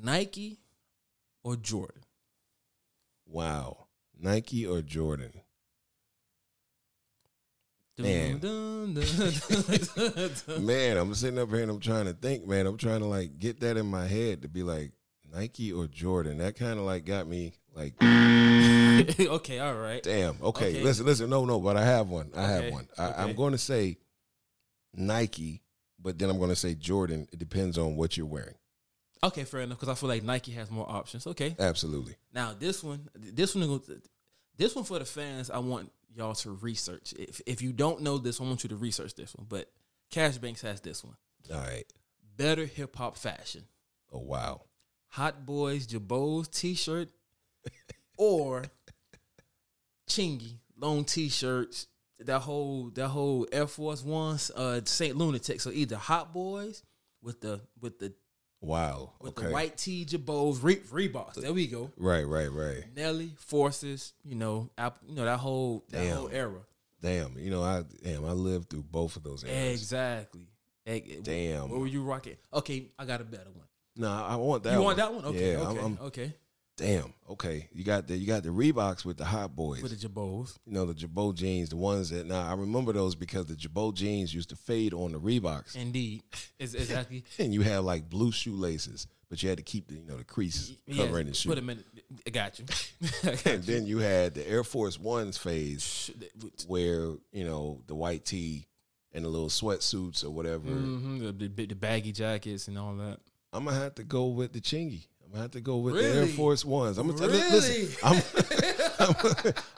Nike 0.03 0.59
or 1.43 1.57
Jordan? 1.57 2.03
Wow. 3.27 3.87
Nike 4.19 4.67
or 4.67 4.83
Jordan? 4.83 5.33
Man. 7.99 8.41
Man, 10.59 10.97
I'm 10.97 11.15
sitting 11.15 11.39
up 11.39 11.51
here 11.51 11.61
and 11.61 11.71
I'm 11.71 11.81
trying 11.81 12.07
to 12.07 12.15
think, 12.15 12.47
man. 12.47 12.67
I'm 12.67 12.79
trying 12.79 13.01
to 13.01 13.07
like 13.07 13.39
get 13.39 13.61
that 13.61 13.77
in 13.77 13.87
my 13.87 14.07
head 14.07 14.43
to 14.43 14.49
be 14.49 14.63
like 14.63 14.93
Nike 15.31 15.73
or 15.73 15.87
Jordan. 15.87 16.39
That 16.39 16.57
kind 16.57 16.79
of 16.79 16.87
like 16.87 17.05
got 17.05 17.27
me 17.27 17.53
like 17.75 17.95
okay, 18.03 19.59
all 19.59 19.75
right. 19.75 20.03
Damn. 20.03 20.37
Okay. 20.43 20.71
Okay. 20.71 20.83
Listen, 20.83 21.05
listen. 21.07 21.29
No, 21.29 21.45
no. 21.45 21.61
But 21.61 21.77
I 21.77 21.85
have 21.85 22.09
one. 22.09 22.31
I 22.35 22.45
Okay, 22.55 22.65
have 22.65 22.73
one. 22.73 22.89
I, 22.99 23.13
I'm 23.13 23.25
okay. 23.25 23.33
going 23.35 23.53
to 23.53 23.59
say 23.59 23.99
Nike, 24.95 25.63
but 26.03 26.19
then 26.19 26.31
I'm 26.31 26.39
going 26.39 26.51
to 26.51 26.57
say 26.57 26.75
Jordan. 26.75 27.27
It 27.33 27.39
depends 27.39 27.79
on 27.79 27.97
what 27.97 28.17
you're 28.17 28.27
wearing. 28.27 28.55
Okay, 29.23 29.45
fair 29.45 29.61
enough. 29.61 29.79
Because 29.79 29.91
I 29.91 29.95
feel 29.95 30.09
like 30.09 30.23
Nike 30.23 30.53
has 30.53 30.71
more 30.71 30.91
options. 30.91 31.27
Okay. 31.27 31.55
Absolutely. 31.59 32.17
Now 32.33 32.55
this 32.59 32.83
one, 32.83 33.09
this 33.15 33.55
one, 33.55 33.81
this 34.57 34.75
one 34.75 34.85
for 34.85 34.99
the 34.99 35.05
fans. 35.05 35.51
I 35.51 35.59
want 35.59 35.93
y'all 36.15 36.35
to 36.35 36.51
research. 36.53 37.13
If 37.19 37.41
if 37.47 37.63
you 37.63 37.73
don't 37.73 38.01
know 38.01 38.19
this, 38.19 38.41
I 38.41 38.45
want 38.45 38.63
you 38.63 38.69
to 38.71 38.77
research 38.77 39.15
this 39.15 39.35
one. 39.35 39.47
But 39.49 39.71
Cash 40.11 40.39
Banks 40.39 40.63
has 40.63 40.81
this 40.81 41.05
one. 41.05 41.17
All 41.53 41.61
right. 41.61 41.85
Better 42.37 42.65
hip 42.65 42.97
hop 42.97 43.17
fashion. 43.17 43.65
Oh 44.13 44.21
wow. 44.21 44.63
Hot 45.09 45.45
Boys 45.45 45.87
Girbauds 45.87 46.51
T-shirt 46.51 47.09
or 48.17 48.65
Chingy 50.09 50.59
long 50.79 51.05
T-shirts. 51.05 51.89
That 52.27 52.41
whole 52.41 52.91
that 52.95 53.09
whole 53.09 53.47
Air 53.51 53.67
Force 53.67 54.05
Ones, 54.05 54.51
uh, 54.55 54.81
Saint 54.85 55.17
Lunatic. 55.17 55.61
So 55.61 55.71
either 55.71 55.97
Hot 55.97 56.33
Boys 56.33 56.83
with 57.23 57.41
the 57.41 57.61
with 57.81 57.99
the 57.99 58.13
Wow. 58.63 59.13
with 59.21 59.39
okay. 59.39 59.47
the 59.47 59.53
white 59.53 59.79
T 59.79 60.05
Girbauds 60.05 60.63
Re- 60.63 60.77
Reeboks. 61.09 61.35
There 61.37 61.53
we 61.53 61.67
go. 61.67 61.91
Right, 61.97 62.25
right, 62.27 62.53
right. 62.53 62.85
Nelly 62.95 63.33
Forces. 63.39 64.13
You 64.23 64.35
know, 64.35 64.69
App, 64.77 64.99
you 65.09 65.15
know 65.15 65.25
that 65.25 65.39
whole 65.39 65.85
that 65.91 66.03
Damn. 66.03 66.17
whole 66.17 66.29
era. 66.31 66.61
Damn. 67.01 67.39
You 67.39 67.51
know, 67.51 67.63
I 67.63 67.85
damn, 68.03 68.27
I 68.27 68.33
lived 68.33 68.69
through 68.69 68.83
both 68.83 69.17
of 69.17 69.23
those 69.23 69.45
eras. 69.45 69.81
Exactly. 69.81 70.47
Damn. 71.23 71.71
What 71.71 71.81
were 71.81 71.87
you 71.87 72.03
rocking? 72.03 72.37
Okay, 72.53 72.89
I 72.99 73.05
got 73.07 73.21
a 73.21 73.25
better 73.25 73.51
one. 73.55 73.67
No, 73.97 74.09
I 74.11 74.37
want 74.37 74.63
that 74.65 74.73
you 74.73 74.79
one. 74.79 74.85
want 74.85 74.97
that 74.99 75.15
one? 75.15 75.25
Okay. 75.25 75.53
Yeah, 75.53 75.59
okay. 75.61 75.79
I'm, 75.79 75.85
I'm- 75.85 75.99
okay. 76.03 76.35
Damn. 76.77 77.13
Okay. 77.29 77.69
You 77.75 77.85
got 77.85 78.07
the 78.07 78.17
you 78.17 78.27
got 78.27 78.43
the 78.43 78.49
Reeboks 78.49 79.05
with 79.05 79.19
the 79.19 79.25
hot 79.25 79.55
boys. 79.55 79.83
With 79.83 79.99
the 80.01 80.09
Girbauds. 80.09 80.57
you 80.65 80.73
know, 80.73 80.87
the 80.87 80.95
Girbaud 80.95 81.35
jeans, 81.35 81.69
the 81.69 81.77
ones 81.77 82.09
that 82.11 82.27
now 82.27 82.49
I 82.49 82.55
remember 82.55 82.93
those 82.95 83.15
because 83.15 83.47
the 83.47 83.55
Girbaud 83.55 83.95
jeans 83.95 84.35
used 84.35 84.49
to 84.51 84.57
fade 84.57 84.95
on 84.95 85.13
the 85.13 85.21
Reeboks. 85.21 85.77
Indeed. 85.77 86.23
Is 86.59 86.75
exactly. 86.75 87.25
And 87.39 87.53
you 87.53 87.61
had 87.61 87.81
like 87.81 88.09
blue 88.09 88.33
shoelaces, 88.33 89.07
but 89.29 89.43
you 89.43 89.51
had 89.51 89.59
to 89.59 89.65
keep 89.65 89.89
the 89.89 89.97
you 89.97 90.07
know 90.07 90.17
the 90.17 90.25
creases 90.25 90.77
Yeah, 90.87 91.05
covering 91.05 91.27
the 91.27 91.35
shoe. 91.35 91.51
Put 91.51 91.57
them 91.57 91.69
in. 91.69 91.85
I 92.27 92.31
got 92.31 92.59
you. 92.59 92.65
and 93.45 93.63
then 93.65 93.85
you 93.85 93.99
had 93.99 94.35
the 94.35 94.49
Air 94.49 94.65
Force 94.65 94.99
Ones 94.99 95.37
phase 95.37 96.11
where, 96.67 97.13
you 97.33 97.45
know, 97.45 97.83
the 97.89 97.95
white 97.95 98.25
tee 98.25 98.67
and 99.13 99.25
the 99.25 99.29
little 99.29 99.49
sweatsuits 99.49 100.25
or 100.25 100.31
whatever. 100.31 100.69
Mhm, 100.71 101.39
the, 101.39 101.49
the, 101.49 101.67
the 101.67 101.75
baggy 101.75 102.13
jackets 102.13 102.69
and 102.69 102.79
all 102.79 102.95
that. 102.97 103.19
I'm 103.53 103.65
gonna 103.67 103.77
have 103.77 103.97
to 103.97 104.05
go 104.05 104.29
with 104.29 104.53
the 104.55 104.61
chingy. 104.61 105.07
I'm 105.31 105.35
gonna 105.35 105.43
have 105.43 105.51
to 105.53 105.61
go 105.61 105.77
with 105.77 105.95
the 105.95 106.03
Air 106.05 106.27
Force 106.27 106.65
Ones. 106.65 106.99
I'm 106.99 107.07
gonna 107.15 107.29
Really? 107.29 107.51
listen. 107.51 107.97
I'm, 108.03 108.17
I'm, 108.99 109.15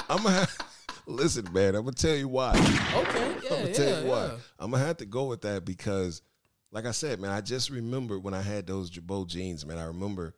I'm 0.09 0.23
gonna 0.23 0.31
have, 0.31 0.59
listen, 1.07 1.47
man. 1.53 1.75
I'm 1.75 1.83
gonna 1.83 1.93
tell 1.93 2.17
you 2.17 2.27
why. 2.29 2.53
Okay, 2.53 2.63
yeah, 2.95 3.35
I'm 3.35 3.43
gonna 3.49 3.67
yeah, 3.69 3.73
tell 3.75 4.03
you 4.03 4.09
why. 4.11 4.31
I'm 4.59 4.71
gonna 4.71 4.83
have 4.83 4.97
to 4.99 5.05
go 5.05 5.25
with 5.25 5.43
that 5.43 5.67
because, 5.67 6.23
like 6.71 6.87
I 6.87 6.93
said, 6.93 7.21
man, 7.21 7.33
I 7.33 7.43
just 7.43 7.69
remember 7.69 8.19
when 8.19 8.33
I 8.33 8.41
had 8.41 8.67
those 8.67 8.91
Girbaud 8.91 9.27
jeans, 9.29 9.67
man. 9.67 9.77
I 9.77 9.85
remember 9.85 10.35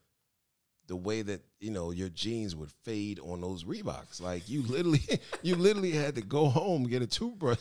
the 0.89 0.97
way 0.97 1.23
that 1.23 1.43
you 1.61 1.71
know 1.71 1.93
your 1.93 2.09
jeans 2.09 2.57
would 2.57 2.73
fade 2.83 3.21
on 3.21 3.41
those 3.41 3.63
Reeboks. 3.63 4.21
Like 4.21 4.49
you 4.49 4.63
literally, 4.63 5.03
you 5.43 5.55
literally 5.55 5.93
had 5.93 6.17
to 6.17 6.23
go 6.23 6.47
home 6.49 6.85
get 6.89 7.03
a 7.03 7.07
toothbrush. 7.07 7.59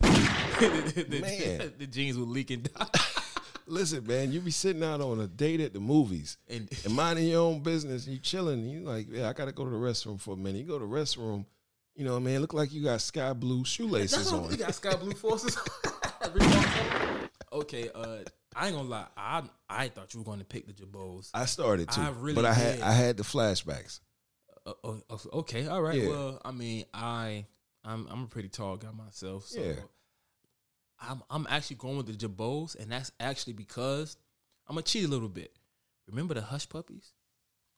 the, 0.00 1.06
the- 1.08 1.20
Man. 1.20 1.72
the 1.78 1.86
jeans 1.88 2.16
were 2.16 2.24
leaking 2.26 2.62
down. 2.62 2.86
Listen, 3.66 4.06
man, 4.06 4.32
you 4.32 4.40
be 4.40 4.50
sitting 4.50 4.82
out 4.82 5.00
on 5.00 5.20
a 5.20 5.26
date 5.26 5.60
at 5.60 5.72
the 5.72 5.80
movies 5.80 6.36
And 6.48 6.68
and 6.84 6.94
minding 6.94 7.28
your 7.28 7.42
own 7.42 7.60
business. 7.60 8.06
You 8.06 8.18
chilling. 8.18 8.68
You 8.68 8.80
like, 8.80 9.06
yeah, 9.10 9.28
I 9.28 9.32
gotta 9.32 9.52
go 9.52 9.64
to 9.64 9.70
the 9.70 9.76
restroom 9.76 10.20
for 10.20 10.34
a 10.34 10.36
minute. 10.36 10.58
You 10.58 10.64
go 10.64 10.78
to 10.78 10.86
the 10.86 10.90
restroom. 10.92 11.46
You 11.94 12.04
know, 12.06 12.18
man, 12.18 12.40
look 12.40 12.54
like 12.54 12.72
you 12.72 12.82
got 12.82 13.00
sky 13.02 13.32
blue 13.34 13.64
shoelaces 13.64 14.16
That's 14.16 14.32
on. 14.32 14.50
You 14.50 14.56
got 14.56 14.74
sky 14.74 14.96
blue 14.96 15.12
forces. 15.14 15.58
Okay, 17.52 17.90
uh, 17.94 18.18
I 18.56 18.68
ain't 18.68 18.76
gonna 18.76 18.88
lie. 18.88 19.06
I 19.14 19.42
I 19.68 19.88
thought 19.88 20.14
you 20.14 20.20
were 20.20 20.24
gonna 20.24 20.44
pick 20.44 20.66
the 20.66 20.72
Girbauds. 20.72 21.30
I 21.34 21.44
started 21.44 21.90
to, 21.90 22.00
I 22.00 22.10
really 22.18 22.34
but 22.34 22.46
I 22.46 22.54
had 22.54 22.76
did. 22.76 22.82
I 22.82 22.92
had 22.92 23.16
the 23.18 23.22
flashbacks. 23.24 24.00
Uh, 24.64 24.72
uh, 24.82 24.94
uh, 25.10 25.18
okay, 25.34 25.66
all 25.66 25.82
right. 25.82 26.00
Yeah. 26.00 26.08
Well, 26.08 26.40
I 26.44 26.50
mean, 26.52 26.86
I 26.94 27.44
I'm 27.84 28.06
I'm 28.10 28.22
a 28.24 28.26
pretty 28.26 28.48
tall 28.48 28.76
guy 28.76 28.90
myself, 28.90 29.46
so 29.46 29.60
Yeah. 29.60 29.72
I'm 31.06 31.22
I'm 31.30 31.46
actually 31.50 31.76
going 31.76 31.96
with 31.96 32.06
the 32.06 32.12
Girbauds, 32.28 32.78
and 32.78 32.90
that's 32.92 33.12
actually 33.20 33.52
because 33.54 34.16
I'm 34.68 34.74
gonna 34.76 34.82
cheat 34.82 35.04
a 35.04 35.08
little 35.08 35.28
bit. 35.28 35.52
Remember 36.08 36.34
the 36.34 36.42
Hush 36.42 36.68
Puppies 36.68 37.12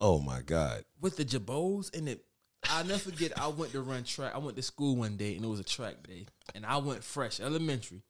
Oh 0.01 0.19
my 0.19 0.41
God. 0.41 0.83
with 1.01 1.17
the 1.17 1.25
Girbauds 1.25 1.95
and 1.97 2.09
it. 2.09 2.25
I'll 2.69 2.83
never 2.83 2.99
forget. 2.99 3.39
I 3.39 3.47
went 3.47 3.71
to 3.73 3.81
run 3.81 4.03
track. 4.03 4.33
I 4.33 4.39
went 4.39 4.57
to 4.57 4.63
school 4.63 4.95
one 4.95 5.17
day, 5.17 5.35
and 5.35 5.45
it 5.45 5.47
was 5.47 5.59
a 5.59 5.63
track 5.63 6.07
day, 6.07 6.25
and 6.55 6.65
I 6.65 6.77
went 6.77 7.03
fresh 7.03 7.39
elementary, 7.39 8.01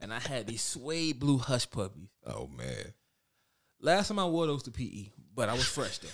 and 0.00 0.12
I 0.14 0.20
had 0.20 0.46
these 0.46 0.62
suede 0.62 1.18
blue 1.18 1.38
Hush 1.38 1.68
Puppies. 1.68 2.08
Oh 2.26 2.46
man. 2.56 2.92
Last 3.80 4.08
time 4.08 4.18
I 4.18 4.24
wore 4.26 4.46
those 4.46 4.62
to 4.64 4.70
PE, 4.70 5.10
but 5.34 5.48
I 5.48 5.52
was 5.54 5.64
fresh 5.66 5.98
though. 5.98 6.08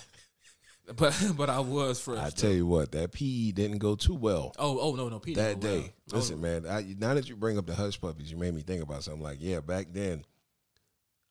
But 0.96 1.32
but 1.36 1.48
I 1.48 1.60
was 1.60 1.98
fresh. 2.00 2.18
I 2.18 2.28
tell 2.28 2.52
you 2.52 2.66
what, 2.66 2.92
that 2.92 3.10
PE 3.12 3.52
didn't 3.52 3.78
go 3.78 3.94
too 3.96 4.14
well 4.14 4.52
Oh 4.58 4.78
oh 4.80 4.94
no 4.94 5.08
no 5.08 5.18
PE 5.18 5.32
that 5.34 5.58
day. 5.60 5.94
Oh, 6.12 6.16
Listen, 6.16 6.40
man, 6.42 6.66
I, 6.66 6.94
now 6.98 7.14
that 7.14 7.26
you 7.28 7.36
bring 7.36 7.56
up 7.56 7.64
the 7.66 7.74
hush 7.74 7.98
puppies, 7.98 8.30
you 8.30 8.36
made 8.36 8.52
me 8.54 8.60
think 8.60 8.82
about 8.82 9.02
something. 9.02 9.22
Like, 9.22 9.38
yeah, 9.40 9.60
back 9.60 9.86
then, 9.92 10.24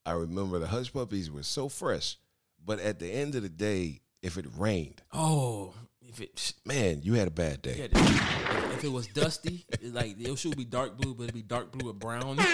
I 0.08 0.14
remember 0.14 0.58
the 0.58 0.66
hush 0.68 0.92
puppies 0.92 1.30
were 1.30 1.44
so 1.44 1.70
fresh, 1.70 2.18
but 2.66 2.80
at 2.80 2.98
the 2.98 3.08
end 3.08 3.36
of 3.36 3.44
the 3.44 3.50
day, 3.50 4.02
if 4.24 4.38
it 4.38 4.46
rained, 4.58 5.04
Oh, 5.14 5.74
if 6.02 6.20
it 6.20 6.54
man, 6.66 7.02
you 7.04 7.14
had 7.14 7.28
a 7.28 7.32
bad 7.32 7.62
day. 7.62 7.76
yeah, 7.78 7.88
if, 7.92 8.74
if 8.80 8.84
it 8.86 8.92
was 8.92 9.06
dusty, 9.08 9.66
it, 9.70 9.94
like 9.94 10.16
it 10.20 10.36
should 10.40 10.58
be 10.58 10.66
dark 10.66 10.98
blue, 10.98 11.14
but 11.14 11.24
it'd 11.26 11.36
be 11.36 11.44
dark 11.44 11.72
blue 11.72 11.92
or 11.92 11.94
brown. 11.94 12.38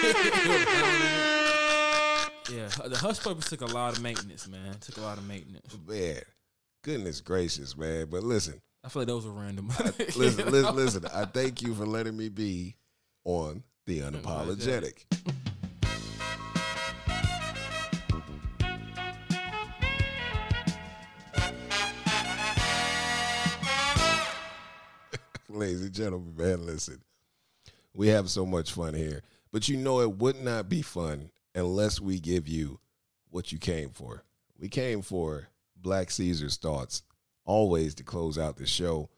It. 2.52 2.56
yeah, 2.56 2.68
the 2.88 2.96
hush 2.98 3.20
puppies 3.20 3.46
took 3.48 3.60
a 3.62 3.66
lot 3.66 3.96
of 3.96 4.02
maintenance, 4.02 4.48
man. 4.48 4.76
Took 4.80 4.98
a 4.98 5.00
lot 5.02 5.18
of 5.18 5.26
maintenance. 5.26 5.76
Man, 5.86 6.20
goodness 6.82 7.20
gracious, 7.20 7.76
man. 7.76 8.06
But 8.10 8.22
listen, 8.22 8.60
I 8.84 8.88
feel 8.88 9.02
like 9.02 9.08
those 9.08 9.26
were 9.26 9.32
random. 9.32 9.68
listen, 10.16 10.50
listen, 10.50 10.74
listen. 10.74 11.04
I 11.12 11.24
thank 11.24 11.62
you 11.62 11.74
for 11.74 11.86
letting 11.86 12.16
me 12.16 12.28
be 12.28 12.76
on 13.24 13.62
the 13.86 14.00
unapologetic. 14.00 15.04
Ladies 25.48 25.82
and 25.82 25.92
gentlemen, 25.92 26.34
man, 26.36 26.64
listen. 26.64 27.02
We 27.92 28.08
have 28.08 28.30
so 28.30 28.46
much 28.46 28.72
fun 28.72 28.94
here, 28.94 29.22
but 29.52 29.68
you 29.68 29.76
know 29.76 30.00
it 30.00 30.16
would 30.18 30.40
not 30.40 30.68
be 30.68 30.80
fun 30.80 31.30
unless 31.54 32.00
we 32.00 32.20
give 32.20 32.46
you 32.48 32.78
what 33.30 33.52
you 33.52 33.58
came 33.58 33.90
for. 33.90 34.22
We 34.58 34.68
came 34.68 35.02
for 35.02 35.49
Black 35.82 36.10
Caesar's 36.10 36.56
thoughts, 36.56 37.02
always 37.44 37.94
to 37.96 38.04
close 38.04 38.38
out 38.38 38.56
the 38.56 38.66
show. 38.66 39.10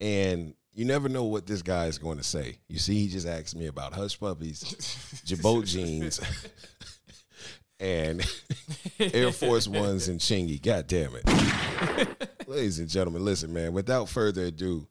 And 0.00 0.54
you 0.72 0.84
never 0.84 1.08
know 1.08 1.24
what 1.24 1.46
this 1.46 1.62
guy 1.62 1.86
is 1.86 1.98
going 1.98 2.18
to 2.18 2.24
say. 2.24 2.58
You 2.68 2.78
see, 2.78 2.94
he 2.94 3.08
just 3.08 3.26
asked 3.26 3.56
me 3.56 3.66
about 3.66 3.92
hush 3.92 4.18
puppies, 4.18 4.62
Girbaud 5.26 5.66
jeans, 5.66 6.20
and 7.80 8.24
Air 9.00 9.32
Force 9.32 9.66
Ones 9.66 10.08
and 10.08 10.20
Chingy. 10.20 10.62
God 10.62 10.86
damn 10.86 11.12
it. 11.14 12.28
Ladies 12.46 12.78
and 12.78 12.88
gentlemen, 12.88 13.24
listen, 13.24 13.52
man, 13.52 13.72
without 13.72 14.08
further 14.08 14.44
ado, 14.44 14.86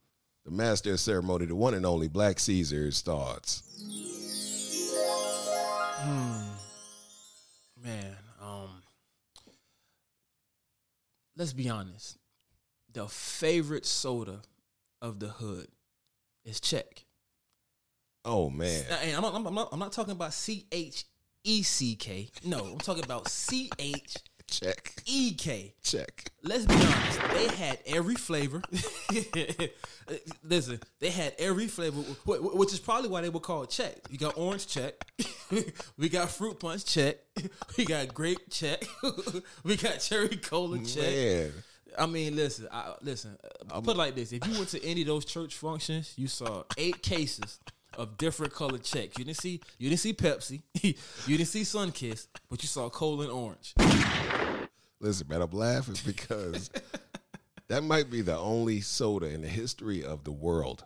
the 0.45 0.51
master 0.51 0.93
of 0.93 0.99
ceremony, 0.99 1.45
the 1.45 1.56
one 1.56 1.73
and 1.73 1.85
only 1.85 2.07
Black 2.07 2.39
Caesar's 2.39 3.01
thoughts. 3.01 3.64
Hmm. 6.01 6.47
man, 7.84 8.15
um, 8.41 8.69
let's 11.40 11.53
be 11.53 11.70
honest. 11.70 12.20
The 12.94 13.07
favorite 13.07 13.86
soda 13.86 14.41
of 15.02 15.20
the 15.20 15.30
hood 15.30 15.70
is 16.44 16.60
Chek. 16.60 17.06
Oh, 18.26 18.49
man. 18.49 18.84
And 19.02 19.16
I'm 19.16 19.22
not, 19.22 19.36
I'm 19.36 19.56
not, 19.56 19.70
I'm 19.72 19.80
not 19.80 19.94
talking 19.94 20.11
about 20.11 20.34
C 20.34 20.66
H 20.72 21.06
E 21.44 21.64
C 21.64 21.95
K. 21.95 22.30
No, 22.45 22.60
I'm 22.60 22.78
talking 22.78 23.03
about 23.03 23.30
C 23.30 23.72
H 23.80 24.18
Chek. 24.49 25.01
E 25.05 25.34
K. 25.34 25.73
Chek. 25.84 26.27
Let's 26.43 26.65
be 26.65 26.73
honest. 26.76 27.19
They 27.34 27.47
had 27.55 27.80
every 27.85 28.15
flavor. 28.15 28.61
Listen, 30.43 30.80
they 30.99 31.09
had 31.09 31.34
every 31.38 31.67
flavor, 31.67 32.01
wh- 32.27 32.38
wh- 32.38 32.55
which 32.55 32.73
is 32.73 32.80
probably 32.80 33.09
why 33.09 33.21
they 33.21 33.30
were 33.30 33.39
called 33.39 33.69
Chek. 33.69 33.95
You 34.09 34.17
got 34.17 34.38
orange 34.38 34.65
Chek. 34.67 34.93
we 35.97 36.09
got 36.09 36.30
fruit 36.30 36.59
punch 36.59 36.84
Chek. 36.85 37.15
We 37.77 37.85
got 37.85 38.13
grape 38.13 38.49
Chek. 38.49 38.84
we 39.63 39.77
got 39.77 39.99
cherry 39.99 40.35
cola 40.38 40.80
Chek. 40.80 40.97
Man. 41.43 41.51
I 41.97 42.05
mean, 42.05 42.35
listen, 42.35 42.67
I, 42.71 42.93
listen. 43.01 43.38
uh, 43.71 43.81
put 43.81 43.95
it 43.95 43.97
like 43.97 44.15
this: 44.15 44.31
if 44.31 44.45
you 44.47 44.53
went 44.53 44.69
to 44.69 44.84
any 44.85 45.01
of 45.01 45.07
those 45.07 45.26
church 45.26 45.55
functions, 45.55 46.13
you 46.17 46.27
saw 46.27 46.63
eight 46.77 47.01
cases 47.01 47.59
of 47.98 48.18
different 48.18 48.53
colored 48.53 48.84
Cheks. 48.84 49.18
You 49.18 49.26
didn't 49.26 49.38
see, 49.38 49.61
you 49.78 49.90
didn't 49.90 50.02
see 50.02 50.14
Pepsi, 50.14 50.61
you 50.82 51.38
didn't 51.38 51.48
see 51.48 51.61
Sunkist, 51.61 52.28
but 52.49 52.61
you 52.61 52.68
saw 52.68 52.90
cola 52.90 53.24
and 53.24 53.32
orange. 53.32 53.74
Listen, 54.99 55.28
man, 55.30 55.41
I'm 55.41 55.52
laughing 55.52 55.95
because 56.06 56.70
that 57.68 57.84
might 57.84 58.10
be 58.10 58.22
the 58.22 58.38
only 58.38 58.82
soda 58.82 59.28
in 59.28 59.41
the 59.41 59.48
history 59.48 60.03
of 60.03 60.24
the 60.24 60.32
world 60.32 60.86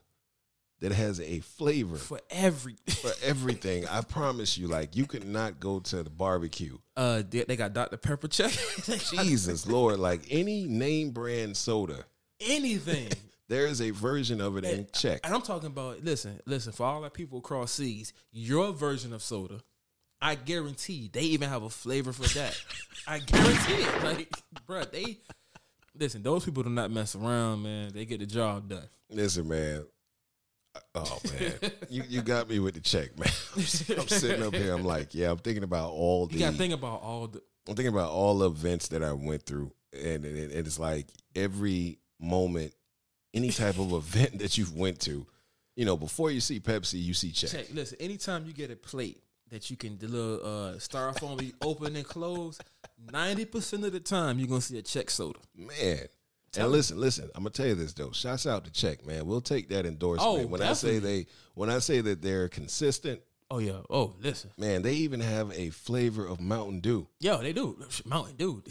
that 0.83 0.91
has 0.91 1.21
a 1.21 1.39
flavor 1.39 1.95
for 1.95 2.19
every. 2.29 2.75
for 2.89 3.11
everything. 3.23 3.87
I 3.87 4.01
promise 4.01 4.57
you, 4.57 4.67
like 4.67 4.95
you 4.95 5.05
could 5.05 5.25
not 5.25 5.59
go 5.59 5.79
to 5.79 6.03
the 6.03 6.09
barbecue. 6.09 6.77
Uh, 6.97 7.23
they, 7.27 7.43
they 7.45 7.55
got 7.55 7.73
Dr 7.73 7.95
Pepper 7.97 8.27
Chek. 8.27 9.23
Jesus 9.23 9.65
Lord, 9.65 9.97
like 9.99 10.21
any 10.29 10.65
name 10.65 11.11
brand 11.11 11.55
soda, 11.55 12.03
anything. 12.41 13.09
There 13.53 13.67
is 13.67 13.81
a 13.81 13.91
version 13.91 14.41
of 14.41 14.57
it 14.57 14.65
in 14.65 14.85
Chek. 14.85 15.19
And 15.23 15.31
I'm 15.31 15.43
talking 15.43 15.67
about 15.67 16.03
listen, 16.03 16.39
listen, 16.47 16.73
for 16.73 16.87
all 16.87 17.01
the 17.01 17.11
people 17.11 17.37
across 17.37 17.71
seas, 17.73 18.11
your 18.31 18.71
version 18.71 19.13
of 19.13 19.21
soda, 19.21 19.59
I 20.19 20.33
guarantee 20.33 21.07
they 21.13 21.21
even 21.21 21.49
have 21.49 21.61
a 21.61 21.69
flavor 21.69 22.13
for 22.13 22.27
that. 22.33 22.59
I 23.07 23.19
guarantee 23.19 23.73
it. 23.73 24.03
Like, 24.03 24.29
bruh, 24.67 24.91
they 24.91 25.19
listen, 25.95 26.23
those 26.23 26.45
people 26.45 26.63
do 26.63 26.71
not 26.71 26.89
mess 26.89 27.15
around, 27.15 27.61
man. 27.61 27.91
They 27.93 28.05
get 28.05 28.21
the 28.21 28.25
job 28.25 28.69
done. 28.69 28.87
Listen, 29.11 29.47
man. 29.47 29.85
Uh, 30.75 30.79
oh 30.95 31.19
man, 31.31 31.53
you 31.91 32.01
you 32.09 32.21
got 32.23 32.49
me 32.49 32.57
with 32.57 32.73
the 32.73 32.79
Chek, 32.79 33.19
man. 33.19 33.29
I'm 33.99 34.07
sitting 34.07 34.41
up 34.41 34.55
here. 34.55 34.73
I'm 34.73 34.83
like, 34.83 35.13
yeah, 35.13 35.29
I'm 35.29 35.37
thinking 35.37 35.63
about 35.63 35.91
all 35.91 36.25
the. 36.25 36.33
You 36.33 36.39
gotta 36.39 36.57
think 36.57 36.73
about 36.73 37.03
all 37.03 37.27
the 37.27 37.39
I'm 37.67 37.75
thinking 37.75 37.93
about 37.93 38.09
all 38.09 38.39
the 38.39 38.49
events 38.49 38.87
that 38.87 39.03
I 39.03 39.13
went 39.13 39.45
through, 39.45 39.71
and, 39.93 40.25
and, 40.25 40.51
and 40.51 40.67
it's 40.67 40.79
like 40.79 41.05
every 41.35 41.99
moment, 42.19 42.73
any 43.33 43.49
type 43.49 43.79
of 43.79 43.91
event 43.93 44.39
that 44.39 44.57
you've 44.57 44.75
went 44.75 44.99
to, 45.01 45.25
you 45.75 45.85
know, 45.85 45.97
before 45.97 46.31
you 46.31 46.39
see 46.39 46.59
Pepsi, 46.59 47.01
you 47.01 47.13
see 47.13 47.29
Chek. 47.29 47.55
Chek. 47.55 47.75
Listen, 47.75 47.97
anytime 47.99 48.45
you 48.45 48.53
get 48.53 48.71
a 48.71 48.75
plate 48.75 49.23
that 49.49 49.69
you 49.69 49.77
can 49.77 49.97
the 49.97 50.07
little 50.07 50.45
uh 50.45 50.73
styrofoam 50.75 51.37
be 51.37 51.53
open 51.61 51.95
and 51.95 52.05
close, 52.05 52.59
ninety 53.11 53.45
percent 53.45 53.83
of 53.83 53.91
the 53.91 53.99
time 53.99 54.39
you're 54.39 54.47
gonna 54.47 54.61
see 54.61 54.77
a 54.77 54.83
Chek 54.83 55.09
soda. 55.09 55.39
Man. 55.55 56.07
And 56.55 56.71
listen, 56.71 56.99
listen. 56.99 57.31
I'm 57.33 57.41
gonna 57.41 57.49
tell 57.49 57.65
you 57.65 57.75
this 57.75 57.93
though. 57.93 58.11
Shouts 58.11 58.45
out 58.45 58.65
to 58.65 58.71
Chek, 58.71 59.05
man. 59.05 59.25
We'll 59.25 59.41
take 59.41 59.69
that 59.69 59.85
endorsement. 59.85 60.45
Oh, 60.45 60.47
when 60.47 60.61
I 60.61 60.73
say 60.73 60.99
they, 60.99 61.25
when 61.55 61.69
I 61.69 61.79
say 61.79 62.01
that 62.01 62.21
they're 62.21 62.47
consistent, 62.47 63.21
Oh 63.53 63.59
yeah. 63.59 63.81
Oh, 63.87 64.15
listen. 64.19 64.49
man, 64.57 64.81
they 64.81 64.93
even 64.93 65.19
have 65.19 65.51
a 65.51 65.69
flavor 65.69 66.25
of 66.25 66.41
Mountain 66.41 66.79
Dew. 66.79 67.07
Yo, 67.19 67.37
they 67.37 67.53
do. 67.53 67.77
Mountain 68.03 68.35
Dew. 68.35 68.63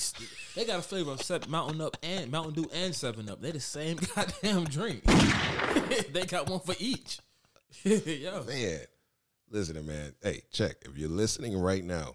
They 0.56 0.64
got 0.64 0.80
a 0.80 0.82
flavor 0.82 1.12
of 1.12 1.22
Seven, 1.22 1.52
Mountain 1.52 1.80
Up 1.80 1.96
and 2.02 2.32
Mountain 2.32 2.54
Dew 2.54 2.68
and 2.74 2.92
Seven 2.92 3.28
Up. 3.28 3.40
They 3.40 3.52
the 3.52 3.60
same 3.60 3.96
goddamn 4.16 4.64
drink. 4.64 5.04
they 6.12 6.26
got 6.26 6.50
one 6.50 6.58
for 6.58 6.74
each. 6.80 7.20
Yo, 7.84 8.42
Man, 8.42 8.80
listen, 9.48 9.86
man. 9.86 10.14
Hey, 10.20 10.42
Chek. 10.52 10.74
If 10.84 10.98
you're 10.98 11.08
listening 11.08 11.56
right 11.56 11.84
now, 11.84 12.14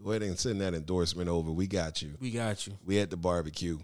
go 0.00 0.10
ahead 0.10 0.22
and 0.22 0.38
send 0.38 0.60
that 0.60 0.74
endorsement 0.74 1.28
over. 1.28 1.50
We 1.50 1.66
got 1.66 2.02
you. 2.02 2.12
we 2.20 2.30
got 2.30 2.68
you. 2.68 2.74
We 2.84 3.00
at 3.00 3.10
the 3.10 3.16
barbecue 3.16 3.80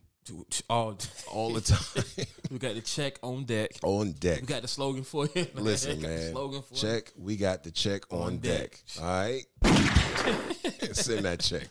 All, 0.71 0.97
all 1.33 1.53
the 1.53 1.61
time 1.63 2.27
we 2.51 2.59
got 2.59 2.75
the 2.75 2.81
Chek 2.81 3.17
on 3.23 3.45
deck. 3.45 3.71
on 3.83 4.13
deck. 4.13 4.41
We 4.41 4.47
got 4.47 4.63
the 4.63 4.69
slogan 4.69 5.03
for 5.03 5.27
you. 5.35 5.47
Listen, 5.55 6.01
Got 6.01 6.09
the 6.09 6.15
man. 6.17 6.33
slogan 6.33 6.63
for 6.63 6.75
you. 6.75 6.81
Check. 6.81 7.13
We 7.17 7.37
got 7.37 7.65
the 7.65 7.71
Chek 7.73 8.05
on, 8.11 8.21
On 8.23 8.39
deck. 8.39 8.71
deck. 8.71 8.81
All 9.01 9.05
right. 9.05 9.45
Send 10.93 11.25
that 11.25 11.41
check. 11.41 11.69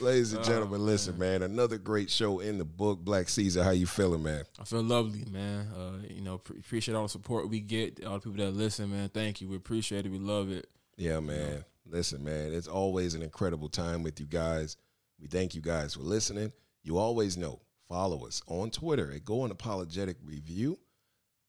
Ladies 0.00 0.32
and 0.32 0.44
gentlemen, 0.44 0.84
listen, 0.84 1.16
man. 1.18 1.42
Another 1.42 1.78
great 1.78 2.10
show 2.10 2.40
in 2.40 2.58
the 2.58 2.64
book. 2.64 2.98
Black 3.00 3.28
Caesar, 3.28 3.62
how 3.62 3.70
you 3.70 3.86
feeling, 3.86 4.22
man? 4.24 4.44
I 4.60 4.64
feel 4.64 4.82
lovely, 4.82 5.24
man. 5.30 5.68
Uh, 5.74 6.06
you 6.10 6.20
know, 6.20 6.38
pre- 6.38 6.58
appreciate 6.58 6.94
all 6.96 7.04
the 7.04 7.08
support 7.08 7.48
we 7.48 7.60
get. 7.60 8.04
All 8.04 8.14
the 8.14 8.20
people 8.20 8.44
that 8.44 8.50
listen, 8.50 8.90
man. 8.90 9.08
Thank 9.08 9.40
you. 9.40 9.48
We 9.48 9.56
appreciate 9.56 10.04
it. 10.04 10.10
We 10.12 10.18
love 10.18 10.50
it. 10.50 10.66
Yeah, 10.96 11.20
man. 11.20 11.64
Listen, 11.86 12.24
man. 12.24 12.52
It's 12.52 12.66
always 12.68 13.14
an 13.14 13.22
incredible 13.22 13.68
time 13.68 14.02
with 14.02 14.18
you 14.20 14.26
guys. 14.26 14.76
We 15.20 15.28
thank 15.28 15.54
you 15.54 15.60
guys 15.62 15.94
for 15.94 16.00
listening. 16.00 16.52
You 16.84 16.98
always 16.98 17.36
know. 17.36 17.60
Follow 17.88 18.26
us 18.26 18.42
on 18.46 18.70
Twitter 18.70 19.10
at 19.12 19.24
Go 19.24 19.38
Unapologetic 19.38 20.16
Review. 20.24 20.78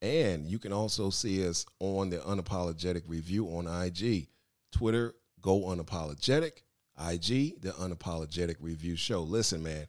And 0.01 0.47
you 0.47 0.59
can 0.59 0.73
also 0.73 1.09
see 1.09 1.47
us 1.47 1.65
on 1.79 2.09
the 2.09 2.17
Unapologetic 2.17 3.03
Review 3.07 3.47
on 3.47 3.67
IG. 3.67 4.29
Twitter, 4.71 5.13
Go 5.41 5.61
Unapologetic. 5.61 6.63
IG, 6.97 7.61
the 7.61 7.73
Unapologetic 7.79 8.55
Review 8.61 8.95
Show. 8.95 9.23
Listen, 9.23 9.61
man, 9.61 9.87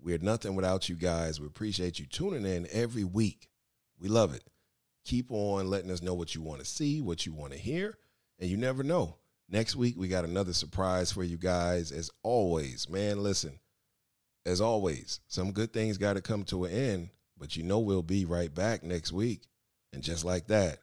we're 0.00 0.18
nothing 0.18 0.54
without 0.54 0.88
you 0.88 0.94
guys. 0.94 1.40
We 1.40 1.46
appreciate 1.46 1.98
you 1.98 2.06
tuning 2.06 2.46
in 2.46 2.68
every 2.70 3.04
week. 3.04 3.48
We 3.98 4.08
love 4.08 4.34
it. 4.34 4.44
Keep 5.04 5.30
on 5.30 5.68
letting 5.68 5.90
us 5.90 6.02
know 6.02 6.14
what 6.14 6.34
you 6.34 6.42
want 6.42 6.60
to 6.60 6.66
see, 6.66 7.00
what 7.00 7.26
you 7.26 7.32
want 7.32 7.52
to 7.52 7.58
hear. 7.58 7.96
And 8.38 8.48
you 8.48 8.56
never 8.56 8.82
know. 8.82 9.16
Next 9.48 9.74
week, 9.76 9.94
we 9.96 10.08
got 10.08 10.24
another 10.24 10.52
surprise 10.52 11.10
for 11.10 11.24
you 11.24 11.36
guys. 11.36 11.90
As 11.92 12.10
always, 12.22 12.88
man, 12.88 13.22
listen, 13.22 13.58
as 14.46 14.60
always, 14.60 15.20
some 15.26 15.52
good 15.52 15.72
things 15.72 15.98
got 15.98 16.14
to 16.14 16.22
come 16.22 16.44
to 16.44 16.64
an 16.64 16.72
end, 16.72 17.10
but 17.36 17.56
you 17.56 17.64
know 17.64 17.80
we'll 17.80 18.02
be 18.02 18.24
right 18.24 18.54
back 18.54 18.82
next 18.82 19.12
week. 19.12 19.42
And 19.92 20.02
just 20.02 20.24
like 20.24 20.46
that, 20.46 20.78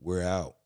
we're 0.00 0.22
out. 0.22 0.56